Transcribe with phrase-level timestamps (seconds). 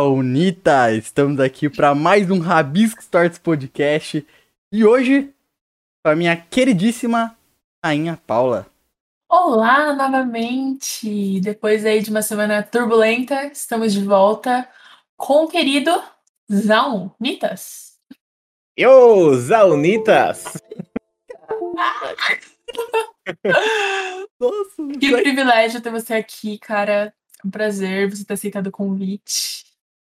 [0.00, 0.92] Yo, Zaunita!
[0.92, 4.26] Estamos aqui para mais um Rabisco Stories Podcast
[4.72, 5.30] e hoje
[6.02, 7.36] com a minha queridíssima
[7.84, 8.66] Rainha Paula.
[9.28, 11.38] Olá, novamente!
[11.40, 14.66] Depois aí de uma semana turbulenta, estamos de volta
[15.18, 15.92] com o querido
[16.50, 17.98] Zaunitas.
[18.78, 20.44] Yo, Zaunitas!
[24.40, 27.14] Nossa, Que privilégio ter você aqui, cara.
[27.44, 29.69] É um prazer você ter aceitado o convite.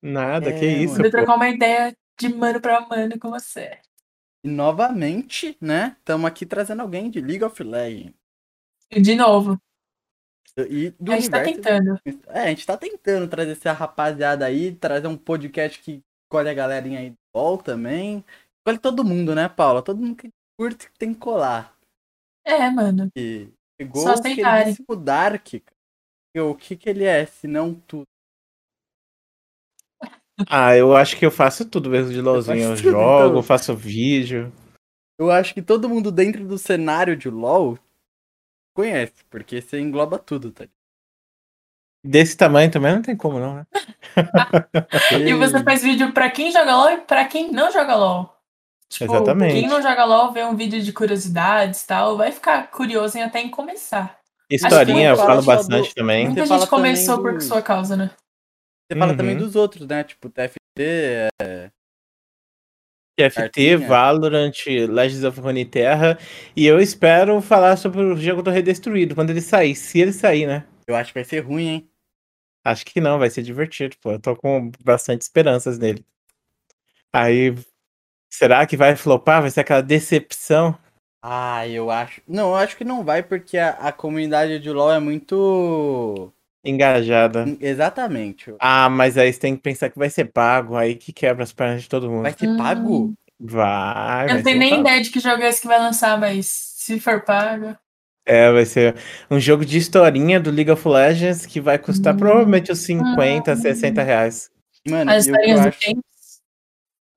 [0.07, 0.97] Nada, É, que isso.
[1.03, 1.11] pô.
[1.11, 3.79] trocar uma ideia de mano pra mano com você.
[4.45, 5.97] E novamente, né?
[5.99, 8.15] Estamos aqui trazendo alguém de League of Legends.
[8.91, 9.59] E de novo,
[10.57, 12.01] E do a gente tá tentando.
[12.29, 16.55] É, a gente tá tentando trazer essa rapaziada aí, trazer um podcast que escolhe a
[16.55, 18.25] galerinha aí do LOL também.
[18.61, 19.83] Escolhe todo mundo, né, Paula?
[19.83, 21.77] Todo mundo que curte tem que colar.
[22.45, 23.11] É, mano.
[23.17, 23.49] E
[23.81, 26.47] chegou Só o queridíssimo Dark, cara.
[26.47, 28.07] O que que ele é, se não tudo?
[30.49, 32.59] Ah, eu acho que eu faço tudo mesmo de LOLzinho.
[32.63, 33.43] Eu faz tudo, jogo, então.
[33.43, 34.53] faço vídeo.
[35.19, 37.79] Eu acho que todo mundo dentro do cenário de LoL
[38.75, 40.67] conhece, porque você engloba tudo, tá?
[42.05, 43.67] Desse tamanho também não tem como, não, né?
[45.27, 48.33] E você faz vídeo pra quem joga LOL e pra quem não joga LOL.
[48.89, 49.55] Tipo, Exatamente.
[49.55, 53.23] quem não joga LOL vê um vídeo de curiosidades e tal, vai ficar curioso em
[53.23, 54.19] até em começar.
[54.49, 56.27] Historinha, eu falo só do- bastante também.
[56.27, 58.11] Muita Você gente começou também por do- sua causa, né?
[58.89, 59.17] Você fala Uhum.
[59.17, 60.05] também dos outros, né?
[60.05, 60.59] Tipo, TFT,
[61.43, 61.71] é...
[63.19, 63.77] TFT.
[63.77, 66.19] Valorant, Legends of Runeterra.
[66.55, 69.75] E eu espero falar sobre o jogo do Redestruído quando ele sair.
[69.75, 70.67] Se ele sair, né?
[70.87, 71.91] eu acho que vai ser ruim, hein?
[72.65, 74.13] Acho que não, vai ser divertido, pô.
[74.13, 76.05] Eu tô com bastante esperanças nele.
[77.13, 77.55] Aí,
[78.31, 79.41] será que vai flopar?
[79.41, 80.79] Vai ser aquela decepção?
[81.23, 82.21] Ah, eu acho.
[82.29, 86.33] Não, eu acho que não vai, porque a, a comunidade de LoL é muito.
[86.69, 87.45] Engajada.
[87.61, 88.53] Exatamente.
[88.59, 91.53] Ah, mas aí você tem que pensar que vai ser pago, aí que quebra as
[91.53, 92.23] pernas de todo mundo.
[92.23, 92.57] Vai ser Hum.
[92.57, 93.15] pago?
[93.39, 94.81] Vai, Eu não tenho nem pago.
[94.83, 97.77] ideia de que jogo é esse que vai lançar, mas se for pago.
[98.27, 98.97] É, vai ser
[99.31, 102.19] um jogo de historinha do League of Legends que vai custar Hum.
[102.19, 104.51] provavelmente uns 50, 60 reais.
[104.89, 105.79] Mano, As e historinhas do acho...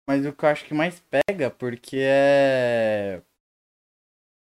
[0.08, 3.22] Mas o que eu acho que mais pega, porque é.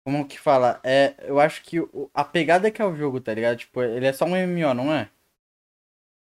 [0.05, 0.81] Como que fala?
[0.85, 3.59] É, eu acho que o- a pegada que é o jogo, tá ligado?
[3.59, 5.11] Tipo, ele é só um MMO, não é?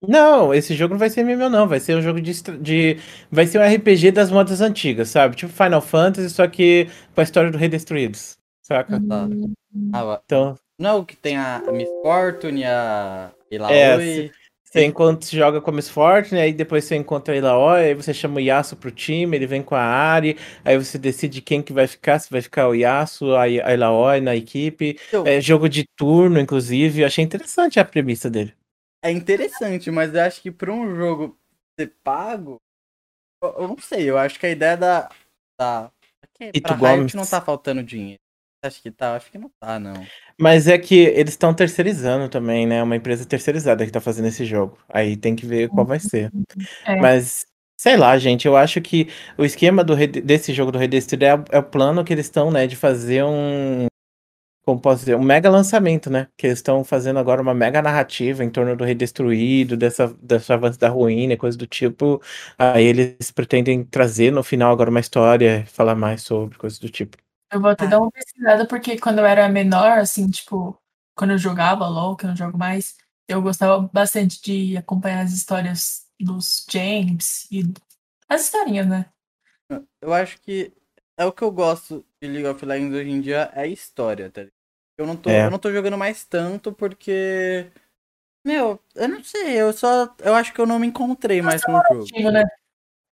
[0.01, 1.67] Não, esse jogo não vai ser MMO, não.
[1.67, 2.31] Vai ser um jogo de,
[2.61, 2.97] de.
[3.29, 5.35] Vai ser um RPG das modas antigas, sabe?
[5.35, 8.37] Tipo Final Fantasy, só que com a história do Redestruídos.
[8.61, 8.99] Saca?
[9.01, 9.27] Tá.
[9.93, 14.27] Ah, Então, não é o que tem a Miss Fortune, a Ilaoi.
[14.27, 14.38] É,
[14.71, 18.13] Você você joga com a Miss Fortune, aí depois você encontra a Ilaoi, aí você
[18.13, 21.73] chama o Yasuo pro time, ele vem com a Ari, aí você decide quem que
[21.73, 24.99] vai ficar, se vai ficar o Yasuo, a, Ilaoi na equipe.
[25.07, 28.53] Então, É jogo de turno, inclusive, eu achei interessante a premissa dele.
[29.03, 31.35] É interessante, mas eu acho que pra um jogo
[31.79, 32.57] ser pago,
[33.41, 35.09] eu, eu não sei, eu acho que a ideia da.
[35.59, 35.91] da
[36.61, 38.21] pra Riot não tá faltando dinheiro.
[38.61, 40.05] Acho que tá, acho que não tá, não.
[40.37, 42.83] Mas é que eles estão terceirizando também, né?
[42.83, 44.77] Uma empresa terceirizada que tá fazendo esse jogo.
[44.89, 46.29] Aí tem que ver qual vai ser.
[46.85, 46.97] É.
[46.97, 47.45] Mas,
[47.77, 51.59] sei lá, gente, eu acho que o esquema do, desse jogo do Redestro é, é
[51.59, 53.87] o plano que eles estão, né, de fazer um.
[54.65, 55.15] Como posso dizer?
[55.15, 56.27] Um mega lançamento, né?
[56.37, 60.77] Que eles estão fazendo agora uma mega narrativa em torno do Redestruído, dessa, dessa avanço
[60.77, 62.21] da ruína e coisa do tipo.
[62.57, 67.17] Aí eles pretendem trazer no final agora uma história, falar mais sobre, coisas do tipo.
[67.51, 67.87] Eu vou até Ah.
[67.89, 70.79] dar uma pesquisada, porque quando eu era menor, assim, tipo,
[71.15, 72.95] quando eu jogava LOL, que eu não jogo mais,
[73.27, 77.63] eu gostava bastante de acompanhar as histórias dos James e
[78.27, 79.05] as historinhas, né?
[80.01, 80.73] Eu acho que
[81.17, 84.29] é o que eu gosto de League of Legends hoje em dia é a história,
[84.31, 84.53] tá ligado?
[84.97, 85.45] Eu não tô, É.
[85.45, 87.71] eu não tô jogando mais tanto porque.
[88.45, 90.13] Meu, eu não sei, eu só.
[90.19, 92.31] Eu acho que eu não me encontrei mais com o jogo.
[92.31, 92.43] Né?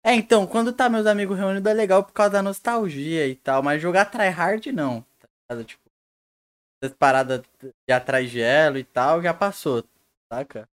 [0.06, 3.62] É, então, quando tá meus amigos reunidos é legal por causa da nostalgia e tal,
[3.62, 5.01] mas jogar tryhard não.
[5.19, 5.67] Tá ligado?
[5.67, 5.83] Tipo,
[6.83, 7.41] essas paradas
[7.89, 9.83] de atrás de elo e tal, já passou,
[10.31, 10.69] saca?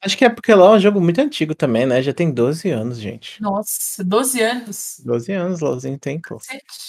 [0.00, 2.00] Acho que é porque lá é um jogo muito antigo também, né?
[2.00, 3.42] Já tem 12 anos, gente.
[3.42, 5.00] Nossa, 12 anos.
[5.04, 6.38] 12 anos, LOLzinho tem, pô.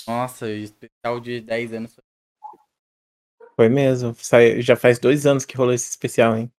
[0.07, 1.95] Nossa, e especial de 10 anos.
[3.56, 4.15] Foi mesmo.
[4.19, 6.51] Sai- já faz dois anos que rolou esse especial, hein?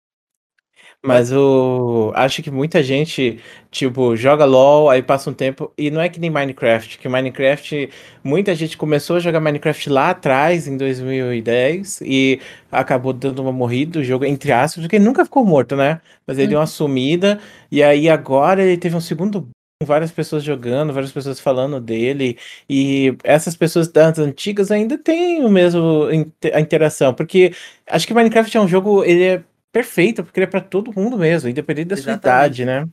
[1.05, 2.13] Mas o.
[2.15, 5.73] Acho que muita gente, tipo, joga LOL, aí passa um tempo.
[5.77, 7.89] E não é que nem Minecraft, que Minecraft.
[8.23, 12.39] Muita gente começou a jogar Minecraft lá atrás, em 2010, e
[12.71, 16.03] acabou dando uma morrida o jogo, entre aspas, porque ele nunca ficou morto, né?
[16.27, 17.41] Mas ele deu uma sumida,
[17.73, 19.49] e aí agora ele teve um segundo
[19.87, 22.37] várias pessoas jogando, várias pessoas falando dele,
[22.69, 26.07] e essas pessoas das antigas ainda têm o mesmo
[26.53, 27.55] a interação, porque
[27.87, 31.17] acho que Minecraft é um jogo, ele é perfeita, porque ele é pra todo mundo
[31.19, 32.63] mesmo, independente da sua Exatamente.
[32.63, 32.89] idade, né?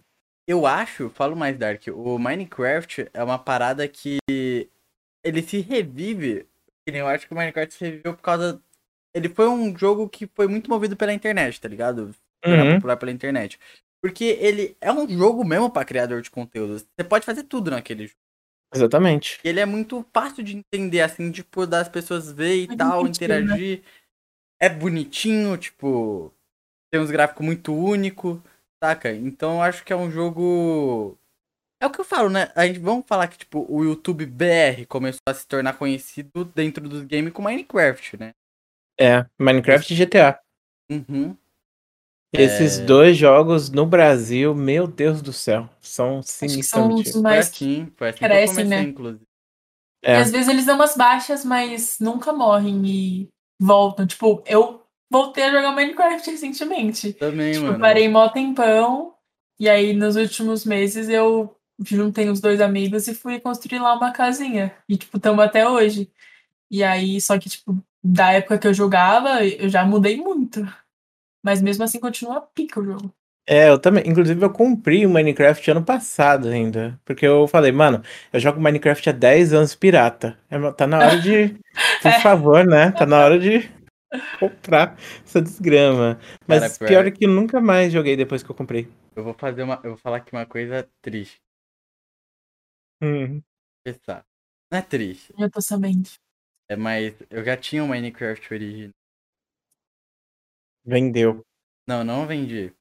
[0.48, 4.18] Eu acho, falo mais Dark, o Minecraft é uma parada que
[5.24, 6.48] ele se revive.
[6.86, 8.62] que nem Eu acho que o Minecraft se reviveu por causa.
[9.14, 12.16] Ele foi um jogo que foi muito movido pela internet, tá ligado?
[12.46, 12.74] Era Uhum.
[12.76, 13.60] popular pela internet.
[14.02, 16.78] Porque ele é um jogo mesmo pra criador de conteúdo.
[16.80, 18.20] Você pode fazer tudo naquele jogo.
[18.74, 19.40] Exatamente.
[19.44, 23.04] E ele é muito fácil de entender, assim, tipo, das pessoas ver e Muito tal,
[23.04, 23.10] né?
[23.10, 23.82] interagir.
[24.62, 26.32] É bonitinho, tipo,
[26.92, 28.40] tem uns gráficos muito únicos,
[28.84, 29.12] saca?
[29.14, 31.18] Então eu acho que é um jogo.
[31.82, 32.52] É o que eu falo, né?
[32.56, 36.88] A gente vamos falar que, tipo, o YouTube BR começou a se tornar conhecido dentro
[36.90, 38.32] dos games com Minecraft, né?
[39.00, 40.40] É, Minecraft e GTA.
[40.90, 41.38] Uhum.
[42.34, 42.86] Esses É.
[42.86, 46.26] dois jogos no Brasil, meu Deus do céu, são Acho
[46.58, 47.10] que são sinistramente.
[47.10, 47.48] os Foi mais.
[47.48, 48.82] assim, foi assim que eu crescem, comecei, né?
[48.84, 49.24] inclusive.
[50.04, 53.28] E É, às vezes eles dão umas baixas, mas nunca morrem e
[53.62, 54.06] voltam.
[54.06, 57.14] Tipo, eu voltei a jogar Minecraft recentemente.
[57.14, 57.80] Também, Tipo, mano.
[57.80, 59.14] parei mó tempão.
[59.60, 64.12] E aí, nos últimos meses, eu juntei os dois amigos e fui construir lá uma
[64.12, 64.74] casinha.
[64.88, 66.10] E, tipo, tamo até hoje.
[66.70, 70.62] E aí, só que, tipo, da época que eu jogava, eu já mudei muito.
[71.44, 73.14] Mas mesmo assim, continua pica o jogo.
[73.48, 74.04] é, eu também.
[74.08, 77.00] Inclusive, eu comprei o Minecraft ano passado ainda.
[77.06, 78.04] Porque eu falei, mano,
[78.34, 80.38] eu jogo Minecraft há 10 anos pirata.
[80.50, 81.56] É, Tá na hora de.
[82.02, 82.20] Por É.
[82.20, 82.92] favor, né?
[82.92, 83.70] Tá na hora de
[84.40, 86.20] comprar essa desgrama.
[86.48, 88.88] Mas Cara, pior- pior é que eu nunca mais joguei depois que eu comprei.
[89.16, 89.76] Eu vou fazer uma.
[89.84, 91.42] Eu vou falar aqui uma coisa triste.
[93.02, 93.42] Hum,
[93.86, 94.26] Pensar.
[94.72, 95.34] Não é triste.
[95.38, 96.10] Eu tô sabendo.
[96.70, 97.16] É mais.
[97.30, 98.92] Eu já tinha o Minecraft original.
[100.86, 101.46] vendeu.
[101.88, 102.74] Não, não vendi.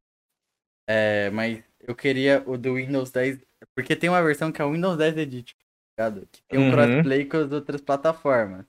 [0.88, 3.40] É, mas eu queria o do Windows 10.
[3.74, 5.54] Porque tem uma versão que é o Windows 10 Edit,
[5.96, 6.26] tá ligado?
[6.30, 6.72] Que tem um Uhum.
[6.72, 8.66] crossplay com as outras plataformas.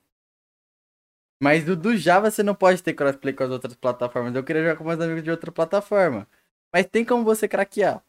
[1.41, 4.33] Mas o do Java você não pode ter crossplay com as outras plataformas.
[4.33, 6.27] Eu queria jogar com meus amigos de outra plataforma.
[6.73, 8.03] Mas tem como você craquear.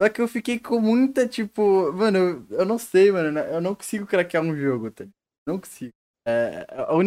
[0.00, 1.92] Só que eu fiquei com muita, tipo.
[1.92, 3.38] Mano, eu, eu não sei, mano.
[3.38, 5.04] Eu não consigo craquear um jogo, tá?
[5.46, 5.92] Não consigo.
[6.26, 6.66] É,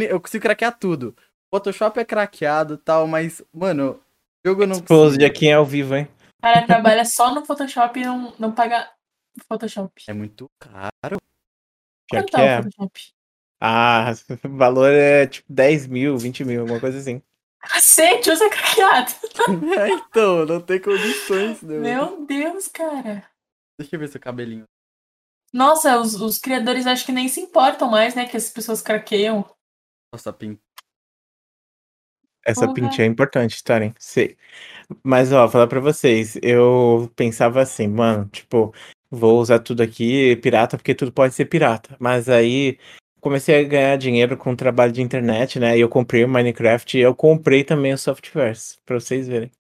[0.09, 1.15] eu consigo craquear tudo.
[1.53, 4.01] Photoshop é craqueado e tal, mas, mano,
[4.45, 5.25] jogo eu não Exposed consigo.
[5.25, 6.07] aqui é ao vivo, hein?
[6.39, 8.89] O cara trabalha só no Photoshop e não, não paga
[9.47, 10.03] Photoshop.
[10.07, 11.17] É muito caro.
[12.09, 12.59] Quanto tá é.
[12.59, 13.13] o Photoshop?
[13.63, 14.11] Ah,
[14.43, 17.21] o valor é tipo 10 mil, 20 mil, alguma coisa assim.
[17.61, 19.11] Cacete, usa craqueado.
[19.77, 21.77] É, então, não tem condições, né?
[21.77, 23.23] Meu Deus, cara.
[23.79, 24.63] Deixa eu ver seu cabelinho.
[25.53, 28.25] Nossa, os, os criadores acho que nem se importam mais, né?
[28.25, 29.45] Que as pessoas craqueiam.
[30.11, 30.57] Nossa, pin...
[32.43, 32.73] Essa Porra.
[32.73, 33.93] pintinha é importante, estarem.
[33.99, 34.35] Sei.
[35.03, 38.73] Mas, ó, falar pra vocês, eu pensava assim, mano, tipo,
[39.09, 41.95] vou usar tudo aqui pirata, porque tudo pode ser pirata.
[41.99, 42.79] Mas aí
[43.21, 45.77] comecei a ganhar dinheiro com o trabalho de internet, né?
[45.77, 49.51] E eu comprei o Minecraft e eu comprei também o Softwares, pra vocês verem.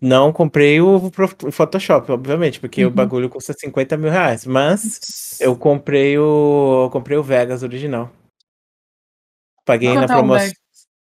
[0.00, 2.94] Não comprei o o Photoshop, obviamente, porque o Uhum.
[2.94, 4.44] bagulho custa 50 mil reais.
[4.44, 6.84] Mas eu comprei o.
[6.86, 8.10] eu comprei o Vegas original.
[9.64, 10.52] Paguei na o promoção.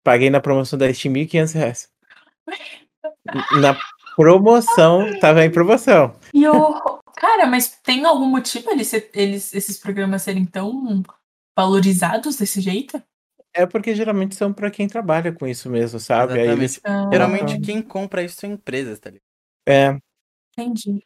[0.02, 1.88] Paguei na promoção da Steam 1.500 reais.
[3.60, 3.76] Na
[4.16, 6.14] promoção, tava em promoção.
[6.34, 7.00] E o.
[7.16, 11.02] Cara, mas tem algum motivo eles, eles, esses programas serem tão
[11.60, 13.02] valorizados desse jeito?
[13.52, 16.40] É porque geralmente são pra quem trabalha com isso mesmo, sabe?
[16.40, 16.80] Aí eles.
[16.84, 19.24] Ah, Geralmente quem compra isso são empresas, tá ligado?
[19.68, 19.98] É,
[20.56, 21.04] Entendi.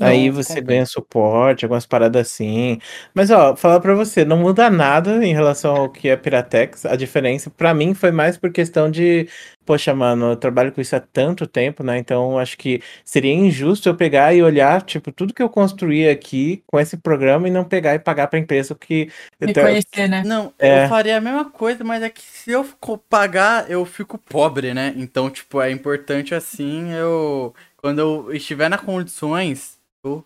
[0.00, 2.78] Aí você ganha suporte, algumas paradas assim.
[3.14, 6.84] Mas ó, falar pra você, não muda nada em relação ao que é Piratex.
[6.86, 9.28] A diferença, pra mim, foi mais por questão de,
[9.64, 11.98] poxa, mano, eu trabalho com isso há tanto tempo, né?
[11.98, 16.62] Então acho que seria injusto eu pegar e olhar, tipo, tudo que eu construí aqui
[16.66, 19.10] com esse programa e não pegar e pagar pra empresa, porque
[19.40, 20.22] eu te- Reconhecer, né?
[20.24, 20.84] Não, É.
[20.84, 22.64] eu faria a mesma coisa, mas é que se eu
[23.08, 24.92] pagar, eu fico pobre, né?
[24.96, 27.54] Então, tipo, é importante assim, eu.
[27.76, 29.75] Quando eu estiver nas condições,
[30.06, 30.24] eu,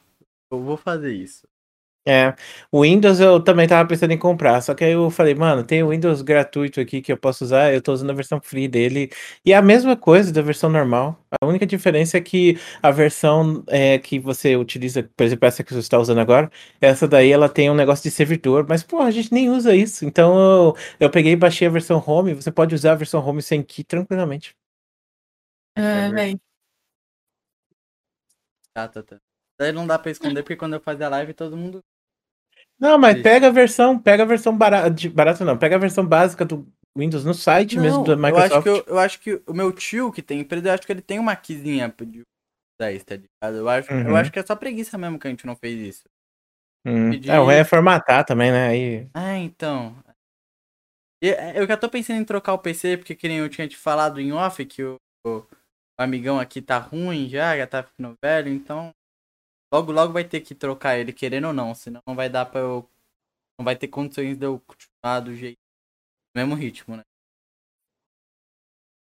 [0.50, 1.46] eu vou fazer isso.
[2.08, 2.34] É,
[2.72, 5.82] o Windows eu também tava pensando em comprar, só que aí eu falei, mano, tem
[5.82, 9.10] o Windows gratuito aqui que eu posso usar, eu tô usando a versão free dele,
[9.44, 11.22] e é a mesma coisa da versão normal.
[11.40, 15.74] A única diferença é que a versão é, que você utiliza, por exemplo, essa que
[15.74, 19.10] você está usando agora, essa daí ela tem um negócio de servidor, mas pô, a
[19.10, 20.04] gente nem usa isso.
[20.06, 23.42] Então eu, eu peguei e baixei a versão home, você pode usar a versão home
[23.42, 24.56] sem key tranquilamente.
[25.74, 26.14] É, verdade.
[26.14, 26.40] velho.
[28.72, 29.20] Tá, tá, tá.
[29.60, 31.80] Daí não dá pra esconder, porque quando eu fazer a live, todo mundo.
[32.78, 33.22] Não, mas Isso.
[33.24, 37.24] pega a versão, pega a versão barata, barata não, pega a versão básica do Windows
[37.26, 38.52] no site mesmo Não, da eu Microsoft.
[38.52, 40.92] acho, que eu, eu acho que o meu tio que tem empresa, eu acho que
[40.92, 42.22] ele tem uma quizinha de
[42.80, 43.56] usar isso, tá ligado?
[43.58, 44.16] Eu acho, eu Uhum.
[44.16, 46.04] acho que é só preguiça mesmo que a gente não fez isso.
[46.86, 47.10] Hum.
[47.10, 48.68] pedir- É, o é formatar também, né?
[48.68, 49.94] Aí Ah, então.
[51.22, 53.76] É, Eu já tô pensando em trocar o PC, porque que nem eu tinha te
[53.76, 55.44] falado em off, que o, o
[55.98, 58.90] amigão aqui tá ruim já, já tá ficando velho, então.
[59.72, 62.60] Logo, logo vai ter que trocar ele, querendo ou não, senão não vai dar pra
[62.60, 62.88] eu.
[63.58, 65.58] Não vai ter condições de eu continuar do jeito.
[66.34, 67.02] Do mesmo ritmo, né?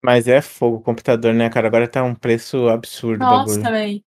[0.03, 1.67] Mas é fogo o computador, né, cara?
[1.67, 4.03] Agora tá um preço absurdo o Nossa, velho.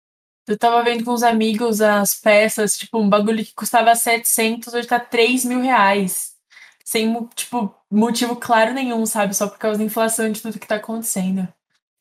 [0.49, 4.87] Eu tava vendo com os amigos as peças, tipo, um bagulho que custava 700, hoje
[4.87, 6.37] tá 3 mil reais.
[6.85, 9.35] Sem, tipo, motivo claro nenhum, sabe?
[9.35, 11.49] Só por causa da inflação de tudo que tá acontecendo.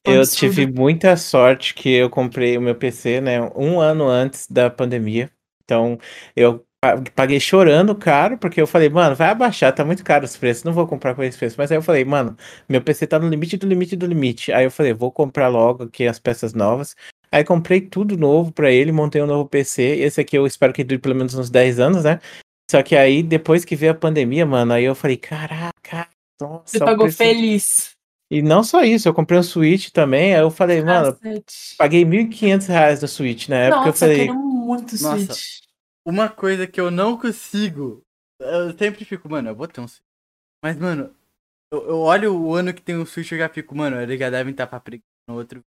[0.06, 0.54] Eu absurdo.
[0.56, 5.30] tive muita sorte que eu comprei o meu PC, né, um ano antes da pandemia.
[5.64, 5.98] Então,
[6.36, 10.38] eu pa- paguei chorando caro, porque eu falei, mano, vai abaixar, tá muito caro os
[10.38, 11.56] preços, não vou comprar com esse preço.
[11.58, 12.38] Mas aí eu falei, mano,
[12.70, 14.52] meu PC tá no limite do limite do limite.
[14.52, 16.96] Aí eu falei, vou comprar logo aqui as peças novas.
[17.32, 19.82] Aí comprei tudo novo pra ele, montei um novo PC.
[19.82, 22.20] Esse aqui eu espero que dure pelo menos uns 10 anos, né?
[22.70, 26.08] Só que aí, depois que veio a pandemia, mano, aí eu falei, caraca,
[26.40, 27.95] nossa, Você pagou preço- feliz.
[28.36, 31.76] E não só isso, eu comprei um Switch também, aí eu falei, mano, Cacete.
[31.78, 35.34] paguei 1.500 reais no Switch na época, eu Nossa, eu falei, quero muito Nossa.
[35.34, 35.62] Switch.
[36.06, 38.02] Uma coisa que eu não consigo.
[38.40, 40.04] Eu sempre fico, mano, eu vou ter um Switch.
[40.64, 41.16] Mas, mano,
[41.72, 44.20] eu, eu olho o ano que tem um Switch e eu já fico, mano, eles
[44.20, 45.62] já devem estar pra pregar no outro.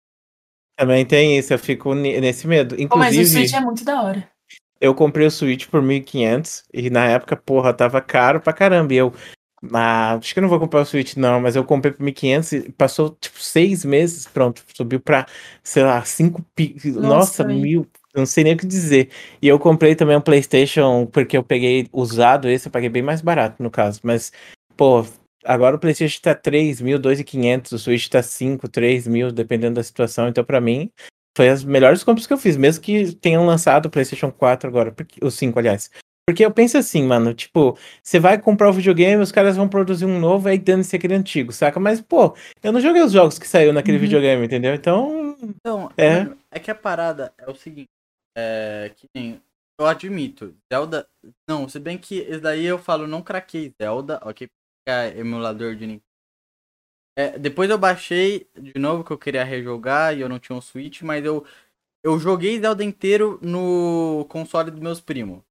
[0.77, 2.75] também tem isso, eu fico ne- nesse medo.
[2.89, 4.31] Pô, mas o Inclusive, Switch é muito da hora.
[4.79, 8.93] eu comprei o Switch por 1.500 e na época, porra, tava caro pra caramba.
[8.93, 9.11] E eu,
[9.73, 12.53] ah, acho que eu não vou comprar o Switch não, mas eu comprei por 1.500
[12.53, 15.25] e passou tipo seis meses, pronto, subiu pra,
[15.63, 16.75] sei lá, 5 pi...
[16.85, 19.09] Nossa, Nossa, mil, não sei nem o que dizer.
[19.41, 23.21] E eu comprei também um PlayStation porque eu peguei usado esse, eu paguei bem mais
[23.21, 24.31] barato no caso, mas,
[24.75, 25.05] pô,
[25.43, 29.83] agora o PlayStation tá 3 mil, 2.500, o Switch tá 5, 3 mil, dependendo da
[29.83, 30.91] situação, então pra mim
[31.35, 34.91] foi as melhores compras que eu fiz, mesmo que tenham lançado o PlayStation 4 agora,
[34.91, 35.89] porque, o 5, aliás.
[36.27, 40.03] Porque eu penso assim, mano, tipo, você vai comprar o videogame, os caras vão produzir
[40.05, 41.79] um novo, aí dando-se aquele antigo, saca?
[41.79, 44.03] Mas, pô, eu não joguei os jogos que saiu naquele Uhum.
[44.03, 44.75] videogame, entendeu?
[44.75, 46.23] Então, Então, É.
[46.25, 47.87] mano, é que a parada é o seguinte.
[48.37, 49.41] É que nem.
[49.79, 51.07] Eu admito, Zelda.
[51.47, 54.47] Não, se bem que esse daí eu falo, não craquei Zelda, ok?
[54.47, 56.03] porque É emulador de Nintendo.
[57.17, 60.61] É, depois eu baixei de novo que eu queria rejogar e eu não tinha um
[60.61, 61.45] Switch, mas eu,
[62.03, 65.46] eu joguei Zelda inteiro no console dos meus primos.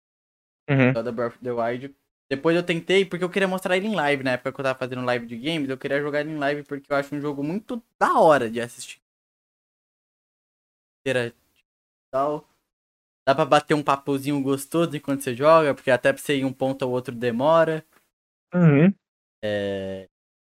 [0.69, 0.93] Uhum.
[0.93, 1.95] Zelda Breath of the Wild.
[2.31, 4.79] Depois eu tentei, porque eu queria mostrar ele em live, na época que eu tava
[4.79, 7.43] fazendo live de games, eu queria jogar ele em live porque eu acho um jogo
[7.43, 9.01] muito da hora de assistir.
[12.11, 12.45] Tal.
[13.27, 16.53] Dá pra bater um papozinho gostoso enquanto você joga, porque até pra você ir um
[16.53, 17.85] ponto ao outro demora.
[18.55, 18.95] Uhum.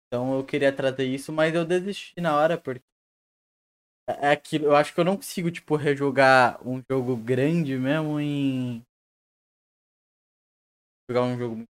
[0.08, 2.84] Então eu queria trazer isso, mas eu desisti na hora, porque.
[4.08, 8.84] É aquilo, eu acho que eu não consigo, tipo, rejogar um jogo grande mesmo em.
[11.10, 11.63] Jogar um jogo.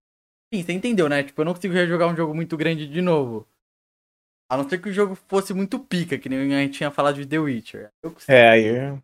[0.52, 1.22] Sim, você entendeu, né?
[1.22, 3.48] Tipo, eu não consigo rejogar um jogo muito grande de novo.
[4.50, 7.14] A não ser que o jogo fosse muito pica, que nem a gente tinha falado
[7.16, 7.90] de The Witcher.
[8.02, 8.32] Eu consigo.
[8.32, 8.66] É, aí.
[8.66, 9.02] eu-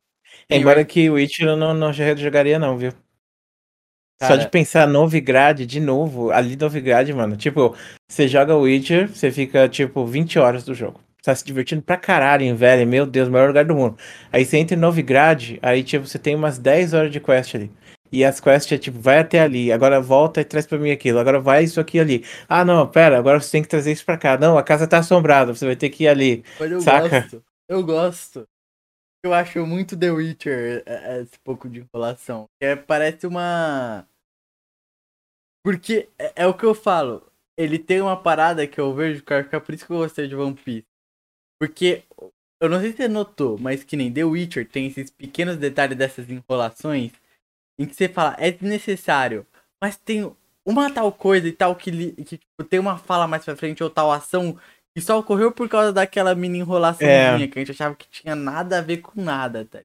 [0.51, 2.93] Embora que o Witcher eu não, não jogaria, não, viu?
[4.21, 7.37] Só Cara, de pensar Novigrad de novo, ali Novigrad, mano.
[7.37, 7.77] Tipo,
[8.09, 11.01] você joga o Witcher, você fica, tipo, 20 horas do jogo.
[11.23, 13.99] Tá se divertindo pra caralho em velho, meu Deus, maior lugar do mundo.
[14.33, 17.71] Aí você entra em Novigrad, aí, tipo, você tem umas 10 horas de quest ali.
[18.11, 21.19] E as quests é tipo, vai até ali, agora volta e traz pra mim aquilo,
[21.19, 22.25] agora vai isso aqui ali.
[22.49, 24.39] Ah, não, pera, agora você tem que trazer isso pra cá.
[24.39, 26.45] Não, a casa tá assombrada, você vai ter que ir ali.
[26.59, 27.21] Mas eu Saca?
[27.21, 27.45] gosto.
[27.69, 28.49] Eu gosto.
[29.25, 32.49] Eu acho muito The Witcher é, é, esse pouco de enrolação.
[32.61, 34.07] É, parece uma.
[35.65, 37.27] Porque é, é o que eu falo.
[37.59, 40.29] Ele tem uma parada que eu vejo, acho que é por isso que eu gostei
[40.29, 40.87] de One Piece.
[41.59, 42.05] Porque
[42.61, 45.97] eu não sei se você notou, mas que nem The Witcher tem esses pequenos detalhes
[45.97, 47.13] dessas enrolações
[47.79, 49.47] em que você fala, é desnecessário,
[49.83, 50.31] mas tem
[50.65, 53.91] uma tal coisa e tal que, que tipo, tem uma fala mais pra frente ou
[53.91, 54.59] tal ação
[54.95, 57.47] que só ocorreu por causa daquela mini enrolaçãozinha É.
[57.47, 59.81] que a gente achava que tinha nada a ver com nada, tá?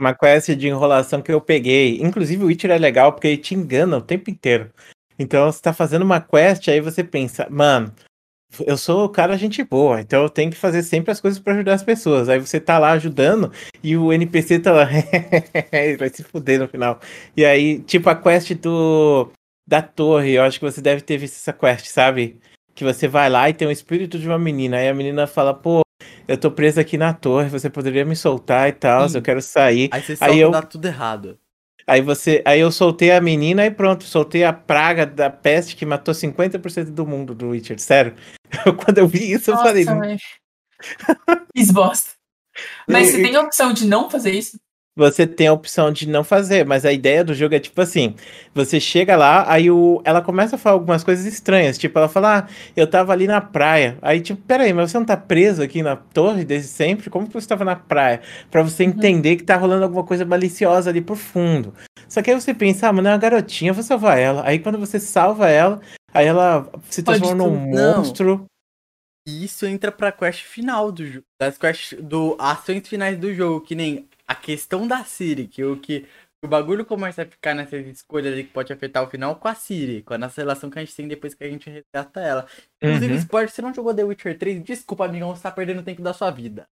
[0.00, 2.00] Uma quest de enrolação que eu peguei.
[2.00, 4.72] Inclusive, o Witcher é legal porque ele te engana o tempo inteiro.
[5.18, 7.92] Então, você tá fazendo uma quest, aí você pensa, mano,
[8.66, 11.54] eu sou o cara gente boa, então eu tenho que fazer sempre as coisas pra
[11.54, 12.28] ajudar as pessoas.
[12.28, 13.52] Aí você tá lá ajudando
[13.82, 14.88] e o NPC tá lá,
[15.98, 17.00] vai se fuder no final.
[17.36, 19.30] E aí, tipo, a quest do
[19.66, 22.38] da torre, eu acho que você deve ter visto essa quest, sabe?
[22.74, 25.52] Que você vai lá e tem um espírito de uma menina, aí a menina fala,
[25.52, 25.82] pô,
[26.26, 29.90] eu tô presa aqui na torre, você poderia me soltar e tal, eu quero sair.
[29.92, 31.38] Aí você Aí solta eu- dá tudo errado.
[31.88, 35.86] Aí você, aí eu soltei a menina e pronto, soltei a praga da peste que
[35.86, 38.14] matou 50% do mundo do Witcher, sério.
[38.84, 40.18] Quando eu vi isso, eu falei, Nossa, velho.
[41.56, 42.10] Fiz bosta.
[42.86, 44.58] Mas Eu- você tem a opção de não fazer isso?
[44.98, 48.14] Você tem a opção de não fazer, mas a ideia do jogo é tipo assim:
[48.52, 52.38] você chega lá, aí o, ela começa a falar algumas coisas estranhas, tipo, ela fala,
[52.40, 53.96] ah, eu tava ali na praia.
[54.02, 57.08] Aí, tipo, peraí, mas você não tá preso aqui na torre desde sempre?
[57.08, 58.20] Como que você tava na praia?
[58.50, 58.90] Pra você Uhum.
[58.90, 61.72] entender que tá rolando alguma coisa maliciosa ali por fundo.
[62.08, 64.42] Só que aí você pensa, ah, mano, é uma garotinha, eu vou salvar ela.
[64.44, 65.80] Aí quando você salva ela,
[66.12, 68.46] aí ela se transforma num monstro.
[69.28, 71.24] E isso entra pra quest final do jogo.
[71.40, 75.78] Das quest do ações finais do jogo, que nem a questão da Siri, que o
[75.80, 76.06] que
[76.42, 79.54] o bagulho começa a ficar nessas escolhas ali que pode afetar o final com a
[79.56, 82.46] Siri, com a nossa relação que a gente tem depois que a gente resgata ela.
[82.80, 83.18] Inclusive, Uhum.
[83.18, 86.30] spoiler, você não jogou The Witcher 3, desculpa, amigão, você tá perdendo tempo da sua
[86.30, 86.68] vida.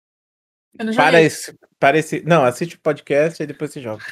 [0.79, 1.25] Eu não Para joguei.
[1.27, 2.21] esse, para esse.
[2.23, 4.05] Não, assiste o podcast e depois você joga.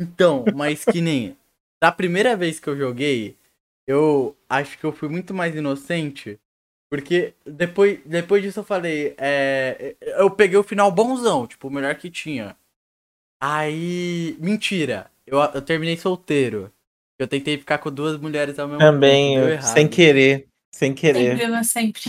[0.00, 1.36] Então, mas que nem.
[1.80, 3.36] Da primeira vez que eu joguei,
[3.86, 6.40] eu acho que eu fui muito mais inocente.
[6.90, 11.94] Porque depois, depois disso eu falei, é, eu peguei o final bonzão, tipo, o melhor
[11.96, 12.56] que tinha.
[13.42, 14.36] Aí.
[14.38, 15.06] Mentira.
[15.26, 16.70] Eu, eu terminei solteiro.
[17.18, 19.48] Eu tentei ficar com duas mulheres ao mesmo Também, tempo.
[19.48, 19.64] errado.
[19.74, 20.46] sem querer.
[20.74, 21.32] Sem querer.
[21.36, 22.02] Sempre, mas sempre.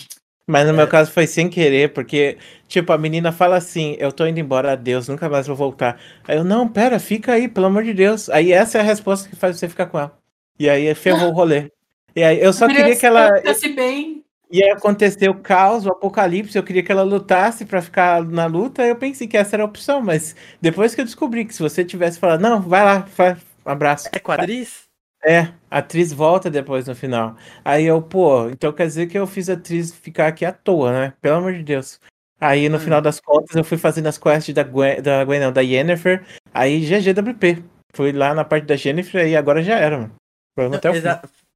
[0.46, 0.90] Mas no meu É.
[0.90, 2.38] caso foi sem querer, porque,
[2.68, 6.00] tipo, a menina fala assim: Eu tô indo embora, adeus, nunca mais vou voltar.
[6.28, 8.30] Aí eu, não, pera, fica aí, pelo amor de Deus.
[8.30, 10.18] Aí essa é a resposta que faz você ficar com ela.
[10.60, 11.72] E aí ferrou o rolê.
[12.16, 13.30] E aí eu só queria que ela.
[13.56, 14.23] Se bem.
[14.54, 18.86] Ia acontecer o caos, o apocalipse, eu queria que ela lutasse pra ficar na luta,
[18.86, 21.84] eu pensei que essa era a opção, mas depois que eu descobri que se você
[21.84, 24.10] tivesse falado, não, vai lá, faz, um abraço.
[24.12, 24.84] É quadris?
[25.26, 27.36] É, a atriz volta depois no final.
[27.66, 30.92] Aí eu, pô, então quer dizer que eu fiz a atriz ficar aqui à toa,
[30.92, 31.14] né?
[31.20, 32.00] Pelo amor de Deus.
[32.40, 32.82] Aí no Hum.
[32.82, 36.24] final das contas eu fui fazendo as quests da Gwen, da Gwen não, da Yennefer,
[36.54, 37.64] aí GGWP.
[37.96, 40.16] Fui lá na parte da Jennifer e agora já era, mano.
[40.56, 41.02] Vamos até o fim.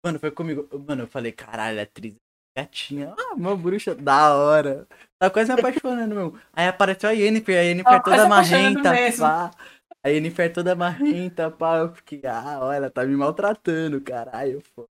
[0.04, 0.68] Mano, foi comigo.
[0.88, 2.16] Mano, eu falei, caralho, atriz
[2.58, 3.14] gatinha.
[3.18, 4.88] Ah, uma bruxa da hora.
[5.20, 6.40] Tá quase me apaixonando, meu.
[6.54, 9.26] Aí apareceu a Yennefer, a Yennefer Tava toda marrenta, mesmo.
[9.26, 9.52] pá.
[10.04, 11.78] A Yennefer toda marrenta, pá.
[11.78, 14.88] Eu fiquei, ah, olha, tá me maltratando, caralho, pô.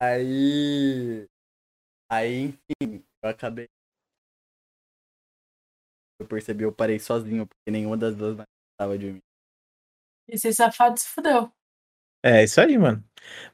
[0.00, 1.26] Aí.
[2.10, 2.42] Aí,
[2.80, 3.68] enfim, eu acabei.
[6.20, 9.20] Eu percebi, eu parei sozinho, porque nenhuma das duas mais gostava de mim.
[10.28, 11.52] Esse safado se fudeu.
[12.26, 13.04] É, isso aí, mano.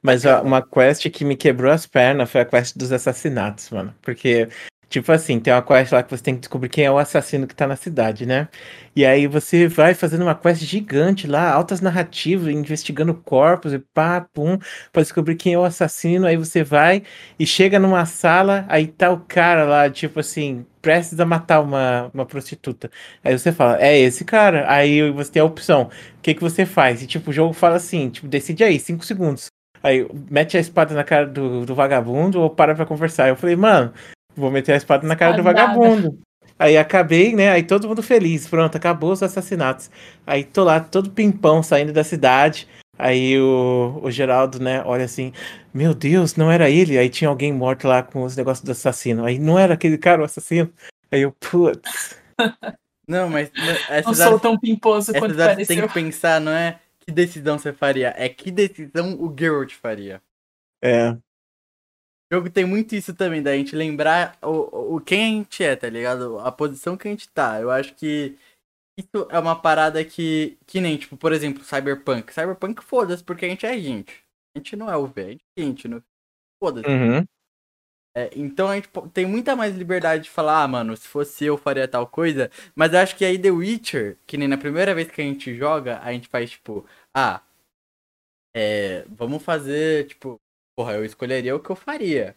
[0.01, 3.93] Mas ó, uma quest que me quebrou as pernas foi a quest dos assassinatos, mano.
[4.01, 4.47] Porque,
[4.91, 7.47] tipo assim, tem uma quest lá que você tem que descobrir quem é o assassino
[7.47, 8.49] que tá na cidade, né?
[8.93, 14.21] E aí você vai fazendo uma quest gigante lá, altas narrativas, investigando corpos e pá,
[14.33, 14.59] pum,
[14.91, 16.27] pra descobrir quem é o assassino.
[16.27, 17.03] Aí você vai
[17.39, 22.11] e chega numa sala, aí tá o cara lá, tipo assim, prestes a matar uma,
[22.13, 22.91] uma prostituta.
[23.23, 24.65] Aí você fala, é esse cara.
[24.69, 25.83] Aí você tem a opção
[26.17, 27.01] o que que você faz?
[27.01, 29.47] E tipo, o jogo fala assim, tipo, decide aí, 5 segundos.
[29.83, 33.29] Aí, mete a espada na cara do, do vagabundo ou para pra conversar.
[33.29, 33.91] Eu falei, mano,
[34.35, 36.19] vou meter a espada na cara do vagabundo.
[36.57, 37.49] Aí acabei, né?
[37.49, 38.47] Aí todo mundo feliz.
[38.47, 39.89] Pronto, acabou os assassinatos.
[40.25, 42.67] Aí tô lá, todo pimpão, saindo da cidade.
[42.97, 45.33] Aí o, o Geraldo, né, olha assim,
[45.73, 46.99] meu Deus, não era ele.
[46.99, 49.25] Aí tinha alguém morto lá com os negócios do assassino.
[49.25, 50.71] Aí não era aquele cara o assassino.
[51.11, 52.19] Aí eu, putz.
[53.07, 55.87] Não, mas não, Não sou tão pimposo quanto você tem pareceu.
[55.87, 60.21] que pensar, não é que decisão você faria, é que decisão o Geralt faria.
[60.81, 61.17] É,
[62.31, 65.75] O jogo tem muito isso também, da gente lembrar o, o quem a gente é,
[65.75, 66.39] tá ligado?
[66.39, 67.59] A posição que a gente tá.
[67.59, 68.37] Eu acho que
[68.97, 72.33] isso é uma parada que, que nem, tipo, por exemplo, Cyberpunk.
[72.33, 74.23] Cyberpunk, foda-se, porque a gente é gente.
[74.55, 76.01] A gente não é o velho, a gente não.
[76.63, 76.87] Foda-se.
[76.87, 77.25] uhum.
[78.15, 81.57] É, então a gente tem muita mais liberdade de falar, ah, mano, se fosse eu
[81.57, 82.49] faria tal coisa.
[82.75, 85.55] Mas eu acho que aí The Witcher, que nem na primeira vez que a gente
[85.55, 87.41] joga, a gente faz tipo, ah,
[88.53, 90.39] é, vamos fazer, tipo,
[90.81, 92.35] porra, eu escolheria o que eu faria.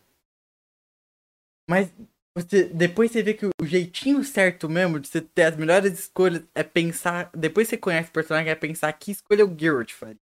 [1.68, 1.90] Mas
[2.36, 6.44] você, depois você vê que o jeitinho certo mesmo de você ter as melhores escolhas
[6.54, 10.18] é pensar, depois você conhece o personagem, é pensar que escolha o Geralt faria.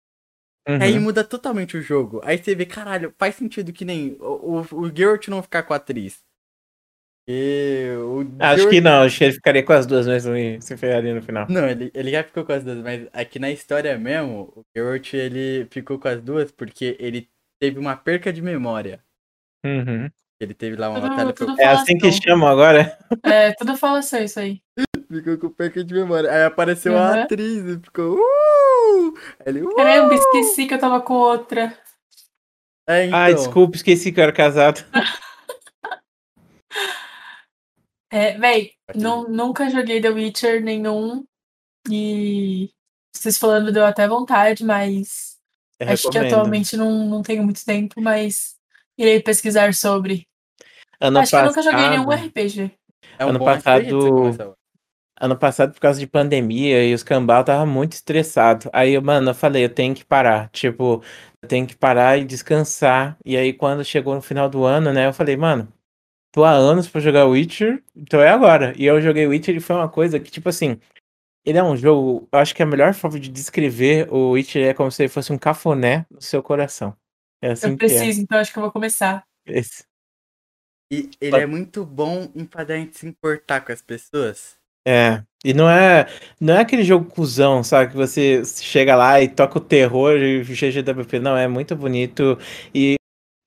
[0.80, 1.00] Aí uhum.
[1.02, 2.20] muda totalmente o jogo.
[2.22, 5.72] Aí você vê, caralho, faz sentido que nem o, o, o Geralt não ficar com
[5.72, 6.20] a atriz.
[7.28, 10.36] E o Acho Geralt- que não, acho que ele ficaria com as duas, mas não
[10.36, 11.48] ia- se ferraria no final.
[11.48, 15.12] Não, ele, ele já ficou com as duas, mas aqui na história mesmo, o Geralt
[15.14, 17.28] ele ficou com as duas porque ele
[17.62, 19.00] teve uma perca de memória.
[19.64, 20.10] Uhum.
[20.40, 22.20] Ele teve lá uma Tudo- batalha tudo É assim que Falação.
[22.24, 22.98] chamam agora?
[23.22, 24.60] É, tudo fala assim, isso aí.
[25.08, 26.28] ficou com perca de memória.
[26.28, 27.22] Aí apareceu a Uhum.
[27.22, 28.16] atriz e ficou.
[28.18, 29.14] Uh!
[29.46, 29.76] Ele, uh!
[29.76, 31.78] Caramba, esqueci que eu tava com outra.
[32.88, 34.84] É, então, Ai, desculpa, esqueci que eu era casado.
[38.10, 41.24] É, véi, nu- nunca joguei The Witcher nenhum.
[41.90, 42.68] E
[43.14, 45.31] vocês falando deu até vontade, mas
[45.82, 48.54] Eu acho que atualmente não, não tenho muito tempo, mas
[48.98, 50.26] irei pesquisar sobre.
[51.00, 52.70] Ano acho que eu nunca joguei nenhum passado- RPG.
[53.18, 54.56] É um ano passado-
[55.20, 58.68] ano passado, por causa de pandemia e os cambal, tava muito estressado.
[58.72, 60.48] Aí, mano, eu falei, eu tenho que parar.
[60.50, 61.02] Tipo,
[61.42, 63.16] eu tenho que parar e descansar.
[63.24, 65.68] E aí, quando chegou no final do ano, né, eu falei, mano,
[66.32, 68.72] tô há anos pra jogar Witcher, então é agora.
[68.76, 70.78] E eu joguei Witcher e foi uma coisa que, tipo assim,
[71.44, 74.74] ele é um jogo, eu acho que a melhor forma de descrever o Witcher é
[74.74, 76.96] como se ele fosse um cafuné no seu coração.
[77.42, 78.22] É assim eu preciso, é.
[78.22, 79.24] então acho que eu vou começar.
[79.44, 79.84] Esse.
[80.92, 84.56] E ele é muito bom em fazer a gente se importar com as pessoas.
[84.86, 85.22] É.
[85.44, 86.06] E não é,
[86.40, 87.90] não é aquele jogo cuzão, sabe?
[87.90, 91.18] Que você chega lá e toca o terror e GGWP.
[91.18, 92.38] Não, é muito bonito.
[92.74, 92.96] E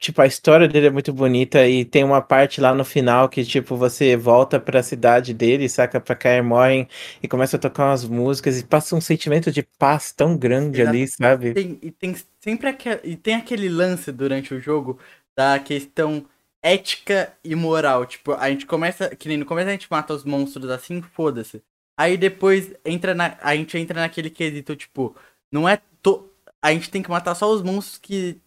[0.06, 3.44] Tipo, a história dele é muito bonita e tem uma parte lá no final que,
[3.44, 6.88] tipo, você volta para a cidade dele, saca, pra Kaer Morhen
[7.24, 10.96] e começa a tocar umas músicas e passa um sentimento de paz tão grande Exato.
[10.96, 11.54] ali, sabe?
[11.56, 15.00] Tem, e tem sempre aquele, e tem aquele lance durante o jogo
[15.36, 16.24] da questão
[16.62, 18.06] ética e moral.
[18.06, 21.64] Tipo, a gente começa, que nem no começo a gente mata os monstros assim, foda-se.
[21.98, 25.16] Aí depois entra na, a gente entra naquele quesito, tipo,
[25.52, 26.30] não é to,
[26.62, 28.40] a gente tem que matar só os monstros que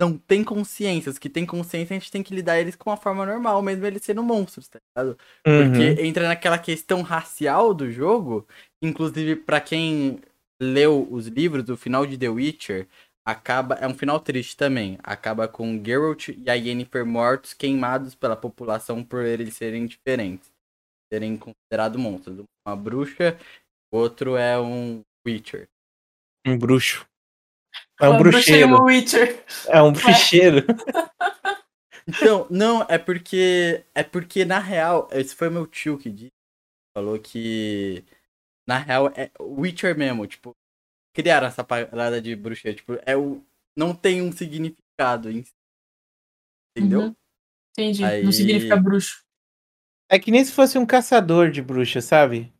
[0.00, 1.10] não tem consciência.
[1.10, 3.86] Os que tem consciência, a gente tem que lidar eles com uma forma normal, mesmo
[3.86, 5.18] eles sendo monstros, tá ligado?
[5.46, 5.70] Uhum.
[5.70, 8.46] Porque entra naquela questão racial do jogo.
[8.82, 10.20] Inclusive, para quem
[10.60, 12.88] leu os livros, o final de The Witcher
[13.24, 13.76] acaba.
[13.76, 14.98] É um final triste também.
[15.02, 20.52] Acaba com Geralt e a Yennefer mortos, queimados pela população por eles serem diferentes.
[21.12, 22.44] Serem considerados monstros.
[22.66, 23.38] Uma bruxa,
[23.92, 25.68] outro é um Witcher.
[26.46, 27.06] Um bruxo.
[28.00, 28.76] É um bruxeiro.
[29.68, 30.64] É um bruxeiro.
[32.06, 33.84] Então, não, é porque.
[33.94, 36.32] É porque, na real, esse foi meu tio que disse.
[36.96, 38.04] Falou que.
[38.66, 40.52] Na real, é Witcher mesmo, tipo.
[41.14, 42.76] Criaram essa parada de bruxeiro.
[42.76, 43.42] Tipo, é o.
[43.76, 45.52] Não tem um significado em si.
[46.76, 47.00] Entendeu?
[47.00, 47.16] Uhum.
[47.72, 48.04] Entendi.
[48.04, 48.22] Aí...
[48.22, 49.24] Não significa bruxo.
[50.10, 52.52] É que nem se fosse um caçador de bruxas, sabe?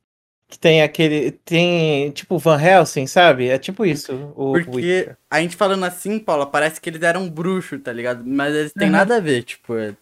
[0.48, 1.32] Que tem aquele.
[1.32, 2.10] Tem.
[2.12, 3.48] Tipo Van Helsing, sabe?
[3.48, 4.12] É tipo isso.
[4.36, 8.24] O, Porque o a gente falando assim, Paula, parece que eles eram bruxos, tá ligado?
[8.24, 8.92] Mas eles têm uhum.
[8.92, 9.96] nada a ver, tipo, é,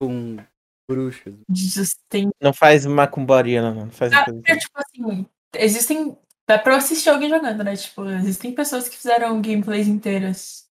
[0.00, 0.36] com
[0.88, 1.34] bruxos.
[2.08, 2.30] Tem...
[2.40, 3.74] Não faz macumbaria, não.
[3.74, 6.16] não faz ah, é, tipo assim, existem.
[6.46, 7.76] Dá pra assistir alguém jogando, né?
[7.76, 10.66] Tipo, existem pessoas que fizeram gameplays inteiras.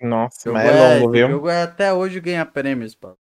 [0.00, 1.26] Nossa, mas é longo, viu?
[1.28, 3.16] O jogo é, até hoje ganha prêmios, Paulo.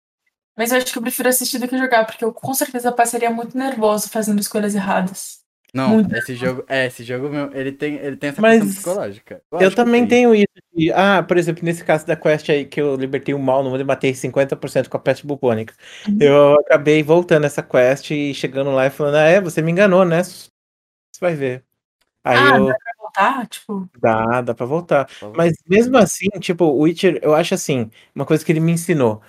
[0.58, 3.30] Mas eu acho que eu prefiro assistir do que jogar, porque eu com certeza passaria
[3.30, 5.46] muito nervoso fazendo escolhas erradas.
[5.72, 6.56] Não, muito esse nervoso.
[6.56, 9.42] jogo, é, esse jogo meu, ele tem, ele tem essa Mas questão psicológica.
[9.52, 12.82] Eu, eu também tenho isso de, ah, por exemplo, nesse caso da quest aí que
[12.82, 15.76] eu libertei o mal no mundo e matei 50% com a peste bubônica.
[16.08, 16.18] Uhum.
[16.20, 20.04] Eu acabei voltando essa quest e chegando lá e falando, ah, é, você me enganou,
[20.04, 20.24] né?
[20.24, 20.50] Você
[21.22, 21.64] vai ver.
[22.24, 22.66] Aí ah, eu...
[22.66, 23.48] dá pra voltar?
[23.48, 23.90] Tipo...
[24.00, 25.08] Dá, dá pra voltar.
[25.36, 29.22] Mas mesmo assim, tipo, o Witcher, eu acho assim, uma coisa que ele me ensinou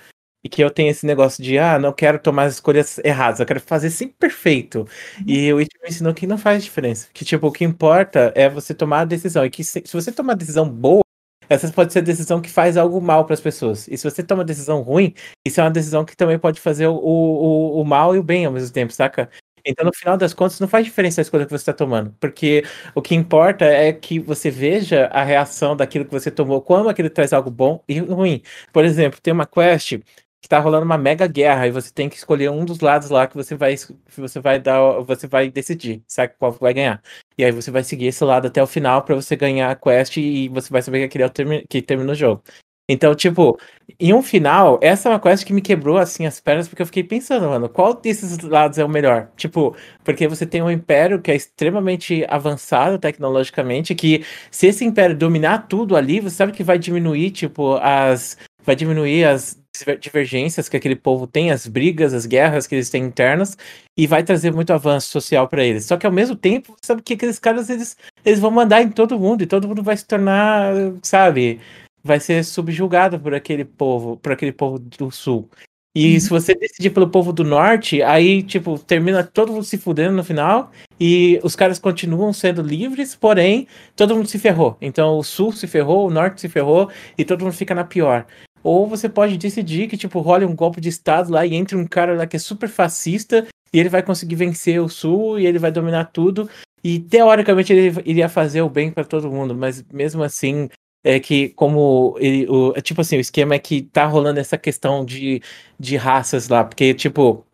[0.45, 3.47] e que eu tenho esse negócio de, ah, não quero tomar as escolhas erradas, eu
[3.47, 4.81] quero fazer sempre perfeito.
[5.19, 5.25] Uhum.
[5.27, 7.09] E o Witcher me ensinou que não faz diferença.
[7.13, 9.45] Que, tipo, o que importa é você tomar a decisão.
[9.45, 11.03] E que se, se você tomar a decisão boa,
[11.49, 13.89] essa pode ser a decisão que faz algo mal para as pessoas.
[13.89, 15.15] E se você toma uma decisão ruim,
[15.47, 18.45] isso é uma decisão que também pode fazer o, o, o mal e o bem
[18.47, 19.31] ao mesmo tempo, saca?
[19.65, 22.15] Então, no final das contas, não faz diferença a escolha que você está tomando.
[22.21, 26.89] Porque o que importa é que você veja a reação daquilo que você tomou, como
[26.89, 28.43] aquilo traz algo bom e ruim.
[28.73, 29.99] Por exemplo, tem uma quest
[30.41, 33.27] que tá rolando uma mega guerra e você tem que escolher um dos lados lá
[33.27, 37.03] que você vai que você vai dar você vai decidir sabe qual vai ganhar.
[37.37, 40.17] E aí você vai seguir esse lado até o final para você ganhar a quest
[40.17, 42.43] e você vai saber que aquele é o termi que termina o jogo.
[42.89, 43.59] Então tipo
[43.99, 46.87] em um final essa é uma quest que me quebrou assim as pernas porque eu
[46.87, 49.31] fiquei pensando mano qual desses lados é o melhor?
[49.37, 55.17] Tipo porque você tem um império que é extremamente avançado tecnologicamente que se esse império
[55.17, 59.59] dominar tudo ali você sabe que vai diminuir tipo as vai diminuir as
[60.01, 63.57] divergências que aquele povo tem, as brigas, as guerras que eles têm internas,
[63.97, 65.85] e vai trazer muito avanço social para eles.
[65.85, 69.19] Só que ao mesmo tempo, sabe que aqueles caras eles, eles vão mandar em todo
[69.19, 71.61] mundo, e todo mundo vai se tornar, sabe,
[72.03, 75.49] vai ser subjugado por aquele povo, por aquele povo do sul.
[75.95, 76.21] E uhum.
[76.21, 80.23] se você decidir pelo povo do norte, aí, tipo, termina todo mundo se fudendo no
[80.23, 84.77] final, e os caras continuam sendo livres, porém, todo mundo se ferrou.
[84.81, 88.27] Então, o sul se ferrou, o norte se ferrou, e todo mundo fica na pior.
[88.63, 91.87] Ou você pode decidir que, tipo, role um golpe de Estado lá e entre um
[91.87, 95.59] cara lá que é super fascista e ele vai conseguir vencer o Sul e ele
[95.59, 96.49] vai dominar tudo.
[96.83, 100.69] E teoricamente ele iria fazer o bem para todo mundo, mas mesmo assim,
[101.05, 104.57] é que como ele, o, é tipo assim, o esquema é que tá rolando essa
[104.57, 105.43] questão de,
[105.79, 107.45] de raças lá, porque tipo,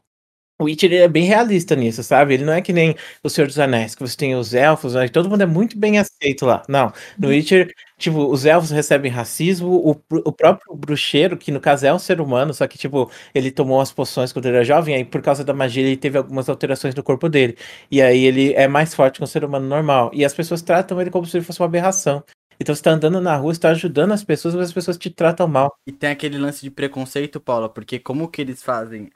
[0.64, 2.34] Witcher ele é bem realista nisso, sabe?
[2.34, 5.08] Ele não é que nem o Senhor dos Anéis, que você tem os elfos, né?
[5.08, 6.62] todo mundo é muito bem aceito lá.
[6.68, 7.34] Não, no Uhum.
[7.34, 9.90] Witcher, tipo, os elfos recebem racismo, o,
[10.24, 13.80] o próprio bruxeiro, que no caso é um ser humano, só que, tipo, ele tomou
[13.80, 16.94] as poções quando ele era jovem, aí por causa da magia ele teve algumas alterações
[16.94, 17.56] no corpo dele.
[17.90, 20.10] E aí ele é mais forte que um ser humano normal.
[20.12, 22.22] E as pessoas tratam ele como se ele fosse uma aberração.
[22.60, 25.10] Então você tá andando na rua, você tá ajudando as pessoas, mas as pessoas te
[25.10, 25.76] tratam mal.
[25.86, 29.10] E tem aquele lance de preconceito, Paula, porque como que eles fazem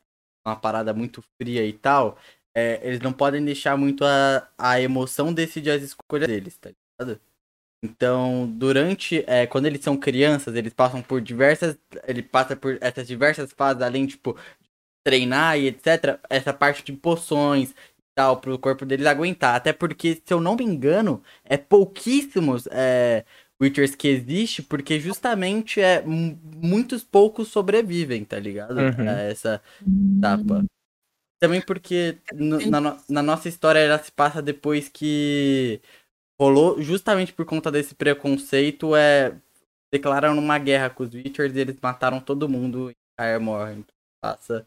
[0.47, 2.19] uma parada muito fria e tal,
[2.55, 7.21] é, eles não podem deixar muito a, a emoção decidir as escolhas deles, tá ligado?
[7.85, 9.25] Então, durante.
[9.29, 11.79] é, quando eles são crianças, eles passam por diversas.
[12.07, 14.37] Ele passa por essas diversas fases, além, tipo,
[15.05, 16.21] treinar e etc.
[16.31, 17.75] Essa parte de poções e
[18.15, 19.55] tal, pro corpo deles aguentar.
[19.57, 22.67] Até porque, se eu não me engano, é pouquíssimos.
[22.71, 23.25] É,
[23.61, 28.79] Witchers que existe, porque justamente é mu- muitos poucos sobrevivem, tá ligado?
[28.79, 29.09] Uhum.
[29.09, 29.63] A essa
[30.19, 30.65] etapa.
[31.41, 35.81] Também porque no- na, no- na nossa história ela se passa depois que
[36.41, 39.35] rolou, justamente por conta desse preconceito, é
[39.93, 43.85] declararam uma guerra com os Witchers e eles mataram todo mundo em Kaer Morhen.
[44.23, 44.67] Passa.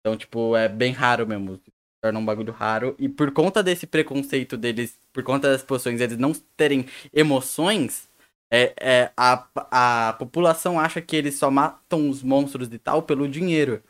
[0.00, 1.56] Então, tipo, é bem raro mesmo.
[1.56, 2.94] Se torna um bagulho raro.
[2.98, 8.08] E por conta desse preconceito deles, por conta das poções, eles não terem emoções,
[8.54, 13.26] é, é, a, a população acha que eles só matam os monstros e tal pelo
[13.26, 13.82] dinheiro.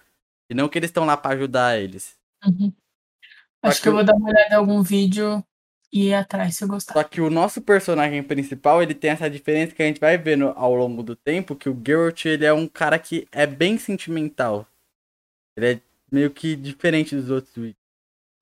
[0.48, 2.16] E não que eles estão lá pra ajudar eles.
[2.46, 2.72] Uhum.
[3.60, 5.44] Acho que que eu vou dar uma olhada em algum vídeo
[5.92, 6.92] e ir atrás se eu gostar.
[6.92, 10.52] Só que o nosso personagem principal, ele tem essa diferença que a gente vai vendo
[10.54, 14.64] ao longo do tempo, que o Geralt, ele é um cara que é bem sentimental.
[15.56, 17.82] Ele é meio que diferente dos outros Witchers.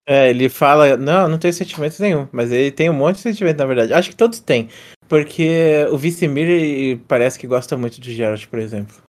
[0.06, 3.58] É, ele fala, não, não tenho sentimento nenhum, mas ele tem um monte de sentimento,
[3.58, 3.94] na verdade.
[3.94, 4.68] Acho que todos têm,
[5.10, 9.02] porque o Vicimir ele parece que gosta muito de Geralt, por exemplo.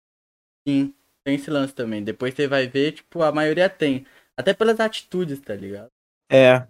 [0.67, 2.05] Sim, tem esse lance também.
[2.05, 4.07] Depois você vai ver, tipo, a maioria tem.
[4.37, 5.89] Até pelas atitudes, tá ligado?
[6.31, 6.69] É.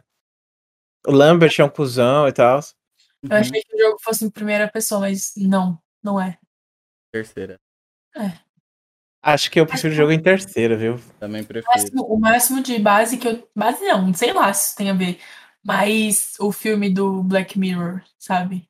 [1.06, 2.58] O Lambert é um cuzão e tal.
[3.22, 6.38] Eu achei que o jogo fosse em primeira pessoa, mas não, não é.
[7.12, 7.60] Terceira.
[9.22, 10.98] Acho que eu prefiro o jogo em terceira, viu?
[11.20, 11.70] Também O prefiro.
[11.74, 13.46] máximo, o máximo de base que eu.
[13.54, 15.20] Base não, sei lá se isso tem a ver.
[15.62, 18.66] Mas o filme do Black Mirror, sabe?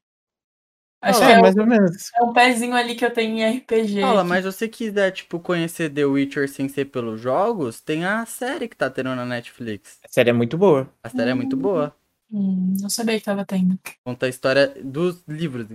[1.00, 2.10] Acho que É, é, mais ou menos.
[2.14, 4.00] é um pezinho ali que eu tenho em RPG.
[4.00, 8.26] Que- mas se você quiser, tipo, conhecer The Witcher sem ser pelos jogos, tem a
[8.26, 9.98] série que tá tendo na Netflix.
[10.04, 10.88] A série é muito boa.
[11.02, 11.94] A série é muito boa.
[12.30, 13.78] Hum, não sabia que tava tendo.
[14.04, 15.66] Conta a história dos livros.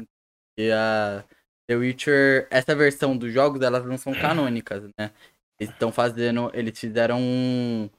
[0.58, 1.24] E a
[1.68, 5.12] The Witcher, essa versão dos jogos, elas não são canônicas, né?
[5.60, 7.90] Eles estão fazendo, eles fizeram um,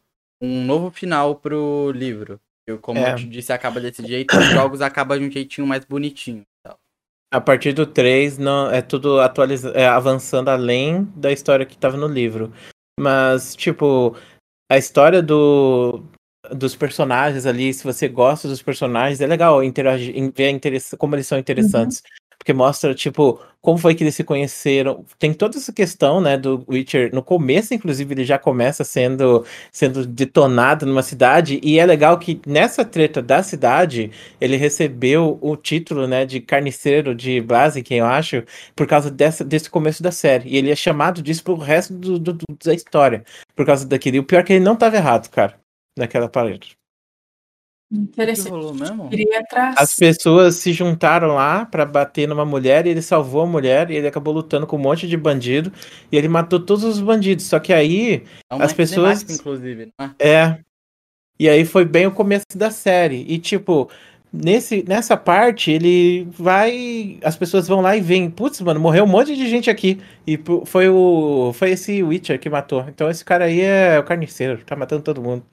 [0.42, 2.38] um novo final pro livro.
[2.66, 3.12] Eu, como É.
[3.12, 6.44] eu te disse, acaba desse jeito, os jogos acabam de um jeitinho mais bonitinho.
[7.34, 11.96] A partir do 3, não, é tudo atualiza, é, avançando além da história que tava
[11.96, 12.52] no livro.
[12.96, 14.16] Mas, tipo,
[14.70, 16.04] a história do,
[16.52, 20.60] dos personagens ali, se você gosta dos personagens, é legal interagir, ver
[20.96, 22.02] como eles são interessantes.
[22.38, 25.04] Porque mostra, tipo, como foi que eles se conheceram.
[25.18, 27.14] Tem toda essa questão, né, do Witcher.
[27.14, 31.58] No começo, inclusive, ele já começa sendo, sendo detonado numa cidade.
[31.62, 37.14] E é legal que nessa treta da cidade, ele recebeu o título, né, de carniceiro
[37.14, 38.42] de Blaziken, eu acho,
[38.76, 40.50] por causa dessa, desse começo da série.
[40.50, 43.24] E ele é chamado disso pro resto do, do- do- da história.
[43.56, 44.16] Por causa daquilo.
[44.16, 45.54] E o pior é que ele não tava errado, cara,
[45.98, 46.76] naquela parede.
[47.92, 48.50] Interessante.
[48.50, 49.08] rolou mesmo?
[49.76, 53.94] As pessoas se juntaram lá pra bater numa mulher e ele salvou a mulher e
[53.96, 55.72] ele acabou lutando com um monte de bandido
[56.10, 57.44] e ele matou todos os bandidos.
[57.44, 60.58] Só que aí É as pessoas- inclusive, não é?
[61.38, 63.24] E aí foi bem o começo da série.
[63.28, 63.88] E tipo,
[64.32, 67.18] nesse, nessa parte ele vai.
[67.22, 70.00] As pessoas vão lá e veem, putz, mano, morreu um monte de gente aqui.
[70.26, 71.52] E foi o.
[71.54, 72.84] Foi esse Witcher que matou.
[72.88, 75.44] Então esse cara aí é o carniceiro, tá matando todo mundo.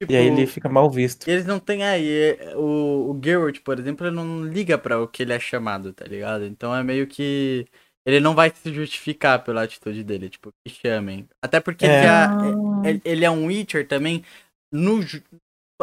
[0.00, 1.28] Tipo, E aí ele fica mal visto.
[1.28, 2.36] Eles não têm aí.
[2.56, 6.04] O, o Geralt, por exemplo, ele não liga pra o que ele é chamado, tá
[6.06, 6.44] ligado?
[6.44, 7.66] Então é meio que.
[8.06, 11.28] Ele não vai se justificar pela atitude dele, tipo, que chamem.
[11.42, 12.06] Até porque ele É.
[12.06, 12.34] já.
[12.40, 14.24] Ah, Ele, ele é um Witcher também.
[14.72, 15.00] No,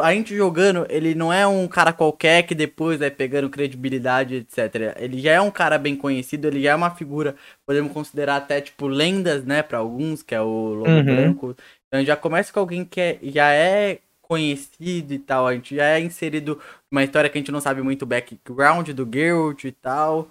[0.00, 4.94] a gente jogando, ele não é um cara qualquer que depois vai pegando credibilidade, etc.
[4.98, 7.34] Ele já é um cara bem conhecido, ele já é uma figura,
[7.66, 11.04] podemos considerar até, tipo, lendas, né, pra alguns, que é o Lobo Uhum.
[11.04, 11.56] Branco.
[11.88, 13.98] Então já começa com alguém que é- já é
[14.28, 16.60] conhecido e tal, a gente já é inserido
[16.90, 20.30] numa história que a gente não sabe muito o background do Geralt e tal.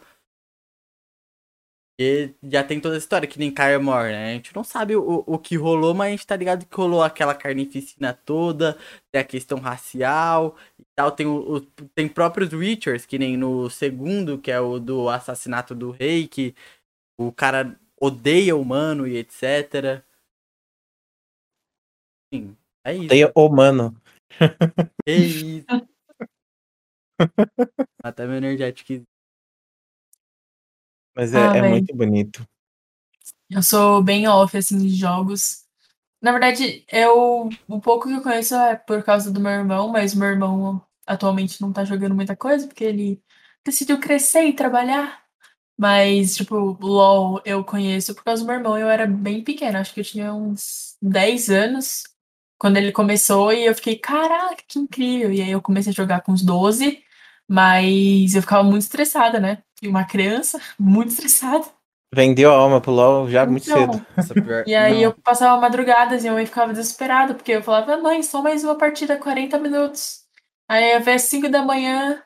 [2.00, 4.32] E já tem toda a história, que nem Kaer Morhen, né?
[4.32, 7.02] A gente não sabe o, o que rolou, mas a gente tá ligado que rolou
[7.02, 8.78] aquela carnificina toda,
[9.12, 11.12] tem a questão racial e tal.
[11.12, 11.62] Tem, o, o-
[11.96, 16.54] tem próprios Witchers, que nem no segundo, que é o do assassinato do rei, que
[17.20, 20.04] o cara odeia o humano e etc.
[22.34, 22.57] Sim,
[22.88, 23.04] É isso.
[23.04, 24.02] Odeia o mano.
[25.06, 25.66] Que isso.
[28.02, 29.04] Até meu energético.
[31.14, 32.48] Mas é, Ah, é muito bonito.
[33.50, 35.66] Eu sou bem off, assim, de jogos.
[36.22, 37.50] Na verdade, eu.
[37.68, 41.62] O pouco que eu conheço é por causa do meu irmão, mas meu irmão atualmente
[41.62, 43.22] não tá jogando muita coisa, porque ele
[43.66, 45.26] decidiu crescer e trabalhar.
[45.78, 48.78] Mas, tipo, LOL eu conheço por causa do meu irmão.
[48.78, 52.17] Eu era bem pequena, acho que eu tinha uns 10 anos
[52.58, 55.32] quando ele começou e eu fiquei, caraca, que incrível.
[55.32, 57.04] E aí eu comecei a jogar com uns 12,
[57.48, 59.60] mas eu ficava muito estressada, né?
[59.82, 61.66] E uma criança, muito estressada.
[62.14, 64.64] Vendeu a alma pro LoL já muito Então, cedo.
[64.66, 68.24] E aí não, eu passava madrugadas e minha mãe ficava desesperada, porque eu falava, mãe,
[68.24, 70.22] só mais uma partida, 40 minutos.
[70.70, 72.22] Aí eu às 5 da manhã,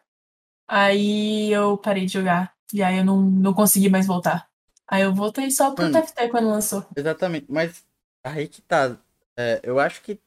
[0.67, 2.54] aí eu parei de jogar.
[2.74, 4.48] E aí eu não, não consegui mais voltar.
[4.88, 5.91] Aí eu voltei só pro.
[5.91, 6.86] TFT quando lançou.
[6.96, 7.84] Exatamente, mas
[8.24, 8.98] aí que tá.
[9.42, 10.20] É, eu acho que.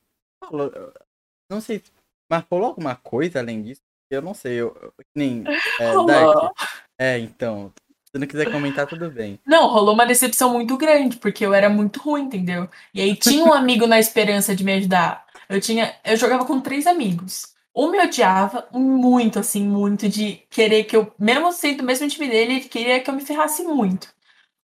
[1.49, 1.83] Não sei,
[2.29, 3.83] mas rolou alguma coisa além disso?
[4.11, 4.61] Eu não sei.
[4.61, 5.45] Eu, nem.
[5.81, 5.93] É.
[6.07, 6.53] Dark.
[6.99, 7.73] É, então.
[8.11, 9.41] Se não quiser comentar, tudo bem.
[9.45, 12.69] Não, rolou uma decepção muito grande, porque eu era muito ruim, entendeu?
[12.95, 15.27] E aí tinha um amigo na esperança de me ajudar.
[15.49, 17.55] Eu tinha, eu jogava com três amigos.
[17.75, 22.29] Um me odiava muito, assim, muito de querer que eu, mesmo sendo do mesmo time
[22.29, 24.14] dele, ele queria que eu me ferrasse muito.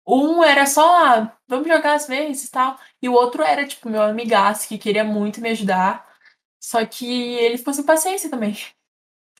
[0.06, 2.78] Um era só, ah, vamos jogar às vezes e tal.
[3.00, 6.06] E o outro era, tipo, meu amigaço, que queria muito me ajudar.
[6.62, 8.56] Só que ele ficou sem paciência também.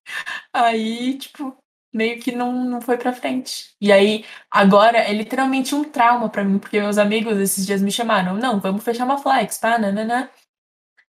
[0.53, 1.57] Aí, tipo,
[1.93, 3.75] meio que não, não foi pra frente.
[3.81, 7.91] E aí, agora é literalmente um trauma pra mim, porque meus amigos esses dias me
[7.91, 10.29] chamaram, não, vamos fechar uma flex, pá, nananã.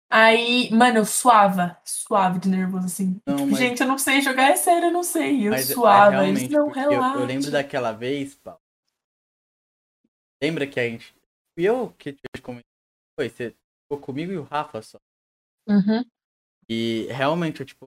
[0.09, 3.19] Aí, mano, eu suava, suave de nervoso, assim.
[3.25, 5.47] Não, Tipo, mas- Gente, eu não sei jogar, é sério, eu não sei.
[5.47, 7.19] Eu Mas é suava, eles, realmente, não, porque eu, relaxa.
[7.19, 8.59] eu lembro daquela vez, Paulo.
[10.41, 11.13] Lembra que a gente.
[11.57, 12.63] Fui eu que te comentei.
[13.19, 14.97] Foi, você ficou comigo e o Rafa só.
[15.67, 16.03] Uhum.
[16.69, 17.85] E realmente, tipo,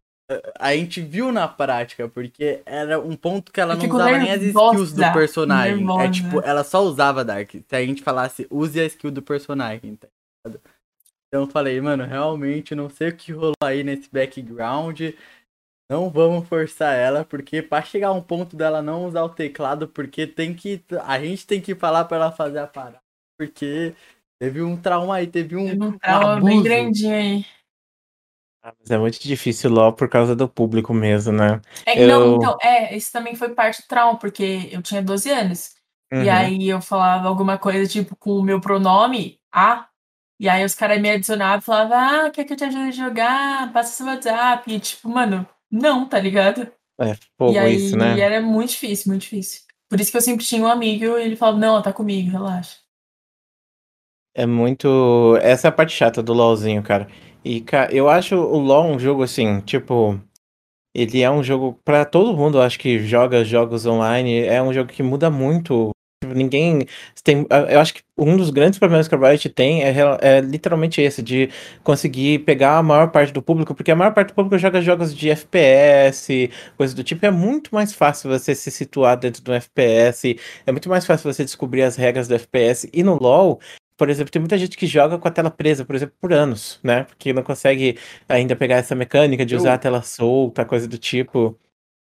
[0.59, 4.43] a- gente viu na prática, porque era um ponto que ela não usava nem as
[4.43, 5.75] skills do nervosa, personagem.
[5.75, 6.11] É nervosa.
[6.11, 7.51] tipo, ela só usava Dark.
[7.53, 10.09] Se a gente falasse, use a skill do personagem, tá
[10.47, 10.61] ligado?
[11.29, 15.01] Então eu falei, mano, realmente não sei o que rolou aí nesse background.
[15.91, 19.89] Não vamos forçar ela, porque pra chegar a um ponto dela não usar o teclado,
[19.89, 20.81] porque tem que.
[21.05, 23.01] A gente tem que falar pra ela fazer a parada.
[23.37, 23.93] Porque
[24.39, 26.63] teve um trauma aí, teve um, Teve um um trauma bem abuso.
[26.63, 27.45] grandinho aí.
[28.63, 31.61] Ah, Mas é muito difícil o LoL por causa do público mesmo, né?
[31.87, 35.03] É, que Não, Eu- então, é, isso também foi parte do trauma, porque eu tinha
[35.03, 35.75] 12 anos.
[36.15, 36.31] E Uhum.
[36.33, 39.89] aí eu falava alguma coisa, tipo, com o meu pronome, A.
[40.39, 42.91] E aí os caras me adicionavam e falavam, ah, quer que eu te ajude a
[42.91, 43.73] jogar?
[43.73, 44.71] Passa seu WhatsApp.
[44.73, 46.71] E tipo, mano, não, tá ligado?
[47.01, 48.19] É e fogo aí isso, né?
[48.19, 49.63] era muito difícil, muito difícil.
[49.89, 52.79] Por isso que eu sempre tinha um amigo e ele falava, não, tá comigo, relaxa.
[54.35, 55.37] É muito.
[55.43, 57.09] Essa é a parte chata do LoLzinho, cara.
[57.45, 60.21] E, cara, eu acho o LoL um jogo assim, tipo.
[60.95, 64.41] Ele é um jogo pra todo mundo, eu acho que joga jogos online.
[64.41, 65.91] É um jogo que muda muito.
[66.23, 66.87] Tipo, Ninguém.
[67.25, 71.01] Tem, eu acho que um dos grandes problemas que a Riot tem é, é literalmente
[71.01, 71.49] esse, de
[71.83, 75.15] conseguir pegar a maior parte do público, porque a maior parte do público joga jogos
[75.15, 77.25] de FPS, coisa do tipo.
[77.25, 81.43] É muito mais fácil você se situar dentro do FPS, é muito mais fácil você
[81.45, 82.89] descobrir as regras do FPS.
[82.93, 83.59] E no LoL,
[83.97, 86.79] por exemplo, tem muita gente que joga com a tela presa, por exemplo, por anos,
[86.83, 87.05] né?
[87.05, 87.97] Porque não consegue
[88.29, 91.59] ainda pegar essa mecânica de Eu- usar a tela solta, coisa do tipo.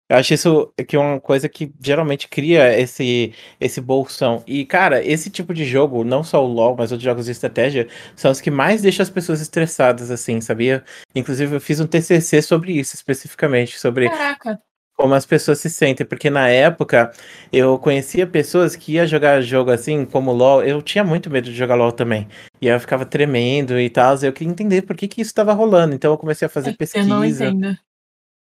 [0.09, 4.41] Eu acho isso que é uma coisa que geralmente cria esse, esse bolsão.
[4.47, 7.87] E, cara, esse tipo de jogo, não só o LoL, mas outros jogos de estratégia,
[8.15, 10.83] são os que mais deixam as pessoas estressadas, assim, sabia?
[11.13, 14.61] Inclusive, eu fiz um TCC sobre isso, especificamente, sobre Caraca,
[14.97, 17.11] como as pessoas se sentem, porque na época
[17.53, 21.55] eu conhecia pessoas que ia jogar jogo assim, como LoL, eu tinha muito medo de
[21.55, 22.27] jogar LoL também.
[22.59, 25.53] E aí eu ficava tremendo e tal, eu queria entender por que que isso estava
[25.53, 25.93] rolando.
[25.93, 27.49] Então eu comecei a fazer eu não pesquisa.
[27.49, 27.77] entendo.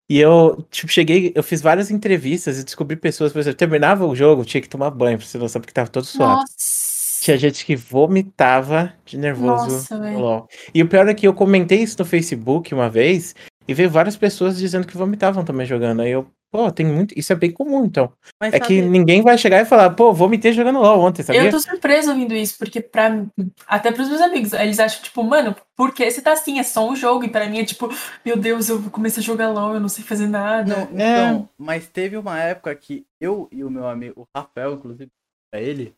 [0.10, 4.16] E eu, tipo, cheguei, eu fiz várias entrevistas e descobri pessoas, por exemplo, terminava o
[4.16, 6.39] jogo, tinha que tomar banho, pra você noção, porque tava todo suado.
[6.39, 6.88] Nossa.
[7.22, 9.97] Tinha gente que vomitava de nervoso Nossa.
[9.97, 10.47] LoL.
[10.74, 13.36] E o pior é que eu comentei isso no Facebook uma vez
[13.68, 16.01] e veio várias pessoas dizendo que vomitavam também jogando.
[16.01, 17.18] Aí eu, pô, tem muito.
[17.18, 18.12] Isso é bem comum, então.
[18.39, 21.43] Mas É que ninguém vai chegar e falar, pô, vomitei jogando LoL ontem, sabia?
[21.43, 23.26] Eu tô surpresa ouvindo isso, porque pra,
[23.66, 26.60] até pros meus amigos, eles acham, tipo, mano, por que você tá assim?
[26.60, 27.26] É só um jogo.
[27.26, 27.89] E pra mim é tipo,
[28.26, 30.76] meu Deus, eu comecei a jogar LOL, eu não sei fazer nada.
[30.76, 31.12] Não, É.
[31.14, 35.12] então, mas teve uma época que eu e o meu amigo, o Rafael, inclusive,
[35.52, 35.93] pra ele,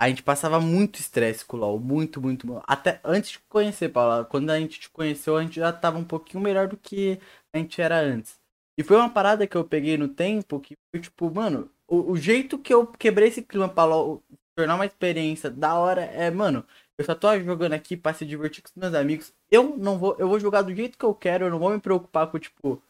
[0.00, 2.62] a gente passava muito estresse com o LoL, muito, muito, muito.
[2.66, 6.04] Até antes de conhecer, Paula, quando a gente te conheceu, a gente já tava um
[6.04, 7.18] pouquinho melhor do que
[7.54, 8.38] a gente era antes.
[8.78, 12.16] E foi uma parada que eu peguei no tempo que foi tipo, mano, o, o
[12.16, 14.22] jeito que eu quebrei esse clima pra LoL
[14.56, 16.66] tornar uma experiência da hora é, mano,
[16.98, 19.34] eu só tô jogando aqui pra se divertir com os meus amigos.
[19.50, 21.80] Eu não vou, eu vou jogar do jeito que eu quero, eu não vou me
[21.80, 22.82] preocupar com, tipo,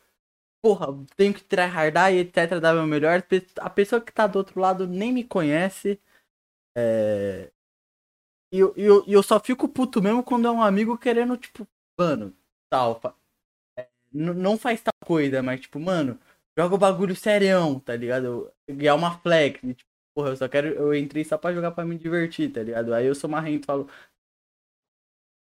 [0.63, 3.23] porra, tenho que tryhardar e etc, dar meu melhor.
[3.61, 6.01] A pessoa que tá do outro lado nem me conhece.
[6.77, 7.51] É...
[8.53, 11.67] E eu, eu, eu só fico puto mesmo quando é um amigo querendo, tipo,
[11.99, 12.33] mano,
[12.71, 13.01] tal,
[14.17, 16.19] não faz tal coisa, mas tipo, mano,
[16.59, 18.51] joga o bagulho serião, tá ligado?
[18.69, 21.85] Ganhar uma flex, e, tipo, porra, eu só quero, eu entrei só pra jogar pra
[21.85, 22.95] me divertir, tá ligado?
[22.95, 23.89] Aí eu sou marrento e falo,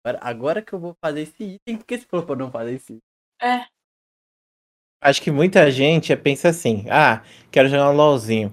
[0.04, 2.74] agora, agora que eu vou fazer esse item, por que você falou pra não fazer
[2.74, 3.02] esse item?
[3.40, 3.66] É.
[5.00, 8.52] Acho que muita gente pensa assim, ah, quero jogar um LOLzinho.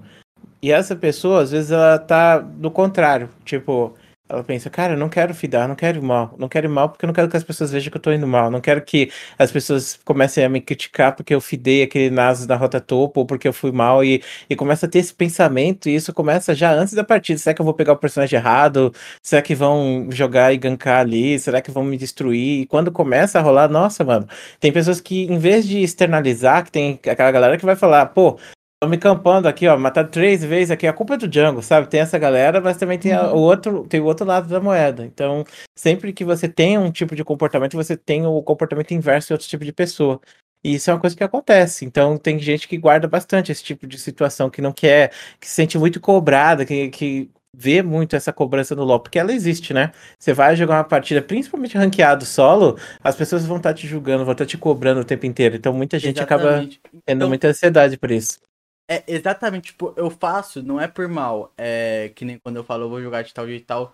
[0.61, 3.97] E essa pessoa, às vezes, ela tá do contrário, tipo,
[4.28, 6.89] ela pensa, cara, eu não quero fidar, não quero ir mal, não quero ir mal
[6.89, 8.82] porque eu não quero que as pessoas vejam que eu tô indo mal, não quero
[8.82, 13.19] que as pessoas comecem a me criticar porque eu fidei aquele Nasus na rota topo
[13.19, 16.55] ou porque eu fui mal e, e começa a ter esse pensamento e isso começa
[16.55, 17.38] já antes da partida.
[17.38, 18.91] Será que eu vou pegar o personagem errado?
[19.21, 21.38] Será que vão jogar e gankar ali?
[21.39, 22.61] Será que vão me destruir?
[22.61, 24.28] E quando começa a rolar, nossa, mano,
[24.59, 28.39] tem pessoas que em vez de externalizar, que tem aquela galera que vai falar, pô,
[28.82, 31.88] Tô me campando aqui, ó, matar três vezes aqui, a culpa é do Django, sabe?
[31.88, 35.05] Tem essa galera, mas também tem a, o outro, tem o outro lado da moeda.
[35.05, 35.45] Então,
[35.78, 39.47] sempre que você tem um tipo de comportamento, você tem o comportamento inverso de outro
[39.47, 40.19] tipo de pessoa.
[40.63, 41.86] E isso é uma coisa que acontece.
[41.86, 45.53] Então, tem gente que guarda bastante esse tipo de situação, que não quer, que se
[45.53, 49.91] sente muito cobrada, que, que vê muito essa cobrança no LoL, porque ela existe, né?
[50.19, 54.34] Você vai jogar uma partida, principalmente ranqueado solo, as pessoas vão estar te julgando, vão
[54.34, 55.55] estar te cobrando o tempo inteiro.
[55.55, 56.82] Então, muita gente Exatamente.
[56.84, 58.39] acaba tendo então, muita ansiedade por isso.
[58.88, 61.52] É, exatamente, tipo, eu faço, não é por mal.
[61.58, 63.94] É que nem quando eu falo, eu vou jogar de tal jeito e tal.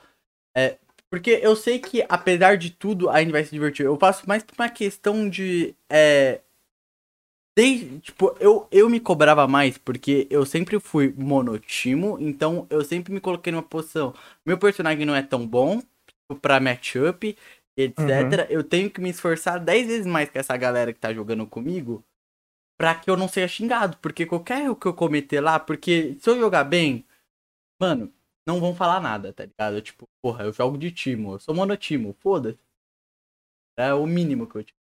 [0.55, 0.77] É,
[1.09, 3.85] porque eu sei que, apesar de tudo, ainda vai se divertir.
[3.85, 5.75] Eu faço mais por uma questão de.
[5.89, 6.41] É,
[7.57, 13.13] desde, tipo, eu, eu me cobrava mais porque eu sempre fui monotimo, então eu sempre
[13.13, 14.13] me coloquei numa posição.
[14.45, 17.37] Meu personagem não é tão bom tipo, pra matchup,
[17.77, 17.99] etc.
[17.99, 18.45] Uhum.
[18.49, 22.03] Eu tenho que me esforçar 10 vezes mais que essa galera que tá jogando comigo
[22.81, 23.95] pra que eu não seja xingado.
[23.97, 27.05] Porque qualquer erro que eu cometer lá, porque se eu jogar bem,
[27.79, 28.11] mano,
[28.43, 29.75] não vão falar nada, tá ligado?
[29.75, 32.57] Eu, tipo, porra, eu jogo de timo, eu sou monotimo, foda-se.
[33.77, 34.81] É o mínimo que eu tinha.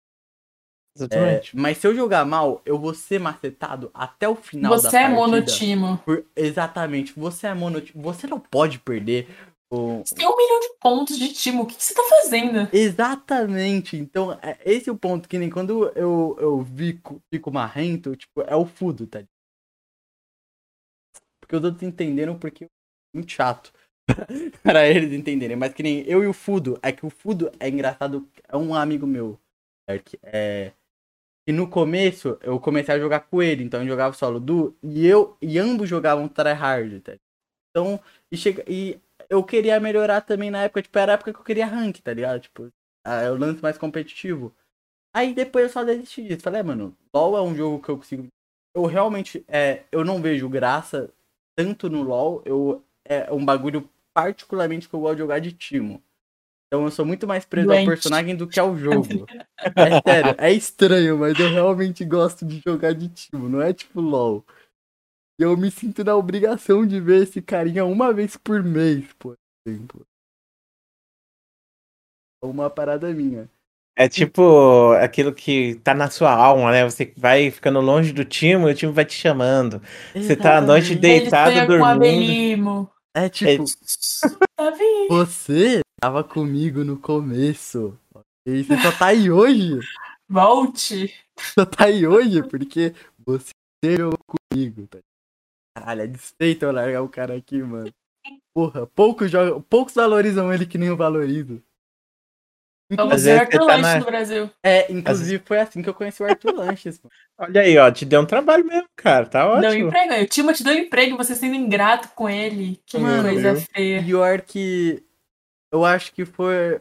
[0.96, 1.56] Exatamente.
[1.56, 4.90] É, mas se eu jogar mal, eu vou ser macetado até o final você da
[4.90, 5.08] partida.
[5.08, 5.98] Você é monotimo.
[5.98, 8.02] Por, exatamente, você é monotimo.
[8.04, 9.28] Você não pode perder
[9.70, 12.68] você tem um milhão de pontos de time, o que, que você tá fazendo?
[12.74, 18.16] Exatamente, então é, esse é o ponto que nem quando eu, eu fico, fico marrento,
[18.16, 19.22] tipo, é o fudo, tá
[21.40, 22.68] Porque os outros entenderam porque é
[23.14, 23.72] muito chato
[24.62, 27.68] para eles entenderem, mas que nem eu e o Fudo, é que o Fudo é
[27.68, 29.38] engraçado, é um amigo meu,
[30.22, 30.72] é,
[31.48, 35.06] e no começo eu comecei a jogar com ele, então eu jogava solo do e
[35.06, 37.16] eu e ambos jogavam tryhard, tá?
[37.70, 38.00] Então,
[38.32, 39.00] e chega e
[39.30, 42.12] eu queria melhorar também na época, tipo, era a época que eu queria rank, tá
[42.12, 42.40] ligado?
[42.40, 42.68] Tipo,
[43.06, 44.52] o lance mais competitivo.
[45.14, 46.42] Aí depois eu só desisti disso.
[46.42, 48.26] Falei, é, mano, LoL é um jogo que eu consigo.
[48.74, 51.12] Eu realmente, é, eu não vejo graça
[51.56, 52.42] tanto no LoL.
[52.44, 56.02] Eu, é um bagulho particularmente que eu gosto de jogar de timo.
[56.66, 57.80] Então eu sou muito mais preso Doente.
[57.80, 59.06] ao personagem do que ao jogo.
[59.58, 63.48] é sério, é estranho, mas eu realmente gosto de jogar de timo.
[63.48, 64.44] Não é tipo LoL.
[65.40, 69.36] E eu me sinto na obrigação de ver esse carinha uma vez por mês, por
[69.66, 70.06] exemplo.
[72.44, 73.48] É uma parada minha.
[73.96, 76.84] É tipo aquilo que tá na sua alma, né?
[76.84, 79.80] Você vai ficando longe do time e o time vai te chamando.
[80.14, 82.90] Você tá à noite deitado dormindo.
[83.16, 83.64] É tipo.
[84.54, 84.76] Tá
[85.08, 87.98] você tava comigo no começo.
[88.46, 89.80] E você só tá aí hoje.
[90.28, 91.14] Volte.
[91.38, 93.52] Só tá aí hoje porque você
[93.96, 94.18] jogou
[94.52, 94.98] comigo, tá
[95.74, 97.92] Caralho, é desfeito eu largar o cara aqui, mano.
[98.54, 101.62] Porra, poucos, jogam, poucos valorizam ele que nem eu valorizo.
[102.90, 104.10] Inclusive, é o Arthur tá Lanches na...
[104.10, 104.50] Brasil.
[104.64, 107.00] É, inclusive foi assim que eu conheci o Arthur Lanches.
[107.00, 107.12] Mano.
[107.38, 109.70] Olha aí, ó, te deu um trabalho mesmo, cara, tá ótimo.
[109.70, 112.80] Deu emprego, o Timo te deu emprego, você sendo ingrato com ele.
[112.84, 114.02] Que mano, coisa feia.
[114.02, 115.04] Pior que
[115.72, 116.80] eu acho que foi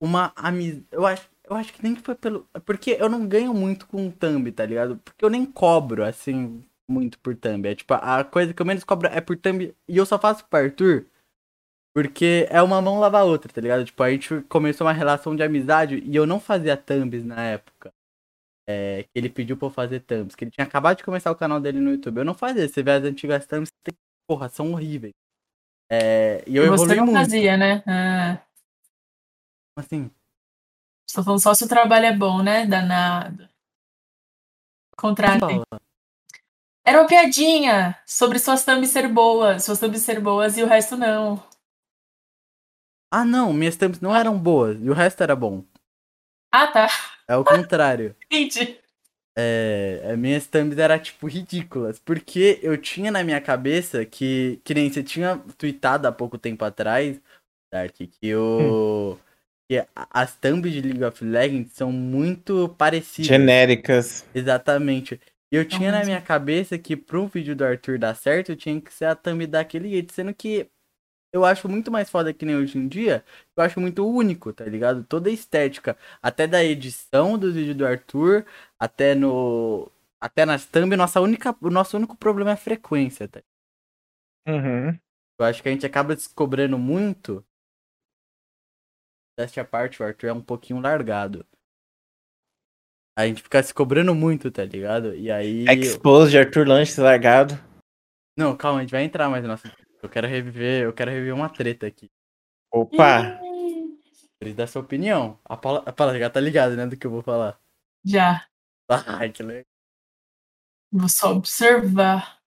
[0.00, 0.84] uma amizade.
[0.90, 2.44] Eu acho, eu acho que nem foi pelo.
[2.66, 4.96] Porque eu não ganho muito com o Thumb, tá ligado?
[4.98, 7.66] Porque eu nem cobro, assim, muito por thumb.
[7.66, 9.74] É tipo, a coisa que eu menos cobro é por thumb.
[9.86, 11.06] E eu só faço pro Arthur.
[11.94, 13.84] Porque é uma mão lavar a outra, tá ligado?
[13.84, 17.92] Tipo, a gente começou uma relação de amizade e eu não fazia thumbs na época.
[18.68, 20.34] É, que ele pediu pra eu fazer thumbs.
[20.34, 22.18] Que ele tinha acabado de começar o canal dele no YouTube.
[22.18, 22.68] Eu não fazia.
[22.68, 23.94] Você vê as antigas thumbs, tem...
[24.26, 25.14] porra, são horríveis.
[25.90, 27.18] É, e eu e você não muito.
[27.18, 27.82] fazia, né?
[27.86, 28.42] Ah.
[29.76, 30.10] Assim.
[31.10, 32.66] Só falando só se o trabalho é bom, né?
[32.66, 33.48] Danado.
[34.96, 35.62] Contratem.
[36.88, 40.96] Era uma piadinha sobre suas thumbs ser boas, suas thumbs ser boas e o resto
[40.96, 41.36] não.
[43.12, 45.62] Ah, não, minhas thumbs não eram boas e o resto era bom.
[46.50, 46.88] Ah, tá.
[47.28, 48.16] É o contrário.
[48.24, 48.80] Entendi.
[49.36, 51.98] É, as minhas thumbs eram, tipo, ridículas.
[51.98, 56.64] Porque eu tinha na minha cabeça que, que nem você tinha tweetado há pouco tempo
[56.64, 57.20] atrás,
[57.70, 59.18] Dark, que o.
[59.70, 63.28] Que a- as thumbs de League of Legends são muito parecidas.
[63.28, 64.24] Genéricas.
[64.34, 65.20] Exatamente.
[65.50, 68.92] E eu tinha na minha cabeça que pro vídeo do Arthur dar certo, tinha que
[68.92, 70.12] ser a thumb daquele jeito.
[70.12, 70.70] Sendo que
[71.32, 73.24] eu acho muito mais foda que nem hoje em dia.
[73.56, 75.04] Eu acho muito único, tá ligado?
[75.04, 78.46] Toda a estética, até da edição dos vídeos do Arthur,
[78.78, 79.90] até no.
[80.20, 83.40] Até nas thumb, nossa única, o nosso único problema é a frequência, tá?
[84.48, 84.98] Uhum.
[85.38, 87.44] Eu acho que a gente acaba descobrindo muito.
[89.38, 91.46] Desta parte, o Arthur é um pouquinho largado.
[93.18, 95.12] A gente fica se cobrando muito, tá ligado?
[95.12, 95.64] E aí.
[95.80, 97.58] Expose de Arthur Lanches largado.
[98.38, 99.66] Não, calma, a gente vai entrar mais no nosso.
[100.00, 102.08] Eu quero reviver, eu quero reviver uma treta aqui.
[102.72, 103.40] Opa!
[103.42, 103.98] Ih,
[104.38, 105.36] Precisa dar sua opinião.
[105.44, 107.58] A Paula, a Paula já tá ligada, né, do que eu vou falar.
[108.04, 108.46] Já.
[108.88, 109.64] Ai, que legal.
[110.92, 112.38] Vou só observar.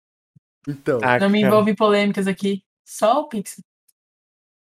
[0.66, 2.64] Então, Ah, Não me envolve em polêmicas aqui.
[2.88, 3.62] Só o Pixel.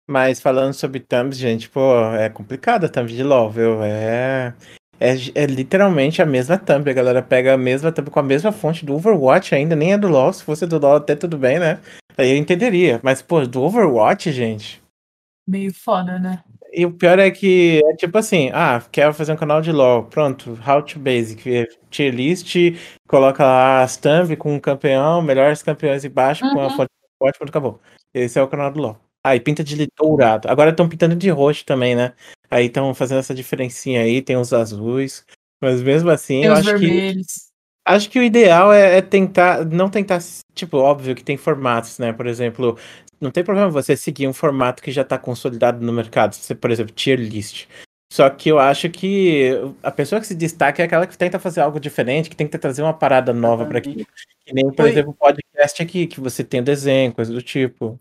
[0.08, 1.82] Mas falando sobre thumbs, gente, pô,
[2.14, 3.84] é complicado a thumb de LoL, viu?
[3.84, 4.56] É,
[5.00, 6.90] é, é literalmente a mesma thumb.
[6.90, 9.98] A galera pega a mesma thumb com a mesma fonte do Overwatch ainda, nem é
[9.98, 10.32] do LoL.
[10.34, 11.80] Se fosse do LoL até tudo bem, né?
[12.18, 13.00] Aí eu entenderia.
[13.04, 14.82] Mas, pô, do Overwatch, gente.
[15.48, 16.44] Meio foda, né?
[16.74, 20.04] E o pior é que é tipo assim, ah, quero fazer um canal de LoL,
[20.04, 22.56] pronto, How to Basic, é tier list,
[23.08, 26.70] coloca lá as thumb com um campeão, melhores campeões embaixo, com a Uhum.
[26.72, 27.80] fonte forte, pronto, acabou.
[28.14, 29.07] Esse é o canal do LoL.
[29.36, 30.50] E pinta de dourado.
[30.50, 32.14] Agora estão pintando de roxo também, né?
[32.50, 35.26] Aí estão fazendo essa diferencinha aí, tem os azuis.
[35.62, 37.48] Mas mesmo assim, Tem eu acho que vermelhos.
[37.86, 40.20] Acho que o ideal é, é tentar, não tentar,
[40.54, 42.12] tipo, óbvio que tem formatos, né?
[42.12, 42.78] Por exemplo,
[43.20, 46.70] não tem problema você seguir um formato que já tá consolidado no mercado, você, por
[46.70, 47.66] exemplo, tier list.
[48.12, 49.52] Só que eu acho que
[49.82, 52.82] a pessoa que se destaca é aquela que tenta fazer algo diferente, que tenta trazer
[52.82, 54.06] uma parada nova pra aquilo.
[54.46, 58.00] Que nem, por Foi- exemplo, o podcast aqui, que você tem desenho, coisa do tipo.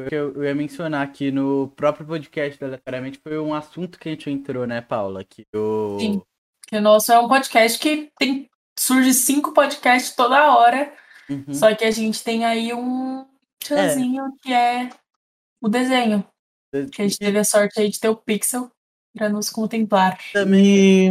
[0.00, 4.08] Foi o que eu, ia mencionar aqui no próprio podcast, aleatoriamente, foi um assunto que
[4.08, 5.24] a gente entrou, né, Paula?
[5.24, 5.98] Que o.
[6.00, 6.22] Sim.
[6.66, 8.48] Que o nosso é um podcast que tem.
[8.78, 10.92] Surge cinco podcasts toda hora.
[11.28, 11.52] Uhum.
[11.52, 13.26] Só que a gente tem aí um
[13.62, 14.88] tchanzinho que é
[15.60, 16.24] o desenho.
[16.92, 18.70] Que a gente teve a sorte aí de ter o Pixel
[19.14, 20.18] pra nos contemplar.
[20.32, 21.10] Também E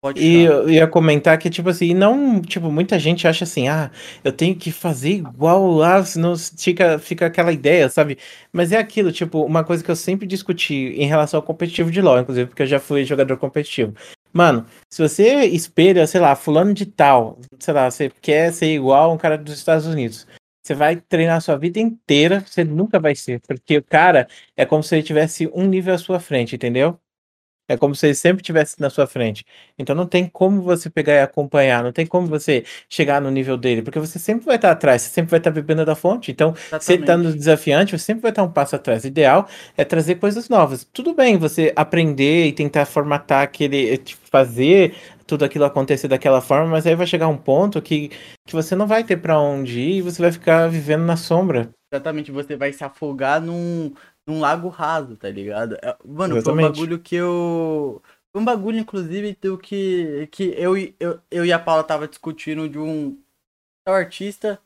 [0.00, 3.90] pode E eu ia comentar que, tipo assim, não, tipo, muita gente acha assim, ah,
[4.22, 8.18] eu tenho que fazer igual lá, senão fica, fica aquela ideia, sabe?
[8.52, 12.00] Mas é aquilo, tipo, uma coisa que eu sempre discuti em relação ao competitivo de
[12.00, 13.94] LoL, inclusive, porque eu já fui jogador competitivo.
[14.32, 19.12] Mano, se você espelha, sei lá, fulano de tal, sei lá, você quer ser igual
[19.12, 20.26] um cara dos Estados Unidos,
[20.62, 24.66] você vai treinar a sua vida inteira, você nunca vai ser, porque o cara é
[24.66, 26.98] como se ele tivesse um nível à sua frente, entendeu?
[27.68, 29.44] É como se ele sempre estivesse na sua frente.
[29.78, 33.56] Então não tem como você pegar e acompanhar, não tem como você chegar no nível
[33.56, 36.30] dele, porque você sempre vai estar atrás, você sempre vai estar bebendo da fonte.
[36.30, 39.04] Então, se ele está no desafiante, você sempre vai estar um passo atrás.
[39.04, 40.84] O ideal é trazer coisas novas.
[40.92, 44.94] Tudo bem você aprender e tentar formatar aquele, tipo, fazer
[45.26, 48.10] tudo aquilo acontecer daquela forma, mas aí vai chegar um ponto que,
[48.46, 51.70] que você não vai ter para onde ir e você vai ficar vivendo na sombra.
[51.92, 53.92] Exatamente, você vai se afogar num,
[54.26, 55.76] num lago raso, tá ligado?
[55.76, 56.72] É, Mano, foi um Exatamente.
[56.72, 58.02] bagulho que eu.
[58.32, 62.08] Foi um bagulho, inclusive, do que, que eu, e- eu, eu e a Paula tava
[62.08, 63.18] discutindo de um
[63.84, 64.60] tal artista.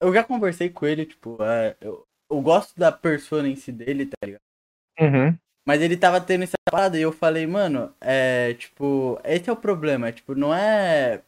[0.00, 4.06] Eu já conversei com ele, tipo, é, eu, eu gosto da persona em si dele,
[4.06, 4.40] tá ligado?
[5.00, 5.38] Uhum.
[5.66, 9.56] Mas ele tava tendo essa parada e eu falei, mano, é, tipo, esse é o
[9.56, 11.22] problema, tipo, não é.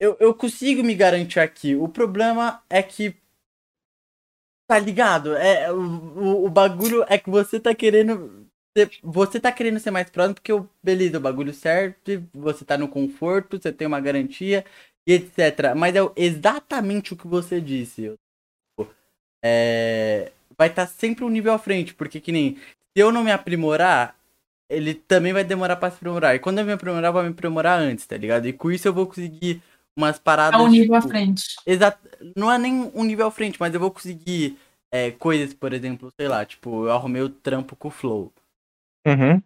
[0.00, 1.74] Eu, eu consigo me garantir aqui.
[1.74, 3.16] O problema é que.
[4.66, 5.36] Tá ligado?
[5.36, 8.46] É, o, o, bagulho é que você tá querendo.
[8.76, 10.52] ser- Você tá querendo ser mais próximo porque,
[10.82, 14.64] beleza, o bagulho certo, você tá no conforto, você tem uma garantia
[15.06, 15.74] e etc.
[15.74, 18.04] Mas é exatamente o que você disse.
[18.04, 18.18] eu-
[19.44, 22.56] É, vai estar sempre um nível à frente, porque que nem.
[22.56, 24.16] Se eu não me aprimorar,
[24.70, 26.34] ele também vai demorar pra se aprimorar.
[26.34, 28.46] E quando eu me aprimorar, vai me aprimorar antes, tá ligado?
[28.48, 29.62] E com isso eu vou conseguir
[29.96, 30.60] umas paradas.
[30.60, 31.56] É um nível à tipo, frente.
[31.66, 31.98] Exato.
[32.36, 34.58] Não é nem um nível à frente, mas eu vou conseguir
[34.92, 38.32] é, coisas, por exemplo, sei lá, tipo, eu arrumei o trampo com o Flow.
[39.06, 39.42] Uhum.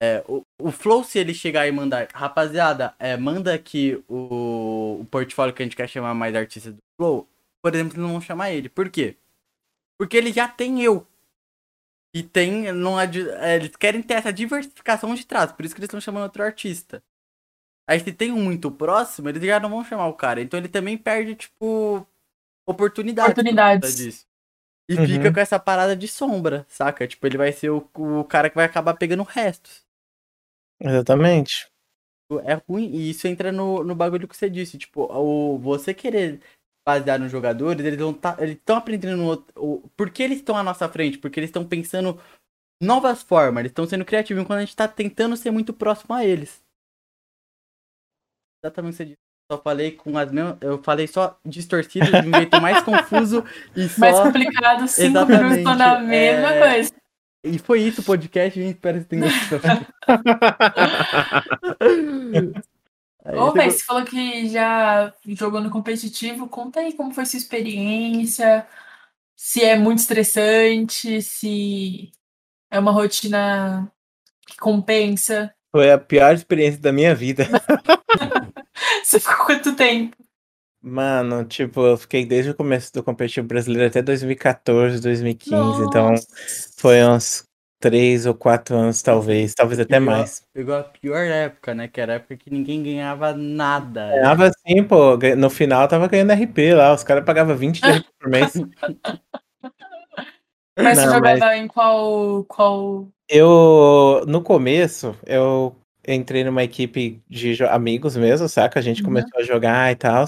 [0.00, 5.04] É, o, o Flow, se ele chegar e mandar, rapaziada, é, manda aqui o, o
[5.10, 7.28] portfólio que a gente quer chamar mais artistas do Flow,
[7.62, 8.68] por exemplo, eles não vão chamar ele.
[8.68, 9.16] Por quê?
[9.98, 11.06] Porque ele já tem eu.
[12.14, 12.72] E tem.
[12.72, 13.06] Não, é,
[13.56, 17.02] eles querem ter essa diversificação de traços, por isso que eles estão chamando outro artista.
[17.88, 20.42] Aí se tem um muito próximo, eles já não vão chamar o cara.
[20.42, 22.06] Então ele também perde, tipo,
[22.66, 23.32] oportunidade.
[23.32, 23.96] Oportunidades.
[23.96, 24.26] disso.
[24.90, 25.06] E Uhum.
[25.06, 27.06] fica com essa parada de sombra, saca?
[27.06, 29.86] Tipo, ele vai ser o, o cara que vai acabar pegando restos.
[30.80, 31.70] Exatamente.
[32.44, 34.76] É ruim, e isso entra no, no bagulho que você disse.
[34.78, 36.40] Tipo, o, você querer
[36.86, 39.46] basear nos jogadores, eles vão tá, eles estão aprendendo no outro.
[39.56, 41.18] O, por que eles estão à nossa frente?
[41.18, 42.20] Porque eles estão pensando
[42.82, 46.24] novas formas, eles estão sendo criativos, enquanto a gente tá tentando ser muito próximo a
[46.24, 46.62] eles.
[48.62, 49.28] Exatamente o que você disse.
[49.50, 50.58] Só falei com as mesmas.
[50.60, 53.42] Eu falei só distorcido de um jeito mais confuso
[53.74, 54.00] e só.
[54.00, 56.60] Mais complicado, cinco Exatamente, minutos falando a mesma é.
[56.60, 56.92] coisa.
[57.44, 58.74] E foi isso o podcast, gente.
[58.74, 59.86] Espero que você tenha gostado.
[63.24, 66.48] Ô, mas você falou que já jogou no competitivo.
[66.48, 68.66] Conta aí como foi sua experiência.
[69.34, 72.10] Se é muito estressante, se
[72.70, 73.90] é uma rotina
[74.46, 75.54] que compensa.
[75.70, 77.46] Foi a pior experiência da minha vida.
[79.08, 80.14] Você ficou quanto tempo?
[80.82, 85.82] Mano, tipo, eu fiquei desde o começo do competitivo brasileiro até 2014, 2015.
[85.84, 86.26] Então, Nossa.
[86.76, 87.42] foi uns
[87.80, 89.54] três ou quatro anos, talvez.
[89.54, 90.42] Talvez até Pegou- mais.
[90.52, 91.88] Pegou a pior época, né?
[91.88, 94.10] Que era a época que ninguém ganhava nada.
[94.10, 95.16] Ganhava assim, pô.
[95.38, 96.92] No final tava ganhando RP lá.
[96.92, 98.52] Os caras pagavam 20 de RP por mês.
[100.78, 103.08] Mas você jogava em qual, qual.
[103.26, 105.74] Eu, no começo, eu
[106.14, 108.78] entrei numa equipe de amigos mesmo, saca?
[108.78, 109.06] A gente Uhum.
[109.06, 110.24] começou a jogar e tal.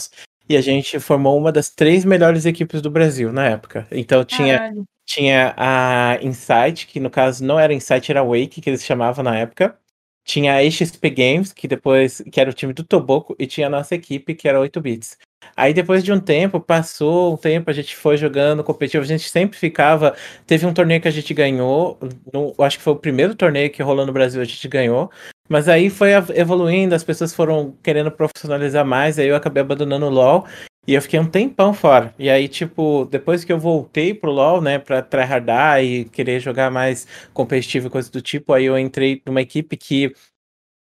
[0.48, 3.86] E a gente formou uma das três melhores equipes do Brasil na época.
[3.90, 4.84] Então tinha, Caralho.
[5.06, 9.36] tinha a Insight, que no caso não era Insight, era Wake, que eles chamavam na
[9.38, 9.76] época.
[10.24, 13.70] Tinha a XP Games, que depois, que era o time do Toboco, e tinha a
[13.70, 15.16] nossa equipe, que era 8 bits.
[15.56, 19.28] Aí depois de um tempo, passou um tempo, a gente foi jogando competitivo, a gente
[19.30, 20.14] sempre ficava.
[20.46, 21.98] Teve um torneio que a gente ganhou,
[22.32, 25.10] no- acho que foi o primeiro torneio que rolou no Brasil, a gente ganhou.
[25.50, 30.10] Mas aí foi evoluindo, as pessoas foram querendo profissionalizar mais, aí eu acabei abandonando o
[30.10, 30.46] LoL.
[30.86, 32.14] E eu fiquei um tempão fora.
[32.18, 36.70] E aí, tipo, depois que eu voltei pro LoL, né, pra tryhardar e querer jogar
[36.70, 40.12] mais competitivo e coisa do tipo, aí eu entrei numa equipe que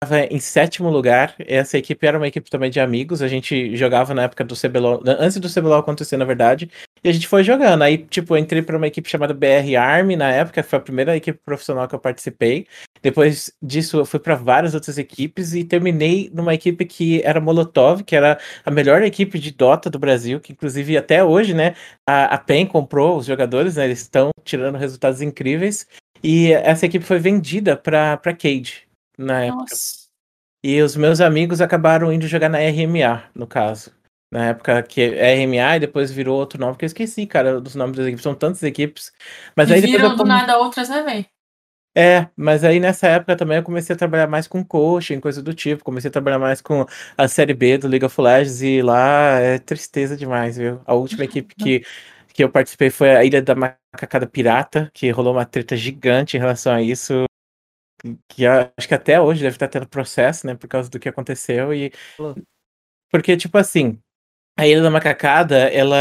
[0.01, 1.35] estava em sétimo lugar.
[1.39, 3.21] Essa equipe era uma equipe também de amigos.
[3.21, 6.71] A gente jogava na época do CBLOL, antes do CBLOL acontecer, na verdade.
[7.03, 7.81] E a gente foi jogando.
[7.81, 11.37] Aí, tipo, entrei para uma equipe chamada BR Army na época, foi a primeira equipe
[11.45, 12.65] profissional que eu participei.
[13.01, 18.03] Depois disso, eu fui para várias outras equipes e terminei numa equipe que era Molotov,
[18.03, 21.75] que era a melhor equipe de Dota do Brasil, que inclusive até hoje, né,
[22.05, 25.87] a, a PEN comprou os jogadores, né, eles estão tirando resultados incríveis.
[26.21, 28.88] E essa equipe foi vendida para para Cade
[29.19, 29.61] na época.
[29.61, 30.09] Nossa.
[30.63, 33.91] E os meus amigos acabaram indo jogar na RMA, no caso.
[34.31, 37.75] Na época que é RMA e depois virou outro nome, que eu esqueci, cara, dos
[37.75, 38.23] nomes das equipes.
[38.23, 39.11] São tantas equipes.
[39.55, 41.25] Mas e aí depois viram eu do nada outras, né, velho?
[41.97, 45.53] É, mas aí nessa época também eu comecei a trabalhar mais com coaching, coisa do
[45.53, 45.83] tipo.
[45.83, 46.85] Comecei a trabalhar mais com
[47.17, 50.81] a série B do League of Legends e lá é tristeza demais, viu?
[50.85, 51.83] A última equipe que,
[52.33, 56.39] que eu participei foi a Ilha da Macacada Pirata, que rolou uma treta gigante em
[56.39, 57.25] relação a isso.
[58.27, 61.73] Que acho que até hoje deve estar tendo processo, né, por causa do que aconteceu.
[61.73, 61.91] E
[63.11, 63.99] porque, tipo assim,
[64.57, 65.97] a Ilha da Macacada, ela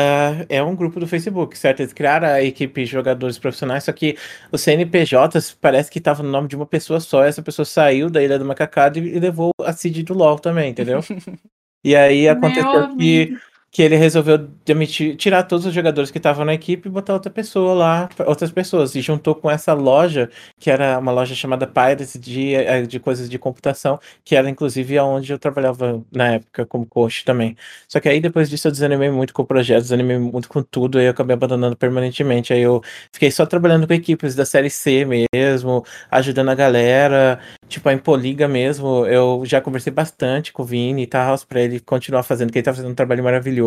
[0.49, 1.81] é um grupo do Facebook, certo?
[1.81, 4.17] Eles criaram a equipe de jogadores profissionais, só que
[4.53, 7.25] os CNPJs parece que tava no nome de uma pessoa só.
[7.25, 10.71] Essa pessoa saiu da Ilha da Macacada e e levou a seed do LoL também,
[10.71, 11.01] entendeu?
[11.85, 13.41] E aí aconteceu Meu que, amigo.
[13.71, 17.31] Que ele resolveu demitir, tirar todos os jogadores que estavam na equipe e botar outra
[17.31, 18.95] pessoa lá, outras pessoas.
[18.95, 23.29] E juntou com essa loja, que era uma loja chamada Pirates de, eh, de coisas
[23.29, 27.57] de computação, que era inclusive onde eu trabalhava na época como coach também.
[27.87, 30.99] Só que aí depois disso eu desanimei muito com o projeto, desanimei muito com tudo,
[30.99, 32.53] aí eu acabei abandonando permanentemente.
[32.53, 37.39] Aí eu fiquei só trabalhando com equipes da série C mesmo, ajudando a galera,
[37.69, 39.07] tipo a Impoliga mesmo.
[39.07, 42.65] Eu já conversei bastante com o Vini e tal, pra ele continuar fazendo, que ele
[42.65, 43.59] tá fazendo um trabalho maravilhoso.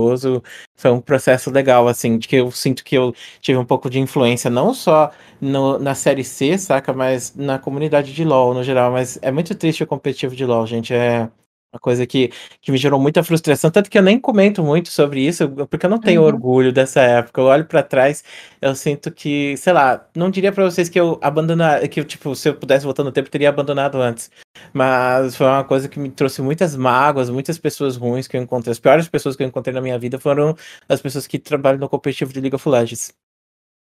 [0.76, 4.00] Foi um processo legal, assim, de que eu sinto que eu tive um pouco de
[4.00, 8.92] influência, não só no- na série C, saca, mas na comunidade de LoL no geral.
[8.92, 10.94] Mas é muito triste o competitivo de LoL, gente.
[10.94, 11.30] É
[11.74, 12.30] uma coisa que,
[12.62, 15.90] que me gerou muita frustração, tanto que eu nem comento muito sobre isso, porque eu
[15.90, 16.28] não tenho Uhum.
[16.28, 17.40] orgulho dessa época.
[17.40, 18.24] Eu olho pra trás,
[18.62, 22.36] eu sinto que, sei lá, não diria pra vocês que eu abandonar, que eu, tipo,
[22.36, 24.30] se eu pudesse voltar no tempo, eu teria abandonado antes.
[24.74, 28.72] Mas foi uma coisa que me trouxe muitas mágoas, muitas pessoas ruins que eu encontrei.
[28.72, 30.56] As piores pessoas que eu encontrei na minha vida foram
[30.90, 33.14] as pessoas que trabalham no competitivo de League of Legends.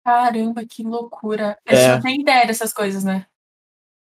[0.05, 1.57] Caramba, que loucura.
[1.66, 1.93] A gente É.
[1.95, 3.26] não tem ideia dessas coisas, né?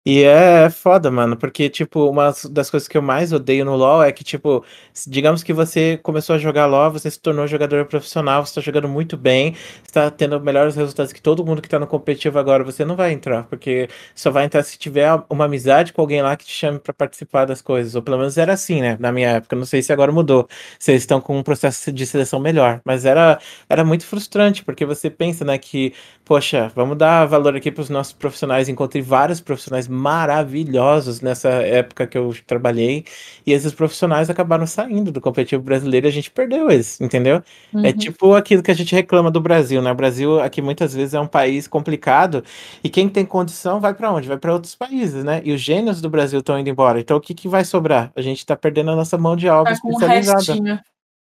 [0.10, 4.02] E é foda, mano, porque, tipo, uma das coisas que eu mais odeio no LoL
[4.02, 4.64] é que, tipo,
[5.06, 8.88] digamos que você começou a jogar LoL, você se tornou jogador profissional, você tá jogando
[8.88, 9.54] muito bem,
[9.86, 13.12] está tendo melhores resultados que todo mundo que tá no competitivo agora, você não vai
[13.12, 16.80] entrar, porque só vai entrar se tiver uma amizade com alguém lá que te chame
[16.80, 19.82] para participar das coisas, ou pelo menos era assim, né, na minha época, não sei
[19.82, 20.48] se agora mudou,
[20.88, 23.40] eles estão com um processo de seleção melhor, mas era,
[23.70, 25.94] era muito frustrante, porque você pensa, né, que,
[26.24, 32.18] poxa, vamos dar valor aqui pros nossos profissionais, encontrei vários profissionais maravilhosos nessa época que
[32.18, 33.06] eu trabalhei.
[33.46, 37.38] E esses profissionais acabaram saindo do competitivo brasileiro e a gente perdeu eles, entendeu?
[37.74, 37.86] É Uhum.
[37.86, 39.92] É tipo aquilo que a gente reclama do Brasil, né?
[39.92, 42.44] O Brasil aqui muitas vezes é um país complicado
[42.84, 44.28] e quem tem condição vai para onde?
[44.28, 45.42] Vai para outros países, né?
[45.44, 47.00] E os gênios do Brasil estão indo embora.
[47.00, 48.12] Então o que, que vai sobrar?
[48.16, 50.84] A gente tá perdendo a nossa mão de obra Tá especializada.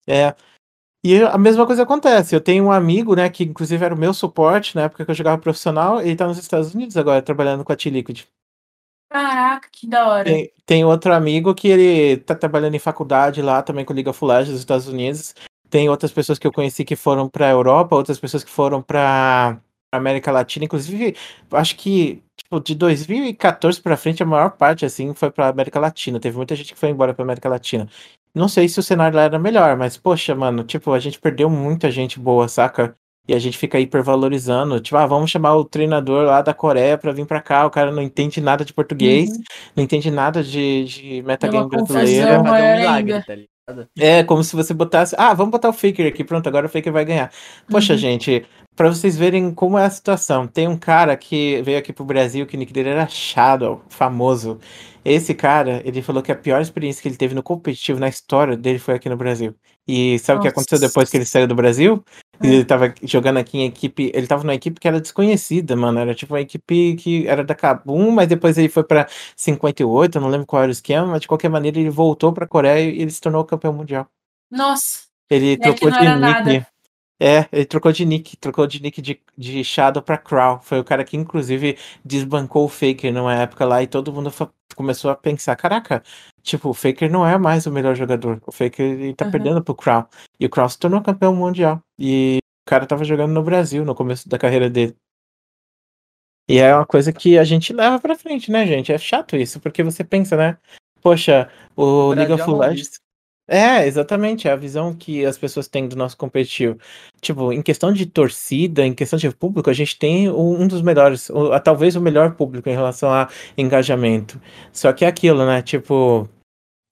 [0.08, 0.34] É.
[1.04, 2.36] E a mesma coisa acontece.
[2.36, 5.16] Eu tenho um amigo, né, que inclusive era o meu suporte na época que eu
[5.16, 8.26] jogava profissional, ele tá nos Estados Unidos agora, trabalhando com a T-Liquid.
[9.10, 10.26] Caraca, que da hora.
[10.26, 14.52] Tem, tem outro amigo que ele tá trabalhando em faculdade lá também com of Legends
[14.52, 15.34] dos Estados Unidos.
[15.70, 19.60] Tem outras pessoas que eu conheci que foram pra Europa, outras pessoas que foram pra
[19.92, 21.16] América Latina, inclusive,
[21.52, 26.20] acho que tipo, de 2014 pra frente a maior parte assim foi pra América Latina.
[26.20, 27.88] Teve muita gente que foi embora pra América Latina.
[28.34, 31.50] Não sei se o cenário lá era melhor, mas poxa, mano, tipo, a gente perdeu
[31.50, 32.96] muita gente boa, saca?
[33.28, 34.80] E a gente fica hipervalorizando.
[34.80, 37.66] Tipo, ah, vamos chamar o treinador lá da Coreia pra vir pra cá.
[37.66, 39.44] O cara não entende nada de português, Uhum.
[39.76, 43.26] não entende nada de, de É metagame fazer maior um milagre, ainda.
[43.26, 43.90] tá ligado?
[44.00, 45.14] É como se você botasse.
[45.18, 47.30] Ah, vamos botar o Faker aqui, pronto, agora o Faker vai ganhar.
[47.70, 48.00] Poxa, Uhum.
[48.00, 48.46] gente,
[48.78, 52.46] pra vocês verem como é a situação, tem um cara que veio aqui pro Brasil
[52.46, 54.58] que o nick dele era Shadow, famoso.
[55.04, 58.56] Esse cara, ele falou que a pior experiência que ele teve no competitivo na história
[58.56, 59.54] dele foi aqui no Brasil.
[59.88, 62.04] E sabe o que aconteceu depois que ele saiu do Brasil?
[62.42, 62.48] É.
[62.48, 64.12] Ele tava jogando aqui em equipe.
[64.14, 66.00] Ele tava numa equipe que era desconhecida, mano.
[66.00, 70.22] Era tipo uma equipe que era da Kabum, mas depois ele foi pra 58, eu
[70.22, 73.02] não lembro qual era o esquema, mas de qualquer maneira ele voltou pra Coreia e
[73.02, 74.08] ele se tornou campeão mundial.
[74.52, 76.20] Nossa, Ele aqui trocou de nick.
[76.20, 76.68] nada.
[77.20, 80.60] É, ele trocou de nick, trocou de nick de, de Shadow pra Crow.
[80.62, 81.76] Foi o cara que, inclusive,
[82.06, 84.32] desbancou o Faker numa época lá e todo mundo
[84.76, 86.04] começou a pensar: caraca,
[86.44, 88.40] tipo, o Faker não é mais o melhor jogador.
[88.46, 89.32] O Faker ele tá Uhum.
[89.32, 90.06] perdendo pro Crow.
[90.40, 91.82] E o Crow se tornou campeão mundial.
[92.00, 94.96] E o cara tava jogando no Brasil no começo da carreira dele.
[96.50, 98.92] E é uma coisa que a gente leva pra frente, né, gente?
[98.92, 100.58] É chato isso, porque você pensa, né?
[101.02, 103.02] Poxa, o League of é mal Legends.
[103.50, 106.78] É, exatamente, é a visão que as pessoas têm do nosso competitivo.
[107.22, 111.30] Tipo, em questão de torcida, em questão de público, a gente tem um dos melhores,
[111.30, 114.42] ou, talvez o melhor público em relação a engajamento.
[114.74, 115.62] Só que é aquilo, né?
[115.62, 116.28] Tipo,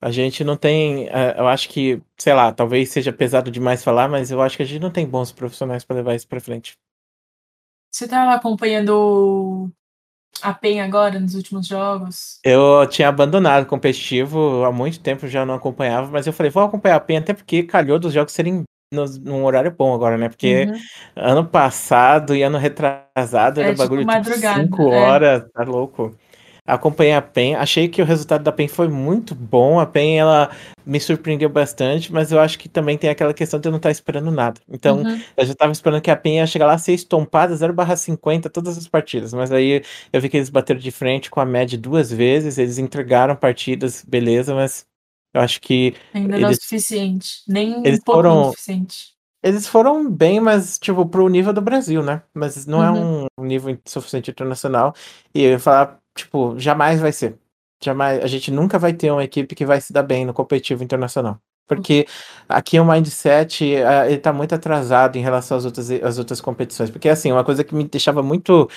[0.01, 1.07] a gente não tem.
[1.09, 4.63] eh, Eu acho que, sei lá, talvez seja pesado demais falar, mas eu acho que
[4.63, 6.77] a gente não tem bons profissionais pra levar isso pra frente.
[7.91, 9.71] você tava acompanhando
[10.41, 12.43] a PEN agora nos últimos jogos?
[12.43, 16.63] Eu tinha abandonado o competitivo há muito tempo, já não acompanhava, mas eu falei, vou
[16.63, 20.29] acompanhar a PEN, até porque calhou dos jogos serem no, num horário bom agora, né?
[20.29, 20.79] Porque Uhum.
[21.15, 24.95] ano passado e ano retrasado É, era tipo, bagulho de madrugada, 5 é.
[25.07, 26.15] horas, tá louco.
[26.67, 29.79] Acompanhei a PEN, achei que o resultado da PEN foi muito bom.
[29.79, 30.49] A PEN ela
[30.83, 33.91] me surpreendeu bastante, mas eu acho que também tem aquela questão de eu não estar
[33.91, 34.59] esperando nada.
[34.67, 35.21] Então, Uhum.
[35.37, 38.87] eu já tava esperando que a PEN ia chegar lá ser estompada 0/50 todas as
[38.87, 42.57] partidas, mas aí eu vi que eles bateram de frente com a média duas vezes,
[42.57, 44.87] eles entregaram partidas, beleza, mas
[45.35, 47.29] eu acho que Ainda não é o eles, suficiente.
[47.47, 49.13] Nem um eles pouquinho foram suficiente.
[49.43, 52.23] eles foram bem, mas, tipo, pro nível do Brasil, né?
[52.33, 53.27] Mas não é Uhum.
[53.39, 54.95] um nível suficiente internacional.
[55.33, 57.37] E eu ia falar, tipo, jamais vai ser.
[57.83, 60.83] Jamais, a gente nunca vai ter uma equipe que vai se dar bem no competitivo
[60.83, 61.39] internacional.
[61.67, 62.05] Porque
[62.47, 66.89] aqui o mindset, ah, ele tá muito atrasado em relação às outras, às outras competições.
[66.89, 68.69] Porque, assim, uma coisa que me deixava muito,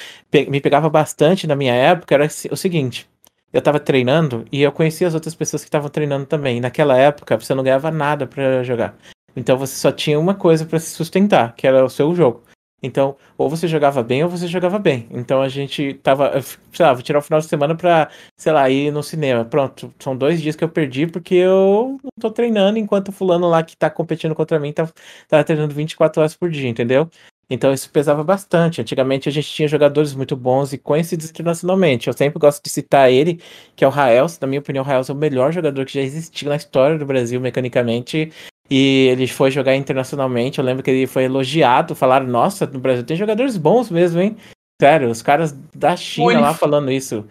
[0.49, 3.09] me pegava bastante na minha época era o seguinte.
[3.53, 6.59] Eu tava treinando e eu conhecia as outras pessoas que estavam treinando também.
[6.59, 8.97] E naquela época, você não ganhava nada pra jogar.
[9.36, 12.43] Então você só tinha uma coisa pra se sustentar, que era o seu jogo.
[12.83, 15.09] Então, ou você jogava bem ou você jogava bem.
[15.11, 16.41] Então a gente tava,
[16.72, 19.45] sei lá, vou tirar o final de semana pra, sei lá, ir no cinema.
[19.45, 23.49] Pronto, são dois dias que eu perdi porque eu não tô treinando enquanto o fulano
[23.49, 24.89] lá que tá competindo contra mim tá,
[25.29, 27.09] tá treinando 24 horas por dia, entendeu?
[27.51, 28.81] Então isso pesava bastante.
[28.81, 32.07] Antigamente a gente tinha jogadores muito bons e conhecidos internacionalmente.
[32.07, 33.41] Eu sempre gosto de citar ele,
[33.74, 34.39] que é o Raels.
[34.39, 37.07] Na minha opinião, o Raels é o melhor jogador que já existiu na história do
[37.07, 38.31] Brasil, mecanicamente.
[38.71, 40.59] E ele foi jogar internacionalmente.
[40.59, 41.95] Eu lembro que ele foi elogiado.
[41.95, 44.37] Falaram, nossa, no Brasil tem jogadores bons mesmo, hein?
[44.81, 46.41] Sério, os caras da China Olha.
[46.41, 47.25] lá falando isso.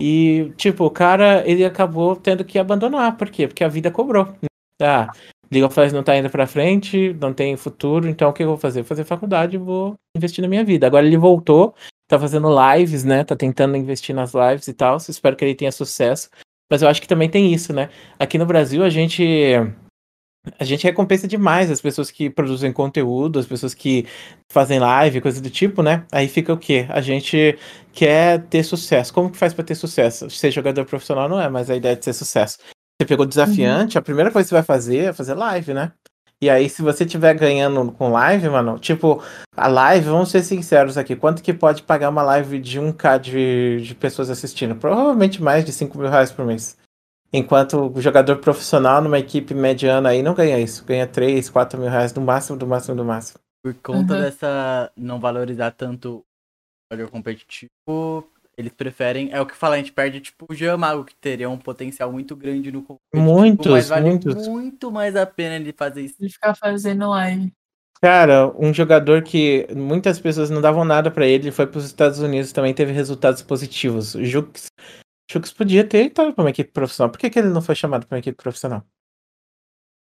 [0.00, 3.16] E, tipo, o cara, ele acabou tendo que abandonar.
[3.16, 3.46] Por quê?
[3.46, 4.28] Porque a vida cobrou.
[4.80, 5.08] Ah,
[5.50, 8.48] League of Legends não tá indo pra frente, não tem futuro, então o que eu
[8.48, 8.80] vou fazer?
[8.80, 10.86] Vou fazer faculdade e vou investir na minha vida.
[10.86, 11.74] Agora ele voltou,
[12.08, 13.22] tá fazendo lives, né?
[13.22, 14.96] Tá tentando investir nas lives e tal.
[14.96, 16.30] Espero que ele tenha sucesso.
[16.70, 17.90] Mas eu acho que também tem isso, né?
[18.18, 19.54] Aqui no Brasil a gente
[20.58, 24.06] a gente recompensa demais as pessoas que produzem conteúdo, as pessoas que
[24.50, 26.04] fazem live, coisa do tipo, né?
[26.10, 26.86] Aí fica o quê?
[26.88, 27.56] A gente
[27.92, 29.14] quer ter sucesso.
[29.14, 30.28] Como que faz para ter sucesso?
[30.30, 32.58] Ser jogador profissional não é, mas a ideia é de ser sucesso.
[33.00, 34.00] Você pegou desafiante, uhum.
[34.00, 35.92] a primeira coisa que você vai fazer é fazer live, né?
[36.40, 39.22] E aí, se você estiver ganhando com live, mano, tipo,
[39.56, 43.80] a live, vamos ser sinceros aqui, quanto que pode pagar uma live de 1k de,
[43.80, 44.74] de pessoas assistindo?
[44.74, 46.76] Provavelmente mais de 5 mil reais por mês.
[47.32, 50.84] Enquanto o jogador profissional numa equipe mediana aí não ganha isso.
[50.84, 53.38] Ganha 3, 4 mil reais no máximo, do máximo, do máximo.
[53.64, 54.20] Por conta uhum.
[54.20, 56.24] dessa não valorizar tanto o
[56.92, 58.28] jogador competitivo,
[58.58, 59.30] eles preferem.
[59.32, 62.36] É o que fala, a gente perde tipo o Jamago, que teria um potencial muito
[62.36, 63.22] grande no competitivo.
[63.22, 64.46] Muitos, mas vale muitos.
[64.46, 66.16] muito mais a pena ele fazer isso.
[66.20, 67.50] De ficar fazendo live.
[68.02, 72.18] Cara, um jogador que muitas pessoas não davam nada para ele, foi para os Estados
[72.18, 74.16] Unidos também teve resultados positivos.
[74.16, 74.66] O Jux
[75.30, 77.10] Chux podia ter entrado para uma equipe profissional.
[77.10, 78.84] Por que, que ele não foi chamado para uma equipe profissional?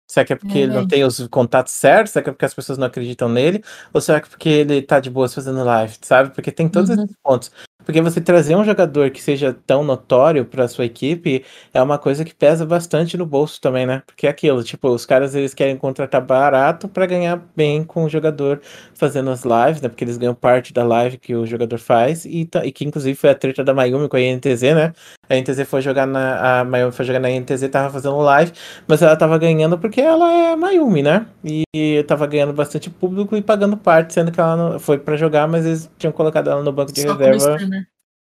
[0.09, 2.13] Será que é porque é, ele não tem os contatos certos?
[2.13, 3.63] Será que é porque as pessoas não acreditam nele?
[3.93, 6.33] Ou será que é porque ele tá de boas fazendo live, sabe?
[6.35, 7.03] Porque tem todos uhum.
[7.03, 7.51] esses pontos.
[7.85, 12.23] Porque você trazer um jogador que seja tão notório para sua equipe é uma coisa
[12.23, 14.03] que pesa bastante no bolso também, né?
[14.05, 18.09] Porque é aquilo, tipo, os caras eles querem contratar barato para ganhar bem com o
[18.09, 18.61] jogador
[18.93, 19.89] fazendo as lives, né?
[19.89, 23.29] Porque eles ganham parte da live que o jogador faz e, e que inclusive foi
[23.29, 24.93] a treta da Mayumi com a INTZ, né?
[25.29, 28.51] A INTZ foi jogar na a Mayumi foi jogar na INTZ, tava fazendo live,
[28.87, 31.25] mas ela tava ganhando porque ela é Mayumi, né?
[31.43, 35.47] E tava ganhando bastante público e pagando parte, sendo que ela não foi para jogar,
[35.47, 37.57] mas eles tinham colocado ela no banco de Só reserva.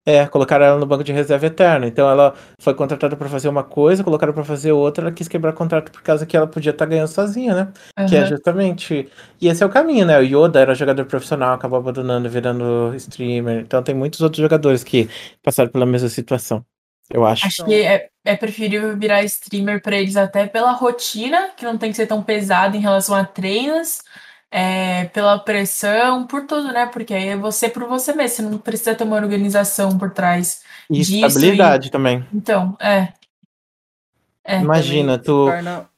[0.07, 1.85] É, colocaram ela no banco de reserva eterno.
[1.85, 5.49] Então ela foi contratada para fazer uma coisa, colocaram para fazer outra, ela quis quebrar
[5.49, 7.73] o contrato por causa que ela podia estar tá ganhando sozinha, né?
[7.99, 8.05] Uhum.
[8.05, 9.09] Que é justamente.
[9.41, 10.17] E esse é o caminho, né?
[10.17, 13.59] O Yoda era jogador profissional, acabou abandonando, virando streamer.
[13.59, 15.09] Então tem muitos outros jogadores que
[15.43, 16.65] passaram pela mesma situação.
[17.09, 17.45] Eu acho.
[17.45, 21.91] Acho que é, é preferível virar streamer para eles até pela rotina, que não tem
[21.91, 23.99] que ser tão pesada em relação a treinos
[24.51, 26.85] é, pela pressão, por tudo, né?
[26.87, 30.63] Porque aí é você por você mesmo, você não precisa ter uma organização por trás
[30.89, 31.15] e disso.
[31.25, 31.91] Estabilidade e...
[31.91, 32.25] também.
[32.33, 33.13] Então, é.
[34.43, 34.59] é.
[34.61, 35.45] Imagina, tu.
[35.45, 35.89] Torna...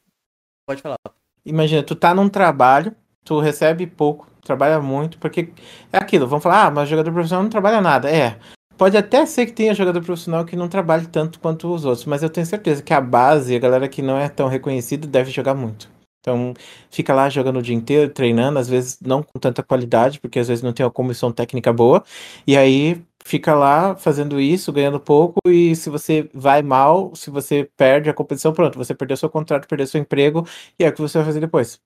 [0.65, 0.97] Pode falar.
[1.45, 5.51] Imagina, tu tá num trabalho, tu recebe pouco, trabalha muito, porque
[5.91, 8.09] é aquilo, vamos falar, ah, mas jogador profissional não trabalha nada.
[8.09, 8.37] É.
[8.77, 12.23] Pode até ser que tenha jogador profissional que não trabalhe tanto quanto os outros, mas
[12.23, 15.53] eu tenho certeza que a base, a galera que não é tão reconhecida, deve jogar
[15.53, 15.89] muito.
[16.21, 16.53] Então,
[16.91, 20.47] fica lá jogando o dia inteiro, treinando, às vezes não com tanta qualidade, porque às
[20.47, 22.03] vezes não tem uma comissão técnica boa,
[22.45, 27.69] e aí fica lá fazendo isso, ganhando pouco, e se você vai mal, se você
[27.77, 30.45] perde a competição, pronto, você perdeu seu contrato, perdeu seu emprego,
[30.77, 31.79] e é o que você vai fazer depois.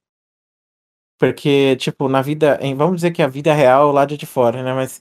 [1.19, 4.25] Porque, tipo, na vida, em, vamos dizer que a vida real é o lado de
[4.25, 4.73] fora, né?
[4.73, 4.99] Mas,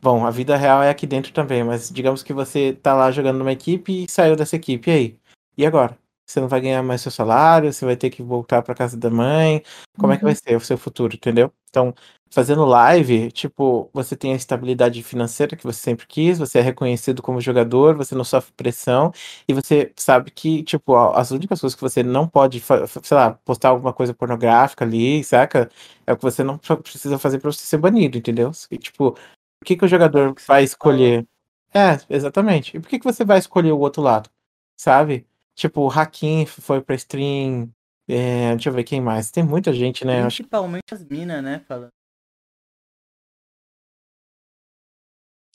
[0.00, 3.38] bom, a vida real é aqui dentro também, mas digamos que você tá lá jogando
[3.38, 5.20] numa equipe e saiu dessa equipe, e aí?
[5.56, 6.01] E agora?
[6.26, 9.10] Você não vai ganhar mais seu salário, você vai ter que voltar para casa da
[9.10, 9.62] mãe.
[9.96, 10.14] Como uhum.
[10.14, 10.38] é que vai uhum.
[10.42, 11.52] ser o seu futuro, entendeu?
[11.68, 11.94] Então,
[12.30, 17.22] fazendo live, tipo, você tem a estabilidade financeira que você sempre quis, você é reconhecido
[17.22, 19.12] como jogador, você não sofre pressão
[19.46, 22.62] e você sabe que, tipo, as únicas coisas que você não pode,
[23.02, 25.70] sei lá, postar alguma coisa pornográfica ali, saca?
[26.06, 28.50] É o que você não precisa fazer para você ser banido, entendeu?
[28.70, 31.26] E, tipo, por que que o jogador vai escolher?
[31.74, 32.76] É, exatamente.
[32.76, 34.30] E por que que você vai escolher o outro lado?
[34.76, 35.26] Sabe?
[35.54, 37.70] Tipo, o Hakim foi pra stream.
[38.08, 39.30] É, deixa eu ver quem mais.
[39.30, 40.22] Tem muita gente, né?
[40.22, 41.60] Principalmente as minas, né?
[41.60, 41.90] Falando.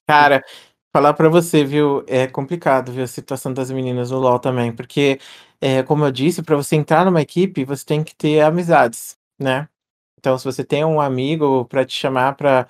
[0.08, 0.44] Cara,
[0.96, 2.04] falar pra você, viu?
[2.08, 3.04] É complicado, viu?
[3.04, 4.74] A situação das meninas no LoL também.
[4.74, 5.20] Porque,
[5.60, 9.68] é, como eu disse, pra você entrar numa equipe, você tem que ter amizades, né?
[10.20, 12.68] Então, se você tem um amigo para te chamar para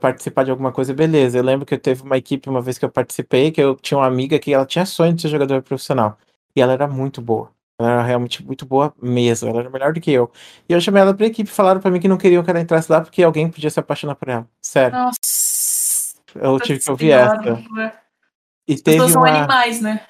[0.00, 1.38] participar de alguma coisa, beleza.
[1.38, 3.98] Eu lembro que eu teve uma equipe uma vez que eu participei, que eu tinha
[3.98, 6.18] uma amiga que ela tinha sonho de ser jogadora profissional.
[6.56, 7.50] E ela era muito boa.
[7.80, 9.48] Ela era realmente muito boa mesmo.
[9.48, 10.30] Ela era melhor do que eu.
[10.68, 12.60] E eu chamei ela pra equipe e falaram pra mim que não queriam que ela
[12.60, 14.46] entrasse lá porque alguém podia se apaixonar por ela.
[14.62, 14.96] Sério.
[14.96, 16.14] Nossa.
[16.34, 17.62] Eu tive que ouvir essa.
[18.68, 19.10] E teve As uma...
[19.10, 20.00] são animais, né?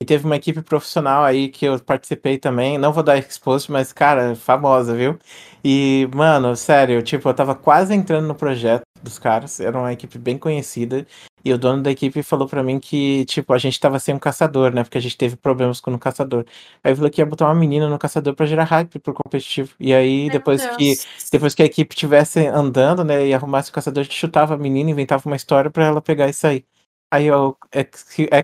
[0.00, 2.78] E teve uma equipe profissional aí que eu participei também.
[2.78, 5.18] Não vou dar exposto, mas, cara, famosa, viu?
[5.64, 9.58] E, mano, sério, tipo, eu tava quase entrando no projeto dos caras.
[9.58, 11.04] Era uma equipe bem conhecida.
[11.44, 14.18] E o dono da equipe falou para mim que, tipo, a gente tava sem um
[14.18, 14.82] caçador, né?
[14.84, 16.44] Porque a gente teve problemas com o caçador.
[16.82, 19.74] Aí falou que ia botar uma menina no caçador para gerar hype pro competitivo.
[19.80, 21.00] E aí, Meu depois que
[21.32, 24.58] depois que a equipe tivesse andando, né, e arrumasse o caçador, a gente chutava a
[24.58, 26.66] menina, inventava uma história para ela pegar e sair.
[27.10, 27.56] Aí eu,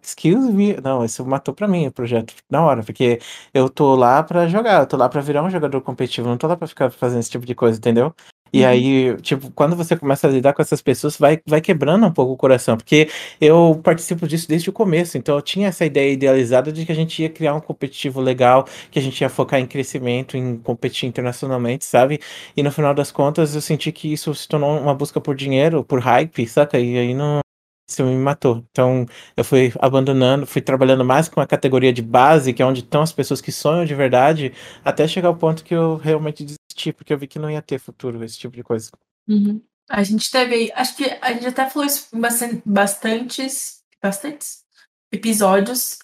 [0.02, 3.18] excuse me, não, isso matou pra mim o projeto na hora, porque
[3.52, 6.46] eu tô lá pra jogar, eu tô lá pra virar um jogador competitivo, não tô
[6.46, 8.14] lá pra ficar fazendo esse tipo de coisa, entendeu?
[8.54, 8.66] E Uhum.
[8.68, 12.32] aí, tipo, quando você começa a lidar com essas pessoas, vai, vai quebrando um pouco
[12.32, 13.10] o coração, porque
[13.40, 16.94] eu participo disso desde o começo, então eu tinha essa ideia idealizada de que a
[16.94, 21.06] gente ia criar um competitivo legal, que a gente ia focar em crescimento, em competir
[21.08, 22.18] internacionalmente, sabe?
[22.56, 25.84] E no final das contas, eu senti que isso se tornou uma busca por dinheiro,
[25.84, 26.78] por hype, saca?
[26.78, 27.43] E aí não.
[27.88, 28.64] Isso me matou.
[28.70, 29.04] Então,
[29.36, 33.02] eu fui abandonando, fui trabalhando mais com a categoria de base, que é onde estão
[33.02, 34.52] as pessoas que sonham de verdade,
[34.84, 37.78] até chegar ao ponto que eu realmente desisti, porque eu vi que não ia ter
[37.78, 38.90] futuro esse tipo de coisa.
[39.28, 39.60] Uhum.
[39.88, 44.64] A gente teve, acho que a gente até falou isso em bastan- bastantes, bastantes
[45.12, 45.98] episódios,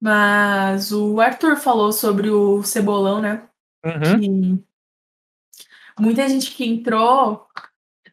[0.00, 3.46] mas o Arthur falou sobre o Cebolão, né?
[3.84, 4.20] Uhum.
[4.20, 7.46] que muita gente que entrou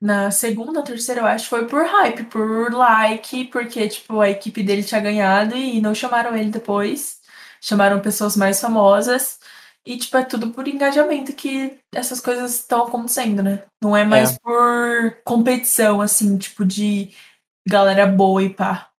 [0.04, 4.84] na segunda terceira, eu acho, foi por hype, por like, porque, tipo, a equipe dele
[4.84, 7.22] tinha ganhado e não chamaram ele depois.
[7.62, 9.39] Chamaram pessoas mais famosas.
[9.86, 13.64] E, tipo, é tudo por engajamento que essas coisas estão acontecendo, né?
[13.82, 17.12] Não é mais por competição, assim, tipo, de
[17.66, 18.89] galera boa e pá.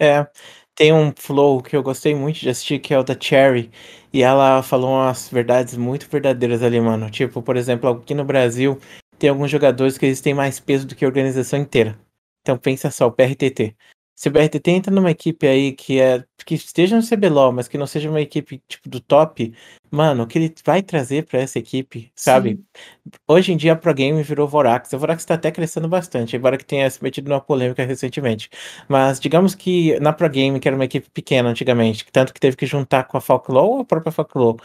[0.00, 0.26] É,
[0.74, 3.70] tem um flow que eu gostei muito de assistir, que é o da Cherry,
[4.10, 7.10] e ela falou umas verdades muito verdadeiras ali, mano.
[7.10, 8.80] Tipo, por exemplo, aqui no Brasil,
[9.24, 11.98] tem alguns jogadores que eles têm mais peso do que a organização inteira.
[12.42, 13.74] Então pensa só, o BRTT.
[14.14, 17.78] Se o BRTT entra numa equipe aí que é que esteja no CBLOL, mas que
[17.78, 19.54] não seja uma equipe tipo do top,
[19.94, 22.50] mano, o que ele vai trazer pra essa equipe, sabe?
[22.50, 22.64] Sim.
[23.28, 24.92] Hoje em dia a Pro Game virou Vorax.
[24.92, 28.50] A Vorax tá até crescendo bastante, embora que tenha se metido numa polêmica recentemente.
[28.88, 32.56] Mas digamos que na Pro Game, que era uma equipe pequena antigamente, tanto que teve
[32.56, 34.56] que juntar com a Falclaw ou a própria Falclaw.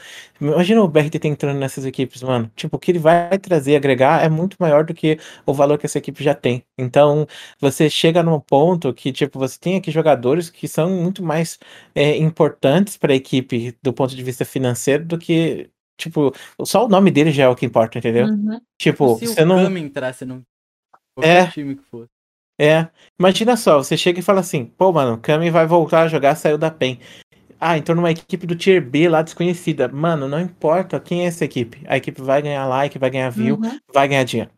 [0.41, 2.49] Imagina o BRTT entrando nessas equipes, mano.
[2.55, 5.85] Tipo, o que ele vai trazer, agregar, é muito maior do que o valor que
[5.85, 6.63] essa equipe já tem.
[6.77, 7.27] Então,
[7.59, 11.59] você chega num ponto que, tipo, você tem aqui jogadores que são muito mais
[11.93, 16.89] é, importantes para a equipe do ponto de vista financeiro do que, tipo, só o
[16.89, 18.25] nome dele já é o que importa, entendeu?
[18.27, 18.59] Uhum.
[18.79, 19.63] Tipo, se você o não.
[19.63, 20.41] Kami entrasse no
[21.15, 21.51] qualquer É.
[21.51, 22.09] time que fosse.
[22.61, 22.87] É,
[23.19, 26.35] imagina só, você chega e fala assim, pô, mano, o Kami vai voltar a jogar,
[26.35, 26.99] saiu da PEN.
[27.59, 29.87] Ah, entrou numa equipe do Tier B lá desconhecida.
[29.89, 31.83] Mano, não importa quem é essa equipe.
[31.87, 33.79] A equipe vai ganhar like, vai ganhar view, Uhum.
[33.93, 34.51] vai ganhar dinheiro.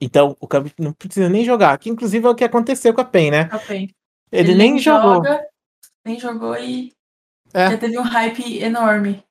[0.00, 3.04] Então, o Kami não precisa nem jogar, que inclusive é o que aconteceu com a
[3.04, 3.50] PEN, né?
[3.52, 3.90] Ok.
[4.32, 5.14] Ele, nem jogou.
[5.16, 5.46] joga,
[6.04, 6.92] nem jogou e
[7.52, 7.70] É.
[7.70, 9.22] já teve um hype enorme.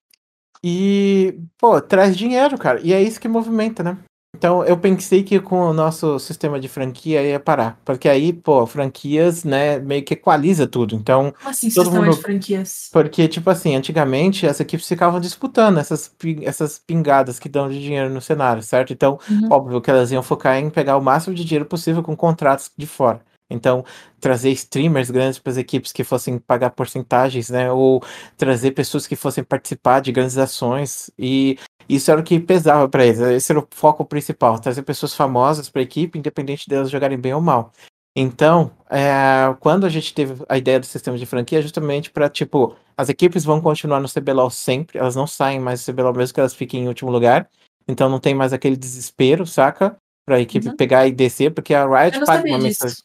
[0.63, 2.79] E, pô, traz dinheiro, cara.
[2.81, 3.97] E é isso que movimenta, né?
[4.35, 7.79] Então, eu pensei que com o nosso sistema de franquia ia parar.
[7.85, 10.95] Porque aí, pô, franquias, né, meio que equaliza tudo.
[10.95, 12.89] Então, Como assim, Todo sistema mundo- de franquias?
[12.91, 18.09] porque, tipo assim, antigamente as equipes ficavam disputando essas, essas pingadas que dão de dinheiro
[18.09, 18.91] no cenário, certo?
[18.91, 19.47] Então, Uhum.
[19.51, 22.87] óbvio que elas iam focar em pegar o máximo de dinheiro possível com contratos de
[22.87, 23.21] fora.
[23.53, 23.85] Então,
[24.19, 27.71] trazer streamers grandes para as equipes que fossem pagar porcentagens, né?
[27.71, 28.01] Ou
[28.37, 31.11] trazer pessoas que fossem participar de grandes ações.
[31.17, 33.19] E isso era o que pesava para eles.
[33.19, 37.33] Esse era o foco principal: trazer pessoas famosas para a equipe, independente delas jogarem bem
[37.33, 37.71] ou mal.
[38.15, 42.75] Então, é, quando a gente teve a ideia do sistema de franquia, justamente para, tipo,
[42.95, 46.39] as equipes vão continuar no CBLOL sempre, elas não saem mais do CBLOL mesmo que
[46.39, 47.49] elas fiquem em último lugar.
[47.87, 49.97] Então não tem mais aquele desespero, saca?
[50.25, 50.75] Pra equipe Uhum.
[50.77, 52.83] pegar e descer, porque a Riot paga uma disso.
[52.85, 53.03] mensalidade.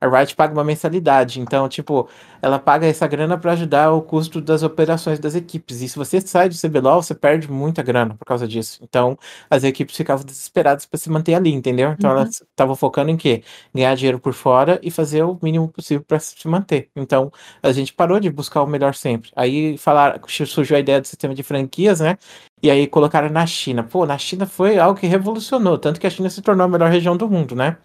[0.00, 2.08] A Riot paga uma mensalidade, então, tipo,
[2.40, 5.80] ela paga essa grana para ajudar o custo das operações das equipes.
[5.80, 8.78] E se você sai do CBLOL, você perde muita grana por causa disso.
[8.82, 9.18] Então,
[9.50, 11.90] as equipes ficavam desesperadas para se manter ali, entendeu?
[11.90, 12.16] Então, Uhum.
[12.18, 13.42] elas estavam focando em quê?
[13.74, 16.90] Ganhar dinheiro por fora e fazer o mínimo possível para se manter.
[16.94, 17.32] Então,
[17.62, 19.30] a gente parou de buscar o melhor sempre.
[19.34, 22.16] Aí falaram, surgiu a ideia do sistema de franquias, né?
[22.62, 23.84] E aí colocaram na China.
[23.84, 26.90] Pô, na China foi algo que revolucionou, tanto que a China se tornou a melhor
[26.90, 27.76] região do mundo, né?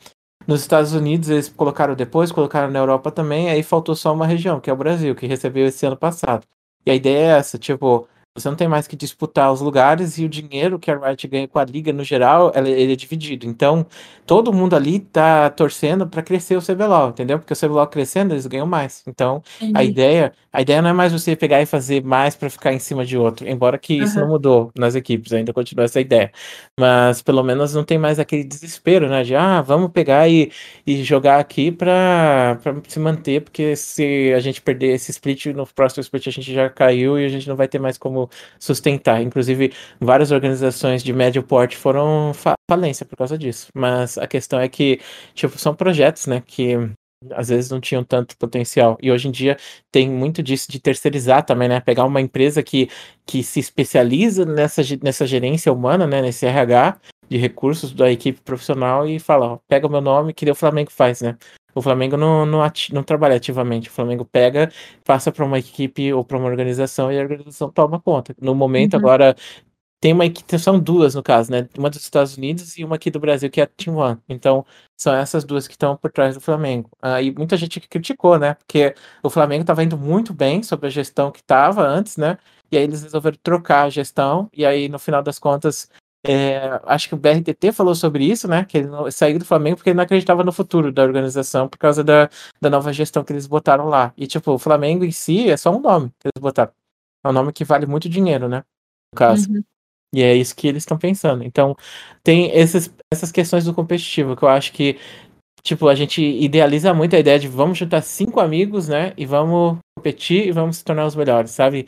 [0.48, 4.60] Nos Estados Unidos eles colocaram depois, colocaram na Europa também, aí faltou só uma região,
[4.60, 6.46] que é o Brasil, que recebeu esse ano passado.
[6.86, 10.26] E a ideia é essa, tipo, você não tem mais que disputar os lugares e
[10.26, 13.46] o dinheiro que a Riot ganha com a liga no geral, ela- ele é dividido.
[13.48, 13.86] Então,
[14.26, 17.38] todo mundo ali tá torcendo para crescer o CBLOL, entendeu?
[17.40, 19.04] Porque o CBLOL crescendo, eles ganham mais.
[19.08, 19.84] Então, a Entendi.
[19.84, 23.06] ideia, a ideia não é mais você pegar e fazer mais para ficar em cima
[23.06, 26.32] de outro, embora que isso não mudou nas equipes, ainda continua essa ideia.
[26.80, 29.24] Mas pelo menos não tem mais aquele desespero, né?
[29.24, 30.52] De ah, vamos pegar e,
[30.86, 32.58] e jogar aqui para
[32.88, 36.70] se manter, porque se a gente perder esse split, no próximo split a gente já
[36.70, 38.22] caiu e a gente não vai ter mais como
[38.59, 39.21] sustentar.
[39.21, 43.67] Inclusive, várias organizações de médio porte foram fa falência por causa disso.
[43.76, 44.99] Mas a questão é que,
[45.34, 46.41] tipo, são projetos, né?
[46.45, 46.78] Que
[47.32, 48.97] às vezes não tinham tanto potencial.
[49.01, 49.57] E hoje em dia
[49.91, 51.80] tem muito disso de terceirizar também, né?
[51.80, 52.89] Pegar uma empresa que,
[53.26, 56.21] que se especializa nessa, nessa gerência humana, né?
[56.21, 56.99] Nesse RH
[57.30, 61.21] de recursos da equipe profissional e fala, pega o meu nome, que o Flamengo faz,
[61.21, 61.38] né?
[61.76, 63.89] O Flamengo não, não, ati- não trabalha ativamente.
[63.89, 64.71] O Flamengo pega,
[65.03, 68.36] passa para uma equipe ou para uma organização e a organização toma conta.
[68.41, 68.99] No momento, Uhum.
[68.99, 69.36] agora,
[70.01, 71.67] tem uma que são duas no caso, né?
[71.78, 74.17] Uma dos Estados Unidos e uma aqui do Brasil, que é a Team One.
[74.28, 74.65] Então,
[74.97, 76.89] são essas duas que estão por trás do Flamengo.
[77.01, 78.55] Ah, e muita gente criticou, né?
[78.55, 78.93] Porque
[79.24, 82.38] o Flamengo estava indo muito bem sobre a gestão que estava antes, né?
[82.71, 85.89] E aí eles resolveram trocar a gestão, e aí, no final das contas,
[86.26, 88.63] é, acho que o BRTT falou sobre isso, né?
[88.63, 92.03] Que ele saiu do Flamengo porque ele não acreditava no futuro da organização por causa
[92.03, 92.30] da,
[92.61, 94.13] da nova gestão que eles botaram lá.
[94.15, 96.71] E, tipo, o Flamengo em si é só um nome que eles botaram.
[97.26, 98.63] É um nome que vale muito dinheiro, né?
[99.13, 99.51] No caso.
[99.51, 99.63] Uhum.
[100.13, 101.43] E é isso que eles estão pensando.
[101.43, 101.76] Então,
[102.24, 104.99] tem esses, essas questões do competitivo que eu acho que,
[105.61, 109.13] tipo, a gente idealiza muito a ideia de vamos juntar cinco amigos, né?
[109.17, 111.88] E vamos competir e vamos se tornar os melhores, sabe?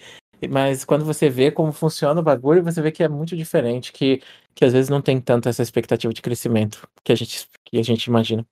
[0.50, 4.22] Mas quando você vê como funciona o bagulho, você vê que é muito diferente, que,
[4.54, 7.84] que às vezes não tem tanto essa expectativa de crescimento que a gente, que a
[7.84, 8.46] gente imagina.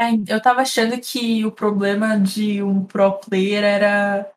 [0.00, 4.30] É, eu tava achando que o problema de um pro player era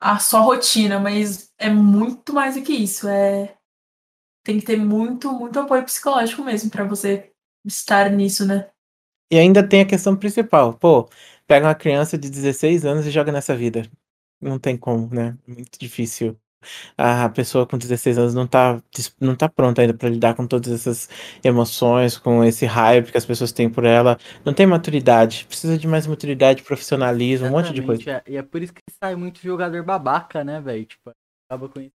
[0.00, 3.06] a sua rotina, mas é muito mais do que isso.
[3.06, 3.54] É
[4.44, 7.30] tem que ter muito, muito apoio psicológico mesmo para você
[7.64, 8.68] estar nisso, né?
[9.30, 10.74] E ainda tem a questão principal.
[10.74, 11.08] Pô,
[11.46, 13.88] pega uma criança de 16 anos e joga nessa vida.
[14.42, 15.38] Não tem como, né?
[15.46, 16.36] Muito difícil.
[16.96, 18.82] A pessoa com 16 anos não tá,
[19.20, 21.08] não tá pronta ainda para lidar com todas essas
[21.44, 24.18] emoções, com esse hype que as pessoas têm por ela.
[24.44, 25.44] Não tem maturidade.
[25.46, 28.10] Precisa de mais maturidade, profissionalismo, Exatamente, um monte de coisa.
[28.10, 28.32] É.
[28.32, 30.84] E é por isso que sai muito jogador babaca, né, velho?
[30.86, 31.12] Tipo,
[31.48, 31.92] acaba com isso.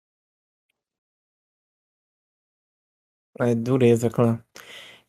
[3.39, 4.43] É dureza, claro.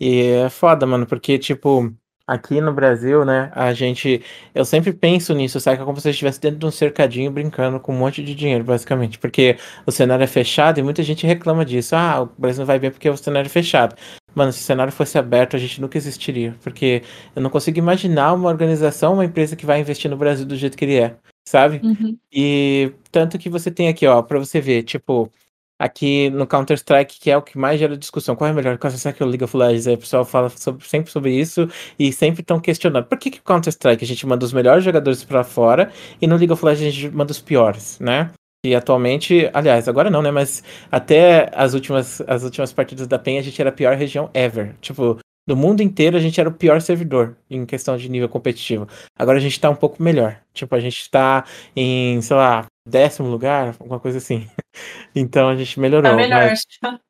[0.01, 1.95] E é foda, mano, porque, tipo,
[2.29, 4.23] aqui no Brasil, né, a gente.
[4.55, 5.81] Eu sempre penso nisso, sabe?
[5.81, 8.63] É como se você estivesse dentro de um cercadinho brincando com um monte de dinheiro,
[8.63, 9.19] basicamente.
[9.19, 9.57] Porque
[9.87, 11.97] o cenário é fechado e muita gente reclama disso.
[11.97, 13.97] Ah, o Brasil não vai bem porque o cenário é fechado.
[14.35, 16.55] Mano, se o cenário fosse aberto, a gente nunca existiria.
[16.63, 17.03] Porque
[17.35, 20.77] eu não consigo imaginar uma organização, uma empresa que vai investir no Brasil do jeito
[20.77, 21.17] que ele é,
[21.49, 21.81] sabe?
[21.83, 22.17] Uhum.
[22.31, 25.33] E tanto que você tem aqui, ó, pra você ver, tipo
[25.79, 28.35] aqui no Counter-Strike, que é o que mais gera discussão.
[28.35, 29.87] Qual é o melhor Counter-Strike ou League of Legends?
[29.87, 31.69] Aí o pessoal fala sobre, sempre sobre isso
[31.99, 33.05] e sempre estão questionando.
[33.05, 36.37] Por que, que o Counter-Strike a gente manda os melhores jogadores para fora e no
[36.37, 38.31] League of Legends a gente manda os piores, né?
[38.65, 40.33] E atualmente, aliás, agora não, né?
[40.33, 44.31] Mas até as últimas, as últimas partidas da PEN a gente era a pior região
[44.35, 44.75] ever.
[44.81, 45.19] Tipo,
[45.49, 48.87] do mundo inteiro a gente era o pior servidor em questão de nível competitivo.
[49.19, 50.39] Agora a gente tá um pouco melhor.
[50.53, 51.43] Tipo, a gente tá
[51.75, 54.47] em, sei lá, décimo lugar, alguma coisa assim.
[55.17, 56.09] Então a gente melhorou.
[56.09, 56.51] Tá melhor.
[56.51, 57.01] Mas,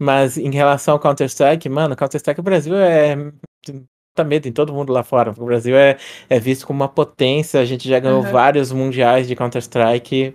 [0.00, 3.16] mas em relação ao Counter-Strike, mano, Counter-Strike o Brasil é
[4.14, 5.34] tá medo em todo mundo lá fora.
[5.36, 5.98] O Brasil é,
[6.30, 8.30] é visto como uma potência, a gente já ganhou uhum.
[8.30, 10.34] vários mundiais de Counter-Strike.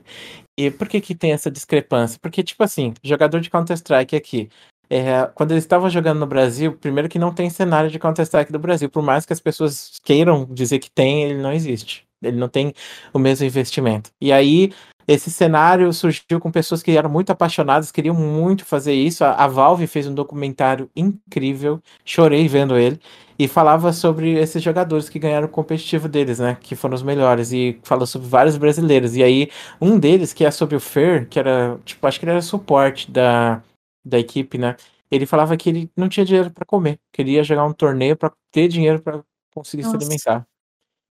[0.60, 2.20] E por que que tem essa discrepância?
[2.22, 4.50] Porque, tipo assim, jogador de Counter-Strike aqui,
[4.94, 8.60] é, quando eles estavam jogando no Brasil, primeiro que não tem cenário de Counter-Strike do
[8.60, 12.06] Brasil, por mais que as pessoas queiram dizer que tem, ele não existe.
[12.22, 12.74] Ele não tem
[13.14, 14.12] o mesmo investimento.
[14.20, 14.74] E aí,
[15.08, 19.24] esse cenário surgiu com pessoas que eram muito apaixonadas, queriam muito fazer isso.
[19.24, 23.00] A, a Valve fez um documentário incrível, chorei vendo ele,
[23.40, 26.58] e falava sobre esses jogadores que ganharam o competitivo deles, né?
[26.60, 29.16] Que foram os melhores, e falou sobre vários brasileiros.
[29.16, 32.34] E aí, um deles, que é sobre o Fer, que era, tipo, acho que ele
[32.34, 33.64] era suporte da,
[34.04, 34.76] da equipe, né?
[35.10, 38.68] Ele falava que ele não tinha dinheiro para comer, queria jogar um torneio para ter
[38.68, 39.24] dinheiro para
[39.54, 39.98] conseguir Nossa.
[40.00, 40.48] se alimentar.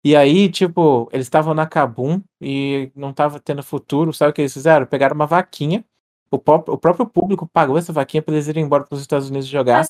[0.06, 4.14] E aí, tipo, eles estavam na Kabum e não tava tendo futuro.
[4.14, 4.86] Sabe o que eles fizeram?
[4.86, 5.84] Pegaram uma vaquinha.
[6.30, 9.48] O, o próprio público pagou essa vaquinha para eles irem embora para os Estados Unidos
[9.48, 9.84] jogar.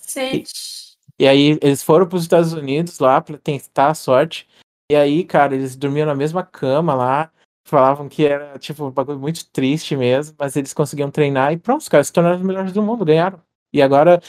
[1.19, 4.47] E, e, aí eles foram para os Estados Unidos lá para tentar a sorte.
[4.89, 7.29] E aí, cara, eles dormiam na mesma cama lá.
[7.68, 10.36] Falavam que era, tipo, um bagulho muito triste mesmo.
[10.37, 13.42] Mas eles conseguiam treinar e pronto, os caras se tornaram os melhores do mundo, ganharam.
[13.74, 14.21] E agora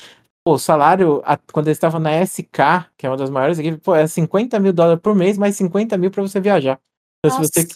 [0.47, 3.95] o salário, a, quando eles estavam na SK, que é uma das maiores equipes, pô,
[3.97, 6.81] é 50 mil dólares por mês, mais 50 mil para você viajar.
[7.19, 7.69] Então, se você,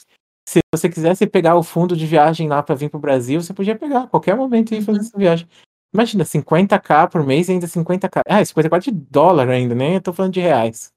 [0.49, 3.77] se você quisesse pegar o fundo de viagem lá para vir pro Brasil, você podia
[3.77, 5.05] pegar a qualquer momento e fazer uhum.
[5.05, 5.49] essa viagem.
[5.93, 8.23] Imagina, 50k por mês e ainda 50k.
[8.25, 10.93] Ah, 54 de dólar ainda, nem eu tô falando de reais.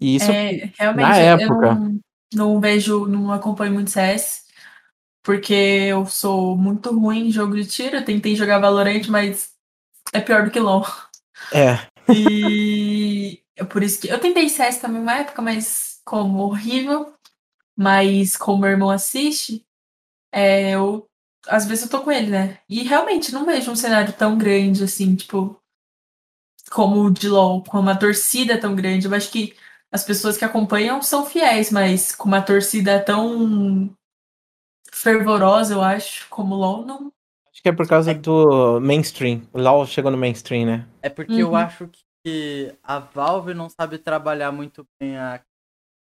[0.00, 1.74] E isso é, realmente, na época.
[1.74, 2.00] Não,
[2.34, 4.44] não, vejo, não acompanho muito CS,
[5.22, 7.96] porque eu sou muito ruim em jogo de tiro.
[7.96, 9.52] Eu tentei jogar Valorant, mas
[10.12, 10.86] é pior do que LOL.
[11.52, 11.86] É.
[12.10, 17.12] E é por isso que eu tentei CS também uma época, mas como horrível.
[17.76, 19.62] Mas como meu irmão assiste,
[20.32, 21.08] é, eu
[21.46, 22.58] às vezes eu tô com ele, né?
[22.68, 25.60] E realmente não vejo um cenário tão grande assim, tipo,
[26.70, 29.06] como o de LoL, com uma torcida tão grande.
[29.06, 29.54] Eu acho que
[29.92, 33.94] as pessoas que acompanham são fiéis, mas com uma torcida tão
[34.92, 37.12] fervorosa, eu acho, como o LoL, não,
[37.58, 39.42] Acho que é por causa do mainstream.
[39.52, 40.88] O LoL chegou no mainstream, né?
[41.02, 41.40] É porque uhum.
[41.40, 41.90] eu acho
[42.24, 45.42] que a Valve não sabe trabalhar muito bem a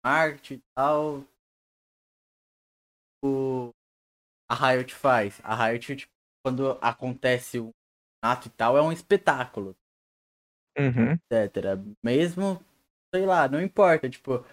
[0.04, 1.24] arte e tal.
[3.24, 3.70] O...
[4.46, 5.40] A Riot faz.
[5.42, 6.12] A Riot tipo,
[6.44, 7.70] quando acontece o
[8.22, 9.74] ato e tal, é um espetáculo,
[10.78, 11.12] Uhum.
[11.12, 11.78] etc.
[12.04, 12.62] Mesmo,
[13.14, 14.44] sei lá, não importa, tipo,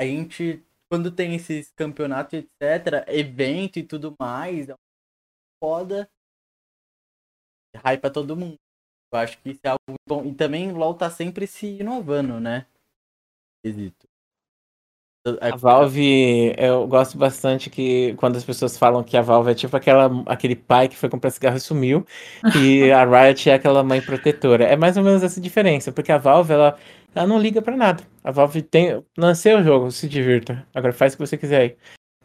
[0.00, 4.78] a gente, quando tem esses campeonatos, etc., evento e tudo mais, é uma
[5.62, 6.10] foda,
[7.76, 8.58] hype pra todo mundo.
[9.12, 10.24] Eu acho que isso é algo bom.
[10.24, 12.66] E também LoL tá sempre se inovando, né?
[13.64, 14.11] Quesito.
[15.40, 19.76] A Valve, eu gosto bastante que quando as pessoas falam que a Valve é tipo
[19.76, 22.04] aquela, aquele pai que foi comprar cigarro e sumiu,
[22.56, 24.64] e a Riot é aquela mãe protetora.
[24.64, 26.76] É mais ou menos essa diferença, porque a Valve, ela,
[27.14, 28.02] ela não liga pra nada.
[28.24, 29.00] A Valve tem.
[29.16, 30.66] Lancei o jogo, se divirta.
[30.74, 31.76] Agora faz o que você quiser aí.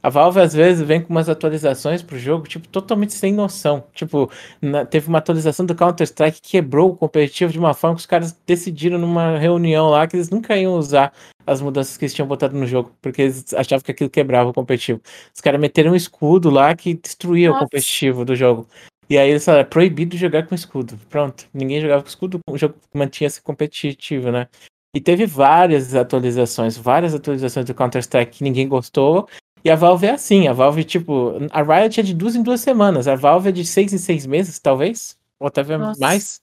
[0.02, 3.84] A Valve às vezes vem com umas atualizações pro jogo, tipo, totalmente sem noção.
[3.94, 8.02] Tipo, na- teve uma atualização do Counter-Strike que quebrou o competitivo de uma forma que
[8.02, 11.12] os caras decidiram numa reunião lá que eles nunca iam usar
[11.46, 14.54] as mudanças que eles tinham botado no jogo, porque eles achavam que aquilo quebrava o
[14.54, 15.02] competitivo.
[15.34, 17.66] Os caras meteram um escudo lá que destruía o Nossa.
[17.66, 18.68] competitivo do jogo.
[19.10, 21.00] E aí eles falaram, é proibido jogar com escudo.
[21.10, 24.48] Pronto, ninguém jogava com escudo, o jogo mantinha-se competitivo, né?
[24.94, 29.28] E teve várias atualizações, várias atualizações do Counter-Strike que ninguém gostou.
[29.64, 32.62] E a Valve é assim, a Valve, tipo, a Riot é de duas em duas
[32.62, 36.00] semanas, a Valve é de seis em seis meses, talvez, ou até Nossa.
[36.00, 36.42] mais.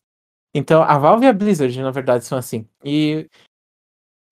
[0.55, 2.67] Então, a Valve e a Blizzard, na verdade, são assim.
[2.85, 3.29] E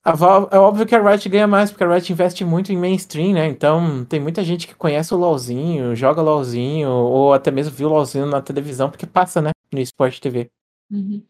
[0.05, 2.77] a Valve, é óbvio que a Riot ganha mais, porque a Riot investe muito em
[2.77, 3.47] mainstream, né?
[3.47, 7.93] Então, tem muita gente que conhece o LoLzinho, joga LoLzinho, ou até mesmo viu o
[7.93, 9.51] LoLzinho na televisão, porque passa, né?
[9.73, 10.51] No Sport TV.
[10.91, 11.25] Uhum.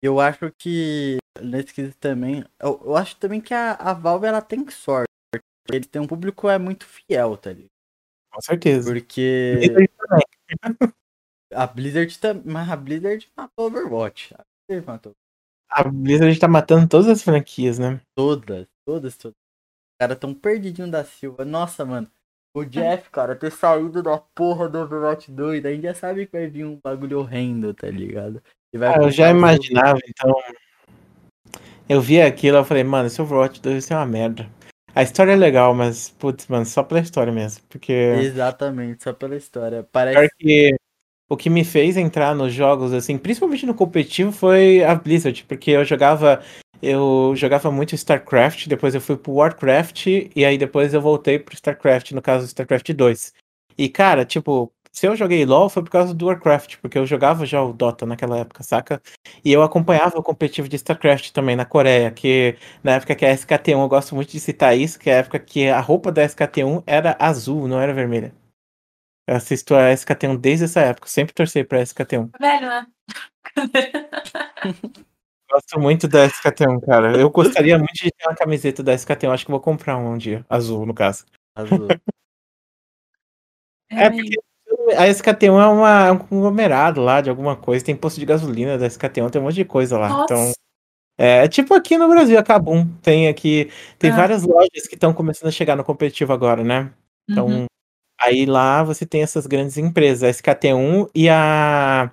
[0.00, 2.44] Eu acho que nesse quesito também.
[2.60, 5.13] Eu, eu acho também que a, a Valve ela tem sorte.
[5.72, 7.70] Eles têm um público é muito fiel, tá ligado?
[8.32, 8.92] Com certeza.
[8.92, 10.24] Porque Blizzard também.
[11.54, 12.52] a Blizzard também.
[12.52, 14.34] Mas a Blizzard matou Overwatch.
[14.34, 15.12] A Blizzard matou
[15.70, 18.00] A Blizzard tá matando todas as franquias, né?
[18.14, 19.34] todas, todas, todas.
[19.34, 21.44] Os caras tão perdidinho da Silva.
[21.44, 22.10] Nossa, mano.
[22.56, 26.32] O Jeff, cara, ter saído da porra do Overwatch 2, a gente já sabe que
[26.32, 28.40] vai vir um bagulho horrendo, tá ligado?
[28.76, 30.32] Ah, eu já imaginava, então.
[31.88, 34.48] Eu vi aquilo, eu falei, mano, esse Overwatch 2 vai ser uma merda.
[34.94, 37.62] A história é legal, mas, putz, mano, só pela história mesmo.
[37.68, 37.92] Porque.
[37.92, 39.86] Exatamente, só pela história.
[39.90, 40.76] Parece que
[41.28, 45.72] o que me fez entrar nos jogos, assim, principalmente no competitivo, foi a Blizzard, porque
[45.72, 46.42] eu jogava.
[46.82, 50.06] Eu jogava muito StarCraft, depois eu fui pro Warcraft,
[50.36, 53.32] e aí depois eu voltei pro StarCraft, no caso StarCraft 2.
[53.78, 57.44] E, cara, tipo, se eu joguei LoL foi por causa do Warcraft, porque eu jogava
[57.44, 59.02] já o Dota naquela época, saca?
[59.44, 63.30] E eu acompanhava o competitivo de StarCraft também na Coreia, que na época que a
[63.34, 66.22] SKT1, eu gosto muito de citar isso, que é a época que a roupa da
[66.22, 68.32] SKT1 era azul, não era vermelha.
[69.26, 72.30] Eu assisto a SKT1 desde essa época, sempre torci pra SKT1.
[72.40, 72.86] Velho, né?
[75.50, 77.18] Gosto muito da SKT1, cara.
[77.18, 80.16] Eu gostaria muito de ter uma camiseta da SKT1, acho que vou comprar uma um
[80.18, 81.24] dia, azul, no caso.
[81.56, 81.88] azul.
[83.90, 84.53] É meio- porque
[84.96, 88.78] a SKT1 é, uma, é um conglomerado lá de alguma coisa, tem posto de gasolina
[88.78, 90.08] da SKT1, tem um monte de coisa lá.
[90.08, 90.24] Nossa.
[90.34, 90.52] Então,
[91.18, 94.16] é tipo aqui no Brasil, a Kabum, tem aqui, tem Ah.
[94.16, 96.90] várias lojas que estão começando a chegar no competitivo agora, né?
[97.30, 97.66] Então, Uhum.
[98.20, 102.10] aí lá você tem essas grandes empresas, a SKT1 e a.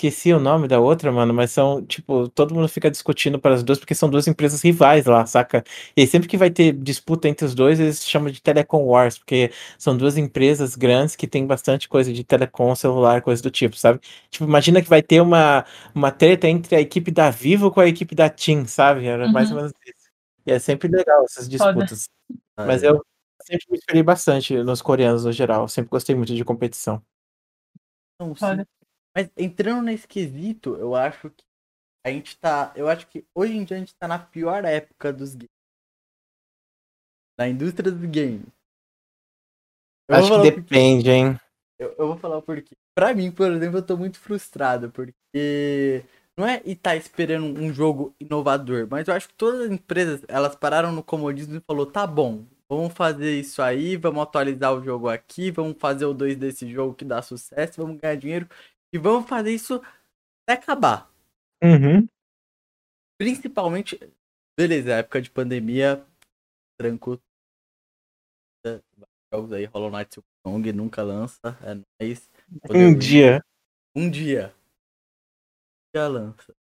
[0.00, 3.64] Esqueci o nome da outra, mano, mas são, tipo, todo mundo fica discutindo para as
[3.64, 5.64] duas, porque são duas empresas rivais lá, saca?
[5.96, 9.18] E aí sempre que vai ter disputa entre os dois, eles chamam de Telecom Wars,
[9.18, 13.76] porque são duas empresas grandes que tem bastante coisa de telecom, celular, coisa do tipo,
[13.76, 13.98] sabe?
[14.30, 17.88] Tipo, imagina que vai ter uma, uma treta entre a equipe da Vivo com a
[17.88, 19.04] equipe da TIM, sabe?
[19.04, 19.62] Era mais ou Uhum.
[19.64, 20.08] menos isso.
[20.46, 21.72] E é sempre legal essas Foda.
[21.74, 22.08] disputas.
[22.56, 23.04] Mas eu
[23.42, 25.66] sempre me inspirei bastante nos coreanos no geral.
[25.66, 27.02] Sempre gostei muito de competição.
[28.20, 28.64] Não, sim.
[29.18, 31.42] Mas entrando nesse quesito, eu acho que
[32.06, 32.72] a gente tá.
[32.76, 35.50] Eu acho que hoje em dia a gente tá na pior época dos games.
[37.36, 38.46] Na indústria dos games.
[40.08, 41.40] Eu Acho que depende, hein?
[41.80, 42.76] Eu, eu vou falar o porquê.
[42.94, 46.04] Pra mim, por exemplo, eu tô muito frustrado, porque
[46.36, 50.54] não é estar esperando um jogo inovador, mas eu acho que todas as empresas, elas
[50.54, 55.08] pararam no comodismo e falou, tá bom, vamos fazer isso aí, vamos atualizar o jogo
[55.08, 58.48] aqui, vamos fazer o 2 desse jogo que dá sucesso, vamos ganhar dinheiro
[58.92, 59.82] e vamos fazer isso
[60.42, 61.10] até acabar.
[61.62, 62.06] Uhum.
[63.18, 63.98] Principalmente,
[64.58, 66.04] beleza, época de pandemia,
[66.78, 67.20] trancou
[68.66, 68.80] é,
[69.32, 72.30] jogos aí, Hollow Knight Silk Song nunca lança, é nóis.
[72.70, 73.44] Um dia.
[73.94, 74.54] Um dia.
[75.94, 76.54] Dia lança.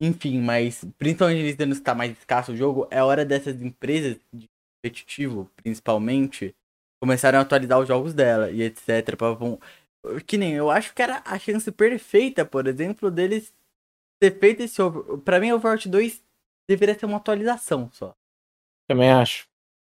[0.00, 4.18] Enfim, mas principalmente nesse ano que tá mais escasso o jogo, é hora dessas empresas
[4.32, 4.46] de
[4.86, 6.54] competitivo, principalmente,
[7.00, 9.16] começarem a atualizar os jogos dela e etc.
[9.16, 9.36] Pra.
[10.26, 13.52] Que nem, eu acho que era a chance perfeita, por exemplo, deles
[14.20, 15.18] ter feito esse over...
[15.18, 16.22] Pra mim, Overwatch 2
[16.68, 18.14] deveria ser uma atualização só.
[18.88, 19.46] Também acho.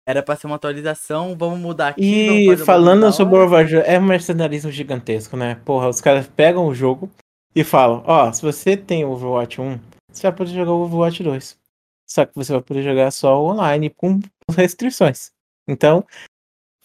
[0.08, 2.52] era pra ser uma atualização, vamos mudar aqui.
[2.52, 3.44] E falando sobre o.
[3.44, 5.56] Overwatch, é um mercenarismo gigantesco, né?
[5.66, 7.10] Porra, os caras pegam o jogo
[7.56, 9.80] e falam: Ó, se você tem o Overwatch 1,
[10.12, 11.58] você vai poder jogar o Overwatch 2.
[12.08, 14.20] Só que você vai poder jogar só o online com
[14.56, 15.32] restrições.
[15.68, 16.06] Então,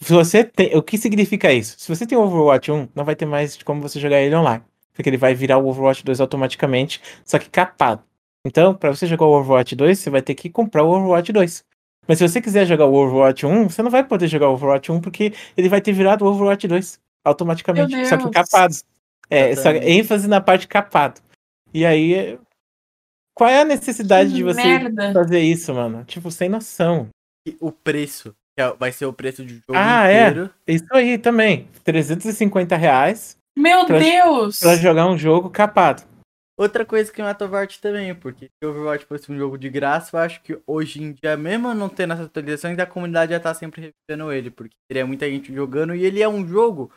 [0.02, 0.77] se você tem.
[0.77, 1.77] O que significa isso?
[1.78, 4.64] Se você tem o Overwatch 1, não vai ter mais como você jogar ele online.
[4.93, 8.02] Porque ele vai virar o Overwatch 2 automaticamente, só que capado.
[8.47, 11.64] Então, pra você jogar o Overwatch 2, você vai ter que comprar o Overwatch 2.
[12.09, 14.90] Mas se você quiser jogar o Overwatch 1, você não vai poder jogar o Overwatch
[14.90, 18.06] 1 porque ele vai ter virado o Overwatch 2 automaticamente.
[18.06, 18.74] Só que capado.
[19.28, 21.20] É, só ênfase na parte capado.
[21.72, 22.39] E aí,
[23.35, 25.12] qual é a necessidade Que de você merda.
[25.12, 26.05] fazer isso, mano?
[26.05, 27.09] Tipo, sem noção.
[27.47, 28.35] E o preço,
[28.78, 30.28] vai ser o preço de jogo Ah, é?
[30.28, 30.51] inteiro.
[30.66, 31.69] Isso aí também.
[31.85, 34.59] 350 reais Meu Pra- Deus!
[34.61, 36.03] pra jogar um jogo capado.
[36.59, 39.70] Outra coisa que mata o Overwatch também, porque se o Overwatch fosse um jogo de
[39.70, 43.41] graça, eu acho que hoje em dia, mesmo não tendo essas atualizações, a comunidade já
[43.41, 46.93] tá sempre revivendo ele, porque teria muita gente jogando e ele é um jogo,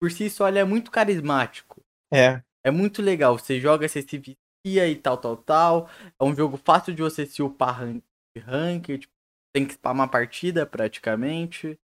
[0.00, 1.80] por si só, ele é muito carismático.
[2.12, 2.42] É.
[2.66, 5.88] É muito legal, você joga, você se vicia e tal, tal, tal.
[6.20, 8.02] É um jogo fácil de você se upar rank,
[8.44, 9.12] rank tipo,
[9.54, 11.78] tem que spamar partida praticamente.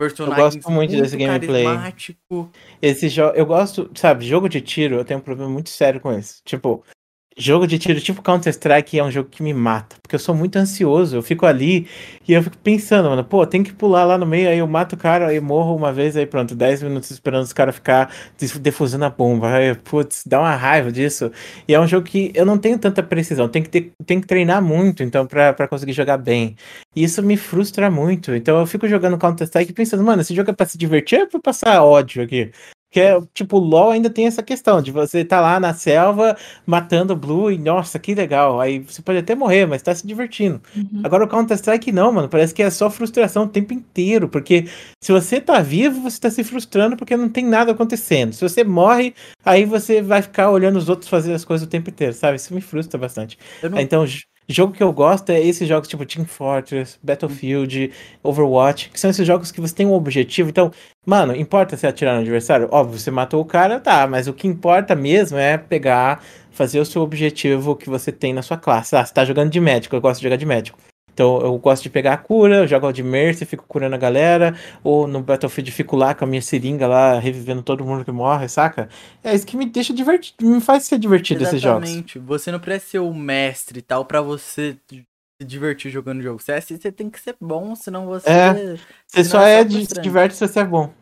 [0.00, 1.66] Personagens gosto muito desse gameplay.
[2.80, 6.16] Esse jogo, eu gosto, sabe, jogo de tiro, eu tenho um problema muito sério com
[6.16, 6.40] isso.
[6.44, 6.82] Tipo,
[7.38, 9.96] jogo de tiro, tipo Counter-Strike, é um jogo que me mata.
[10.02, 11.86] Porque eu sou muito ansioso, eu fico ali
[12.26, 14.94] e eu fico pensando, mano, pô, tem que pular lá no meio, aí eu mato
[14.94, 18.12] o cara, aí morro uma vez, aí pronto, 10 minutos esperando os caras ficar
[18.60, 19.50] defusando a bomba.
[19.54, 21.30] Aí, putz, dá uma raiva disso.
[21.66, 24.26] E é um jogo que eu não tenho tanta precisão, tem que, ter, tem que
[24.26, 26.56] treinar muito, então, pra conseguir jogar bem.
[26.96, 28.34] E isso me frustra muito.
[28.34, 31.28] Então eu fico jogando Counter-Strike pensando, mano, esse jogo é pra se divertir ou é
[31.28, 32.50] pra passar ódio aqui?
[32.90, 33.02] Porque,
[33.34, 36.34] tipo, o LoL ainda tem essa questão de você tá lá na selva
[36.64, 38.60] matando o Blue e, nossa, que legal.
[38.60, 40.60] Aí você pode até morrer, mas tá se divertindo.
[40.74, 41.02] Uhum.
[41.04, 42.28] Agora o Counter-Strike não, mano.
[42.30, 44.26] Parece que é só frustração o tempo inteiro.
[44.26, 44.66] Porque
[45.02, 48.32] se você tá vivo, você tá se frustrando porque não tem nada acontecendo.
[48.32, 51.90] Se você morre, aí você vai ficar olhando os outros fazer as coisas o tempo
[51.90, 52.36] inteiro, sabe?
[52.36, 53.38] Isso me frustra bastante.
[53.62, 54.06] Eu não Então,
[54.48, 57.92] jogo que eu gosto é esses jogos tipo Team Fortress, Battlefield,
[58.22, 60.48] Overwatch, que são esses jogos que você tem um objetivo.
[60.48, 60.70] Então,
[61.06, 62.68] mano, importa se atirar no adversário?
[62.70, 66.84] Óbvio, você matou o cara, tá, mas o que importa mesmo é pegar, fazer o
[66.84, 68.96] seu objetivo que você tem na sua classe.
[68.96, 70.78] Ah, você tá jogando de médico, eu gosto de jogar de médico.
[71.18, 74.56] Então eu gosto de pegar a cura, eu jogo de Mercy, fico curando a galera,
[74.84, 78.48] ou no Battlefield fico lá com a minha seringa lá, revivendo todo mundo que morre,
[78.48, 78.88] saca?
[79.24, 81.88] É isso que me deixa divertido, me faz ser divertido esses jogos.
[81.88, 82.20] Exatamente.
[82.20, 85.04] Você não precisa ser o mestre e tal pra você se
[85.44, 86.40] divertir jogando jogo.
[86.40, 88.30] Você, é assim, você tem que ser bom, senão você.
[88.30, 88.52] É.
[88.54, 90.94] Você senão só é de, se diverte se você é bom.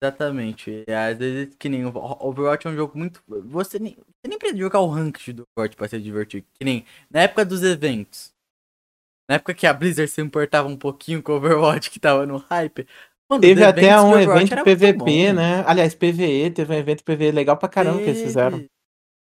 [0.00, 0.84] Exatamente.
[0.86, 3.20] E às vezes que nem o Overwatch é um jogo muito.
[3.26, 6.44] Você nem, você nem precisa jogar o ranked do Overwatch pra se divertir.
[6.54, 8.31] Que nem na época dos eventos.
[9.28, 12.36] Na época que a Blizzard se importava um pouquinho com o Overwatch que tava no
[12.38, 12.86] hype.
[13.30, 15.32] Mano, Teve até um evento PVP, bom.
[15.34, 15.64] né?
[15.66, 18.58] Aliás, PVE, teve um evento PVE legal pra caramba que eles fizeram.
[18.58, 18.70] Teve-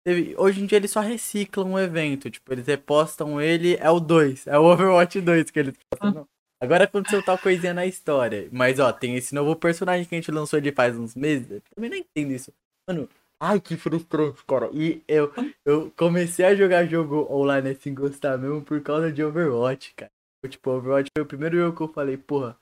[0.07, 2.31] teve- Hoje em dia eles só reciclam o evento.
[2.31, 4.47] Tipo, eles repostam ele, é o 2.
[4.47, 6.27] É o Overwatch 2 que eles postam.
[6.63, 8.49] Agora aconteceu tal coisinha na história.
[8.53, 11.51] Mas ó, tem esse novo personagem que a gente lançou ele faz uns meses.
[11.51, 12.53] Eu também não entendo isso.
[12.89, 13.09] Mano,
[13.41, 14.71] ai que frustrante, cara.
[14.73, 15.33] E eu,
[15.65, 20.11] eu comecei a jogar jogo online assim, gostar mesmo por causa de Overwatch, cara.
[20.49, 22.57] Tipo, Overwatch foi o primeiro jogo que eu falei, porra,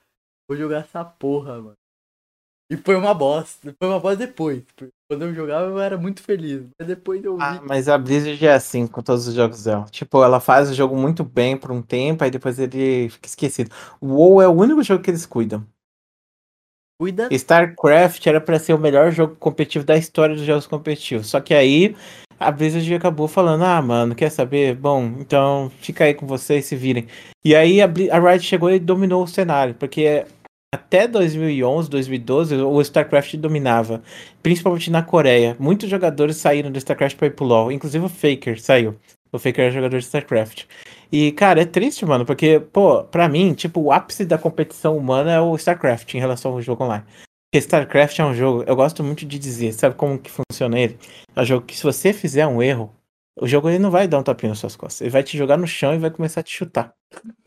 [0.48, 1.76] vou jogar essa porra, mano.
[2.70, 3.74] E foi uma bosta.
[3.78, 4.62] Foi uma bosta depois.
[5.09, 6.62] Quando eu jogava eu era muito feliz.
[6.78, 7.42] Mas depois eu vi.
[7.42, 9.84] Ah, mas a Blizzard é assim com todos os jogos dela.
[9.90, 13.70] Tipo, ela faz o jogo muito bem por um tempo, aí depois ele fica esquecido.
[14.01, 15.66] O WoW é o único jogo que eles cuidam.
[17.00, 17.28] Cuida.
[17.30, 21.26] StarCraft era pra ser o melhor jogo competitivo da história dos jogos competitivos.
[21.26, 21.96] Só que aí
[22.38, 24.76] a Blizzard acabou falando: ah, mano, quer saber?
[24.76, 27.06] Bom, então fica aí com vocês, se virem.
[27.44, 30.24] E aí a, a Riot chegou e dominou o cenário, porque
[30.74, 34.02] até 2011, 2012, o StarCraft dominava,
[34.42, 35.56] principalmente na Coreia.
[35.58, 38.96] Muitos jogadores saíram do StarCraft pra ir pro LoL, inclusive o Faker saiu.
[39.35, 40.65] O Faker é jogador de StarCraft.
[41.11, 45.32] E, cara, é triste, mano, porque, pô, pra mim, tipo, o ápice da competição humana
[45.32, 47.02] é o StarCraft em relação ao jogo online.
[47.02, 50.97] Porque StarCraft é um jogo, eu gosto muito de dizer, sabe como que funciona ele?
[51.35, 52.94] É um jogo que se você fizer um erro,
[53.40, 55.01] o jogo ele não vai dar um tapinha nas suas costas.
[55.01, 56.94] Ele vai te jogar no chão e vai começar a te chutar.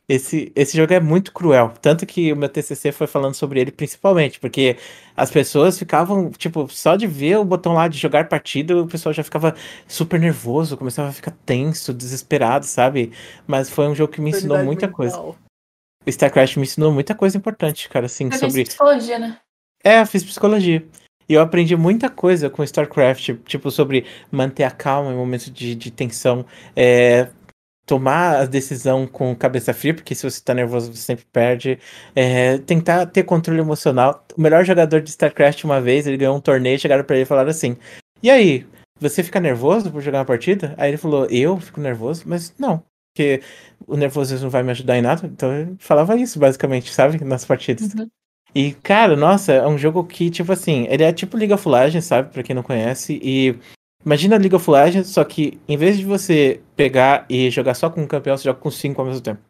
[0.10, 1.74] Esse, esse jogo é muito cruel.
[1.82, 4.78] Tanto que o meu TCC foi falando sobre ele principalmente, porque
[5.16, 9.12] as pessoas ficavam, tipo, só de ver o botão lá de jogar partida, o pessoal
[9.12, 9.54] já ficava
[9.86, 13.12] super nervoso, começava a ficar tenso, desesperado, sabe?
[13.46, 15.18] Mas foi um jogo que me ensinou muita coisa.
[15.18, 15.36] mental.
[16.06, 18.64] O StarCraft me ensinou muita coisa importante, cara, assim, Eu sobre.
[18.64, 19.38] fiz psicologia, né?
[19.84, 20.88] É, eu fiz psicologia.
[21.30, 25.76] E eu aprendi muita coisa com StarCraft, tipo, sobre manter a calma em momentos de,
[25.76, 26.46] de tensão.
[26.76, 27.30] É,
[27.88, 31.80] tomar a decisão com cabeça fria, porque se você tá nervoso você sempre perde.
[32.16, 34.26] É, tentar ter controle emocional.
[34.38, 37.26] O melhor jogador de StarCraft uma vez, ele ganhou um torneio, chegaram para ele e
[37.26, 37.78] falaram assim:
[38.22, 38.68] "E aí,
[39.00, 42.84] você fica nervoso por jogar uma partida?" Aí ele falou: "Eu fico nervoso, mas não,
[43.16, 43.42] porque
[43.88, 45.26] o nervosismo não vai me ajudar em nada".
[45.26, 47.94] Então ele falava isso basicamente, sabe, nas partidas.
[47.94, 48.10] Uhum.
[48.56, 52.06] E, cara, nossa, é um jogo que, tipo assim, ele é tipo League of Legends,
[52.06, 52.32] sabe?
[52.32, 53.20] Pra quem não conhece.
[53.22, 53.56] E
[54.06, 58.02] imagina League of Legends, só que em vez de você pegar e jogar só com
[58.02, 59.42] um campeão, você joga com cinco ao mesmo tempo.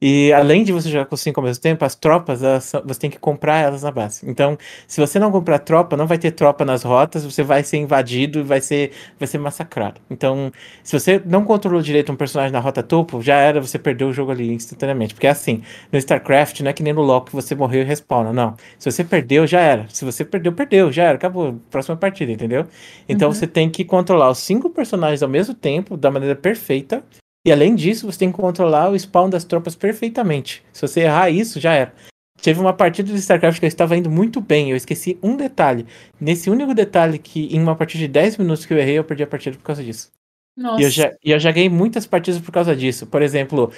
[0.00, 3.10] E além de você jogar com cinco ao mesmo tempo, as tropas, elas você tem
[3.10, 4.28] que comprar elas na base.
[4.28, 7.78] Então, se você não comprar tropa, não vai ter tropa nas rotas, você vai ser
[7.78, 10.00] invadido e vai ser, vai ser massacrado.
[10.10, 10.52] Então,
[10.82, 14.12] se você não controlou direito um personagem na rota topo, já era, você perdeu o
[14.12, 15.14] jogo ali instantaneamente.
[15.14, 17.84] Porque é assim, no StarCraft não é que nem no LoL que você morreu e
[17.84, 18.54] respawna, não.
[18.78, 19.86] Se você perdeu, já era.
[19.88, 21.60] Se você perdeu, perdeu, já era, acabou.
[21.70, 22.66] Próxima partida, entendeu?
[23.08, 23.34] Então Uhum.
[23.34, 27.02] você tem que controlar os cinco personagens ao mesmo tempo, da maneira perfeita.
[27.46, 30.64] E além disso, você tem que controlar o spawn das tropas perfeitamente.
[30.72, 31.94] Se você errar isso, já era.
[32.42, 35.86] Teve uma partida de StarCraft que eu estava indo muito bem, eu esqueci um detalhe.
[36.20, 39.22] Nesse único detalhe que em uma partida de 10 minutos que eu errei, eu perdi
[39.22, 40.10] a partida por causa disso.
[40.56, 40.80] Nossa.
[40.80, 43.06] E eu, já, e eu já ganhei muitas partidas por causa disso.
[43.06, 43.70] Por exemplo,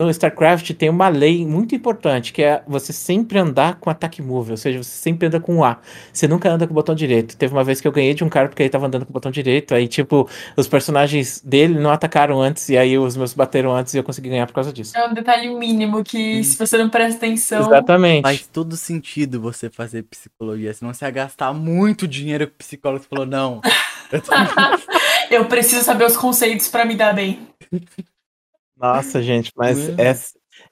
[0.00, 4.52] no StarCraft tem uma lei muito importante, que é você sempre andar com ataque move,
[4.52, 5.78] ou seja, você sempre anda com o A.
[6.10, 7.36] Você nunca anda com o botão direito.
[7.36, 9.12] Teve uma vez que eu ganhei de um cara porque ele tava andando com o
[9.12, 10.26] botão direito, aí, tipo,
[10.56, 14.30] os personagens dele não atacaram antes, e aí os meus bateram antes e eu consegui
[14.30, 14.96] ganhar por causa disso.
[14.96, 17.66] É um detalhe mínimo que, se você não presta atenção.
[17.66, 18.22] Exatamente.
[18.22, 23.04] Faz todo sentido você fazer psicologia, senão você ia gastar muito dinheiro com o psicólogo.
[23.08, 23.60] Falou, não.
[25.30, 27.40] eu preciso saber os conceitos pra me dar bem.
[28.76, 29.94] Nossa, gente, mas Uhum.
[29.98, 30.14] é,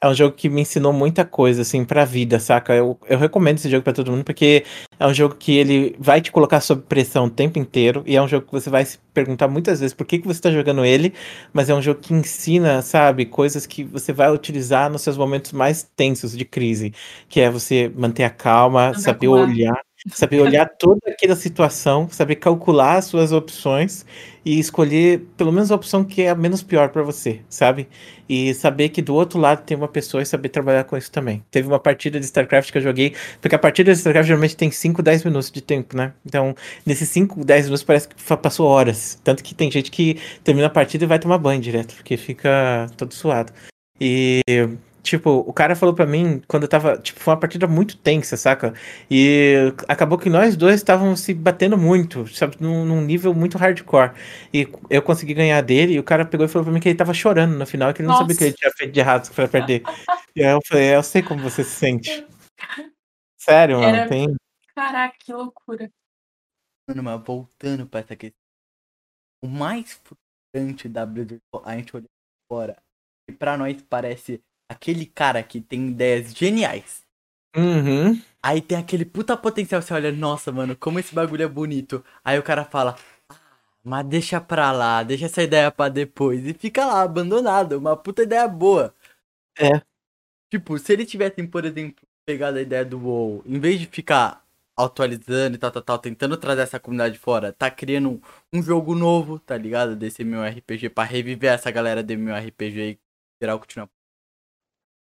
[0.02, 2.74] é um jogo que me ensinou muita coisa, assim, pra vida, saca?
[2.74, 4.64] Eu, eu recomendo esse jogo pra todo mundo, porque
[4.98, 8.22] é um jogo que ele vai te colocar sob pressão o tempo inteiro, e é
[8.22, 10.84] um jogo que você vai se perguntar muitas vezes por que, que você tá jogando
[10.84, 11.14] ele,
[11.52, 15.52] mas é um jogo que ensina, sabe, coisas que você vai utilizar nos seus momentos
[15.52, 16.92] mais tensos de crise,
[17.28, 22.36] que é você manter a calma, Andar saber olhar, saber olhar toda aquela situação, saber
[22.36, 24.04] calcular as suas opções
[24.44, 27.88] e escolher pelo menos a opção que é a menos pior pra você, sabe?
[28.28, 31.44] E saber que do outro lado tem uma pessoa e saber trabalhar com isso também.
[31.50, 34.70] Teve uma partida de StarCraft que eu joguei, porque a partida de StarCraft geralmente tem
[34.70, 36.12] 5, 10 minutos de tempo, né?
[36.26, 36.54] Então,
[36.84, 39.20] nesses 5, 10 minutos parece que passou horas.
[39.22, 42.88] Tanto que tem gente que termina a partida e vai tomar banho direto, porque fica
[42.96, 43.52] todo suado.
[44.00, 44.40] E,
[45.02, 46.96] tipo, o cara falou pra mim quando eu tava.
[46.98, 48.72] Tipo, foi uma partida muito tensa, saca?
[49.10, 52.56] E acabou que nós dois estávamos se batendo muito, sabe?
[52.60, 54.12] Num, num nível muito hardcore.
[54.54, 56.98] E eu consegui ganhar dele, e o cara pegou e falou pra mim que ele
[56.98, 59.30] tava chorando no final, que ele não sabia o que ele tinha feito de errado
[59.34, 59.82] pra perder.
[60.36, 62.26] e aí eu falei, "É, eu sei como você se sente.
[63.38, 64.34] Sério, mano, Era- tem.
[64.74, 65.90] Caraca, que loucura.
[66.88, 68.38] Mano, mas voltando pra essa questão.
[69.44, 70.00] O mais
[70.54, 72.08] frustrante da Blizzard, a gente olhando
[72.50, 72.76] fora,
[73.28, 74.40] e pra nós parece
[74.72, 77.02] aquele cara que tem ideias geniais.
[77.56, 78.20] Uhum.
[78.42, 82.04] Aí tem aquele puta potencial, você olha, nossa, mano, como esse bagulho é bonito.
[82.24, 82.96] Aí o cara fala,
[83.28, 83.36] ah,
[83.84, 86.46] mas deixa pra lá, deixa essa ideia pra depois.
[86.46, 88.94] E fica lá, abandonado, uma puta ideia boa.
[89.58, 89.82] É.
[90.50, 94.44] Tipo, se eles tivessem, por exemplo, pegado a ideia do WoW, em vez de ficar
[94.76, 98.20] atualizando e tal, tal, tal, tentando trazer essa comunidade fora, tá criando um,
[98.52, 99.96] um jogo novo, tá ligado?
[99.96, 102.98] Desse MMORPG pra reviver essa galera do MMORPG e
[103.40, 103.88] geral continuar.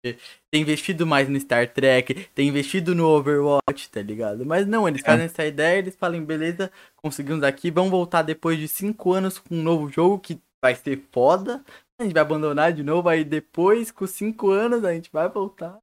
[0.04, 4.46] Tem investido mais no Star Trek, tem investido no Overwatch, tá ligado?
[4.46, 5.06] Mas não, eles É.
[5.06, 9.56] fazem essa ideia, eles falam, beleza, conseguimos aqui, vamos voltar depois de cinco anos com
[9.56, 11.64] um novo jogo que vai ser foda.
[12.00, 15.78] A gente vai abandonar de novo, aí depois, com cinco anos, a gente vai voltar.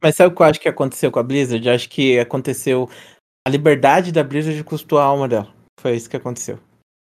[0.00, 1.66] Mas sabe o que eu acho que aconteceu com a Blizzard?
[1.66, 2.88] Eu acho que aconteceu.
[3.46, 5.52] A liberdade da Blizzard custou a alma dela.
[5.80, 6.60] Foi isso que aconteceu.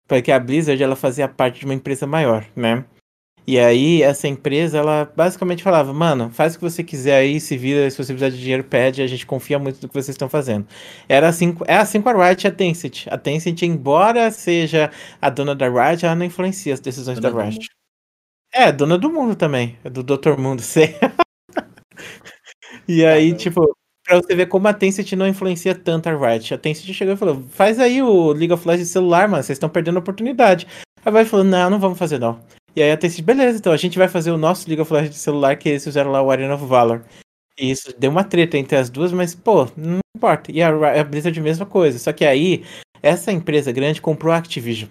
[0.08, 2.84] Porque a Blizzard ela fazia parte de uma empresa maior, né?
[3.48, 7.58] E aí essa empresa ela basicamente falava, mano, faz o que você quiser aí, se
[7.58, 10.30] vira, se você precisar de dinheiro, pede, a gente confia muito no que vocês estão
[10.30, 10.68] fazendo.
[11.10, 13.08] Era assim, é assim com a Riot e a Tencent.
[13.08, 14.92] A Tencent, embora seja
[15.22, 17.56] a dona da Riot, ela não influencia as decisões Dona da Riot.
[17.56, 17.82] mundo.
[18.54, 19.78] É, dona do mundo também.
[19.84, 20.38] É do Dr.
[20.38, 20.96] Mundo, sei.
[22.88, 23.38] e aí, Caramba.
[23.38, 26.54] tipo, pra você ver como a Tencent não influencia tanto a Riot.
[26.54, 29.70] A Tencent chegou e falou: faz aí o League of Legends celular, mano, vocês estão
[29.70, 30.68] perdendo a oportunidade.
[31.06, 32.40] A Riot falou: não, não vamos fazer não.
[32.76, 35.18] E aí a Tencent, beleza, então a gente vai fazer o nosso League of Legends
[35.18, 37.04] celular, que eles fizeram lá o Arena of Valor.
[37.60, 40.52] E isso deu uma treta entre as duas, mas, pô, não importa.
[40.52, 42.00] E a, a Blizzard, mesma coisa.
[42.00, 42.64] Só que aí,
[43.04, 44.90] essa empresa grande comprou a Activision.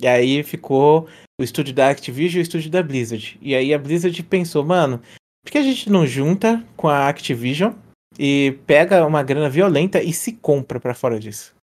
[0.00, 1.08] E aí ficou
[1.40, 3.38] o estúdio da Activision e o estúdio da Blizzard.
[3.42, 5.00] E aí a Blizzard pensou, mano,
[5.44, 7.72] por que a gente não junta com a Activision
[8.18, 11.54] e pega uma grana violenta e se compra pra fora disso?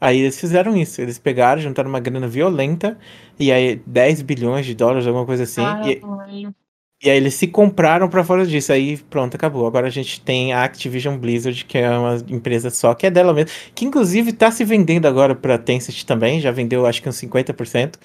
[0.00, 1.00] Aí eles fizeram isso.
[1.00, 2.98] Eles pegaram, juntaram uma grana violenta,
[3.38, 5.62] e aí 10 bilhões de dólares, alguma coisa assim.
[5.86, 6.54] e, Caralho.
[7.02, 8.72] e aí eles se compraram pra fora disso.
[8.72, 9.66] Aí pronto, acabou.
[9.66, 13.32] Agora a gente tem a Activision Blizzard, que é uma empresa só, que é dela
[13.34, 13.50] mesmo.
[13.74, 16.40] Que inclusive tá se vendendo agora pra Tencent também.
[16.40, 17.96] Já vendeu acho que uns 50%.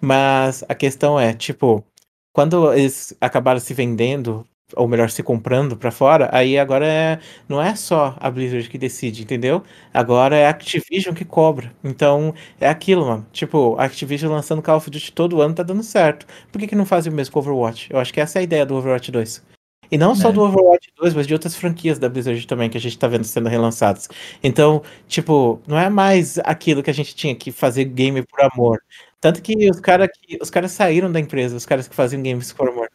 [0.00, 1.84] Mas a questão é, tipo,
[2.32, 7.18] quando eles acabaram se vendendo, ou melhor, se comprando pra fora, aí agora é,
[7.48, 9.62] não é só a Blizzard que decide, entendeu?
[9.92, 11.72] Agora é a Activision que cobra.
[11.82, 13.26] Então, é aquilo, mano.
[13.32, 16.26] Tipo, a Activision lançando Call of Duty todo ano tá dando certo.
[16.52, 17.88] Por que, que não fazem o mesmo com Overwatch?
[17.90, 19.50] Eu acho que essa é a ideia do Overwatch 2.
[19.92, 20.32] E não só É.
[20.32, 23.24] do Overwatch 2, mas de outras franquias da Blizzard também que a gente tá vendo
[23.24, 24.08] sendo relançadas.
[24.42, 28.80] Então, tipo, não é mais aquilo que a gente tinha que fazer game por amor.
[29.20, 32.52] Tanto que os caras que os caras saíram da empresa, os caras que faziam games
[32.52, 32.88] por amor.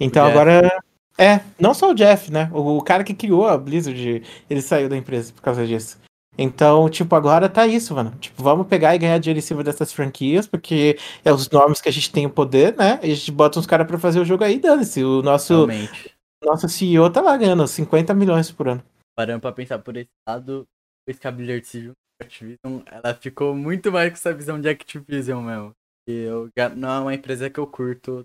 [0.00, 0.38] Então Jeff.
[0.38, 0.82] agora
[1.18, 2.48] é, não só o Jeff, né?
[2.52, 5.98] O, o cara que criou a Blizzard, ele saiu da empresa por causa disso.
[6.40, 8.12] Então, tipo, agora tá isso, mano.
[8.20, 11.88] Tipo, vamos pegar e ganhar dinheiro em cima dessas franquias, porque é os nomes que
[11.88, 13.00] a gente tem o poder, né?
[13.02, 15.02] E a gente bota uns caras pra fazer o jogo aí, dane-se.
[15.02, 16.14] O nosso, Realmente.
[16.44, 18.84] nosso CEO tá lá ganhando 50 milhões por ano.
[19.16, 20.64] Parando pra pensar por esse lado,
[21.04, 24.32] depois que a Blizzard se juntou com a Activision, ela ficou muito mais com essa
[24.32, 25.72] visão de Activision mesmo.
[26.08, 28.24] E eu não é uma empresa que eu curto um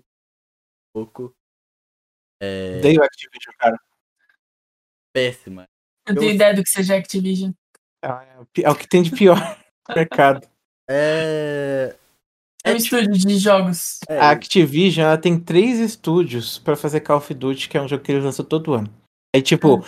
[0.94, 1.34] pouco.
[2.44, 3.78] É Dei o Activision, cara.
[5.12, 5.66] péssima.
[6.06, 7.52] Eu tenho Eu- ideia do que seja Activision.
[8.02, 9.38] É o é o que tem de pior
[9.88, 10.46] no mercado.
[10.88, 11.96] É.
[12.66, 13.98] É um É tipo- estúdio de jogos.
[14.08, 17.88] é, A Activision, ela tem três estúdios pra fazer Call of Duty, que é um
[17.88, 18.92] jogo que eles lançam todo ano.
[19.34, 19.84] Aí, tipo,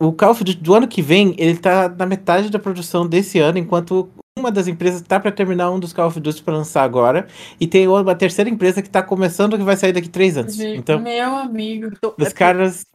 [0.00, 3.38] o Call of Duty do ano que vem, ele tá na metade da produção desse
[3.38, 6.82] ano, enquanto uma das empresas tá pra terminar um dos Call of Duty pra lançar
[6.82, 7.28] agora,
[7.60, 10.58] e tem uma terceira empresa que tá começando que vai sair daqui três anos.
[10.58, 11.86] Então, Meu amigo.
[11.86, 12.86] então, os é por- caras.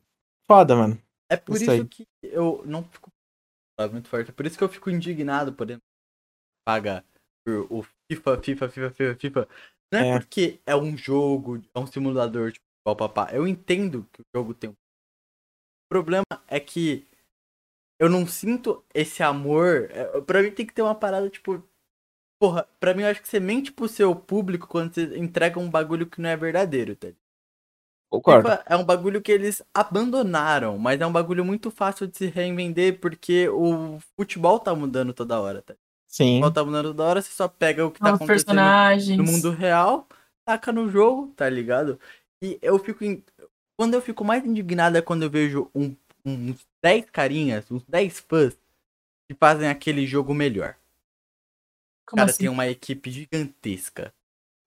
[0.50, 1.02] Foda, mano.
[1.32, 3.10] É por Isso isso, que eu não fico.
[3.80, 4.30] É muito forte.
[4.32, 5.84] É por isso que eu fico indignado, por exemplo,
[6.68, 7.06] pagar
[7.46, 9.48] por o FIFA, FIFA, FIFA, FIFA, FIFA.
[9.94, 10.20] Não é, É.
[10.20, 13.30] porque é um jogo, é um simulador, tipo, papá.
[13.32, 14.74] Eu entendo que o jogo tem um.
[14.74, 17.08] O problema é que
[18.00, 19.90] eu não sinto esse amor.
[19.92, 21.64] é, Pra mim tem que ter uma parada, tipo.
[22.42, 25.70] Porra, pra mim eu acho que você mente pro seu público quando você entrega um
[25.70, 27.10] bagulho que não é verdadeiro, tá
[28.12, 28.50] Concordo.
[28.50, 32.26] FIFA é um bagulho que eles abandonaram, mas é um bagulho muito fácil de se
[32.28, 35.74] reinvender porque o futebol tá mudando toda hora, tá?
[35.74, 35.78] O
[36.08, 36.36] Sim.
[36.42, 39.18] futebol tá mudando toda hora, você só pega o que tá acontecendo personagens.
[39.18, 40.08] no mundo real,
[40.46, 42.00] taca no jogo, tá ligado?
[42.42, 43.04] E eu fico.
[43.04, 43.24] in-
[43.78, 45.96] Quando eu fico mais indignado é quando eu vejo um,
[46.26, 48.54] um- 10 carinhas, uns 10 fãs
[49.30, 50.76] que fazem aquele jogo melhor.
[52.08, 52.40] O Como cara assim?
[52.40, 54.12] tem uma equipe gigantesca.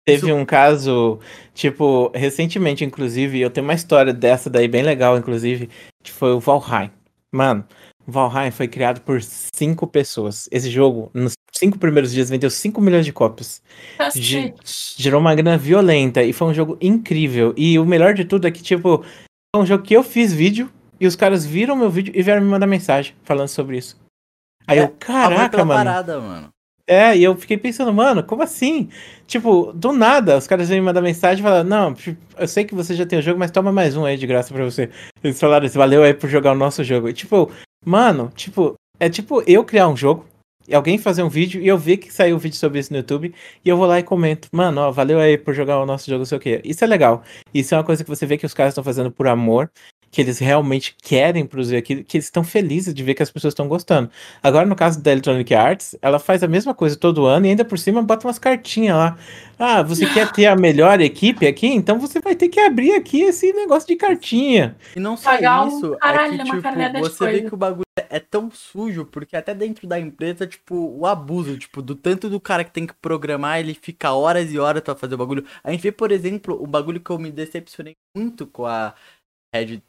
[0.05, 1.20] Teve Isso- um caso,
[1.55, 5.70] tipo, recentemente, inclusive, eu tenho uma história dessa daí bem legal, inclusive,
[6.02, 6.90] que foi o Valheim.
[7.32, 7.64] Mano,
[8.06, 10.48] o Valheim foi criado por cinco pessoas.
[10.51, 13.62] Esse jogo, nos cinco primeiros dias, vendeu 5 milhões de cópias.
[13.97, 14.55] Cacete.
[14.97, 17.55] Gerou uma grana violenta e foi um jogo incrível.
[17.56, 19.05] E o melhor de tudo é que, tipo,
[19.55, 20.68] foi um jogo que eu fiz vídeo
[21.03, 24.01] e os caras viram meu vídeo e vieram me mandar mensagem falando sobre isso.
[24.69, 25.85] Aí É, eu, caraca, mano.
[25.85, 26.49] parada, mano.
[26.87, 28.89] É, e eu fiquei pensando, mano, como assim?
[29.27, 31.97] Tipo, do nada, os caras vêm me mandar mensagem e falam, não,
[32.39, 34.55] eu sei que você já tem o jogo, mas toma mais um aí de graça
[34.55, 34.91] pra você.
[35.24, 37.09] Eles falaram isso, valeu aí por jogar o nosso jogo.
[37.09, 37.51] E tipo,
[37.85, 40.24] mano, tipo, é tipo eu criar um jogo,
[40.69, 42.99] e alguém fazer um vídeo, e eu ver que saiu um vídeo sobre isso no
[43.01, 43.35] YouTube,
[43.65, 46.19] e eu vou lá e comento, mano, ó, valeu aí por jogar o nosso jogo,
[46.19, 46.61] não sei o quê.
[46.65, 47.24] Isso é legal.
[47.53, 49.69] Isso é uma coisa que você vê que os caras estão fazendo por amor,
[50.12, 53.52] que eles realmente querem produzir aquilo, que eles estão felizes de ver que as pessoas
[53.52, 54.10] estão gostando.
[54.43, 57.64] Agora, no caso da Electronic Arts, ela faz a mesma coisa todo ano e ainda
[57.64, 59.16] por cima bota umas cartinhas lá.
[59.59, 61.66] Ah, você quer ter a melhor equipe aqui?
[61.68, 64.76] Então você vai ter que abrir aqui esse negócio de cartinha.
[64.94, 67.56] E não só Pagar um isso, caralho, é que, uma tipo, você vê que o
[67.56, 72.28] bagulho é tão sujo, porque até dentro da empresa, tipo, o abuso, tipo, do tanto
[72.28, 75.47] do cara que tem que programar, ele fica horas e horas pra fazer o bagulho.
[75.64, 78.94] A gente vê, por exemplo, o bagulho que eu me decepcionei muito com a
[79.55, 79.82] Red...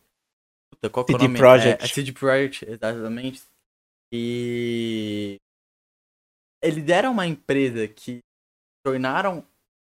[0.83, 1.37] Puta, qual é CD nome?
[1.39, 1.81] Projekt.
[1.81, 3.41] É, a CD Projekt, exatamente.
[4.13, 5.37] E...
[6.61, 8.19] Eles eram uma empresa que
[8.85, 9.45] tornaram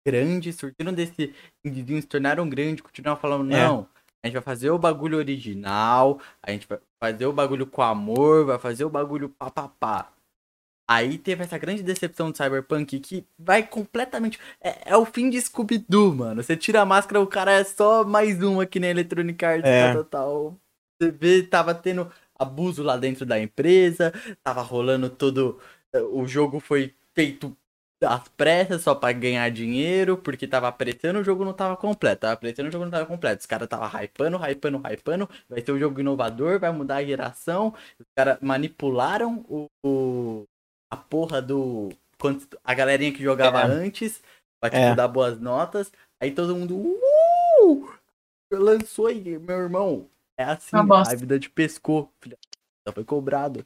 [0.06, 3.56] grande, surgiram desse indivíduo, se tornaram grande, continuaram falando, É.
[3.56, 3.88] não,
[4.22, 8.46] a gente vai fazer o bagulho original, a gente vai fazer o bagulho com amor,
[8.46, 10.12] vai fazer o bagulho papapá.
[10.90, 14.38] Aí teve essa grande decepção do Cyberpunk que vai completamente.
[14.60, 16.42] É, é o fim de Scooby-Doo, mano.
[16.42, 19.92] Você tira a máscara, o cara é só mais uma que nem Electronic Arts, É.
[19.94, 20.61] tal, tal, tal.
[21.02, 24.12] Você vê, tava tendo abuso lá dentro da empresa,
[24.42, 25.58] tava rolando todo.
[26.12, 27.56] O jogo foi feito
[28.04, 32.20] às pressas só pra ganhar dinheiro, porque tava apreciando o jogo não tava completo.
[32.22, 33.40] Tava apreciando o jogo não tava completo.
[33.40, 35.28] Os caras tava hypando, hypando, hypando.
[35.48, 37.74] Vai ser um jogo inovador, vai mudar a geração.
[37.98, 40.44] Os caras manipularam o, o-
[40.90, 41.90] a porra do.
[42.64, 43.64] A galerinha que jogava É.
[43.64, 44.22] antes,
[44.60, 44.94] pra tipo, É.
[44.94, 45.90] dar boas notas.
[46.22, 46.76] Aí todo mundo.
[46.76, 47.92] Uh!
[48.52, 50.08] Lançou aí, meu irmão.
[50.36, 52.38] É assim, a vida te pescou, filha.
[52.86, 53.64] Só foi cobrado.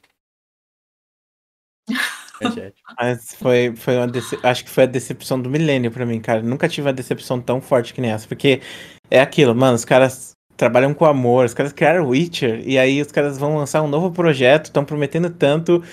[2.99, 4.37] Mas foi, foi uma dece...
[4.43, 6.41] acho que foi a decepção do milênio pra mim, cara.
[6.41, 8.27] Nunca tive uma decepção tão forte que nem essa.
[8.27, 8.61] Porque
[9.09, 13.11] é aquilo, mano, os caras trabalham com amor, os caras criaram Witcher, e aí os
[13.11, 15.83] caras vão lançar um novo projeto, estão prometendo tanto.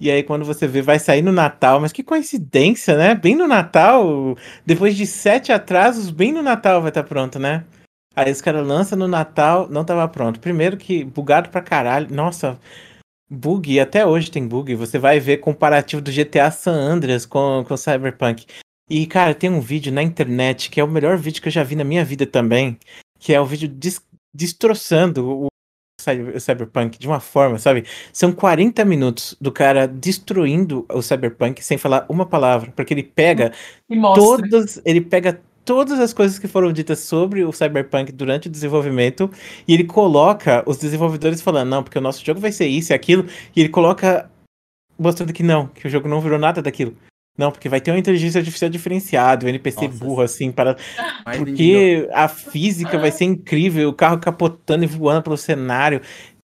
[0.00, 1.80] E aí, quando você vê, vai sair no Natal.
[1.80, 3.14] Mas que coincidência, né?
[3.14, 4.36] Bem no Natal.
[4.66, 7.64] Depois de sete atrasos, bem no Natal vai estar pronto, né?
[8.16, 10.38] Aí os caras lançam no Natal, não tava pronto.
[10.40, 12.14] Primeiro que bugado pra caralho.
[12.14, 12.58] Nossa,
[13.30, 14.74] bug, até hoje tem bug.
[14.74, 18.46] Você vai ver comparativo do GTA San Andreas com, com Cyberpunk.
[18.88, 21.62] E, cara, tem um vídeo na internet que é o melhor vídeo que eu já
[21.64, 22.78] vi na minha vida também.
[23.18, 24.02] Que é o vídeo des-
[24.34, 25.46] destroçando o
[26.00, 27.84] Cy- o Cyberpunk de uma forma, sabe?
[28.12, 32.70] São 40 minutos do cara destruindo o Cyberpunk sem falar uma palavra.
[32.76, 33.52] Porque ele pega
[34.14, 39.30] todas, ele pega todas as coisas que foram ditas sobre o Cyberpunk durante o desenvolvimento
[39.66, 42.94] e ele coloca os desenvolvedores falando, não, porque o nosso jogo vai ser isso e
[42.94, 44.30] aquilo, e ele coloca
[44.98, 46.96] mostrando que não, que o jogo não virou nada daquilo.
[47.36, 50.76] Não, porque vai ter uma inteligência artificial diferenciada, um NPC Nossa, burro assim, para
[51.36, 56.00] porque a física vai ser incrível, o carro capotando e voando pelo cenário.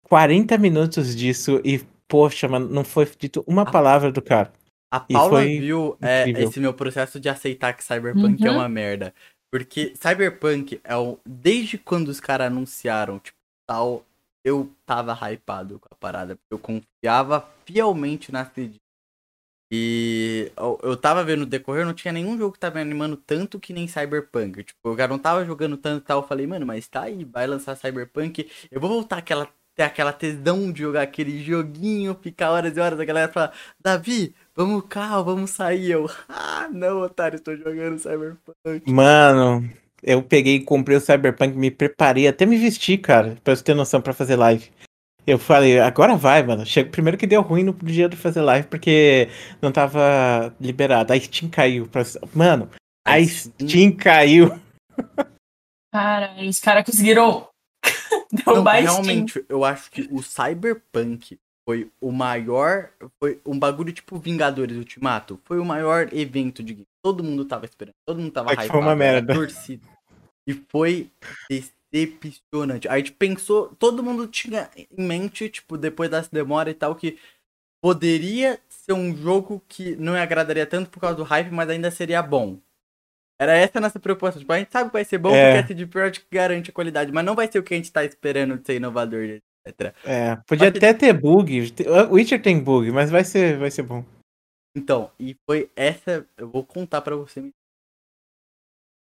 [0.10, 3.72] 40 minutos disso e, poxa, mano, não foi dito uma Ah.
[3.72, 4.52] palavra do cara.
[4.94, 8.57] A Paula viu é, esse meu processo de aceitar que Cyberpunk é Uhum.
[8.57, 9.14] uma merda.
[9.52, 11.20] Porque Cyberpunk é o.
[11.26, 13.38] Desde quando os caras anunciaram, tipo,
[13.68, 14.06] tal,
[14.45, 16.38] eu tava hypado com a parada.
[16.52, 18.76] Eu confiava fielmente na CD.
[19.72, 23.18] E eu, eu tava vendo o decorrer, não tinha nenhum jogo que tava me animando
[23.18, 24.64] tanto que nem Cyberpunk.
[24.64, 26.22] Tipo, eu já não tava jogando tanto e tal.
[26.22, 28.49] Eu falei, mano, mas tá aí, vai lançar Cyberpunk.
[28.70, 32.99] Eu vou voltar aquela, ter aquela tesão de jogar aquele joguinho, ficar horas e horas.
[32.99, 33.52] A galera fala,
[33.84, 35.91] Davi, vamos cá, vamos sair.
[35.91, 38.91] Eu, ah, não, otário, estou jogando Cyberpunk.
[38.91, 39.69] Mano,
[40.01, 43.73] eu peguei e comprei o Cyberpunk, me preparei, até me vesti, cara, pra você ter
[43.73, 44.69] noção pra fazer live.
[45.25, 46.65] Eu falei, agora vai, mano.
[46.65, 49.30] Chego primeiro que deu ruim no dia de fazer live porque
[49.61, 51.13] não tava liberado.
[51.13, 51.88] A Steam caiu.
[51.88, 52.03] Pra...
[52.34, 52.69] Mano,
[53.07, 54.59] a Steam caiu.
[55.93, 57.47] Cara, os caras conseguiram
[58.45, 58.93] Não, derrubar a Steam.
[58.93, 62.90] realmente, eu acho que o Cyberpunk foi o maior.
[63.19, 65.40] Foi um bagulho tipo Vingadores Ultimato.
[65.45, 66.88] Foi o maior evento de game.
[67.03, 67.95] Todo mundo tava esperando.
[68.07, 68.72] Todo mundo tava Só que hypado.
[68.72, 69.34] foi uma merda.
[69.34, 69.85] torcida.
[70.48, 71.10] E foi
[71.91, 72.88] decepcionante.
[72.88, 77.18] A gente pensou, todo mundo tinha em mente, tipo, depois dessa demora e tal, que
[77.81, 81.91] poderia ser um jogo que não me agradaria tanto por causa do hype, mas ainda
[81.91, 82.57] seria bom.
[83.40, 84.40] Era essa a nossa preocupação.
[84.40, 85.52] Tipo, a gente sabe que vai ser bom É.
[85.61, 87.91] porque a CD Projekt garante a qualidade, mas não vai ser o que a gente
[87.91, 89.95] tá esperando de ser inovador, etc.
[90.06, 91.73] É, podia até ter bug.
[92.10, 94.03] O Witcher tem bug, mas vai ser, vai ser bom.
[94.76, 96.27] Então, e foi essa.
[96.38, 97.52] Eu vou contar pra você.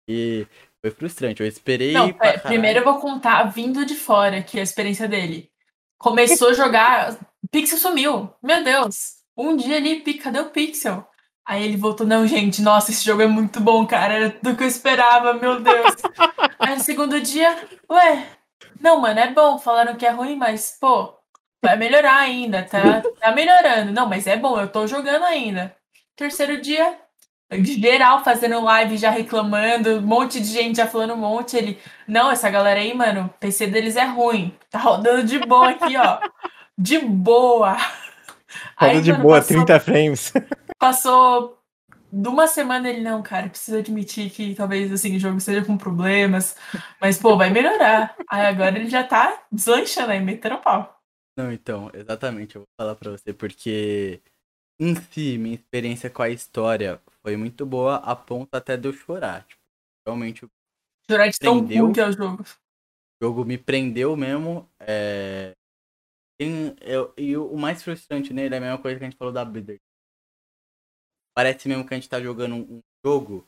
[0.09, 0.47] E
[0.85, 1.43] foi frustrante.
[1.43, 1.93] Eu esperei.
[1.93, 5.51] Não, pra primeiro eu vou contar vindo de fora aqui a experiência dele.
[5.99, 7.19] Começou a jogar,
[7.51, 8.33] Pixel sumiu.
[8.43, 9.17] Meu Deus.
[9.37, 11.07] Um dia ali, cadê o Pixel?
[11.47, 14.15] Aí ele voltou, não, gente, nossa, esse jogo é muito bom, cara.
[14.15, 15.95] Era tudo que eu esperava, meu Deus.
[16.59, 17.57] Aí no segundo dia,
[17.89, 18.27] ué,
[18.81, 19.59] não, mano, é bom.
[19.59, 21.15] Falaram que é ruim, mas, pô,
[21.63, 23.03] vai melhorar ainda, tá?
[23.21, 23.93] Tá melhorando.
[23.93, 25.75] Não, mas é bom, eu tô jogando ainda.
[26.15, 26.99] Terceiro dia,
[27.53, 31.57] geral fazendo live já reclamando, um monte de gente já falando um monte.
[31.57, 34.55] Ele, não, essa galera aí, mano, o PC deles é ruim.
[34.71, 36.19] Tá rodando de boa aqui, ó.
[36.79, 37.77] De boa.
[38.79, 40.33] Roda de mano, boa, passou, 30 frames.
[40.79, 41.59] passou
[42.13, 45.77] de uma semana ele, não, cara, preciso admitir que talvez assim, o jogo esteja com
[45.77, 46.57] problemas.
[47.01, 48.17] Mas, pô, vai melhorar.
[48.29, 50.95] Aí agora ele já tá deslanchando aí, metendo pau.
[51.39, 54.23] Não, então, exatamente, eu vou falar pra você, porque
[54.81, 58.93] em si, minha experiência com a história foi muito boa, a ponto até de eu
[58.93, 59.45] chorar.
[59.47, 59.61] Tipo,
[60.07, 60.51] realmente o
[61.09, 62.45] Jurar de tão ruim que é o jogo.
[63.23, 64.69] jogo me prendeu mesmo.
[64.81, 65.53] É...
[66.39, 69.19] tem- eu- e o o mais frustrante nele é a mesma coisa que a gente
[69.19, 69.81] falou da Blizzard.
[71.37, 73.47] Parece mesmo que a gente tá jogando um, jogo.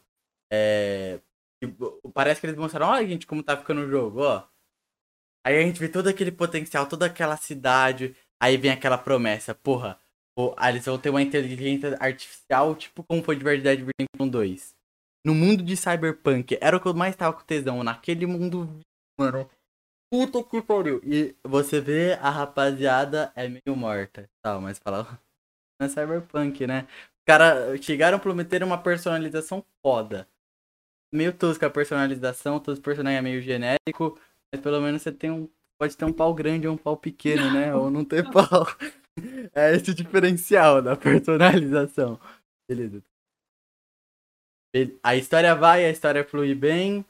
[0.52, 1.20] É...
[1.62, 4.46] tipo, Parece que eles mostraram, olha gente como tá ficando o jogo, ó.
[5.46, 8.14] Aí a gente vê todo aquele potencial, toda aquela cidade.
[8.40, 9.98] Aí vem aquela promessa, porra.
[10.36, 14.74] pô, ah, eles vão ter uma inteligência artificial, tipo como foi de verdade Redemption 2.
[15.26, 17.82] No mundo de Cyberpunk, era o que eu mais tava com tesão.
[17.82, 18.80] Naquele mundo,
[19.18, 19.48] mano.
[20.10, 21.00] Puta que pariu.
[21.04, 24.28] E você vê a rapaziada é meio morta.
[24.42, 25.04] Tal, mas fala.
[25.80, 26.88] Não é Cyberpunk, né?
[27.28, 30.26] Os caras chegaram a prometer uma personalização foda.
[31.12, 34.18] Meio tosca a personalização, todos os personagens é meio genérico.
[34.50, 35.46] Mas pelo menos você tem um.
[35.78, 37.74] Pode ter um pau grande ou um pau pequeno, né?
[37.74, 38.66] Ou não ter pau.
[39.54, 42.18] É esse o diferencial da personalização.
[42.66, 43.02] Beleza.
[45.02, 47.04] A história vai, a história flui bem,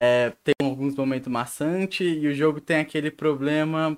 [0.00, 3.96] é, tem alguns momentos maçantes, e o jogo tem aquele problema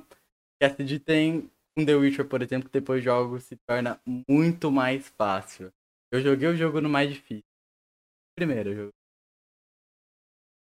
[0.59, 4.71] que a CD tem com The Witcher, por exemplo, que depois jogo se torna muito
[4.71, 5.73] mais fácil.
[6.11, 7.45] Eu joguei o jogo no mais difícil.
[8.37, 8.93] Primeiro jogo.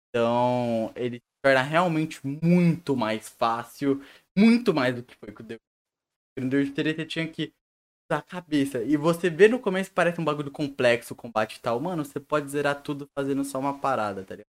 [0.09, 4.01] Então, ele se torna realmente muito mais fácil,
[4.37, 6.45] muito mais do que foi com o The Witcher.
[6.45, 7.53] No The Witcher você tinha que
[8.11, 8.83] usar a cabeça.
[8.85, 11.81] E você vê no começo parece um bagulho complexo, o combate e tal.
[11.81, 14.47] Mano, você pode zerar tudo fazendo só uma parada, tá ligado?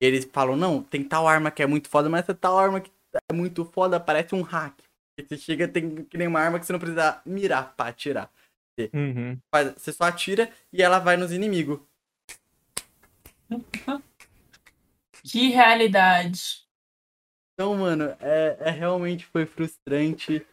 [0.00, 2.80] E eles falam, não, tem tal arma que é muito foda, mas essa tal arma
[2.80, 2.90] que
[3.30, 4.87] é muito foda parece um hack.
[5.26, 8.30] Você chega, tem que nem uma arma que você não precisa mirar pra atirar.
[8.78, 9.38] Você, Uhum.
[9.52, 11.80] faz- você só atira e ela vai nos inimigos.
[15.24, 16.66] Que realidade.
[17.54, 20.46] Então, mano, é, é realmente foi frustrante.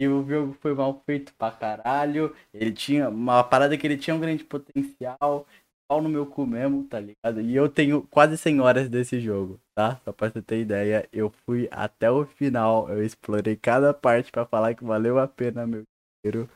[0.00, 2.34] E o jogo foi mal feito pra caralho.
[2.54, 5.46] Ele tinha uma parada que ele tinha um grande potencial.
[5.88, 7.40] Pau no meu cu mesmo, tá ligado?
[7.40, 9.98] E eu tenho quase 100 horas desse jogo, tá?
[10.04, 12.90] Só pra você ter ideia, eu fui até o final.
[12.90, 15.84] Eu explorei cada parte pra falar que valeu a pena meu
[16.22, 16.46] dinheiro.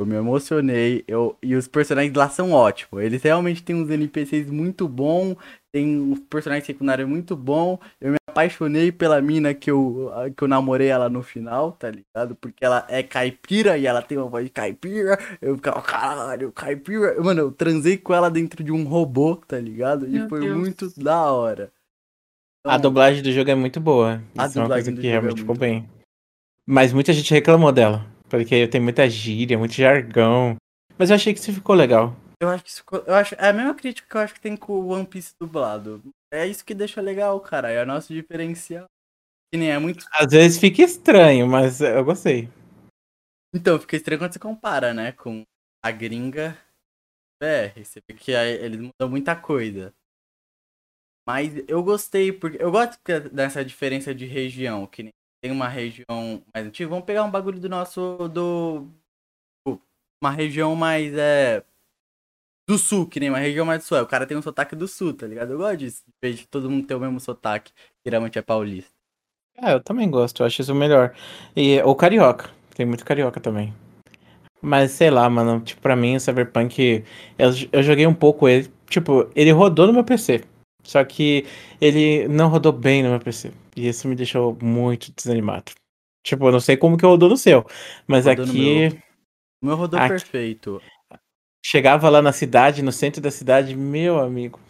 [0.00, 1.04] Eu me emocionei.
[1.06, 1.36] Eu...
[1.42, 3.02] E os personagens lá são ótimos.
[3.02, 5.36] Eles realmente têm uns NPCs muito bons.
[5.70, 7.78] Tem um personagem secundário muito bom.
[8.00, 12.34] Eu me apaixonei pela mina que eu, que eu namorei ela no final, tá ligado?
[12.34, 15.16] Porque ela é caipira e ela tem uma voz de caipira.
[15.40, 17.20] Eu ficava, caralho, caipira.
[17.22, 20.06] Mano, eu transei com ela dentro de um robô, tá ligado?
[20.06, 20.56] E Meu foi Deus.
[20.56, 21.72] muito da hora.
[22.66, 24.22] A Então, dublagem do jogo é muito boa.
[24.36, 25.88] A Isso é uma dublagem coisa do que jogo é realmente ficou bem.
[26.66, 28.04] Mas muita gente reclamou dela.
[28.28, 30.56] Porque tem muita gíria, muito jargão.
[30.98, 32.16] Mas eu achei que isso ficou legal.
[32.40, 34.40] Eu acho que isso, ficou- eu acho, é a mesma crítica que eu acho que
[34.40, 36.02] tem com o One Piece dublado.
[36.34, 37.70] É isso que deixa legal, cara.
[37.70, 38.86] É o nosso diferencial.
[39.52, 40.04] Que nem é muito.
[40.12, 42.48] Às vezes fica estranho, mas eu gostei.
[43.54, 45.12] Então, fica estranho quando você compara, né?
[45.12, 45.44] Com
[45.84, 46.58] a gringa
[47.40, 47.84] BR.
[47.84, 49.94] Você vê que eles mudam muita coisa.
[51.26, 54.86] Mas eu gostei, porque eu gosto que- dessa diferença de região.
[54.88, 55.12] Que nem
[55.42, 56.90] tem uma região mais antiga.
[56.90, 58.28] Vamos pegar um bagulho do nosso.
[58.28, 58.88] do.
[59.66, 59.80] tipo,
[60.22, 61.14] Uma região mais.
[61.14, 61.64] é
[62.68, 63.96] do sul, que nem uma região mais do sul.
[63.98, 65.52] Aí O cara tem um sotaque do sul, tá ligado?
[65.52, 66.02] Eu gosto disso.
[66.22, 67.72] De todo mundo ter o mesmo sotaque.
[67.72, 68.90] que Geralmente é paulista.
[69.56, 71.14] É, eu também gosto, eu acho isso melhor.
[71.54, 73.72] E o carioca, tem muito carioca também.
[74.60, 77.04] Mas sei lá, mano, tipo, pra mim o Cyberpunk,
[77.38, 80.42] eu, eu joguei um pouco ele, tipo, ele rodou no meu PC.
[80.82, 81.46] Só que
[81.80, 83.52] ele não rodou bem no meu PC.
[83.76, 85.72] E isso me deixou muito desanimado.
[86.26, 87.66] Tipo, eu não sei como que rodou no seu,
[88.06, 88.88] mas Rodou aqui
[89.62, 90.80] O meu rodou Aqui- perfeito.
[91.64, 94.60] Chegava lá na cidade, no centro da cidade, meu amigo.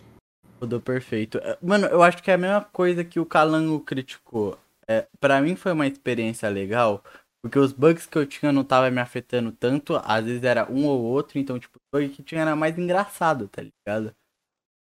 [0.61, 1.39] Rodou perfeito.
[1.39, 4.59] É, Mano, eu acho que é a mesma coisa que o Calango criticou.
[4.87, 7.03] É, pra mim foi uma experiência legal,
[7.43, 10.87] porque os bugs que eu tinha não tava me afetando tanto, às vezes era um
[10.87, 14.15] ou outro, então, tipo, o bug que tinha era mais engraçado, tá ligado?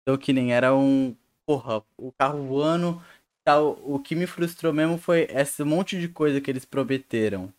[0.02, 1.16] Então, que nem era um.
[1.46, 3.02] Porra, o carro voando.
[3.46, 3.78] Tal.
[3.82, 7.52] O que me frustrou mesmo foi esse monte de coisa que eles prometeram.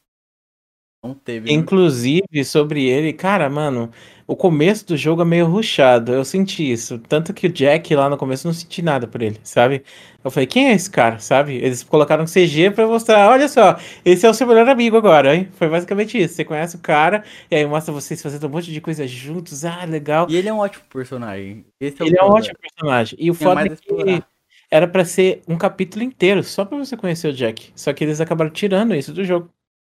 [1.07, 1.51] Não teve.
[1.53, 3.91] Inclusive, sobre ele, cara, mano,
[4.27, 6.11] o começo do jogo é meio rushado.
[6.11, 6.97] Eu senti isso.
[6.97, 9.83] Tanto que o Jack lá no começo não senti nada por ele, sabe?
[10.23, 11.55] Eu falei, quem é esse cara, sabe?
[11.55, 15.47] Eles colocaram CG pra mostrar, olha só, esse é o seu melhor amigo agora, hein?
[15.53, 16.33] Foi basicamente isso.
[16.33, 19.63] Você conhece o cara, e aí mostra vocês fazendo um monte de coisa juntos.
[19.63, 20.25] Ah, legal.
[20.29, 21.65] E ele é um ótimo personagem.
[21.79, 23.17] É Ele é um ótimo personagem.
[23.21, 24.27] E o foda é que explorar.
[24.71, 27.71] era pra ser um capítulo inteiro, só pra você conhecer o Jack.
[27.75, 29.51] Só que eles acabaram tirando isso do jogo.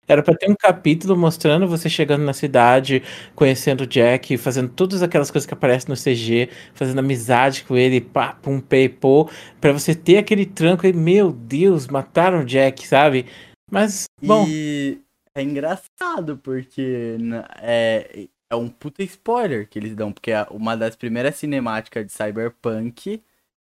[0.09, 3.03] Era pra ter um capítulo mostrando você chegando na cidade,
[3.35, 8.01] conhecendo o Jack, fazendo todas aquelas coisas que aparecem no CG, fazendo amizade com ele,
[8.01, 9.29] pá, pum, pei, pô,
[9.61, 13.27] pra você ter aquele tranco e, meu Deus, mataram o Jack, sabe?
[13.71, 14.99] Mas, bom, E
[15.35, 17.15] é engraçado, porque
[17.61, 22.11] é, é um puta spoiler que eles dão, porque a- uma das primeiras cinemáticas de
[22.11, 23.21] Cyberpunk,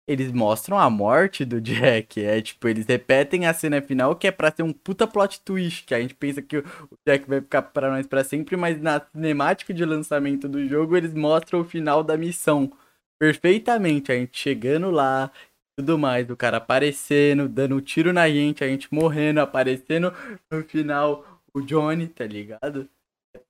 [0.07, 2.23] eles mostram a morte do Jack.
[2.23, 5.85] É tipo, eles repetem a cena final que é pra ser um puta plot twist,
[5.85, 6.61] que a gente pensa que o
[6.91, 10.95] o Jack vai ficar pra nós pra sempre, mas na cinemática de lançamento do jogo
[10.97, 12.71] eles mostram o final da missão
[13.19, 14.11] perfeitamente.
[14.11, 15.31] A gente chegando lá,
[15.77, 20.11] tudo mais, do cara aparecendo, dando um tiro na gente, a gente morrendo, aparecendo
[20.51, 22.89] no final o Johnny, tá ligado?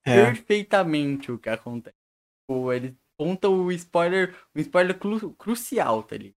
[0.06, 0.38] é.
[0.38, 1.96] Perfeitamente o que acontece.
[2.42, 6.37] Tipo, eles contam o spoiler, um spoiler cru- crucial, tá ligado?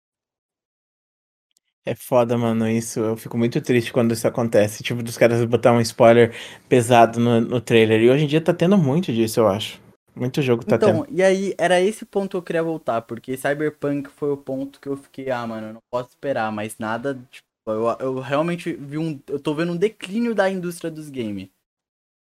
[1.84, 3.00] É foda, mano, isso.
[3.00, 4.82] Eu fico muito triste quando isso acontece.
[4.82, 6.34] Tipo, dos caras botar um spoiler
[6.68, 8.00] pesado no, no trailer.
[8.02, 9.80] E hoje em dia tá tendo muito disso, eu acho.
[10.14, 11.06] Muito jogo tá Então, tendo.
[11.08, 14.88] e aí, era esse ponto que eu queria voltar, porque Cyberpunk foi o ponto que
[14.88, 17.14] eu fiquei, ah, mano, eu não posso esperar mais nada.
[17.30, 19.18] Tipo, eu, eu realmente vi um.
[19.26, 21.48] Eu tô vendo um declínio da indústria dos games.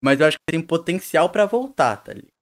[0.03, 2.34] Mas eu acho que tem potencial pra voltar, tá ligado?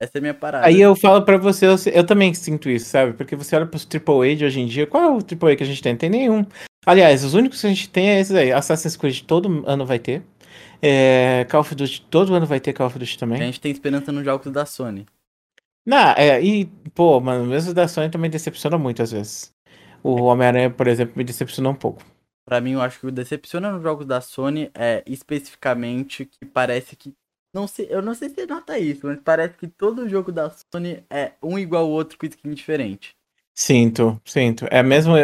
[0.00, 0.66] Essa é a minha parada.
[0.66, 3.14] Aí eu falo pra você, eu, eu também sinto isso, sabe?
[3.14, 5.66] Porque você olha pros AAA de hoje em dia, qual é o AAA que a
[5.66, 5.92] gente tem?
[5.92, 6.44] Não tem nenhum.
[6.84, 8.52] Aliás, os únicos que a gente tem é esses aí.
[8.52, 10.22] Assassin's Creed todo ano vai ter.
[10.80, 13.40] É, Call of Duty todo ano vai ter Call of Duty também.
[13.40, 15.06] A gente tem esperança nos jogos da Sony.
[15.84, 19.52] Não, é, e, pô, mano, mesmo da Sony também decepciona muito às vezes.
[20.02, 22.02] O Homem-Aranha, por exemplo, me decepcionou um pouco.
[22.44, 26.94] Pra mim, eu acho que o decepciona nos jogos da Sony é especificamente que parece
[26.94, 27.12] que.
[27.56, 30.50] Não sei, eu não sei se você nota isso, mas parece que todo jogo da
[30.50, 33.14] Sony é um igual ao outro com skin diferente.
[33.56, 34.66] Sinto, sinto.
[34.70, 35.14] É mesmo.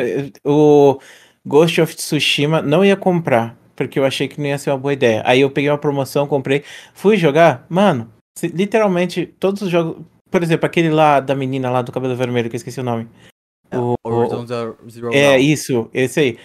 [0.43, 0.99] O
[1.45, 4.95] Ghost of Tsushima não ia comprar, porque eu achei que não ia ser uma boa
[4.95, 5.23] ideia.
[5.27, 6.65] Aí eu peguei uma promoção, comprei,
[6.95, 8.11] fui jogar, mano,
[8.43, 10.03] literalmente todos os jogos.
[10.31, 13.07] Por exemplo, aquele lá da menina lá do cabelo vermelho, que eu esqueci o nome.
[13.75, 16.39] O- Horizon Zero, Zero É, isso, esse aí.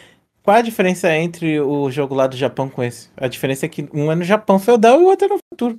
[0.48, 3.10] Qual a diferença entre o jogo lá do Japão com esse?
[3.18, 5.78] A diferença é que um é no Japão feudal e o outro é no futuro.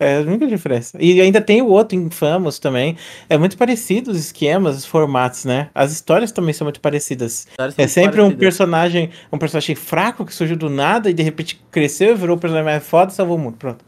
[0.00, 0.96] É a única diferença.
[1.02, 2.96] E ainda tem o outro, Infamous, também.
[3.28, 5.70] É muito parecido os esquemas, os formatos, né?
[5.74, 7.48] As histórias também são muito parecidas.
[7.56, 8.38] São É sempre um parecidas.
[8.38, 12.64] personagem, um personagem fraco que surgiu do nada e de repente cresceu, virou o personagem
[12.64, 13.56] mais foda e salvou o mundo.
[13.56, 13.84] Pronto.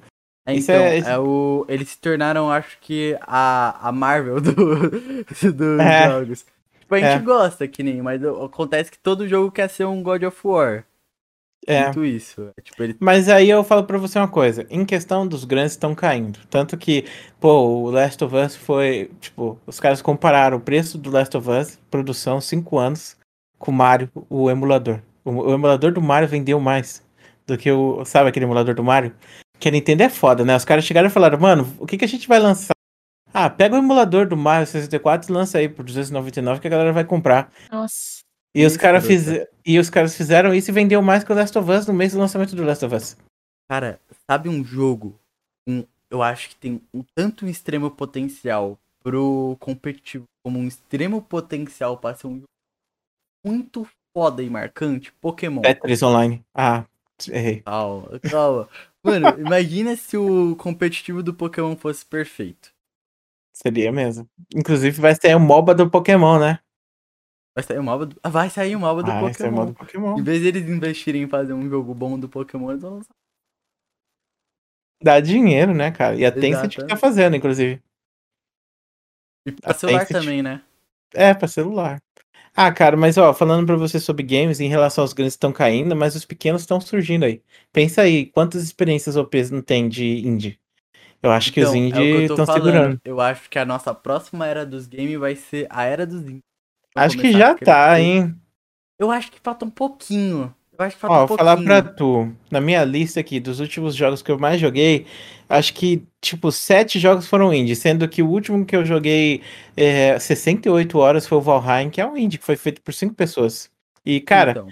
[0.48, 1.64] É, Isso então, é- é, o.
[1.68, 4.50] Eles se tornaram, acho que, a, a Marvel do,
[5.52, 6.08] dos É.
[6.10, 6.44] jogos.
[6.88, 7.24] Tipo, a gente É.
[7.24, 10.84] gosta que nem, mas acontece que todo jogo quer ser um God of War.
[11.66, 11.84] É.
[11.84, 12.50] Muito isso.
[12.56, 15.72] É, Tipo, ele Mas aí eu falo pra você uma coisa, em questão dos grandes
[15.72, 16.38] estão caindo.
[16.48, 17.04] Tanto que,
[17.38, 21.50] pô, o Last of Us foi, tipo, os caras compararam o preço do Last of
[21.50, 23.18] Us, produção, 5 anos,
[23.58, 25.00] com o Mario, o emulador.
[25.22, 27.02] O, o emulador do Mario vendeu mais
[27.46, 29.12] do que o, sabe aquele emulador do Mario?
[29.60, 30.56] Que a Nintendo é foda, né?
[30.56, 32.72] Os caras chegaram e falaram, mano, o que que a gente vai lançar?
[33.32, 36.92] Ah, pega o emulador do Mario 64 e lança aí por 299 que a galera
[36.92, 37.52] vai comprar.
[37.70, 38.20] Nossa.
[38.54, 39.26] E os, cara fiz...
[39.64, 42.12] e os caras fizeram isso e vendeu mais que o Last of Us no mês
[42.12, 43.16] do lançamento do Last of Us.
[43.70, 45.18] Cara, sabe um jogo?
[45.68, 51.20] Um, eu acho que tem um tanto um extremo potencial pro competitivo, como um extremo
[51.22, 52.48] potencial pra ser um jogo
[53.44, 53.86] muito
[54.16, 55.62] foda e marcante, Pokémon.
[55.62, 56.42] Tetris Online.
[56.54, 56.84] Ah,
[57.28, 57.60] errei.
[57.60, 58.68] Calma, calma.
[59.04, 62.70] Mano, imagina se o competitivo do Pokémon fosse perfeito.
[63.60, 64.28] Seria mesmo.
[64.54, 66.60] Inclusive vai sair o MOBA do Pokémon, né?
[67.56, 69.50] Vai sair o MOBA do, ah, vai sair o MOBA do Ah, vai sair o
[69.50, 69.56] Pokémon.
[69.56, 70.18] MOBA do Pokémon.
[70.18, 73.14] Em vez de eles investirem em fazer um jogo bom do Pokémon, eles vão lançar.
[75.02, 76.14] Dá dinheiro, né, cara?
[76.14, 77.82] E a Tencent que tá fazendo, inclusive.
[79.46, 80.22] E pra A celular Tencent.
[80.22, 80.62] também, né?
[81.14, 82.00] É, pra celular.
[82.54, 85.96] Ah, cara, mas ó, falando pra você sobre games, em relação aos grandes estão caindo,
[85.96, 87.42] mas os pequenos estão surgindo aí.
[87.72, 90.60] Pensa aí, quantas experiências OPs não tem de indie?
[91.22, 93.00] Eu acho que os Então, é estão segurando.
[93.04, 96.42] Eu acho que a nossa próxima era dos games vai ser a era dos indies.
[96.94, 98.34] Acho que já tá, hein?
[98.98, 100.54] Eu acho que falta um pouquinho.
[100.78, 101.82] Eu acho que falta Ó, um vou falar pouquinho.
[101.82, 105.06] pra tu, na minha lista aqui dos últimos jogos que eu mais joguei,
[105.48, 109.42] acho que, tipo, sete jogos foram indie, sendo que o último que eu joguei
[109.76, 113.14] é, 68 horas foi o Valheim, que é um indie, que foi feito por cinco
[113.14, 113.70] pessoas.
[114.04, 114.68] E, cara, Então,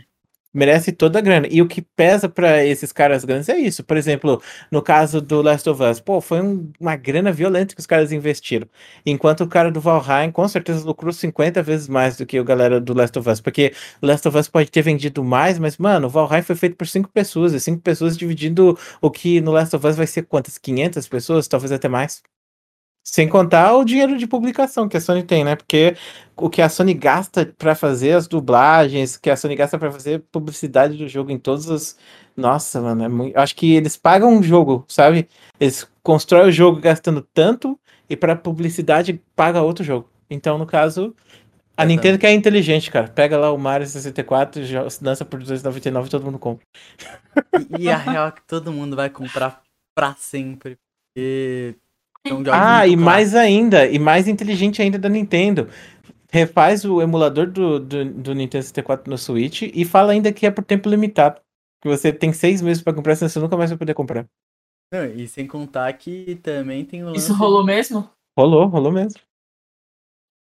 [0.57, 1.47] merece toda a grana.
[1.51, 3.85] E o que pesa pra esses caras grandes é isso.
[3.85, 7.81] Por exemplo, no caso do Last of Us, pô, foi um- uma grana violenta que
[7.81, 8.67] os caras investiram.
[9.05, 12.81] Enquanto o cara do Valheim com certeza lucrou 50 vezes mais do que o galera
[12.81, 13.41] do Last of Us.
[13.41, 16.77] Porque o Last of Us pode ter vendido mais, mas, mano, o Valheim foi feito
[16.77, 17.53] por cinco pessoas.
[17.53, 20.57] E cinco pessoas dividindo o que no Last of Us vai ser quantas?
[20.59, 21.47] 500 pessoas?
[21.49, 22.23] Talvez até mais.
[23.09, 25.55] Sem contar o dinheiro de publicação que a Sony tem, né?
[25.55, 25.97] Porque
[26.37, 30.25] o que a Sony gasta pra fazer as dublagens, que a Sony gasta pra fazer
[30.33, 31.97] publicidade do jogo em todos os.
[32.37, 33.39] Nossa, mano, é muito...
[33.39, 35.29] acho que eles pagam um jogo, sabe?
[35.61, 37.79] Eles constroem o jogo gastando tanto
[38.11, 40.11] e pra publicidade paga outro jogo.
[40.29, 41.15] Então, no caso,
[41.77, 41.89] a Exato.
[41.89, 43.07] Nintendo que é inteligente, cara.
[43.07, 46.67] Pega lá o Mario 64, jo- lança por 299 e todo mundo compra.
[47.79, 49.63] e, e a real é que todo mundo vai comprar
[49.95, 50.77] pra sempre.
[51.15, 51.77] Porque
[52.29, 55.69] jogos Ah, e mais ainda, e mais inteligente ainda da Nintendo.
[56.31, 60.51] Refaz o emulador do, do, do Nintendo 64 no Switch e fala ainda que é
[60.51, 61.41] por tempo limitado.
[61.83, 64.27] Que você tem seis meses pra comprar, senão você nunca mais vai poder comprar.
[64.93, 67.19] Não, e sem contar que também tem o lance.
[67.19, 68.09] Isso rolou mesmo?
[68.39, 69.21] Rolou, rolou mesmo.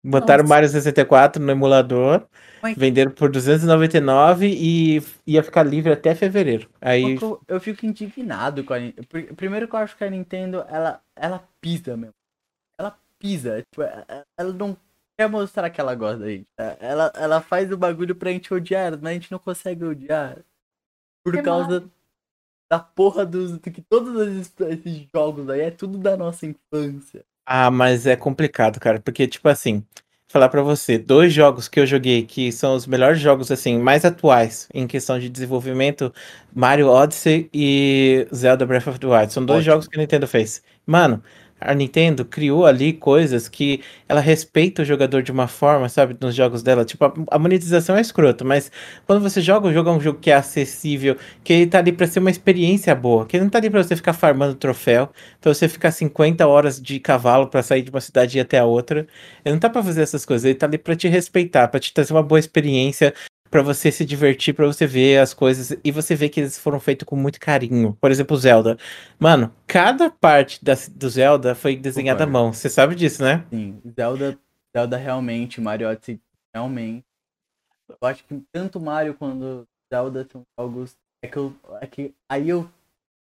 [0.09, 0.55] Botaram o Nossa.
[0.55, 2.27] Mario 64 no emulador,
[2.62, 6.69] Mas- venderam por 299 e ia ficar livre até fevereiro.
[6.81, 9.35] Aí, Eu, eu fico indignado com a Nintendo.
[9.35, 12.15] Primeiro que eu acho que a Nintendo, ela, ela pisa mesmo.
[12.78, 13.62] Ela pisa.
[13.62, 14.77] Tipo, ela ela não
[15.19, 16.47] quer mostrar que ela gosta da gente.
[16.78, 20.39] Ela, ela faz o bagulho pra gente odiar, mas a gente não consegue odiar.
[21.24, 21.89] Por Que causa
[22.70, 23.53] da porra dos.
[23.53, 27.24] do que todos esses, esses jogos aí é tudo da nossa infância.
[27.48, 29.85] Ah, mas é complicado, cara, porque, tipo assim,
[30.28, 34.05] falar pra você, dois jogos que eu joguei que são os melhores jogos, assim, mais
[34.05, 36.12] atuais em questão de desenvolvimento,
[36.52, 39.32] Mario Odyssey e Zelda Breath of the Wild.
[39.32, 39.74] São dois Ótimo.
[39.74, 40.60] jogos que a Nintendo fez.
[40.85, 41.23] Mano,
[41.61, 46.35] a Nintendo criou ali coisas que ela respeita o jogador de uma forma, sabe, nos
[46.35, 46.85] jogos dela.
[46.85, 48.70] Tipo, a, monetização é escrota, mas
[49.07, 51.93] quando você joga o jogo, é um jogo que é acessível, que ele tá ali
[51.93, 55.09] pra ser uma experiência boa, que ele não tá ali pra você ficar farmando troféu,
[55.41, 58.59] pra você ficar 50 horas de cavalo pra sair de uma cidade e ir até
[58.59, 59.07] a outra.
[59.45, 61.93] Ele não tá pra fazer essas coisas, ele tá ali pra te respeitar, pra te
[61.93, 63.15] trazer uma boa experiência,
[63.51, 66.81] pra você se divertir, pra você ver as coisas e você vê que eles foram
[66.81, 67.97] feitos com muito carinho.
[68.01, 68.77] Por exemplo, Zelda.
[69.18, 72.52] Mano, cada parte da, do Zelda foi desenhada à mão.
[72.52, 73.44] Você sabe disso, né?
[73.51, 74.39] Sim, Zelda,
[74.77, 76.20] Zelda realmente, Mario Odyssey
[76.55, 77.05] realmente.
[77.89, 80.97] Eu acho que tanto Mario quanto Zelda são jogos.
[81.23, 82.70] É que, eu, é que aí eu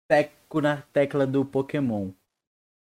[0.08, 2.12] teco na tecla do Pokémon.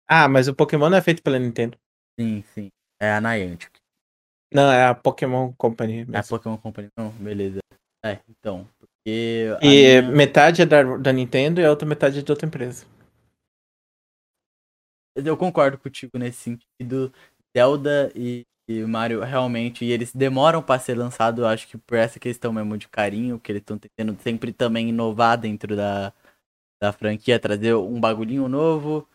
[0.09, 1.79] Ah, mas o Pokémon não é feito pela Nintendo.
[2.19, 2.69] Sim, sim.
[3.01, 3.72] É a Niantic.
[4.55, 6.29] Não, é a Pokémon Company É a mesmo.
[6.29, 6.89] Pokémon Company.
[6.97, 7.59] Não, beleza.
[8.05, 8.67] É, então.
[8.79, 9.49] Porque.
[9.63, 12.85] E minha- metade é da, da Nintendo e a outra metade é de outra empresa.
[15.17, 17.13] Eu concordo contigo nesse sentido.
[17.57, 22.19] Zelda e, e Mario realmente, e eles demoram pra ser lançado, acho que por essa
[22.19, 26.15] questão mesmo de carinho, que eles estão tentando sempre também inovar dentro da,
[26.83, 29.07] da franquia, trazer um bagulhinho novo.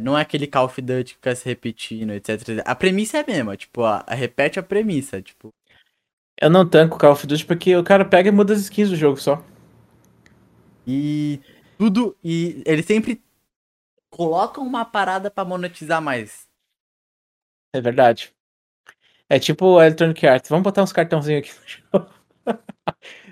[0.00, 2.62] Não é aquele Call of Duty que fica se repetindo, etc.
[2.64, 5.50] A premissa é a mesma, tipo, a, a- repete a premissa, tipo.
[6.40, 8.96] Eu não tanco Call of Duty porque o cara pega e muda as skins do
[8.96, 9.44] jogo só.
[10.86, 11.40] E
[11.78, 12.16] tudo.
[12.24, 13.22] E eles sempre
[14.10, 16.48] colocam uma parada pra monetizar mais.
[17.74, 18.32] É verdade.
[19.28, 20.48] É tipo a Electronic Arts.
[20.50, 21.68] Vamos botar uns cartãozinhos aqui no
[22.00, 22.10] jogo.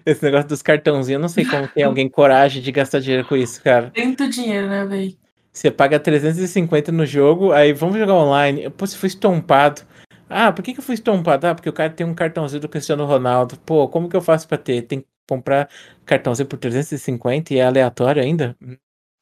[0.07, 3.37] Esse negócio dos cartãozinhos, eu não sei como tem alguém coragem de gastar dinheiro com
[3.37, 3.91] isso, cara.
[3.91, 5.19] Tem muito dinheiro, né, velho?
[5.59, 8.71] Você paga 350 no jogo, aí vamos jogar online.
[8.71, 9.83] Pô, você foi estompado.
[10.29, 11.49] Ah, por que, que eu fui estompado?
[11.49, 13.59] Ah, porque o cara tem um cartãozinho do Cristiano Ronaldo.
[13.67, 14.83] Pô, como que eu faço pra ter?
[14.83, 15.69] Tem que comprar
[16.07, 18.57] cartãozinho por 350 e é aleatório ainda?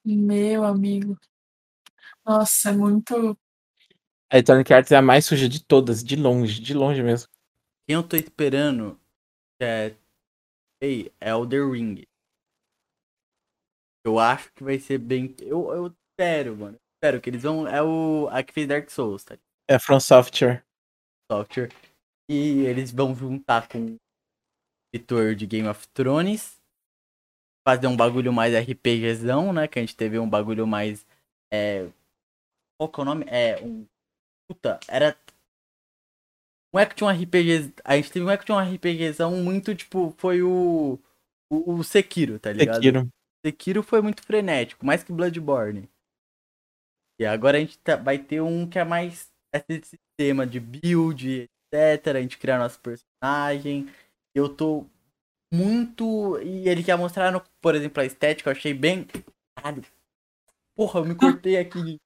[0.05, 1.19] Meu amigo.
[2.23, 3.39] Nossa, é muito.
[4.31, 7.31] A Electronic Arts é a mais suja de todas, de longe, de longe mesmo.
[7.87, 9.01] Quem eu tô esperando
[9.59, 9.95] é.
[10.83, 12.03] Ei, é o The Ring.
[14.05, 15.35] Eu acho que vai ser bem.
[15.41, 16.78] Eu, eu espero, mano.
[16.97, 17.68] Espero que eles vão.
[17.68, 18.28] É o.
[18.30, 19.36] A que fez Dark Souls, tá?
[19.68, 20.64] É From Software.
[21.30, 21.70] Software.
[22.30, 23.97] E eles vão juntar com o
[24.94, 26.56] editor de Game of Thrones.
[27.66, 29.68] Fazer um bagulho mais RPGzão, né?
[29.68, 31.06] Que a gente teve um bagulho mais.
[31.52, 31.88] É...
[32.78, 33.24] Qual que é o nome?
[33.28, 33.86] É um.
[34.48, 35.16] Puta, era.
[36.74, 37.74] Um action RPG.
[37.84, 40.14] A gente teve um action RPGzão muito tipo.
[40.16, 40.98] Foi o.
[41.48, 42.76] O, o Sekiro, tá ligado?
[42.76, 43.09] Sekiro.
[43.44, 45.88] Sekiro foi muito frenético, mais que Bloodborne.
[47.18, 49.30] E agora a gente tá- vai ter um que é mais
[49.70, 52.16] esse sistema de build, etc.
[52.16, 53.88] A gente criar nosso personagem.
[54.34, 54.86] Eu tô
[55.52, 56.38] muito.
[56.43, 59.06] E ele quer mostrar, no, por exemplo, a estética, eu achei bem.
[59.56, 59.82] Caralho.
[60.76, 61.97] Porra, eu me cortei aqui.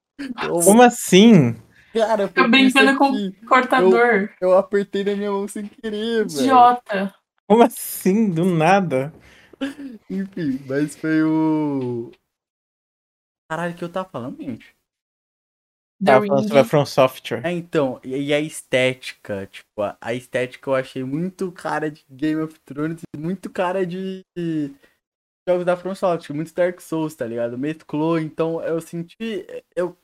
[0.41, 1.55] Eu- Como assim?
[1.93, 3.31] Cara, Fica foi isso brincando com aqui.
[3.45, 4.33] cortador.
[4.39, 6.39] Eu apertei na minha mão sem querer, velho.
[6.41, 7.13] Idiota.
[7.49, 8.29] Como assim?
[8.31, 9.13] Do nada.
[10.09, 12.11] Enfim, mas foi o.
[13.49, 14.73] Caralho, o que eu tava falando, gente?
[16.03, 16.65] The Tava falando sobre a.
[16.65, 17.45] From Software.
[17.45, 22.03] É, então, e e a estética, tipo, a, a estética eu achei muito cara de
[22.09, 24.25] Game of Thrones e muito cara de
[25.47, 27.57] jogos da From Software, muito Dark Souls, tá ligado?
[27.57, 29.45] Mesclou, então eu senti,
[29.75, 29.95] eu,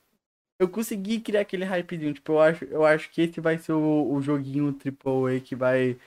[0.59, 4.11] eu consegui criar aquele hypezinho, tipo, eu acho, eu acho que esse vai ser o,
[4.13, 5.97] o joguinho AAA que vai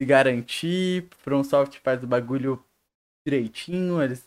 [0.00, 2.64] se garantir, From Software faz o bagulho
[3.26, 4.26] direitinho, eles...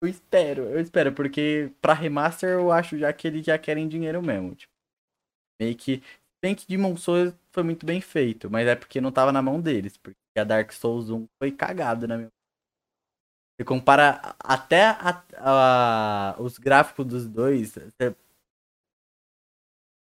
[0.00, 4.22] Eu espero, eu espero, porque pra remaster eu acho já que eles já querem dinheiro
[4.22, 4.72] mesmo, tipo.
[5.60, 6.02] Meio que.
[6.42, 9.60] Bem que Demon Souls foi muito bem feito, mas é porque não tava na mão
[9.60, 9.96] deles.
[9.98, 12.30] Porque a Dark Souls 1 foi cagado, na minha
[13.56, 17.76] Você compara até a- a- os gráficos dos dois.
[18.00, 18.14] É,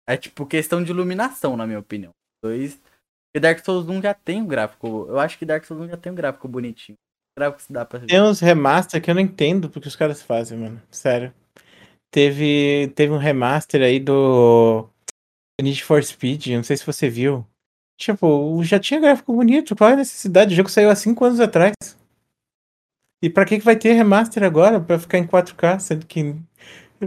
[0.07, 2.11] é tipo questão de iluminação, na minha opinião.
[2.43, 2.75] Dois.
[2.77, 5.05] Porque Dark Souls 1 já tem um gráfico.
[5.07, 6.97] Eu acho que Dark Souls 1 já tem um gráfico bonitinho.
[7.37, 8.07] Gráfico que dá pra ver.
[8.07, 10.81] Tem uns remaster que eu não entendo porque os caras fazem, mano.
[10.89, 11.31] Sério.
[12.09, 14.89] Teve, teve um remaster aí do
[15.61, 17.45] Need for Speed, não sei se você viu.
[17.95, 20.53] Tipo, já tinha gráfico bonito, qual é a necessidade?
[20.53, 21.73] O jogo saiu há 5 anos atrás.
[23.21, 24.79] E pra que que vai ter remaster agora?
[24.79, 26.35] Pra ficar em 4K, sendo que.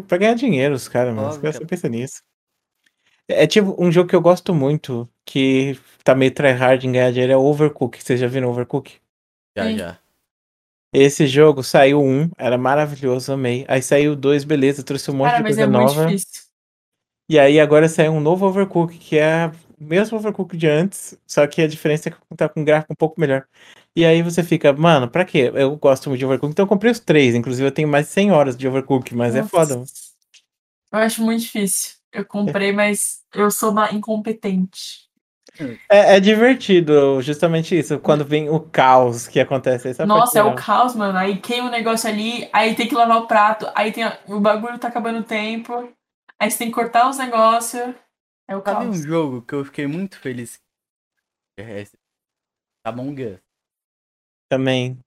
[0.07, 1.29] Pra ganhar dinheiro, os caras, mano.
[1.29, 2.23] Os Óbvio caras só pensam nisso.
[3.29, 7.33] É tipo um jogo que eu gosto muito, que tá meio tryhard em ganhar dinheiro,
[7.33, 8.05] é o Overcooked.
[8.05, 9.01] Vocês já viram Overcooked?
[9.57, 9.79] Já, Sim.
[9.79, 9.99] já.
[10.93, 13.65] Esse jogo saiu um, era maravilhoso, amei.
[13.69, 16.07] Aí saiu dois, beleza, trouxe um monte Cara, de coisa é nova.
[17.29, 21.63] E aí agora saiu um novo Overcooked, que é mesmo Overcooked de antes, só que
[21.63, 23.47] a diferença é que tá com um gráfico um pouco melhor.
[23.95, 25.53] E aí você fica, mano, pra quê?
[25.55, 27.37] Eu gosto muito de Overcooked, então eu comprei os três.
[27.37, 29.51] Inclusive eu tenho mais de 100 horas de Overcooked, mas é Nossa.
[29.51, 29.85] foda.
[30.93, 31.95] Eu acho muito difícil.
[32.13, 35.10] Eu comprei, mas eu sou uma incompetente.
[35.91, 37.99] É, é divertido, justamente isso.
[37.99, 39.89] Quando vem o caos que acontece.
[39.89, 41.19] Essa Nossa, é o caos, mano.
[41.19, 44.41] Aí queima o negócio ali, aí tem que lavar o prato, aí tem a- o
[44.41, 45.93] bagulho tá acabando o tempo,
[46.39, 47.95] aí você tem que cortar os negócios.
[48.49, 49.03] É o Sabe um caos.
[49.03, 50.59] jogo que eu fiquei muito feliz?
[51.59, 51.85] É.
[52.87, 53.39] Among Us.
[54.51, 54.99] também.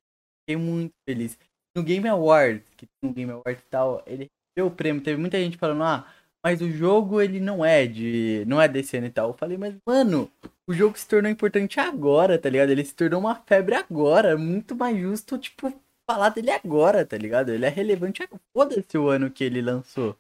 [0.42, 1.38] Fiquei muito feliz.
[1.76, 5.02] No Game Awards, que tem um Game Awards e tal, ele recebeu o prêmio.
[5.02, 6.08] Teve muita gente falando, ah,
[6.44, 8.44] mas o jogo ele não é de.
[8.48, 9.30] não é desse ano e tal.
[9.30, 10.30] Eu falei, mas mano,
[10.68, 12.70] o jogo se tornou importante agora, tá ligado?
[12.70, 14.30] Ele se tornou uma febre agora.
[14.32, 15.74] É muito mais justo, tipo,
[16.10, 17.50] falar dele agora, tá ligado?
[17.50, 18.42] Ele é relevante agora.
[18.56, 20.18] Foda-se o ano que ele lançou.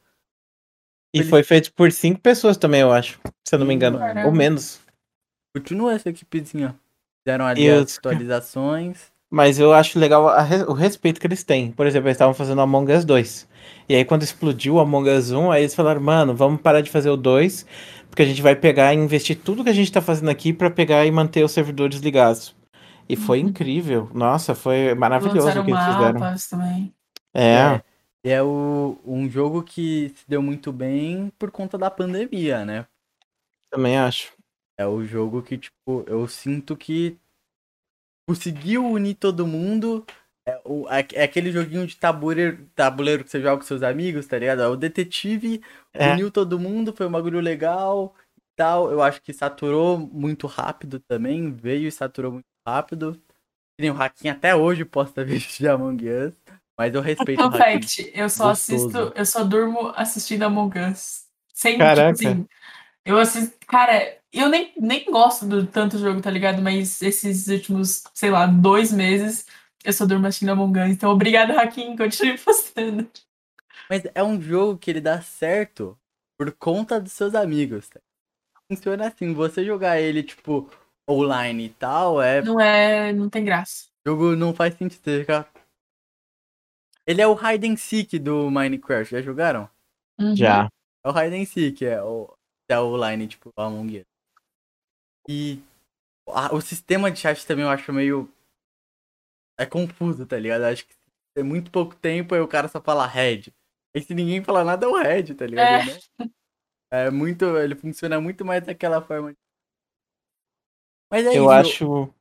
[1.15, 3.19] E Ele- foi feito por cinco pessoas também, eu acho.
[3.47, 3.99] Se eu não me engano.
[3.99, 4.27] caramba.
[4.27, 4.81] Ou menos.
[5.55, 6.75] Continua essa equipezinha.
[7.21, 9.12] Fizeram ali as atualizações.
[9.34, 11.72] Mas eu acho legal a o respeito que eles têm.
[11.72, 13.47] Por exemplo, eles estavam fazendo Among Us 2.
[13.89, 16.91] E aí, quando explodiu o Among Us 1, aí eles falaram, mano, vamos parar de
[16.91, 17.65] fazer o 2,
[18.10, 20.69] porque a gente vai pegar e investir tudo que a gente tá fazendo aqui pra
[20.69, 22.55] pegar e manter os servidores ligados.
[23.10, 23.49] E foi Uhum.
[23.49, 24.10] incrível.
[24.14, 26.19] Nossa, foi maravilhoso o que eles fizeram.
[26.49, 26.93] também.
[27.34, 27.81] É,
[28.26, 32.85] E é o, um jogo que se deu muito bem por conta da pandemia, né?
[33.72, 34.31] também acho.
[34.77, 37.18] É o jogo que, tipo, eu sinto que
[38.27, 40.05] conseguiu unir todo mundo.
[40.47, 44.27] É, o, é, é aquele joguinho de tabuleiro, tabuleiro que você joga com seus amigos,
[44.27, 44.61] tá ligado?
[44.61, 45.61] É o detetive
[45.93, 46.11] É.
[46.13, 48.91] uniu todo mundo, foi um bagulho legal e tal.
[48.91, 51.51] Eu acho que saturou muito rápido também.
[51.53, 53.21] Veio e saturou muito rápido.
[53.79, 56.33] Nem o Hakim até hoje posta vídeos de Among Us.
[56.77, 57.81] Mas eu respeito o Fun Hakim.
[57.81, 58.99] fact, eu só Gostoso.
[58.99, 61.25] assisto, eu só durmo assistindo Among Us.
[61.53, 62.17] Sem, Caraca.
[62.17, 62.47] tipo assim,
[63.05, 66.61] eu assisto, cara, eu nem, nem gosto do tanto jogo, tá ligado?
[66.61, 69.45] Mas esses últimos, sei lá, dois meses,
[69.84, 70.89] eu só durmo assistindo Among Us.
[70.89, 73.07] Então, obrigada, Hakim, continue postando.
[73.89, 75.97] Mas é um jogo que ele dá certo
[76.38, 77.89] por conta dos seus amigos.
[77.89, 77.99] Tá?
[78.72, 80.69] Funciona assim, você jogar ele, tipo,
[81.07, 82.41] online e tal, é.
[82.41, 83.88] Não é, não tem graça.
[84.05, 85.01] O jogo não faz sentido.
[85.03, 85.47] Você fica...
[87.05, 89.69] Ele é o hide and seek do Minecraft, já jogaram?
[90.19, 90.35] Uhum.
[90.35, 90.69] Já.
[91.05, 92.34] É o hide and seek, é o,
[92.69, 94.12] é o online, tipo, Among Us.
[95.27, 95.59] E
[96.29, 98.29] a- o sistema de chat também eu acho meio.
[99.59, 100.61] É confuso, tá ligado?
[100.63, 100.95] Eu acho que
[101.35, 103.53] tem muito pouco tempo aí o cara só fala head.
[103.95, 105.69] Aí se ninguém falar nada é o head, tá ligado?
[105.69, 105.85] É.
[105.85, 106.29] Né?
[106.91, 107.45] É muito.
[107.57, 109.33] Ele funciona muito mais daquela forma.
[111.11, 111.51] Mas é Eu isso.
[111.51, 112.13] acho.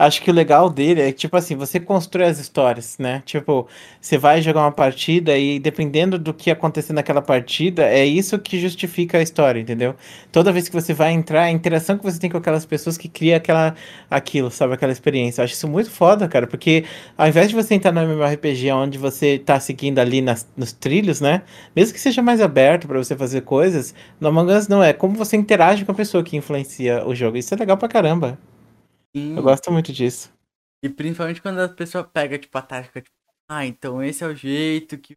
[0.00, 3.22] Acho que o legal dele é que, tipo assim, você constrói as histórias, né?
[3.26, 3.68] Tipo,
[4.00, 8.58] você vai jogar uma partida e dependendo do que acontecer naquela partida, é isso que
[8.58, 9.94] justifica a história, entendeu?
[10.32, 13.10] Toda vez que você vai entrar, a interação que você tem com aquelas pessoas que
[13.10, 13.74] cria aquela,
[14.10, 14.72] aquilo, sabe?
[14.72, 15.42] Aquela experiência.
[15.42, 16.86] Eu acho isso muito foda, cara, porque
[17.18, 21.20] ao invés de você entrar no MMORPG onde você tá seguindo ali nas, nos trilhos,
[21.20, 21.42] né?
[21.76, 25.14] Mesmo que seja mais aberto pra você fazer coisas, no Among Us não é como
[25.14, 27.36] você interage com a pessoa que influencia o jogo.
[27.36, 28.38] Isso é legal pra caramba.
[29.14, 29.36] Sim.
[29.36, 30.32] Eu gosto muito disso.
[30.82, 33.16] E principalmente quando a pessoa pega, tipo, a tática, tipo,
[33.48, 35.16] ah, então esse é o jeito que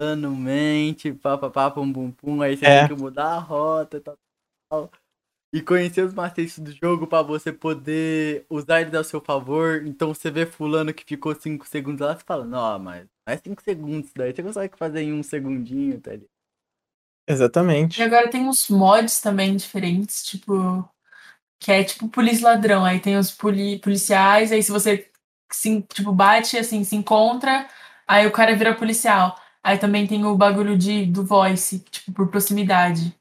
[0.00, 2.86] fulano mente, papapá, pum, pum, pum, aí você É.
[2.88, 4.18] tem que mudar a rota e tal,
[4.70, 4.90] tal.
[5.54, 9.84] E conhecer os macetes do jogo pra você poder usar eles ao seu favor.
[9.86, 13.38] Então você vê fulano que ficou 5 segundos lá, você fala, não, mas não é
[13.38, 16.28] 5 segundos isso daí, você consegue fazer em um segundinho, tá ligado?
[17.28, 18.00] Exatamente.
[18.00, 20.52] E agora tem uns mods também diferentes, tipo.
[21.62, 22.84] Que é tipo polícia ladrão.
[22.84, 25.08] Aí tem os poli policiais, aí se você
[25.52, 27.68] se, tipo, bate, assim, se encontra,
[28.08, 29.36] aí o cara vira policial.
[29.62, 33.14] Aí também tem o bagulho de, do voice, tipo, por proximidade.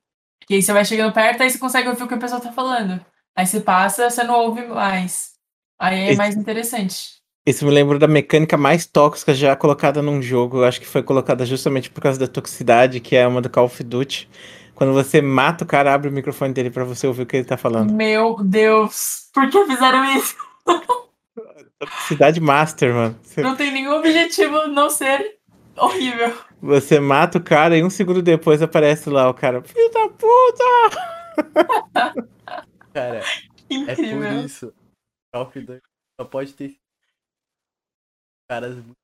[0.49, 2.51] E aí você vai chegando perto, aí você consegue ouvir o que a pessoa tá
[2.51, 2.99] falando.
[3.35, 5.34] Aí você passa, você não ouve mais.
[5.80, 7.22] Aí é Esse- mais interessante.
[7.47, 10.57] Isso me lembrou da mecânica mais tóxica já colocada num jogo.
[10.59, 13.65] Eu acho que foi colocada justamente por causa da toxicidade, que é uma do Call
[13.65, 14.30] of Duty.
[14.82, 17.45] Quando você mata o cara, abre o microfone dele pra você ouvir o que ele
[17.45, 17.94] tá falando.
[17.94, 20.36] Meu Deus, por que fizeram isso?
[21.78, 23.20] Toxicidade master, mano.
[23.22, 25.38] Você, Não tem nenhum objetivo não ser
[25.78, 26.36] horrível.
[26.60, 29.62] você mata o cara e um segundo depois aparece lá o cara.
[29.62, 30.64] Filho da puta!
[32.91, 34.41] Cara, é por Incrível.
[34.41, 34.74] isso.
[35.36, 35.82] Of Duty
[36.20, 36.76] só pode ter
[38.49, 38.98] caras muito.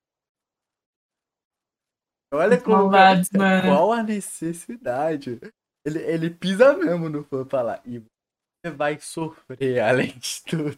[2.33, 2.77] Olha como.
[2.77, 3.61] Malvados, mano.
[3.61, 5.39] Qual a necessidade?
[5.87, 7.81] Ele, ele pisa mesmo no fã falar.
[7.85, 10.77] E você vai sofrer além de tudo.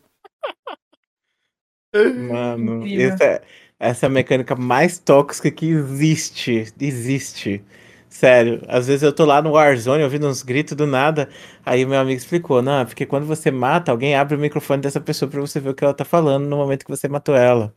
[2.31, 3.13] Mano, Incrível.
[3.13, 3.41] essa é,
[3.79, 6.71] essa é a mecânica mais tóxica que existe.
[6.79, 7.65] Existe.
[8.07, 11.29] Sério, às vezes eu tô lá no Warzone ouvindo uns gritos do nada,
[11.65, 14.99] aí meu amigo explicou, não, é porque quando você mata, alguém abre o microfone dessa
[14.99, 17.73] pessoa pra você ver o que ela tá falando no momento que você matou ela.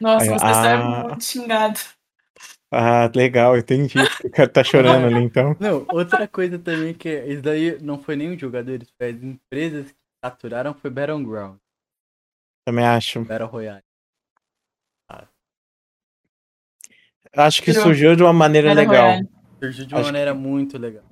[0.00, 1.04] Nossa, Aí, você é ah.
[1.08, 1.80] muito xingado.
[2.72, 3.98] Ah, legal, entendi.
[4.24, 5.56] O cara tá chorando ali, então.
[5.58, 9.22] Não, outra coisa também que é- isso daí não foi nem os jogadores, foi as
[9.22, 11.56] empresas que capturaram foi Battleground,
[12.64, 13.24] Também acho.
[13.24, 13.82] Battle Royale.
[17.36, 19.06] Acho que surgiu de uma maneira Battle legal.
[19.06, 19.28] Royale.
[19.60, 21.04] Surgiu de uma Acho que- maneira muito legal.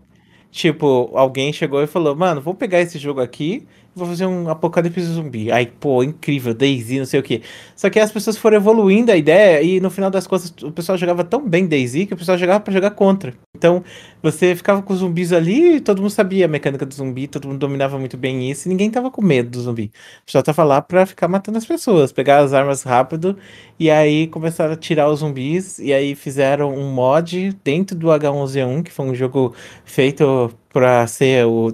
[0.50, 3.68] Tipo, alguém chegou e falou, mano, vou pegar esse jogo aqui
[3.98, 5.50] vou fazer um apocalipse zumbi.
[5.52, 7.42] Aí, pô, incrível, Daisy, não sei o quê.
[7.76, 10.96] Só que as pessoas foram evoluindo a ideia e no final das contas o pessoal
[10.96, 13.34] jogava tão bem Daisy que o pessoal jogava pra jogar contra.
[13.58, 13.82] Então,
[14.22, 17.48] você ficava com os zumbis ali e todo mundo sabia a mecânica do zumbi, todo
[17.48, 19.90] mundo dominava muito bem isso e ninguém tava com medo do zumbi.
[20.24, 23.36] Pessoal tava lá pra ficar matando as pessoas, pegar as armas rápido
[23.78, 28.82] e aí começaram a tirar os zumbis e aí fizeram um mod dentro do H1Z1,
[28.84, 29.54] que foi um jogo
[29.84, 31.72] feito pra ser o,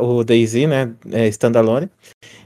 [0.00, 1.88] o DayZ, né, é, standalone.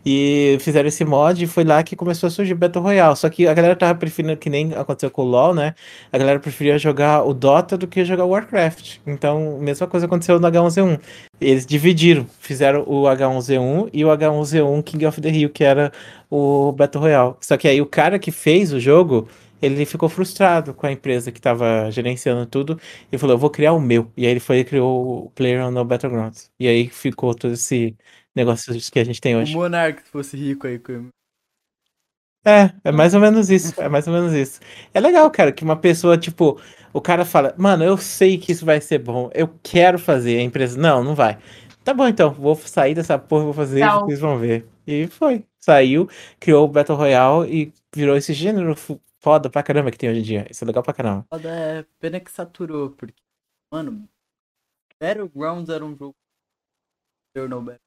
[0.09, 3.17] E fizeram esse mod e foi lá que começou a surgir Battle Royale.
[3.17, 5.75] Só que a galera tava preferindo, que nem aconteceu com o LoL, né?
[6.13, 8.99] A galera preferia jogar o Dota do que jogar o Warcraft.
[9.05, 11.01] Então, mesma coisa aconteceu no H1Z1.
[11.41, 15.91] Eles dividiram, fizeram o H1Z1 e o H1Z1 King of the Hill, que era
[16.31, 17.35] o Battle Royale.
[17.41, 19.29] Só que aí o cara que fez o jogo,
[19.61, 22.79] ele ficou frustrado com a empresa que tava gerenciando tudo
[23.11, 24.09] e falou, eu vou criar o meu.
[24.17, 26.49] E aí ele foi e criou o Player no Battlegrounds.
[26.61, 27.97] E aí ficou todo esse
[28.37, 29.55] negócio que a gente tem O hoje.
[29.55, 31.09] Monark, se fosse rico aí com
[32.45, 34.61] É, é mais ou menos isso, é mais ou menos isso.
[34.93, 36.61] É legal, cara, que uma pessoa, tipo,
[36.93, 40.43] o cara fala, mano, eu sei que isso vai ser bom, eu quero fazer, a
[40.43, 41.39] empresa, não, não vai.
[41.83, 44.05] Tá bom, então, vou sair dessa porra, vou fazer, Tchau.
[44.05, 44.69] vocês vão ver.
[44.87, 46.09] E foi, saiu,
[46.39, 48.75] criou o Battle Royale e virou esse gênero
[49.21, 50.47] foda pra caramba que tem hoje em dia.
[50.51, 51.25] Isso é legal pra caramba.
[51.29, 53.15] Foda é pena que saturou, porque,
[53.73, 54.09] mano,
[55.01, 56.15] Battlegrounds era um jogo.
[57.35, 57.86] Eu não Battle.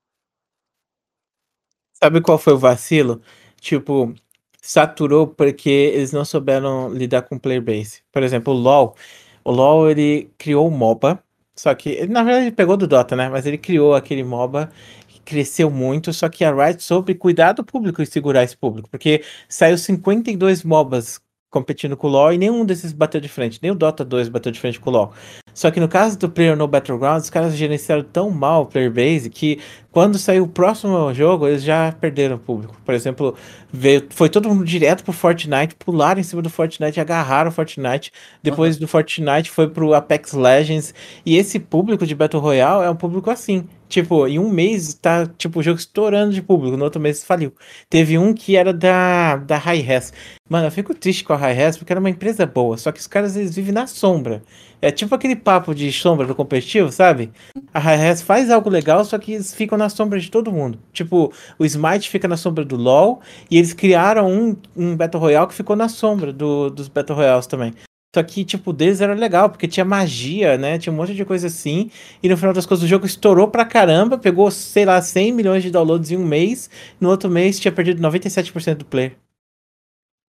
[2.02, 3.22] Sabe qual foi o vacilo?
[3.60, 4.14] Tipo,
[4.62, 8.02] saturou porque eles não souberam lidar com player base.
[8.12, 8.96] Por exemplo, o LoL.
[9.44, 11.22] O LoL ele criou o MOBA,
[11.56, 13.30] só que na verdade ele pegou do Dota, né?
[13.30, 14.72] Mas ele criou aquele MOBA
[15.08, 18.90] que cresceu muito, só que a Riot soube cuidar do público e segurar esse público,
[18.90, 21.20] porque saiu 52 MOBAs
[21.50, 24.52] competindo com o LoL e nenhum desses bateu de frente, nem o Dota 2 bateu
[24.52, 25.14] de frente com o LoL.
[25.54, 28.92] Só que no caso do Player no Battlegrounds, os caras gerenciaram tão mal o player
[28.92, 29.60] base que
[29.92, 32.76] quando saiu o próximo jogo, eles já perderam o público.
[32.86, 33.36] Por exemplo,
[33.74, 38.12] veio, foi todo mundo direto pro Fortnite, pularam em cima do Fortnite, agarraram o Fortnite.
[38.44, 40.94] Depois do Fortnite foi pro Apex Legends.
[41.26, 43.68] E esse público de Battle Royale é um público assim.
[43.88, 47.52] Tipo, em um mês tá, tipo, o jogo estourando de público, no outro mês faliu.
[47.90, 50.14] Teve um que era da, da Hi-Res.
[50.48, 53.08] Mano, eu fico triste com a Hi-Res porque era uma empresa boa, só que os
[53.08, 54.44] caras eles vivem na sombra.
[54.82, 57.32] É tipo aquele papo de sombra do competitivo, sabe?
[57.74, 60.80] A Hi-Res faz algo legal, só que eles ficam na sombra de todo mundo.
[60.94, 63.20] Tipo, o Smite fica na sombra do LoL
[63.52, 67.46] e eles criaram um, um Battle Royale que ficou na sombra do, dos Battle Royales
[67.46, 67.74] também.
[68.16, 70.80] Só que, tipo, deles era legal, porque tinha magia, né?
[70.80, 71.92] Tinha um monte de coisa assim.
[72.24, 74.18] E no final das contas, o jogo estourou pra caramba.
[74.18, 76.72] Pegou, sei lá, 100 milhões de downloads em um mês.
[77.00, 79.16] No outro mês, tinha perdido 97% do player.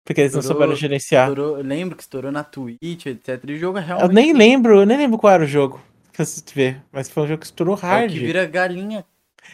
[0.05, 1.27] Porque eles não Estourou- souberam gerenciar.
[1.29, 3.43] Estourou, eu lembro que estourou na Twitch, etc.
[3.49, 4.13] E o jogo é Eu realmente.
[4.13, 5.81] nem lembro, eu nem lembro qual era o jogo.
[6.13, 6.77] Que você vê.
[6.91, 8.11] Mas foi um jogo que estourou É hard.
[8.11, 9.03] que vira galinha.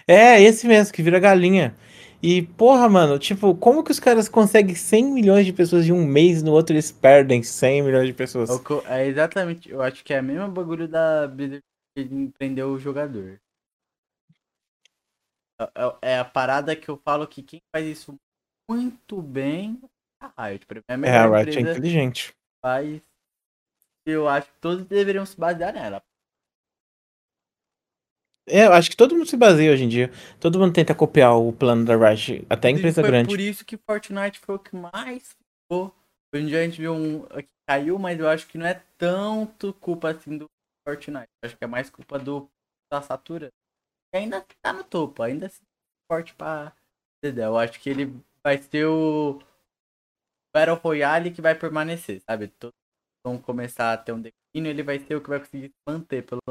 [0.08, 1.76] É, esse mesmo, que vira galinha.
[2.22, 6.06] E, porra, mano, tipo, como que os caras conseguem 100 milhões de pessoas em um
[6.06, 8.50] mês, no outro eles perdem 100 milhões de pessoas?
[8.50, 9.70] É, eu- é exatamente.
[9.72, 11.64] Eu acho que é a mesma bagulho da Blizzard
[11.98, 13.40] que empreendeu o jogador.
[15.60, 15.72] É-
[16.04, 18.16] É, é a parada que eu falo que quem faz isso
[18.70, 19.88] muito bem é
[20.22, 20.66] a Riot.
[20.66, 22.34] Pra mim, é a É, melhor a Riot é inteligente.
[22.64, 23.02] faz.
[24.06, 26.04] Eu acho que todos deveriam se basear nela.
[28.48, 30.12] É, eu acho que todo mundo se baseia hoje em dia.
[30.40, 33.30] Todo mundo tenta copiar o plano da Riot, até a empresa grande.
[33.30, 35.36] por isso que Fortnite foi o que mais
[35.70, 35.96] ficou.
[36.34, 38.82] Hoje em dia a gente viu um que caiu, mas eu acho que não é
[38.98, 40.46] tanto culpa assim do
[40.88, 41.28] Fortnite.
[41.42, 42.50] Eu acho que é mais culpa do
[42.92, 43.50] da Satura.
[44.12, 45.64] Que ainda tá no topo, ainda assim
[46.12, 46.74] forte pra.
[47.24, 49.40] Eu acho que ele vai ser o
[50.54, 52.48] Battle Royale que vai permanecer, sabe?
[52.48, 52.76] Todos
[53.26, 56.26] vão começar a ter um declínio, ele vai ser o que vai conseguir se manter,
[56.26, 56.42] pelo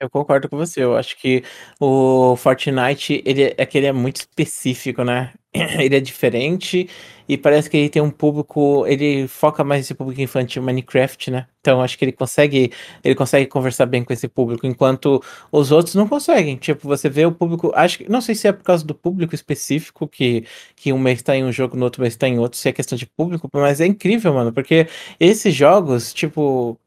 [0.00, 0.82] Eu concordo com você.
[0.82, 1.42] Eu acho que
[1.80, 5.32] o Fortnite, ele é que ele é muito específico, né?
[5.78, 6.88] Ele é diferente
[7.28, 11.46] e parece que ele tem um público, ele foca mais nesse público infantil Minecraft, né?
[11.60, 12.72] Então acho que ele consegue,
[13.04, 16.56] ele consegue conversar bem com esse público, enquanto os outros não conseguem.
[16.56, 19.34] Tipo, você vê o público, acho que não sei se é por causa do público
[19.34, 22.58] específico que que um mês tá em um jogo, no outro mês tá em outro,
[22.58, 24.88] se é questão de público, mas é incrível, mano, porque
[25.20, 26.78] esses jogos, tipo,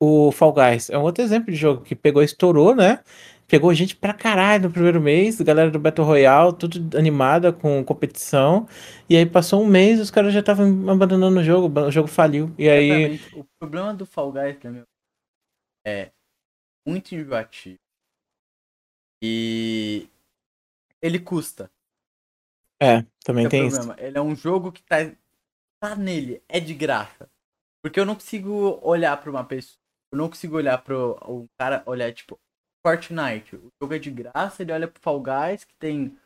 [0.00, 0.90] o Fall Guys.
[0.90, 3.00] É um outro exemplo de jogo que pegou estourou, né?
[3.46, 8.66] Pegou gente pra caralho no primeiro mês, galera do Battle Royale, tudo animada com competição.
[9.08, 12.52] E aí passou um mês os caras já estavam abandonando o jogo, o jogo faliu.
[12.58, 13.20] E aí.
[13.34, 14.84] O problema do Fall Guys, meu,
[15.86, 16.10] é
[16.86, 17.78] muito enjoativo.
[19.22, 20.08] E
[21.00, 21.70] ele custa.
[22.80, 23.94] É, também Esse é tem isso.
[23.98, 24.96] Ele é um jogo que tá,
[25.80, 27.30] tá nele, é de graça.
[27.82, 29.78] Porque eu não consigo olhar pra uma pessoa,
[30.10, 32.40] eu não consigo olhar pro um cara, olhar tipo
[32.84, 33.56] Fortnite.
[33.56, 36.16] O jogo é de graça, ele olha pro Fall Guys, que tem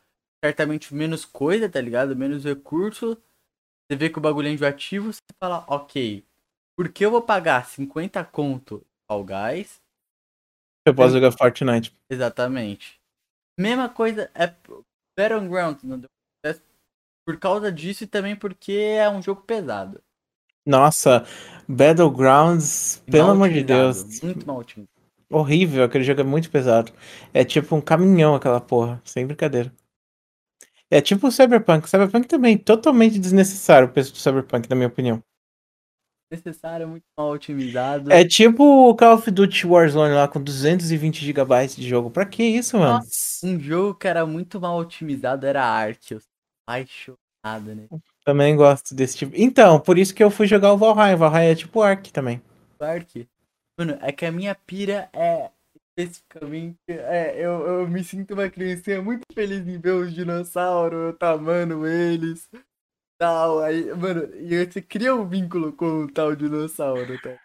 [0.43, 2.15] certamente menos coisa, tá ligado?
[2.15, 3.17] Menos recurso.
[3.87, 6.23] Você vê que o bagulho é enjoativo, você fala, ok,
[6.77, 9.81] por que eu vou pagar 50 conto em Fall Guys
[10.85, 11.95] Eu posso jogar Fortnite.
[12.09, 12.99] Exatamente.
[13.59, 14.53] Mesma coisa é
[15.17, 16.09] Battlegrounds não deu
[17.25, 20.01] por causa disso e também porque é um jogo pesado.
[20.65, 21.23] Nossa,
[21.67, 24.19] Battlegrounds, pelo amor de Deus.
[24.23, 24.98] Muito mal otimizado.
[25.31, 26.91] Horrível, aquele jogo é muito pesado.
[27.33, 29.71] É tipo um caminhão aquela porra, sem brincadeira.
[30.89, 31.87] É tipo o Cyberpunk.
[31.87, 35.23] Cyberpunk também, totalmente desnecessário o preço do Cyberpunk, na minha opinião.
[36.31, 38.11] Necessário, muito mal otimizado.
[38.11, 42.11] É tipo o Call of Duty Warzone lá com 220 GB de jogo.
[42.11, 42.99] Pra que isso, mano?
[42.99, 43.45] Nossa.
[43.45, 46.11] Um jogo que era muito mal otimizado era Ark.
[46.11, 46.29] Eu sou
[46.67, 47.87] apaixonado, né?
[48.23, 49.33] Também gosto desse tipo.
[49.35, 51.15] Então, por isso que eu fui jogar o Valheim.
[51.15, 52.41] Valheim é tipo Ark também.
[52.79, 53.27] Ark.
[53.79, 55.49] Mano, é que a minha pira é
[55.97, 56.77] especificamente.
[56.89, 61.87] É, eu, eu me sinto uma criancinha muito feliz em ver os dinossauros, eu tamando
[61.87, 62.49] eles.
[63.17, 67.37] Tal, aí, mano, e você cria um vínculo com o tal dinossauro, tá?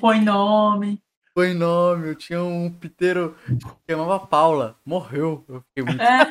[0.00, 1.02] Põe nome.
[1.32, 5.46] Foi nome, eu tinha um piteiro que chamava Paula, morreu.
[5.48, 6.02] Eu fiquei muito.
[6.02, 6.30] É.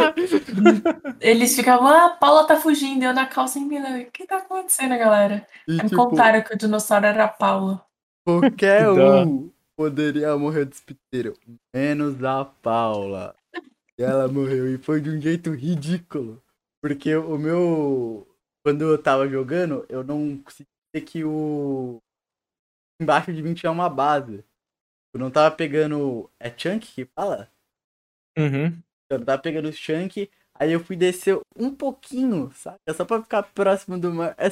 [1.18, 4.02] Eles ficavam, ah, a Paula tá fugindo, eu na calça em Milão.
[4.02, 5.46] O que tá acontecendo, galera?
[5.66, 7.84] E, Aí tipo, contaram que o dinossauro era a Paula.
[8.24, 9.24] Qualquer Que dó.
[9.24, 11.34] um poderia morrer desse piteiro,
[11.74, 13.36] menos a Paula.
[13.98, 16.42] E ela morreu, e foi de um jeito ridículo.
[16.82, 18.28] Porque o meu.
[18.64, 22.00] Quando eu tava jogando, eu não conseguia ver que o.
[23.00, 24.44] Embaixo de mim tinha uma base.
[25.14, 26.30] Eu não tava pegando.
[26.40, 27.50] É chunk que fala?
[28.38, 28.76] Uhum.
[29.10, 32.78] Eu tava pegando o chunk, aí eu fui descer um pouquinho, sabe?
[32.86, 34.34] É só pra ficar próximo do mar.
[34.36, 34.48] É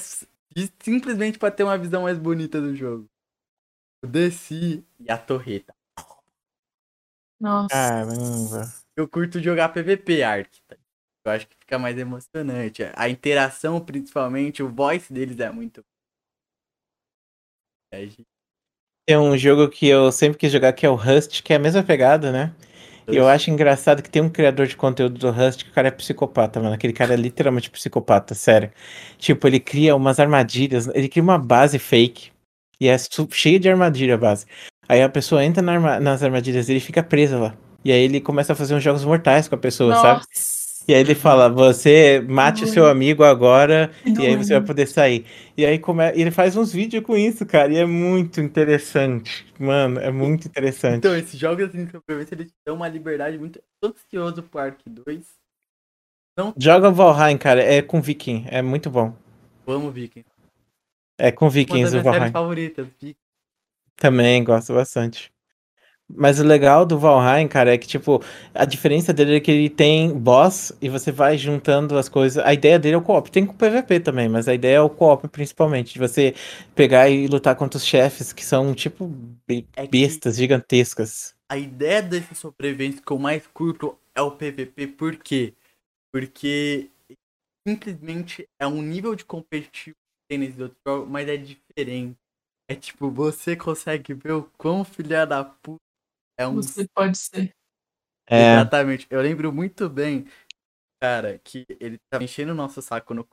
[0.83, 3.09] simplesmente pra ter uma visão mais bonita do jogo.
[4.03, 5.73] Eu desci e a torreta.
[7.41, 7.69] Nossa.
[7.69, 8.73] Caramba.
[8.97, 10.61] Eu curto jogar PVP, Ark.
[10.67, 10.77] tá?
[11.25, 12.83] Eu acho que fica mais emocionante.
[12.95, 15.85] A interação, principalmente, o voice deles é muito.
[17.93, 18.27] É, gente,
[19.07, 21.61] Tem um jogo que eu sempre quis jogar que é o Rust, que é a
[21.61, 22.55] mesma pegada, né?
[23.09, 25.89] E eu acho engraçado que tem um criador de conteúdo do Rust que o cara
[25.89, 26.75] é psicopata, mano.
[26.75, 28.73] Aquele cara é literalmente psicopata, sério.
[29.19, 32.33] Tipo, ele cria umas armadilhas, ele cria uma base fake.
[32.83, 32.97] E é
[33.31, 34.45] cheia de armadilha a base.
[34.89, 37.55] Aí a pessoa entra na arma- nas armadilhas dele e fica presa lá.
[37.85, 40.19] E aí ele começa a fazer uns jogos mortais com a pessoa, sabe?
[40.19, 40.63] Nossa.
[40.89, 44.67] E aí ele fala, você mate o seu amigo agora Que e aí você vai
[44.67, 45.25] poder sair.
[45.57, 46.11] E aí come...
[46.13, 49.47] ele faz uns vídeos com isso, cara, e é muito interessante.
[49.61, 50.97] Mano, é muito interessante.
[50.97, 53.63] Então, esses jogos assim de sobrevivência, eles te dão uma liberdade muito.
[53.81, 55.25] Ansioso pro Ark 2.
[56.57, 59.15] Joga Valheim, cara, é com Viking, é muito bom.
[59.65, 60.25] Vamos, Viking.
[61.23, 62.33] É com Uma Vikings das o minhas séries Valheim.
[62.33, 63.15] favoritas, Viking.
[63.97, 65.31] Também gosto bastante.
[66.15, 68.21] Mas o legal do Valheim, cara, é que, tipo,
[68.53, 72.45] a diferença dele é que ele tem boss e você vai juntando as coisas.
[72.45, 73.31] A ideia dele é o co-op.
[73.31, 75.93] Tem com PVP também, mas a ideia é o co-op principalmente.
[75.95, 76.35] De você
[76.75, 79.11] pegar e lutar contra os chefes que são, tipo,
[79.77, 81.35] É bestas gigantescas.
[81.49, 85.55] A ideia desse sobrevivência que eu mais curto é o PVP, por quê?
[86.13, 86.91] Porque
[87.67, 89.97] simplesmente é um nível de competitivo
[90.33, 92.19] tem nesses outros jogos, mas é diferente.
[92.71, 95.83] É tipo, você consegue ver o quão filha da puta
[96.39, 97.55] é um Você pode ser.
[98.31, 99.07] É, Exatamente.
[99.11, 100.27] Eu lembro muito bem,
[101.03, 103.29] cara, que ele tava enchendo o nosso saco no.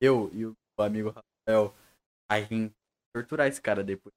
[0.00, 1.74] Eu e o amigo Rafael.
[2.30, 2.72] A gente
[3.14, 4.14] torturar esse cara depois.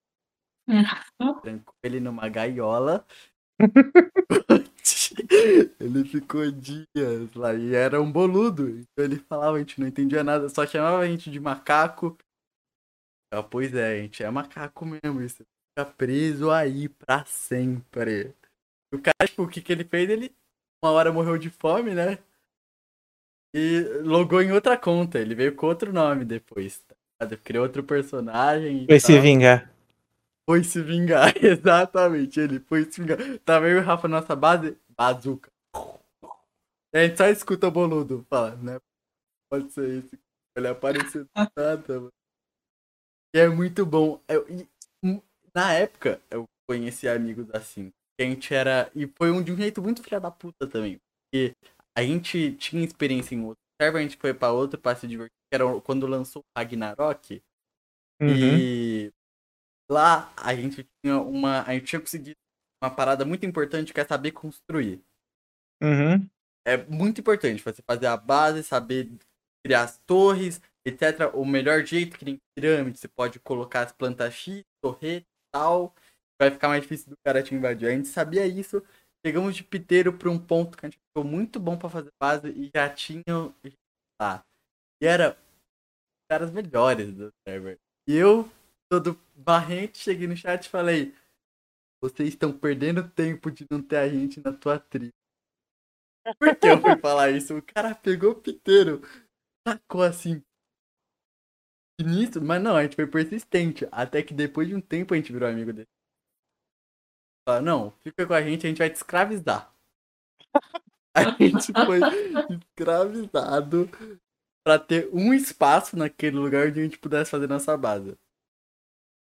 [1.44, 3.06] Trancou ele numa gaiola.
[5.80, 7.54] ele ficou dias lá.
[7.54, 8.70] E era um boludo.
[8.70, 10.50] Então ele falava, a gente não entendia nada.
[10.50, 12.18] Só chamava a gente de macaco.
[13.32, 15.22] Ah, pois é, a gente é macaco mesmo.
[15.22, 15.44] Isso
[15.78, 18.34] fica preso aí pra sempre.
[18.94, 20.10] O cara, tipo, o que, que ele fez?
[20.10, 20.34] Ele
[20.84, 22.20] uma hora morreu de fome, né?
[23.54, 25.20] E logou em outra conta.
[25.20, 26.84] Ele veio com outro nome depois.
[27.20, 27.38] Tá?
[27.44, 28.86] Criou outro personagem.
[28.86, 29.72] foi se vingar.
[30.50, 32.40] Foi se vingar, exatamente.
[32.40, 33.18] Ele foi se vingar.
[33.46, 35.52] Tava eu e o Rafa na nossa base, bazuca.
[36.94, 38.26] A gente só escuta o boludo.
[38.30, 38.80] Fala, né?
[39.52, 40.20] Pode ser esse.
[40.58, 42.14] Ele apareceu do nada, mano.
[43.36, 44.22] E é muito bom.
[44.28, 44.68] Eu- e,
[45.04, 45.22] hum,
[45.54, 47.92] na época, eu conheci amigos assim.
[48.20, 48.92] A gente era.
[48.96, 51.00] E foi um de um jeito muito filha da puta também.
[51.32, 51.54] Porque
[51.96, 55.32] a gente tinha experiência em outro server, a gente foi pra outro pra se divertir.
[55.52, 57.42] Que era quando lançou o Ragnarok.
[58.22, 58.30] Uhum.
[58.36, 59.14] E
[59.90, 61.64] lá a gente tinha uma.
[61.64, 62.36] A gente tinha conseguido
[62.84, 65.02] uma parada muito importante que é saber construir.
[65.82, 66.28] Uhum.
[66.66, 69.10] É muito importante você fazer a base, saber
[69.66, 71.34] criar as torres, etc.
[71.34, 75.94] O melhor jeito, que nem pirâmide, você pode colocar as plantas X, torreta e tal.
[76.40, 77.88] Vai ficar mais difícil do cara te invadir.
[77.88, 78.84] A gente sabia isso.
[79.26, 82.50] Chegamos de piteiro pra um ponto que a gente ficou muito bom pra fazer base
[82.50, 83.24] e já tinha
[84.22, 84.44] lá.
[85.02, 87.78] E era os caras melhores do server.
[88.08, 88.50] E eu,
[88.90, 91.14] todo barrente, cheguei no chat e falei:
[92.02, 95.14] Vocês estão perdendo tempo de não ter a gente na tua tribo.
[96.40, 97.58] Por que eu fui falar isso?
[97.58, 99.02] O cara pegou o piteiro,
[99.64, 100.44] tacou assim.
[102.00, 103.88] Início, mas não, a gente foi persistente.
[103.92, 105.88] Até que depois de um tempo a gente virou amigo dele.
[107.48, 109.74] Fala, não, fica com a gente, a gente vai te escravizar.
[111.16, 112.00] A gente foi
[112.78, 113.90] escravizado
[114.64, 118.16] pra ter um espaço naquele lugar onde a gente pudesse fazer nossa base.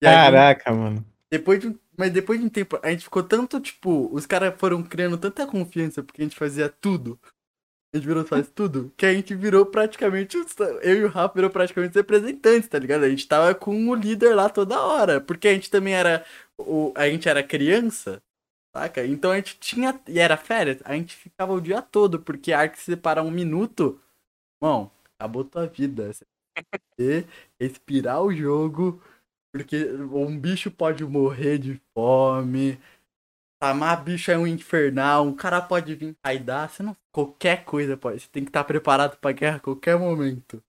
[0.04, 1.04] Aí, Caraca, mano.
[1.32, 4.82] depois de mas depois de um tempo, a gente ficou tanto, tipo, os caras foram
[4.84, 7.18] criando tanta confiança porque a gente fazia tudo.
[7.94, 10.36] A gente virou faz tudo, que a gente virou praticamente,
[10.82, 13.04] eu e o Rafa virou praticamente os representantes, tá ligado?
[13.04, 16.24] A gente tava com o líder lá toda hora, porque a gente também era,
[16.58, 18.22] o, a gente era criança,
[18.76, 19.06] saca?
[19.06, 22.60] Então a gente tinha, e era férias, a gente ficava o dia todo, porque a
[22.60, 24.00] hora que se separar um minuto,
[24.62, 26.12] irmão, acabou tua vida.
[26.12, 27.28] Você tem que ter,
[27.60, 29.02] respirar o jogo,
[29.52, 32.78] porque um bicho pode morrer de fome.
[33.60, 35.26] Tamar bicho é um infernal.
[35.26, 36.70] Um cara pode vir raidar.
[36.70, 36.96] Você não.
[37.12, 38.20] Qualquer coisa pode.
[38.20, 40.62] Você tem que estar preparado pra guerra a qualquer momento.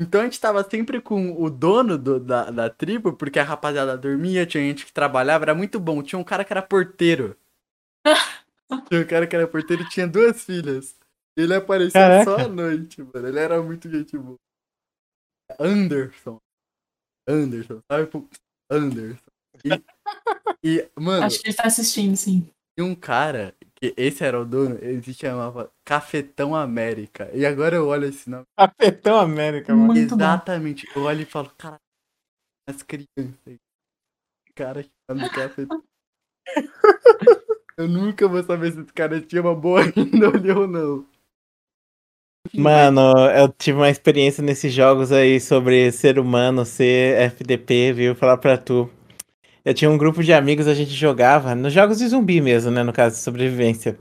[0.00, 3.98] Então a gente tava sempre com o dono do- da, da tribo, porque a rapaziada
[3.98, 6.02] dormia, tinha gente que trabalhava, era muito bom.
[6.02, 7.36] Tinha um cara que era porteiro.
[8.88, 10.96] tinha um cara que era porteiro e tinha duas filhas.
[11.36, 12.24] Ele aparecia Caraca.
[12.24, 13.28] só à noite, mano.
[13.28, 14.38] Ele era muito gente boa.
[15.58, 16.40] Anderson.
[17.30, 18.06] Anderson, sabe?
[18.06, 18.26] Pô,
[18.70, 19.30] Anderson.
[19.64, 19.68] E,
[20.64, 22.46] e, mano, Acho que ele tá assistindo, sim.
[22.76, 27.30] tinha um cara que esse era o dono, ele se chamava Cafetão América.
[27.32, 28.44] E agora eu olho esse nome.
[28.58, 29.86] Capitão América, mano.
[29.86, 30.22] Muito bom.
[30.22, 30.86] Exatamente.
[30.94, 31.80] Eu olho e falo, cara,
[32.68, 33.38] as crianças.
[33.46, 33.58] aí.
[34.54, 35.82] Cara que tá no cafetão.
[37.78, 41.06] eu nunca vou saber se esse cara tinha uma boa índole ou não.
[42.54, 43.00] Mano,
[43.36, 48.14] eu tive uma experiência nesses jogos aí sobre ser humano, ser FDP, viu?
[48.14, 48.88] Falar pra tu.
[49.64, 52.82] Eu tinha um grupo de amigos, a gente jogava nos jogos de zumbi mesmo, né?
[52.82, 53.98] No caso de sobrevivência.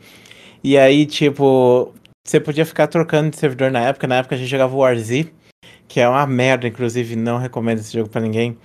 [0.63, 1.93] E aí, tipo,
[2.25, 4.07] você podia ficar trocando de servidor na época.
[4.07, 5.33] Na época a gente jogava o Warzy,
[5.87, 8.57] que é uma merda, inclusive, não recomendo esse jogo pra ninguém.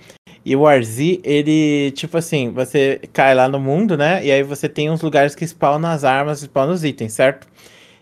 [0.45, 4.25] E o Warzy, ele, tipo assim, você cai lá no mundo, né?
[4.25, 7.47] E aí você tem uns lugares que spawnam as armas, spawnam os itens, certo?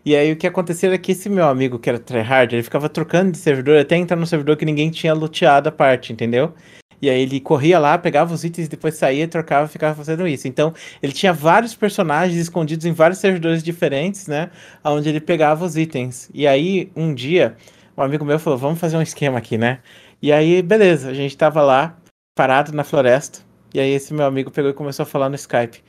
[0.05, 2.89] E aí o que acontecia era que esse meu amigo, que era tryhard, ele ficava
[2.89, 6.53] trocando de servidor até entrar no servidor que ninguém tinha luteado a parte, entendeu?
[7.01, 10.47] E aí ele corria lá, pegava os itens, depois saía, trocava ficava fazendo isso.
[10.47, 14.49] Então, ele tinha vários personagens escondidos em vários servidores diferentes, né?
[14.83, 16.29] Onde ele pegava os itens.
[16.33, 17.57] E aí, um dia,
[17.97, 19.79] um amigo meu falou, vamos fazer um esquema aqui, né?
[20.21, 21.97] E aí, beleza, a gente tava lá,
[22.35, 23.39] parado na floresta.
[23.73, 25.83] E aí esse meu amigo pegou e começou a falar no Skype.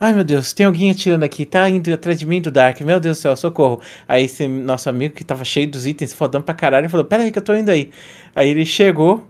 [0.00, 3.00] Ai meu Deus, tem alguém atirando aqui, tá indo atrás de mim do Dark, meu
[3.00, 3.80] Deus do céu, socorro.
[4.06, 7.32] Aí esse nosso amigo que tava cheio dos itens, fodão pra caralho, falou: Pera aí
[7.32, 7.90] que eu tô indo aí.
[8.34, 9.26] Aí ele chegou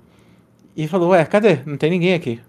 [0.77, 1.61] e falou: Ué, cadê?
[1.67, 2.41] Não tem ninguém aqui.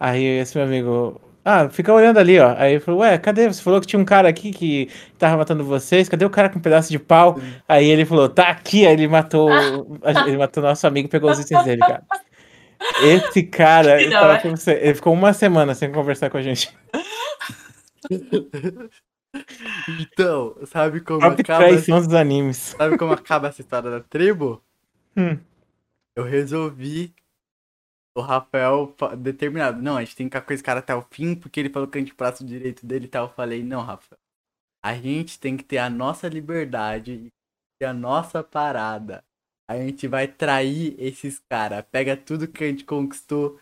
[0.00, 2.54] Aí esse meu amigo, ah, fica olhando ali, ó.
[2.58, 3.48] Aí ele falou: Ué, cadê?
[3.48, 4.88] Você falou que tinha um cara aqui que
[5.18, 7.38] tava matando vocês, cadê o cara com um pedaço de pau?
[7.68, 9.50] Aí ele falou: Tá aqui, aí ele matou,
[10.26, 12.04] ele matou nosso amigo e pegou os itens dele, cara.
[12.96, 14.08] Esse cara,
[14.56, 16.70] você, ele ficou uma semana sem conversar com a gente.
[19.88, 22.56] Então, sabe como Top acaba, dos animes.
[22.76, 24.62] sabe como acaba essa história da tribo?
[25.16, 25.38] Hum.
[26.16, 27.14] Eu resolvi
[28.16, 29.80] o Rafael fa- determinado.
[29.80, 31.88] Não, a gente tem que ficar com esse cara até o fim, porque ele falou
[31.88, 33.26] que a gente braço direito dele e tal.
[33.28, 34.18] Eu falei, não, Rafael.
[34.84, 37.28] A gente tem que ter a nossa liberdade
[37.80, 39.22] e a nossa parada.
[39.70, 41.84] A gente vai trair esses caras.
[41.92, 43.60] Pega tudo que a gente conquistou.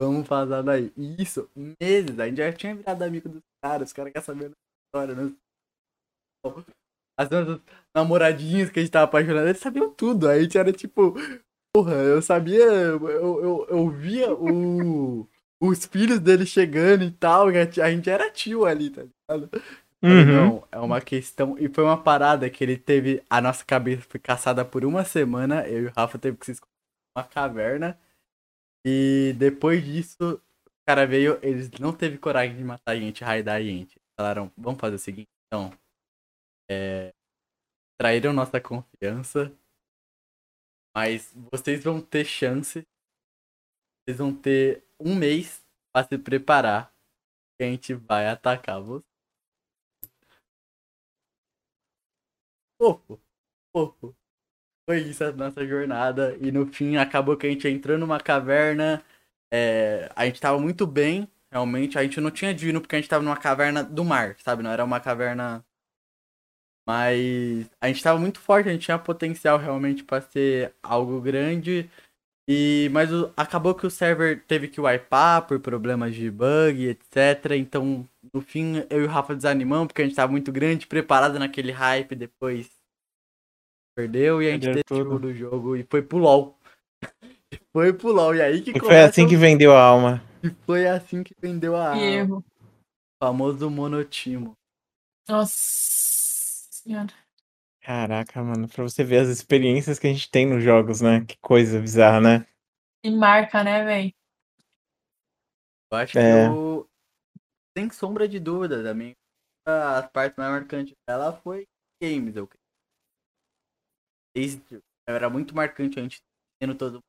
[0.00, 0.92] Vamos vazar daí.
[0.96, 2.18] Isso, meses.
[2.18, 3.88] A gente já tinha virado amigo dos caras.
[3.88, 4.54] Os caras querem saber da
[4.88, 5.32] história, né?
[7.18, 7.60] As nossas
[7.94, 10.28] namoradinhas que a gente tava apaixonado, eles sabiam tudo.
[10.28, 11.14] A gente era tipo.
[11.74, 12.64] Porra, eu sabia.
[12.64, 15.28] Eu, eu, eu via o,
[15.62, 17.50] os filhos dele chegando e tal.
[17.50, 19.50] e A gente- a gente era tio ali, tá ligado?
[20.02, 20.24] Uhum.
[20.24, 21.58] Não, é uma questão.
[21.58, 23.22] E foi uma parada que ele teve.
[23.28, 25.68] A nossa cabeça foi caçada por uma semana.
[25.68, 26.70] Eu e o Rafa teve que se esconder
[27.14, 27.98] numa caverna.
[28.84, 30.40] E depois disso,
[30.86, 34.00] cara veio, eles não teve coragem de matar a gente, raidar a gente.
[34.18, 35.70] Falaram, vamos fazer o seguinte, então.
[36.70, 37.12] É,
[38.00, 39.56] traíram nossa confiança.
[40.96, 42.82] Mas vocês vão ter chance.
[44.02, 46.92] Vocês vão ter um mês pra se preparar.
[47.56, 49.04] Que a gente vai atacar vocês.
[52.78, 53.20] Fofo.
[53.72, 54.19] Fofo.
[54.90, 56.36] Foi isso a nossa jornada.
[56.40, 59.00] E no fim acabou que a gente entrou numa caverna.
[59.52, 61.96] É, a gente tava muito bem, realmente.
[61.98, 64.62] A gente não tinha dino porque a gente tava numa caverna do mar, sabe?
[64.62, 65.64] Não era uma caverna.
[66.86, 71.88] Mas a gente tava muito forte, a gente tinha potencial realmente para ser algo grande.
[72.48, 77.56] E mas o- acabou que o server teve que wipear por problemas de bug, etc.
[77.58, 81.38] Então, no fim, eu e o Rafa desanimamos porque a gente tava muito grande, preparado
[81.40, 82.70] naquele hype, depois
[84.00, 85.18] perdeu e a gente Perderam desistiu tudo.
[85.20, 86.58] do jogo e foi pro LoL.
[87.72, 88.34] foi pro LoL.
[88.34, 90.22] E aí que E foi assim o- que vendeu a alma.
[90.42, 92.38] e foi assim que vendeu a Que erro.
[92.38, 92.44] o
[93.24, 94.52] famoso monotimo.
[95.28, 95.52] Nossa
[96.72, 97.12] senhora.
[97.82, 101.24] Caraca, mano, pra você ver as experiências que a gente tem nos jogos, né?
[101.24, 102.46] Que coisa bizarra, né?
[103.04, 104.12] E marca, né, velho?
[105.92, 106.22] Eu acho É.
[106.46, 106.88] que eu,
[107.76, 109.14] sem sombra de dúvida, da minha
[109.66, 111.66] a parte mais marcante dela foi
[112.02, 112.59] games, eu creio.
[114.34, 116.22] Desde, era muito marcante a gente
[116.60, 117.00] tendo todo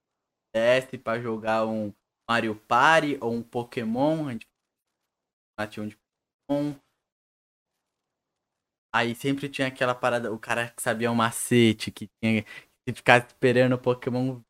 [0.53, 1.93] teste pra jogar um
[2.30, 4.48] Mario Party ou um Pokémon, a gente
[5.57, 5.98] batia um de
[6.48, 6.76] Pokémon.
[8.93, 12.43] Aí sempre tinha aquela parada, o cara que sabia o macete, que tinha
[12.85, 14.41] que ficar esperando o Pokémon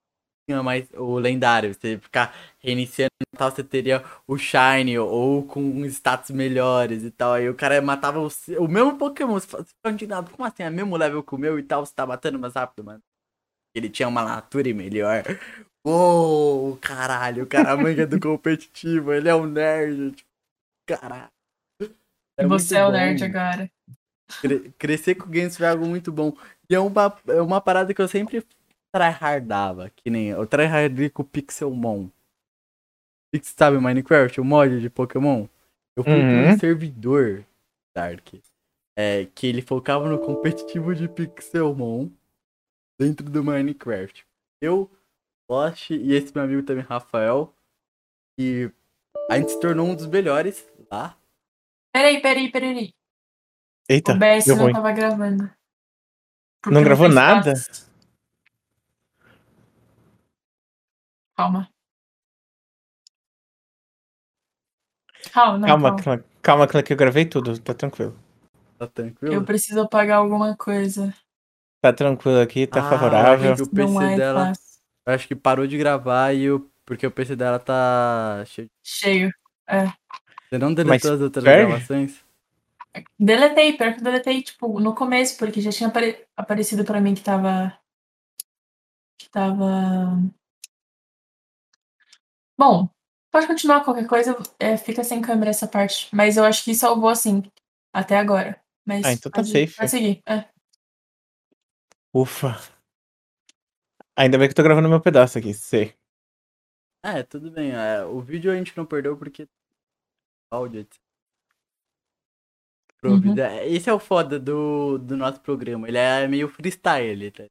[0.63, 6.31] mais o lendário, você ficar reiniciando e tal, você teria o Shine ou com status
[6.31, 7.33] melhores e tal.
[7.33, 8.27] Aí o cara matava o,
[8.59, 10.63] o mesmo Pokémon, você fala- você fica indignado, como assim?
[10.63, 13.01] É mesmo level que o meu e tal, você tá matando mais rápido, mano.
[13.75, 15.23] Ele tinha uma natura melhor.
[15.85, 20.29] Uou, caralho, o cara manga do competitivo, ele é um nerd, tipo,
[20.87, 21.31] caralho.
[22.37, 23.71] É Você é o nerd agora.
[24.41, 26.33] Cre- crescer com games foi algo muito bom.
[26.69, 28.43] E é uma, é uma parada que eu sempre
[28.93, 32.09] tryhardava, que nem eu tryhardei com o Pixelmon.
[33.33, 35.47] Pix, sabe o Minecraft, o mod de Pokémon?
[35.95, 36.57] Eu fui pra um Uhum.
[36.57, 37.45] servidor,
[37.95, 38.27] Dark,
[38.97, 42.09] é, que ele focava no competitivo de Pixelmon
[42.99, 44.25] dentro do Minecraft.
[44.61, 44.89] Eu,
[45.49, 47.53] Lost e esse meu amigo também, Rafael,
[48.39, 48.71] e
[49.29, 51.17] a gente se tornou um dos melhores lá.
[51.93, 52.93] Peraí, peraí, peraí.
[53.89, 54.73] Eita, o BS não ruim.
[54.73, 55.51] tava gravando.
[56.61, 57.53] Porque Não gravou nada?
[57.55, 57.90] status.
[61.41, 61.67] Calma.
[65.33, 66.03] Calma, não, Calma, calma.
[66.03, 68.15] calma, calma, calma, que eu gravei tudo, tá tranquilo.
[68.77, 69.33] Tá tranquilo?
[69.33, 71.11] Eu preciso apagar alguma coisa.
[71.81, 73.53] Tá tranquilo aqui, tá Ah, favorável.
[73.53, 74.45] acho que o PC é dela.
[74.47, 74.81] fácil.
[75.07, 76.69] Eu acho que parou de gravar e o.
[76.85, 78.69] Porque o PC dela tá cheio.
[78.83, 79.31] Cheio.
[79.67, 81.67] Você não Mas deletou as outras perde?
[81.71, 82.23] gravações?
[83.17, 87.15] Deletei, pior que eu deletei, tipo, no começo, porque já tinha apare- aparecido pra mim
[87.15, 87.75] que tava.
[89.17, 90.17] Que tava.
[92.61, 92.87] Bom,
[93.31, 96.07] pode continuar qualquer coisa, é, fica sem câmera essa parte.
[96.15, 97.41] Mas eu acho que salvou assim,
[97.91, 98.61] até agora.
[98.85, 99.75] Mas Ah, então tá pode, safe.
[99.75, 100.21] Pode seguir.
[100.27, 100.47] É.
[102.13, 102.55] Ufa.
[104.15, 105.95] Ainda bem que eu tô gravando meu pedaço aqui, sei.
[107.03, 107.71] É, tudo bem.
[107.71, 109.47] é, o vídeo a gente não perdeu porque.
[110.51, 110.87] Áudio,
[113.03, 113.35] Uhum.
[113.39, 115.87] É, Esse é o foda do, do nosso programa.
[115.87, 117.45] Ele é meio freestyle, tá?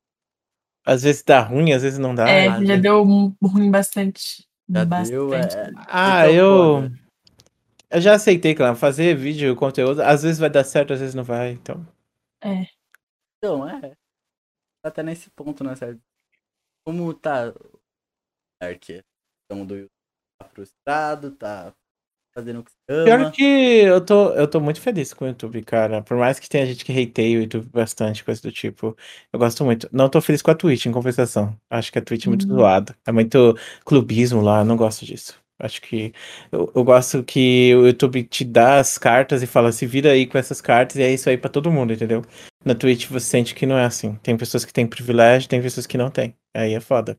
[0.87, 2.29] Às vezes dá ruim, às vezes não dá.
[2.29, 2.81] É, ah, já né?
[2.81, 4.49] deu ruim bastante.
[4.71, 5.11] Já bastante.
[5.11, 5.35] deu.
[5.35, 5.41] É,
[5.89, 6.91] Ah, esse é o eu.
[7.91, 8.77] Eu já aceitei, claro.
[8.77, 11.51] Fazer vídeo, conteúdo, às vezes vai dar certo, às vezes não vai.
[11.51, 11.85] Então.
[13.39, 13.81] Então, é.
[14.83, 16.01] Tá até nesse ponto, né, certo?
[16.87, 17.53] Como tá.
[18.63, 19.03] Arque?
[19.45, 19.87] Então, do
[20.41, 21.75] tá frustrado, tá
[22.41, 23.31] fazendo o que se Pior ama.
[23.31, 26.03] que eu tô, eu tô muito feliz com o YouTube, cara.
[26.03, 28.97] Por mais que tenha gente que hateia o YouTube bastante, coisa do tipo.
[29.33, 29.89] Eu gosto muito.
[29.93, 31.57] Não tô feliz com a Twitch, em compensação.
[31.71, 32.57] Acho que a Twitch é muito Uhum.
[32.57, 32.97] zoada.
[33.07, 35.39] É muito clubismo lá, eu não gosto disso.
[35.59, 36.13] Acho que.
[36.51, 40.27] Eu, eu gosto que o YouTube te dá as cartas e fala, se vira aí
[40.27, 42.23] com essas cartas e é isso aí pra todo mundo, entendeu?
[42.65, 44.15] Na Twitch você sente que não é assim.
[44.23, 46.35] Tem pessoas que têm privilégio, tem pessoas que não têm.
[46.57, 47.19] Aí é foda.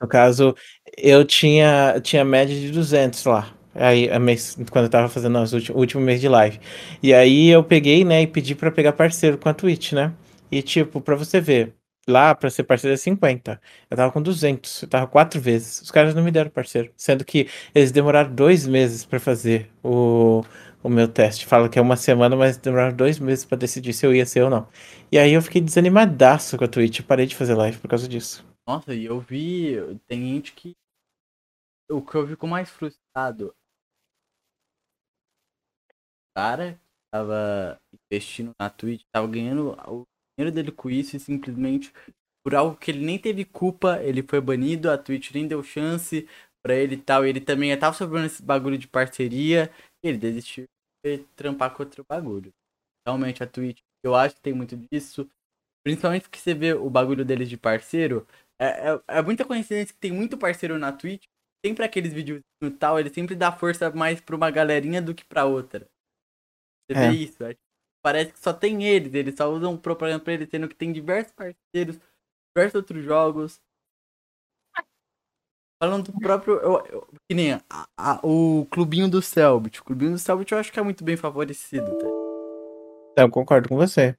[0.00, 0.54] No caso,
[0.98, 3.54] eu tinha, tinha média de 200 lá.
[3.74, 6.60] Aí, mês, quando eu tava fazendo o último mês de live.
[7.02, 10.12] E aí eu peguei, né, e pedi pra pegar parceiro com a Twitch, né?
[10.50, 11.74] E tipo, pra você ver,
[12.06, 13.60] lá pra ser parceiro é 50.
[13.90, 15.80] Eu tava com 200, eu tava quatro vezes.
[15.80, 16.92] Os caras não me deram parceiro.
[16.96, 20.42] Sendo que eles demoraram dois meses pra fazer o,
[20.82, 21.46] o meu teste.
[21.46, 24.42] Fala que é uma semana, mas demoraram dois meses pra decidir se eu ia ser
[24.42, 24.68] ou não.
[25.10, 27.00] E aí eu fiquei desanimadaço com a Twitch.
[27.00, 28.44] Eu parei de fazer live por causa disso.
[28.66, 29.76] Nossa, e eu vi.
[30.06, 30.74] Tem gente que.
[31.90, 33.54] o que eu fico mais frustrado.
[36.36, 36.80] Cara
[37.12, 37.78] tava
[38.10, 40.04] investindo na Twitch, tava ganhando o
[40.38, 41.92] dinheiro dele com isso e simplesmente
[42.44, 46.28] por algo que ele nem teve culpa, ele foi banido, a Twitch nem deu chance
[46.64, 47.24] pra ele e tal.
[47.24, 49.70] Ele também tava sofrendo esse bagulho de parceria,
[50.02, 50.64] ele desistiu
[51.04, 52.52] de trampar com outro bagulho.
[53.06, 55.28] Realmente a Twitch, eu acho que tem muito disso.
[55.84, 58.26] Principalmente porque você vê o bagulho deles de parceiro.
[58.60, 61.24] É, é, é muita coincidência que tem muito parceiro na Twitch.
[61.64, 65.24] Sempre aqueles vídeos e tal, ele sempre dá força mais pra uma galerinha do que
[65.24, 65.88] pra outra.
[66.86, 67.10] Você É.
[67.10, 67.42] vê isso?
[67.44, 67.56] é,
[68.02, 71.32] parece que só tem eles, eles só usam propaganda pra eles, sendo que tem diversos
[71.32, 71.98] parceiros,
[72.54, 73.60] diversos outros jogos.
[75.82, 76.54] Falando do próprio.
[76.60, 77.62] Eu, eu- que nem a-
[77.96, 79.80] a- o clubinho do Selbit.
[79.80, 82.21] O clubinho do Selbit eu acho que é muito bem favorecido, tá?
[83.14, 84.14] Eu concordo com você.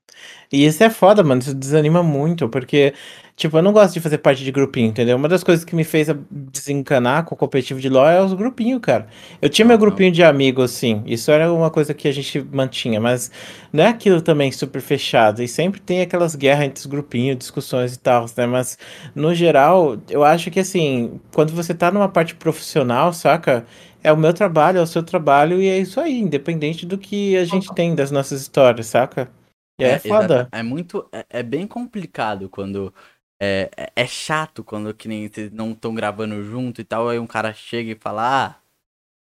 [0.52, 1.42] E isso é foda, mano.
[1.42, 2.94] Isso desanima muito, porque,
[3.36, 5.18] tipo, eu não gosto de fazer parte de grupinho, entendeu?
[5.18, 8.34] Uma das coisas que me fez a- desencanar com o competitivo de LoL é os
[8.34, 9.08] grupinhos, cara.
[9.42, 11.04] Eu tinha meu grupinho de amigos, sim.
[11.08, 13.32] Isso era uma coisa que a gente mantinha, mas
[13.72, 15.42] não é aquilo também super fechado.
[15.42, 18.46] E sempre tem aquelas guerras entre os grupinhos, discussões e tal, né?
[18.46, 18.78] Mas,
[19.16, 23.66] no geral, eu acho que, assim, quando você tá numa parte profissional, saca?
[24.04, 27.38] É o meu trabalho, é o seu trabalho, e é isso aí, independente do que
[27.38, 29.32] a gente tem das nossas histórias, saca?
[29.80, 30.26] E é, foda.
[30.26, 31.08] exata- É muito.
[31.12, 32.94] É, é bem complicado quando.
[33.42, 37.10] É, é, é chato quando que nem vocês não estão gravando junto e tal.
[37.10, 38.56] Aí um cara chega e fala: Ah,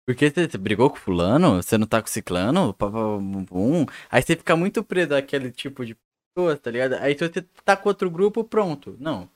[0.08, 1.62] por que você, brigou com fulano?
[1.62, 2.76] Você não tá com ciclano?
[3.50, 3.86] Bum.
[4.10, 5.96] Aí você fica muito preso àquele tipo de
[6.36, 6.94] pessoa, tá ligado?
[6.96, 8.96] Aí se você tá com outro grupo, pronto.
[9.00, 9.30] Não.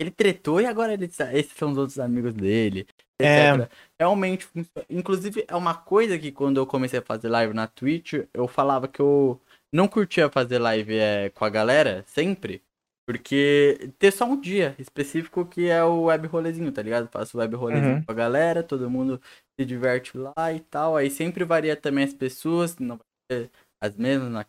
[0.00, 2.86] Ele tretou e agora ele, sa- esses são os outros amigos dele.
[3.20, 3.50] É.
[3.50, 3.70] etc.
[3.98, 4.86] Realmente funciona.
[4.88, 8.86] Inclusive, é uma coisa que quando eu comecei a fazer live na Twitch, eu falava
[8.86, 9.40] que eu
[9.72, 12.62] não curtia fazer live é, com a galera, sempre.
[13.06, 17.08] Porque ter só um dia específico que é o web rolezinho, tá ligado?
[17.08, 18.04] Faço web rolezinho Uhum.
[18.04, 19.20] com a galera, todo mundo
[19.58, 20.94] se diverte lá e tal.
[20.96, 23.50] Aí sempre varia também as pessoas, não vai ser
[23.82, 24.44] as mesmas na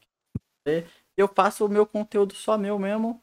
[1.18, 3.22] eu faço o meu conteúdo só meu mesmo,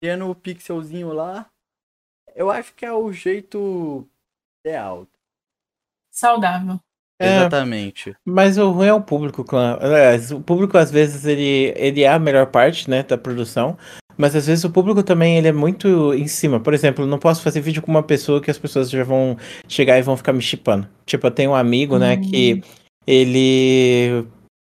[0.00, 1.50] criando o pixelzinho lá.
[2.34, 4.08] Eu acho que é o jeito
[4.64, 5.06] ideal.
[6.10, 6.78] Saudável.
[7.20, 7.36] É.
[7.36, 8.14] Exatamente.
[8.24, 9.44] Mas o ruim é o público.
[9.44, 9.78] clã.
[9.80, 13.76] Aliás, o público às vezes ele, ele é a melhor parte, né, da produção.
[14.16, 16.60] Mas às vezes o público também ele é muito em cima.
[16.60, 19.36] Por exemplo, eu não posso fazer vídeo com uma pessoa que as pessoas já vão
[19.68, 20.86] chegar e vão ficar me chipando.
[21.06, 22.20] Tipo, eu tenho um amigo, né, Hum.
[22.30, 22.62] que
[23.06, 24.26] ele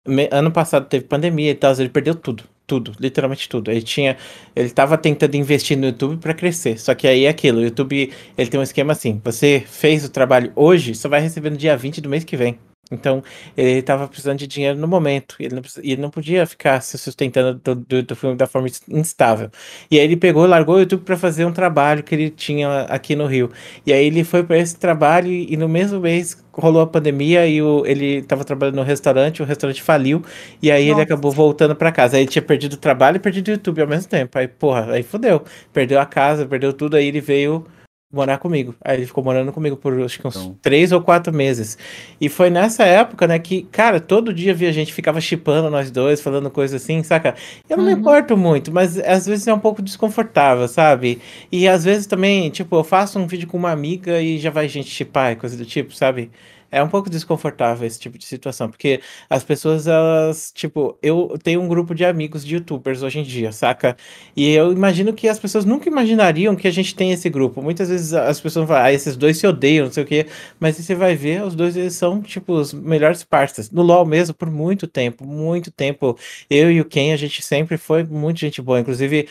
[0.07, 3.71] me- ano passado teve pandemia e tal, ele perdeu tudo, tudo, literalmente tudo.
[3.71, 4.15] Ele tinha,
[4.55, 6.79] ele tava tentando investir no YouTube pra crescer.
[6.79, 10.09] Só que aí é aquilo, o YouTube, ele tem um esquema assim, você fez o
[10.09, 12.68] trabalho hoje, só vai receber no dia 20 do mês que vem.
[12.91, 13.23] Então,
[13.55, 15.35] ele tava precisando de dinheiro no momento.
[15.39, 18.67] E ele não, ele não podia ficar se sustentando do, do, do filme da forma
[18.67, 19.49] ins- instável.
[19.91, 23.15] E aí ele pegou, largou o YouTube pra fazer um trabalho que ele tinha aqui
[23.15, 23.51] no Rio.
[23.85, 27.61] E aí ele foi pra esse trabalho e, no mesmo mês rolou a pandemia e
[27.61, 30.23] o, ele tava trabalhando no restaurante, o restaurante faliu.
[30.61, 31.03] E aí ele Nossa.
[31.03, 32.17] acabou voltando pra casa.
[32.17, 34.37] Aí ele tinha perdido o trabalho e perdido o YouTube ao mesmo tempo.
[34.37, 35.43] Aí, porra, aí fodeu.
[35.71, 36.95] Perdeu a casa, perdeu tudo.
[36.97, 37.65] Aí ele veio
[38.11, 38.73] morar comigo.
[38.83, 40.57] Aí ele ficou morando comigo por acho que uns Então.
[40.61, 41.77] três ou quatro meses.
[42.19, 46.19] E foi nessa época, né, que, cara, todo dia via gente ficava chipando nós dois,
[46.21, 47.35] falando coisas assim, saca?
[47.69, 47.99] Eu não me Uhum.
[47.99, 51.21] importo muito, mas às vezes é um pouco desconfortável, sabe?
[51.51, 54.67] E às vezes também, tipo, eu faço um vídeo com uma amiga e já vai
[54.67, 56.31] gente chipar e coisa do tipo, sabe?
[56.71, 61.61] É um pouco desconfortável esse tipo de situação, porque as pessoas, elas, tipo, eu tenho
[61.61, 63.95] um grupo de amigos de youtubers hoje em dia, saca?
[64.35, 67.61] E eu imagino que as pessoas nunca imaginariam que a gente tem esse grupo.
[67.61, 70.27] Muitas vezes as pessoas falam, ah, esses dois se odeiam, não sei o quê.
[70.59, 73.71] Mas você vai ver, os dois eles são, tipo, os melhores parceiros.
[73.71, 76.17] No LoL mesmo, por muito tempo, muito tempo.
[76.49, 78.79] Eu e o Ken, a gente sempre foi muito gente boa.
[78.79, 79.27] Inclusive,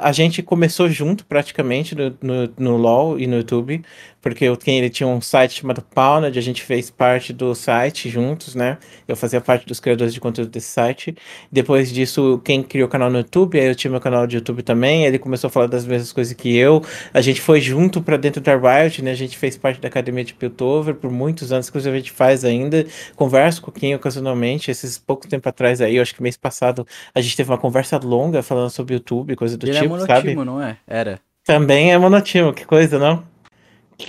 [0.00, 3.82] a gente começou junto praticamente no, no, no LoL e no YouTube.
[4.26, 8.10] Porque o Ken ele tinha um site chamado Pounded, a gente fez parte do site
[8.10, 8.76] juntos, né?
[9.06, 11.16] Eu fazia parte dos criadores de conteúdo desse site.
[11.48, 14.64] Depois disso, quem criou o canal no YouTube, aí eu tinha meu canal de YouTube
[14.64, 15.06] também.
[15.06, 16.82] Ele começou a falar das mesmas coisas que eu.
[17.14, 19.12] A gente foi junto pra dentro da Riot, né?
[19.12, 22.44] A gente fez parte da academia de Piltover por muitos anos, inclusive a gente faz
[22.44, 22.84] ainda.
[23.14, 27.20] Converso com quem ocasionalmente, esses pouco tempo atrás aí, eu acho que mês passado, a
[27.20, 30.34] gente teve uma conversa longa falando sobre YouTube, coisa do Ele é tipo, sabe?
[30.34, 30.78] monotimo, não é?
[30.84, 31.20] Era.
[31.44, 33.35] Também é monotimo, que coisa, não?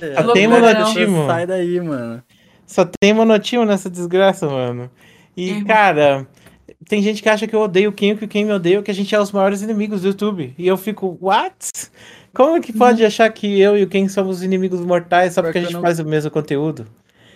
[0.00, 1.26] É, Só tem monotimo.
[1.26, 2.22] Sai daí, mano.
[2.66, 4.90] Só tem monotimo nessa desgraça, mano.
[5.36, 5.64] E, Uhum.
[5.64, 6.26] cara,
[6.88, 8.90] tem gente que acha que eu odeio o Kim, que o Kim me odeia, que
[8.90, 10.54] a gente é os maiores inimigos do YouTube.
[10.58, 11.54] E eu fico, what?
[12.34, 15.58] Como que pode achar que eu e o Ken somos inimigos mortais só Pior porque
[15.58, 16.86] a gente não- faz o mesmo conteúdo?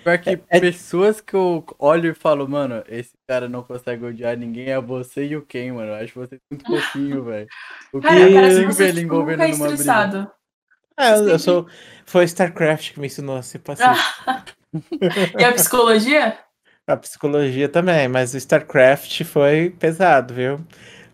[0.05, 4.37] Pior que É- pessoas que eu olho e falo, mano, esse cara não consegue odiar
[4.37, 5.89] ninguém, é você e o Ken, mano.
[5.93, 7.47] Eu acho você muito fofinho, velho.
[7.93, 9.75] O Cara, Ken ele tipo, envolvendo nunca é numa briga.
[9.75, 10.19] estressado.
[10.19, 10.42] É,
[10.99, 11.67] eu, eu sou.
[12.07, 13.97] Foi StarCraft que me ensinou a ser pacífico.
[15.39, 16.39] e a psicologia?
[16.87, 20.61] A psicologia também, mas o StarCraft foi pesado, viu?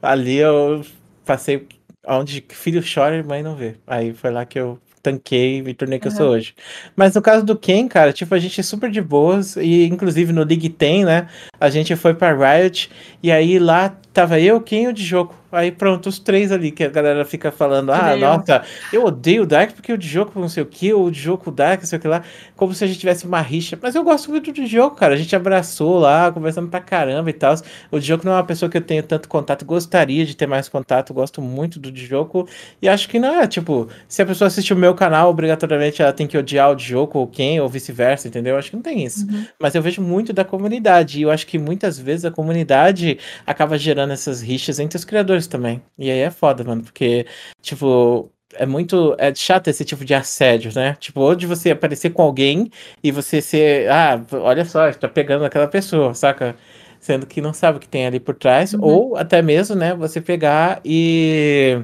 [0.01, 0.85] Ali eu
[1.25, 1.69] passei
[2.07, 3.77] onde filho chora e mãe não vê.
[3.87, 6.55] Aí foi lá que eu tanquei e me tornei que eu sou hoje.
[6.97, 10.33] Mas no caso do Ken, cara, tipo, a gente é super de boas, e inclusive
[10.33, 11.29] no League tem, né?
[11.61, 12.91] A gente foi pra Riot,
[13.23, 15.37] e aí lá tava eu, Ken e o Djoco.
[15.51, 19.47] Aí pronto, os três ali que a galera fica falando, ah, nossa, eu odeio o
[19.47, 22.03] Dark porque o Djoco não sei o que, o Djoco o Dark, não sei o
[22.03, 22.23] que lá,
[22.55, 23.79] como se a gente tivesse uma rixa.
[23.81, 25.15] Mas eu gosto muito do Djoco, cara.
[25.15, 27.55] A gente abraçou lá, conversando pra caramba e tal.
[27.91, 30.69] O Djoco não é uma pessoa que eu tenho tanto contato, gostaria de ter mais
[30.69, 32.47] contato, gosto muito do Djoco.
[32.83, 36.13] E acho que não é, tipo, se a pessoa assiste o meu canal, obrigatoriamente ela
[36.13, 38.59] tem que odiar o Djoco ou quem, ou vice-versa, entendeu?
[38.59, 39.27] Acho que não tem isso.
[39.27, 39.47] Uhum.
[39.59, 43.79] Mas eu vejo muito da comunidade, e eu acho que muitas vezes a comunidade acaba
[43.79, 45.83] gerando essas rixas entre os criadores também.
[45.99, 47.27] E aí é foda, mano, porque,
[47.63, 49.15] tipo, é muito.
[49.19, 50.95] É chato esse tipo de assédio, né?
[51.01, 52.71] Tipo, ou de você aparecer com alguém
[53.03, 53.91] e você ser.
[53.91, 56.57] Ah, olha só, tá pegando aquela pessoa, saca?
[57.01, 58.81] Sendo que não sabe o que tem ali por trás, Uhum.
[58.83, 61.83] ou até mesmo, né, você pegar e.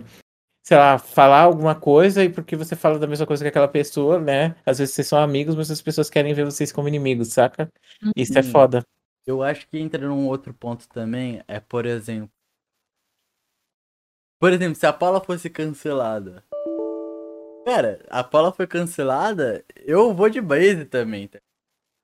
[0.66, 4.18] Sei lá, falar alguma coisa e porque você fala da mesma coisa que aquela pessoa,
[4.18, 4.54] né?
[4.64, 7.68] Às vezes vocês são amigos, mas as pessoas querem ver vocês como inimigos, saca?
[8.16, 8.50] Isso é Uhum.
[8.50, 8.82] foda.
[9.26, 12.30] Eu acho que entra num outro ponto também, é, por exemplo.
[14.40, 16.44] Por exemplo, se a Paula fosse cancelada.
[17.64, 21.38] Cara, a Paula foi cancelada, eu vou de base também, tá?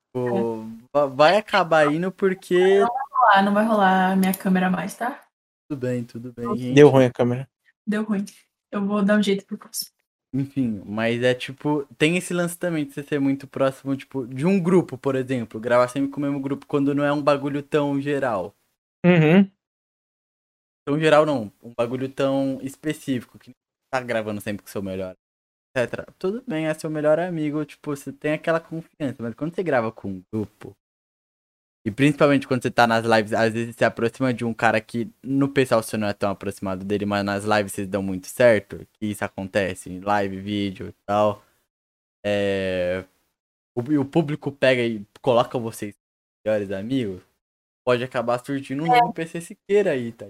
[0.07, 2.79] Tipo, va- vai acabar indo porque.
[3.43, 5.23] Não vai rolar a minha câmera mais, tá?
[5.69, 6.57] Tudo bem, tudo bem.
[6.57, 6.73] gente.
[6.73, 7.47] Deu ruim a câmera.
[7.85, 8.25] Deu ruim.
[8.71, 9.91] Eu vou dar um jeito pro próximo.
[10.33, 14.45] Enfim, mas é tipo, tem esse lance também de você ser muito próximo, tipo, de
[14.45, 15.59] um grupo, por exemplo.
[15.59, 18.55] Gravar sempre com o mesmo grupo quando não é um bagulho tão geral.
[19.05, 19.49] Uhum.
[20.87, 23.51] Tão geral não, um bagulho tão específico, que
[23.91, 25.15] tá gravando sempre com seu melhor,
[25.75, 26.09] etc.
[26.17, 29.91] Tudo bem, é seu melhor amigo, tipo, você tem aquela confiança, mas quando você grava
[29.91, 30.75] com um grupo,
[31.83, 34.79] e principalmente quando você tá nas lives, às vezes você se aproxima de um cara
[34.79, 38.27] que no pessoal você não é tão aproximado dele, mas nas lives vocês dão muito
[38.27, 41.43] certo, que isso acontece, em live, vídeo e tal.
[42.23, 43.03] É...
[43.75, 45.95] O, e o público pega e coloca vocês
[46.45, 47.21] melhores amigos,
[47.85, 50.27] pode acabar surgindo um novo PC Siqueira aí, tá?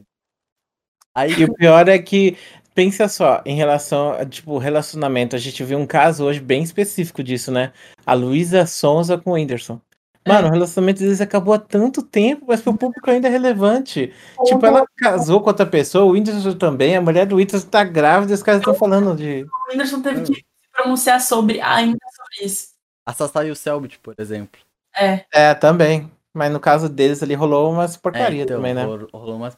[1.14, 2.38] Aí E o pior é que,
[2.74, 7.22] pensa só, em relação a, tipo, relacionamento, a gente viu um caso hoje bem específico
[7.24, 7.74] disso, né?
[8.06, 9.82] A Luísa Sonza com o Whindersson.
[10.28, 14.14] Mano, o relacionamento deles acabou há tanto tempo, mas pro público ainda é relevante.
[14.46, 18.34] Tipo, ela casou com outra pessoa, o Whindersson também, a mulher do Whindersson tá grávida
[18.34, 19.44] os caras estão falando de.
[19.44, 22.68] O Whindersson teve que se pronunciar sobre ainda sobre isso.
[23.06, 24.62] a Sassá e o Selbit, por exemplo.
[24.96, 26.12] É, É, também.
[26.34, 28.86] Mas no caso deles ali rolou umas É, porcaria então, também, né?
[28.86, 29.56] rolo- rolou umas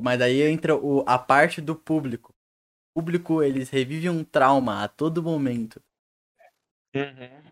[0.00, 2.32] Mas daí entra o, a parte do público.
[2.94, 5.80] O público, eles revivem um trauma a todo momento.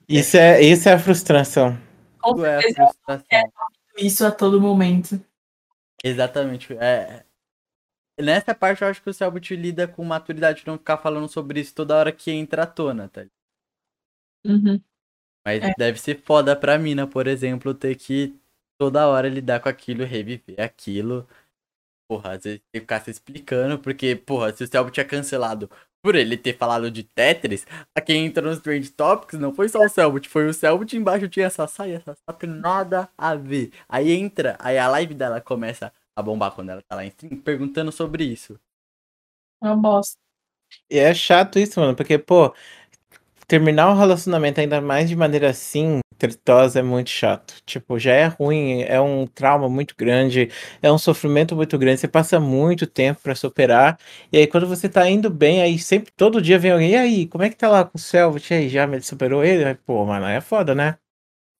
[0.08, 1.76] Isso é, isso é a frustração.
[2.22, 3.52] Com é a frustração.
[3.98, 5.20] isso a todo momento.
[6.02, 6.74] Exatamente.
[6.74, 7.24] É...
[8.20, 11.60] Nessa parte eu acho que o Selbit lida com maturidade de não ficar falando sobre
[11.60, 13.24] isso toda hora que entra à tona, tá?
[14.44, 14.80] Uhum.
[15.44, 15.72] Mas É.
[15.76, 18.38] deve ser foda pra mina, por exemplo, ter que
[18.78, 21.28] toda hora lidar com aquilo, reviver aquilo.
[22.08, 25.70] Porra, às vezes tem que ficar se explicando, porque, porra, se o Selbit é cancelado
[26.02, 27.64] por ele ter falado de Tetris,
[27.96, 31.28] a quem entrou nos Trend Topics não foi só o Selbit, foi o Selbit embaixo
[31.28, 33.72] tinha essa saia, essa saia tem nada a ver.
[33.88, 37.40] Aí entra, aí a live dela começa a bombar quando ela tá lá em stream,
[37.40, 38.58] perguntando sobre isso.
[39.62, 40.18] É uma bosta.
[40.90, 42.54] E é chato isso, mano, porque, pô,
[43.46, 47.54] terminar um relacionamento ainda mais de maneira assim, tritosa, é muito chato.
[47.66, 50.50] Tipo, já é ruim, é um trauma muito grande,
[50.82, 53.98] é um sofrimento muito grande, você passa muito tempo pra superar,
[54.32, 57.26] e aí quando você tá indo bem, aí sempre, todo dia vem alguém, e aí,
[57.26, 58.52] como é que tá lá com o Selvit?
[58.54, 59.64] Aí, já me superou ele?
[59.64, 61.01] Aí, Pô, mano, é foda, né?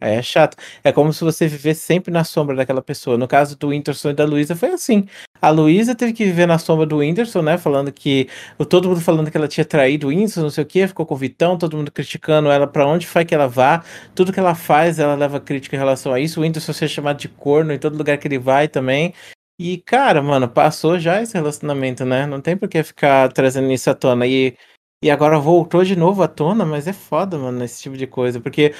[0.02, 0.56] Aí é chato.
[0.82, 3.16] É como se você vivesse sempre na sombra daquela pessoa.
[3.16, 5.06] No caso do Whindersson e da Luísa, foi assim.
[5.40, 7.56] A Luísa teve que viver na sombra do Whindersson, né?
[7.56, 8.28] Falando que.
[8.68, 11.14] Todo mundo falando que ela tinha traído o Whindersson, não sei o quê, ficou com
[11.14, 13.84] o Vitão, todo mundo criticando ela pra onde vai que ela vá.
[14.14, 16.40] Tudo que ela faz, ela leva crítica em relação a isso.
[16.40, 19.14] O Whindersson ser chamado de corno em todo lugar que ele vai também.
[19.58, 22.26] E, cara, mano, passou já esse relacionamento, né?
[22.26, 24.26] Não tem por que ficar trazendo isso à tona.
[24.26, 24.56] E,
[25.02, 28.40] e agora voltou de novo à tona, mas é foda, mano, esse tipo de coisa.
[28.40, 28.72] Porque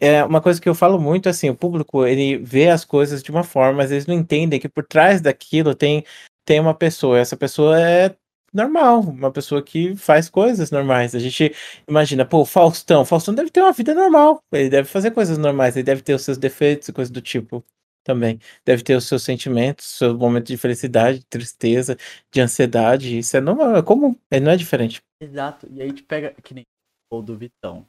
[0.00, 3.30] é uma coisa que eu falo muito, assim, o público, ele vê as coisas de
[3.30, 6.04] uma forma, mas eles não entendem que por trás daquilo tem,
[6.44, 7.18] tem uma pessoa.
[7.18, 8.16] Essa pessoa é
[8.52, 11.14] normal, uma pessoa que faz coisas normais.
[11.14, 11.54] A gente
[11.88, 13.04] imagina, pô, Faustão.
[13.04, 14.42] Faustão deve ter uma vida normal.
[14.52, 17.64] Ele deve fazer coisas normais, ele deve ter os seus defeitos e coisas do tipo
[18.10, 18.40] também.
[18.64, 21.96] Deve ter os seus sentimentos, seus momentos de felicidade, de tristeza,
[22.32, 23.18] de ansiedade.
[23.18, 25.00] Isso é normal, é comum, ele não é diferente.
[25.20, 25.68] Exato.
[25.70, 26.34] E aí te pega.
[26.42, 26.64] Que nem.
[27.10, 27.86] ou do Vitão.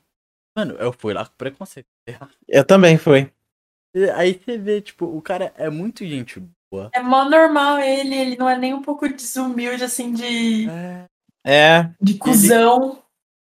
[0.55, 1.87] Mano, eu fui lá com preconceito.
[2.47, 3.31] Eu também fui.
[3.95, 6.41] E Aí você vê, tipo, o cara é muito gente
[6.71, 6.89] boa.
[6.93, 11.05] É mó normal ele, ele não é nem um pouco desumilde, assim, de, É.
[11.45, 13.01] É, de cuzão.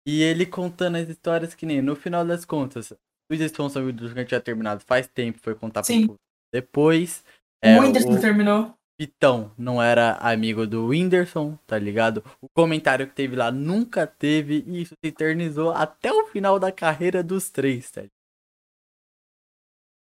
[0.08, 2.92] E ele contando as histórias que nem, no final das contas,
[3.32, 6.08] os responsáveis do que tinha terminado faz tempo, foi contar pro Sim.
[6.08, 7.24] público depois.
[7.62, 8.74] É, o Whindersson o terminou.
[9.00, 12.24] Vitão não era amigo do Whindersson, tá ligado?
[12.40, 16.72] O comentário que teve lá nunca teve e isso se eternizou até o final da
[16.72, 18.22] carreira dos três, tá ligado?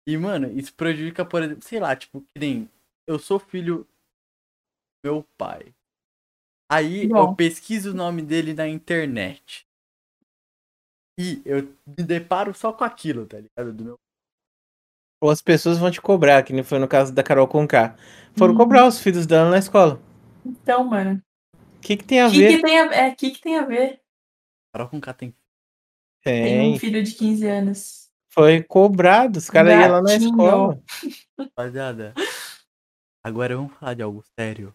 [0.07, 2.69] E, mano, isso prejudica, por exemplo, sei lá, tipo, que nem
[3.07, 3.87] eu sou filho
[5.03, 5.75] do meu pai.
[6.71, 7.35] Aí eu Bom.
[7.35, 9.67] pesquiso o nome dele na internet.
[11.19, 13.73] E eu me deparo só com aquilo, tá ligado?
[13.73, 14.01] Do meu...
[15.21, 17.95] ou as pessoas vão te cobrar, que nem foi no caso da Carol Conká.
[18.37, 18.59] Foram Uhum.
[18.59, 20.01] cobrar os filhos dela na escola.
[20.45, 21.23] Então, mano.
[21.55, 22.57] O que, que tem a O que, ver?
[22.57, 24.01] que tem a, é, que, que tem a ver?
[24.73, 25.35] Carol com K tem
[26.23, 26.79] Tem um Tem.
[26.79, 28.11] filho de 15 anos.
[28.33, 29.39] Foi cobrado.
[29.39, 30.83] Os caras iam lá na escola.
[31.39, 32.15] rapaziada.
[33.25, 34.75] Agora vamos falar de algo sério.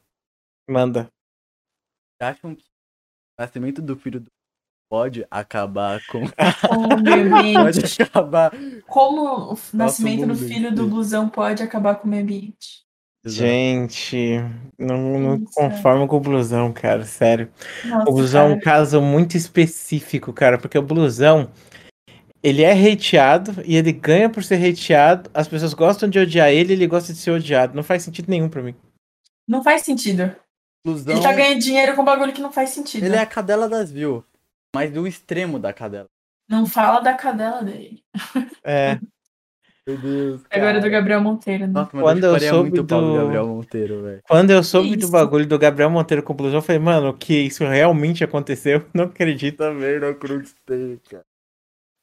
[0.69, 1.03] Manda.
[2.21, 4.31] Vocês acham que o nascimento do filho do
[4.89, 6.21] pode acabar com.
[6.69, 7.29] Oh, meu
[7.63, 7.99] pode Deus.
[7.99, 8.51] acabar.
[8.87, 12.83] Como o nascimento do filho do blusão pode acabar com o meio ambiente?
[13.27, 14.37] Gente,
[14.77, 15.45] não, não Isso.
[15.55, 17.51] conformo com o blusão, cara, sério.
[17.83, 21.49] Nossa, O blusão é um caso muito específico, cara, porque o blusão,
[22.43, 25.29] ele é hateado e ele ganha por ser hateado.
[25.33, 27.75] As pessoas gostam de odiar ele, ele gosta de ser odiado.
[27.75, 28.75] Não faz sentido nenhum pra mim.
[29.47, 30.35] Não faz sentido.
[30.85, 33.05] Inclusão, Ele tá ganhando dinheiro com bagulho que não faz sentido.
[33.05, 34.23] ele é a cadela das views.
[34.75, 36.07] Mas do extremo da cadela.
[36.47, 38.03] Não fala da cadela dele.
[38.63, 38.99] É,
[39.87, 40.41] Meu Deus.
[40.49, 40.89] Agora é do cara.
[40.89, 41.73] Gabriel Monteiro, né?
[41.73, 44.21] Nossa, Quando eu soube do do- Gabriel Monteiro, velho.
[44.27, 45.11] quando eu soube do Isso.
[45.11, 48.83] bagulho do Gabriel Monteiro com o blusão, eu falei, mano, que isso realmente aconteceu?
[48.95, 49.57] Não acredito.
[49.57, 51.23] Também não acreditei, cara.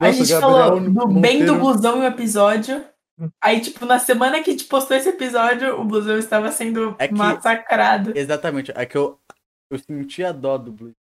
[0.01, 2.84] a Nossa, gente o falou Gabriel do bem do blusão em um episódio.
[3.42, 7.09] Aí, tipo, na semana que a gente postou esse episódio, o blusão estava sendo É
[7.09, 8.12] que- massacrado.
[8.17, 8.73] Exatamente.
[8.76, 9.18] É que eu,
[9.70, 10.92] eu senti a dó do Blue.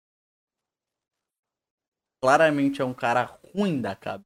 [2.22, 4.24] Claramente é um cara ruim da cabeça.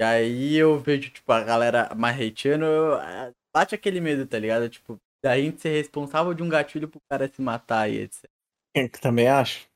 [0.00, 1.94] E aí eu vejo, tipo, a galera
[2.66, 4.68] eu- ah, bate aquele medo, tá ligado?
[4.68, 8.32] Tipo, da gente ser responsável de um gatilho pro cara se matar e etc.
[8.74, 9.68] Eu também acho.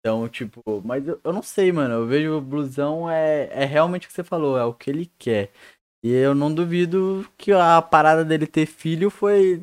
[0.00, 1.94] Então, tipo, mas eu, eu não sei, mano.
[1.94, 5.06] Eu vejo o blusão é, é realmente o que você falou, é o que ele
[5.18, 5.52] quer.
[6.04, 9.62] E eu não duvido que a parada dele ter filho foi.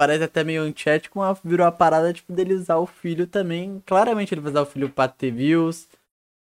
[0.00, 3.82] Parece até meio antiético, mas virou a parada tipo, dele usar o filho também.
[3.84, 5.86] Claramente ele vai usar o filho pra ter views.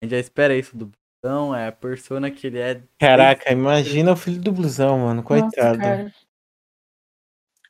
[0.00, 2.80] A gente já espera isso do blusão, é a persona que ele é.
[3.00, 5.24] Caraca, imagina o filho do blusão, mano.
[5.24, 5.76] Coitado.
[5.76, 6.14] Nossa.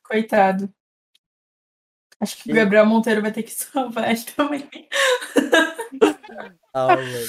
[0.03, 0.71] Coitado.
[2.19, 4.69] Acho que o Gabriel Monteiro vai ter que salvar ele também.
[6.71, 7.27] Ah, mano.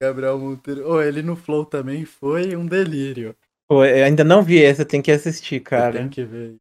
[0.00, 0.90] Gabriel Monteiro.
[0.90, 3.36] Oh, ele no Flow também foi um delírio.
[3.68, 5.98] Pô, eu ainda não vi essa, tem que assistir, cara.
[5.98, 6.56] Tem que ver.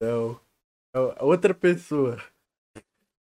[0.00, 0.38] Não.
[0.94, 2.18] É Outra pessoa.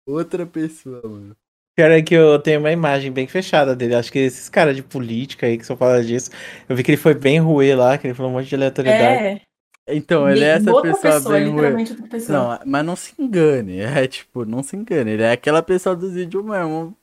[0.07, 1.35] Outra pessoa, mano.
[1.75, 3.93] Pior é que eu tenho uma imagem bem fechada dele.
[3.93, 6.31] Acho que esses caras de política aí que só fala disso.
[6.67, 9.23] Eu vi que ele foi bem ruê lá, que ele falou um monte de aleatoriedade.
[9.23, 9.41] É.
[9.89, 12.37] Então, ele é essa outra pessoa, pessoa, bem pessoa.
[12.37, 13.77] Não, mas não se engane.
[13.85, 15.11] É tipo, não se engane.
[15.11, 16.97] Ele é aquela pessoa dos vídeos mesmo.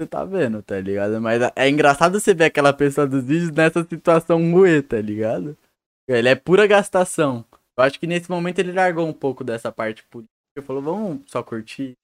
[0.00, 1.20] Você tá vendo, tá ligado?
[1.20, 5.56] Mas é engraçado você ver aquela pessoa dos vídeos nessa situação ruê, tá ligado?
[6.08, 7.44] Ele é pura gastação.
[7.76, 10.32] Eu acho que nesse momento ele largou um pouco dessa parte política.
[10.56, 11.94] Ele falou, vamos só curtir.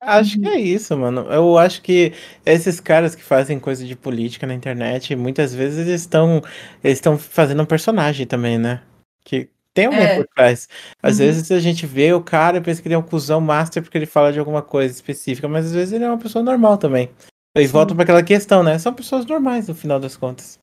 [0.00, 1.22] Acho que é isso, mano.
[1.32, 2.12] Eu acho que
[2.44, 6.42] esses caras que fazem coisa de política na internet, muitas vezes eles estão
[6.84, 8.82] eles estão fazendo um personagem também, né?
[9.24, 10.16] Que tem alguém É.
[10.16, 10.68] por trás.
[11.02, 11.24] Às Uhum.
[11.26, 13.96] vezes a gente vê o cara e pensa que ele é um cuzão master porque
[13.96, 17.10] ele fala de alguma coisa específica, mas às vezes ele é uma pessoa normal também.
[17.56, 17.72] Eles Sim.
[17.72, 18.78] voltam para aquela questão, né?
[18.78, 20.58] São pessoas normais no final das contas.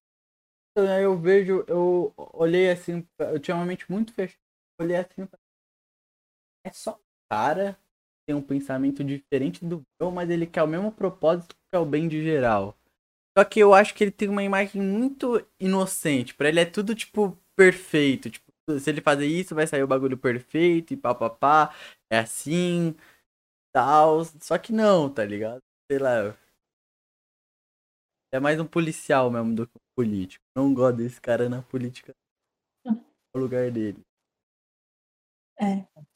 [0.75, 4.39] Então, aí eu vejo, eu olhei assim, eu tinha uma mente muito fechada.
[4.79, 5.27] Olhei assim,
[6.65, 7.77] é só um cara
[8.25, 11.85] tem um pensamento diferente do meu, mas ele quer o mesmo propósito que é o
[11.85, 12.77] bem de geral.
[13.37, 16.33] Só que eu acho que ele tem uma imagem muito inocente.
[16.35, 18.29] Pra ele é tudo, tipo, perfeito.
[18.29, 21.73] Tipo, se ele fazer isso, vai sair o bagulho perfeito e papapá.
[22.11, 22.95] É assim,
[23.73, 24.25] tal.
[24.41, 25.61] Só que não, tá ligado?
[25.91, 26.35] Sei lá.
[28.33, 30.43] É mais um policial mesmo do que político.
[30.55, 32.13] Não gosto desse cara na política.
[32.85, 33.99] No lugar dele.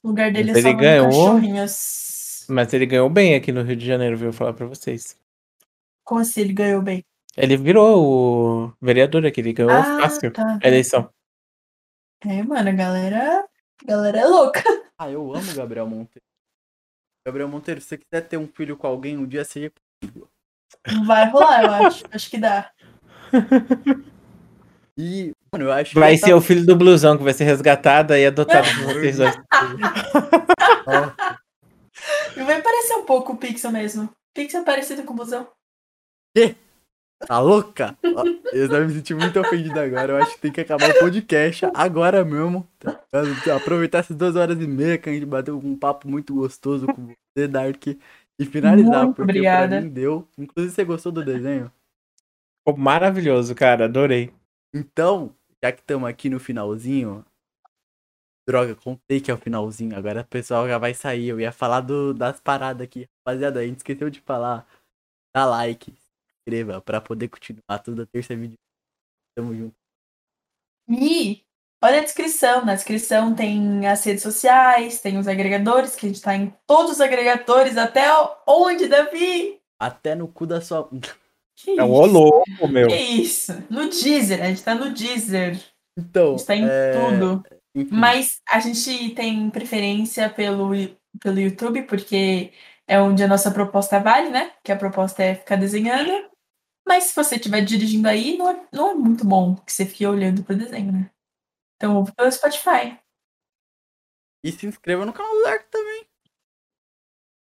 [0.03, 1.05] O lugar dele Mas é só ele ganhou?
[1.07, 2.45] cachorrinhos.
[2.49, 4.33] Mas ele ganhou bem aqui no Rio de Janeiro, viu?
[4.33, 5.17] Falar pra vocês.
[6.03, 7.03] Como assim ele ganhou bem?
[7.35, 10.59] Ele virou o vereador aqui, ele ganhou ah, fácil tá.
[10.63, 11.13] a eleição.
[12.25, 13.47] É, mano, a galera.
[13.83, 14.63] A galera é louca.
[14.97, 16.25] Ah, eu amo o Gabriel Monteiro.
[17.25, 20.27] Gabriel Monteiro, se você quiser ter um filho com alguém, um dia seja comigo.
[21.05, 22.03] Vai rolar, eu acho.
[22.11, 22.71] Acho que dá.
[24.99, 27.43] E, mano, eu acho que Vai já ser o filho do blusão que vai ser
[27.43, 29.35] resgatado e adotado por vocês dois.
[29.35, 31.15] tá-
[32.35, 34.09] Vai parecer um pouco o Pixel mesmo.
[34.33, 35.47] Pixel é parecido com o Busão.
[37.27, 37.97] Tá louca?
[38.53, 40.13] Eu já me senti muito ofendido agora.
[40.13, 42.67] Eu acho que tem que acabar o podcast agora mesmo.
[43.55, 47.07] Aproveitar essas duas horas e meia que a gente bateu um papo muito gostoso com
[47.35, 47.85] você, Dark.
[48.39, 49.77] E finalizar, Muito porque obrigada.
[49.77, 50.27] pra mim deu.
[50.37, 51.71] Inclusive, você gostou do desenho?
[52.67, 53.85] Ficou maravilhoso, cara.
[53.85, 54.33] Adorei.
[54.75, 57.25] Então, já que estamos aqui no finalzinho.
[58.45, 59.95] Droga, contei que é o finalzinho.
[59.95, 61.29] Agora o pessoal já vai sair.
[61.29, 63.07] Eu ia falar do, das paradas aqui.
[63.25, 64.67] Rapaziada, a gente esqueceu de falar.
[65.33, 68.57] Dá like, se inscreva pra poder continuar toda terça vídeo.
[69.33, 69.75] Tamo junto.
[70.89, 71.45] E
[71.81, 72.65] olha a descrição.
[72.65, 76.93] Na descrição tem as redes sociais, tem os agregadores, que a gente tá em todos
[76.93, 77.77] os agregadores.
[77.77, 78.07] Até
[78.45, 79.57] onde, Davi?
[79.79, 80.89] Até no cu da sua.
[81.57, 82.13] Que É o isso?
[82.13, 82.87] louco, meu.
[82.87, 83.51] Que isso?
[83.69, 85.55] No Deezer, a gente tá no Deezer.
[85.55, 86.37] A Então.
[86.37, 87.43] gente tá em é, tudo.
[87.75, 90.69] enfim, Mas a gente tem preferência pelo,
[91.19, 92.53] pelo YouTube, porque
[92.87, 94.53] é onde a nossa proposta vale, né?
[94.63, 96.29] Que a proposta é ficar desenhando.
[96.87, 100.05] Mas se você estiver dirigindo aí, não é, não é muito bom que você fique
[100.05, 101.09] olhando pro desenho, né?
[101.75, 102.97] Então ouve pelo Spotify.
[104.45, 106.05] E se inscreva no canal do Dark também.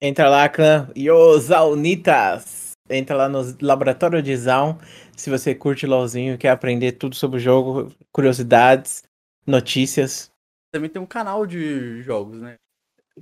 [0.02, 2.71] Entra lá, clã Yosaunitas.
[2.92, 4.76] Entra lá no Laboratório de Zaun.
[5.16, 9.02] Se você curte LOLzinho, quer aprender tudo sobre o jogo, curiosidades,
[9.46, 10.30] notícias.
[10.70, 12.56] Também tem um canal de jogos, né?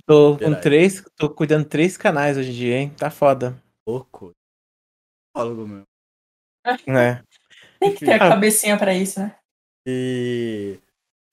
[0.05, 2.89] Tô com três, tô cuidando de três canais hoje em dia, hein?
[2.97, 3.61] Tá foda.
[3.87, 4.31] Louco.
[5.33, 5.83] Psicólogo meu.
[6.87, 7.23] né?
[7.79, 8.29] Tem que ter a Ah.
[8.29, 9.35] cabecinha pra isso, né?
[9.87, 10.79] E.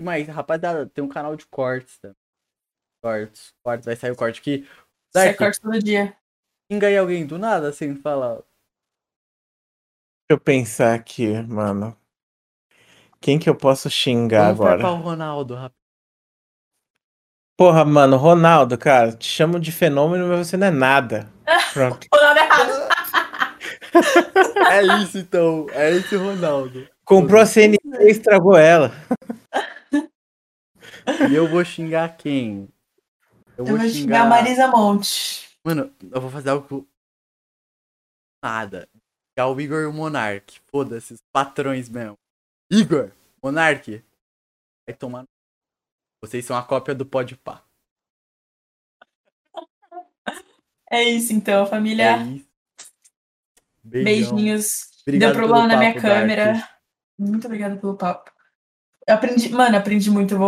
[0.00, 2.16] Mas, rapaziada, tem um canal de cortes também.
[3.02, 3.52] Cortes.
[3.64, 4.66] Cortes, vai sair o corte aqui.
[5.12, 6.16] Você Dark, corta todo dia.
[6.70, 8.36] Xinga aí alguém do nada sem falar.
[10.20, 11.96] Deixa eu pensar aqui, mano.
[13.20, 14.86] Quem que eu posso xingar Vamos agora?
[14.92, 15.72] o Ronaldo, rapaz.
[17.56, 21.28] Porra, mano, Ronaldo, cara, te chamo de fenômeno, mas você não é nada.
[21.72, 22.06] Pronto.
[22.12, 22.88] O nome errado.
[24.70, 25.66] É isso então.
[25.70, 26.86] É esse Ronaldo.
[27.04, 28.92] Comprou a CNT e estragou ela.
[31.30, 32.68] E eu vou xingar quem?
[33.56, 35.47] Eu Eu vou xingar a Marisa Monte.
[35.68, 36.88] Mano, eu vou fazer algo.
[38.42, 38.88] Nada.
[39.36, 40.60] É o Igor e o Monark.
[40.70, 42.16] Foda-se, os patrões mesmo.
[42.72, 43.12] Igor,
[43.44, 44.02] Monark.
[44.88, 45.26] Vai tomar.
[46.24, 47.62] Vocês são a cópia do Podpah.
[50.90, 52.16] É isso então, É família.
[52.22, 52.48] isso.
[53.84, 54.34] Beijão.
[54.34, 54.90] Beijinhos.
[55.02, 56.00] Obrigado Deu problema na minha Dark.
[56.02, 56.78] câmera.
[57.18, 58.32] Muito obrigada pelo papo.
[59.06, 60.32] Eu aprendi, mano, aprendi muito.
[60.32, 60.46] Eu vou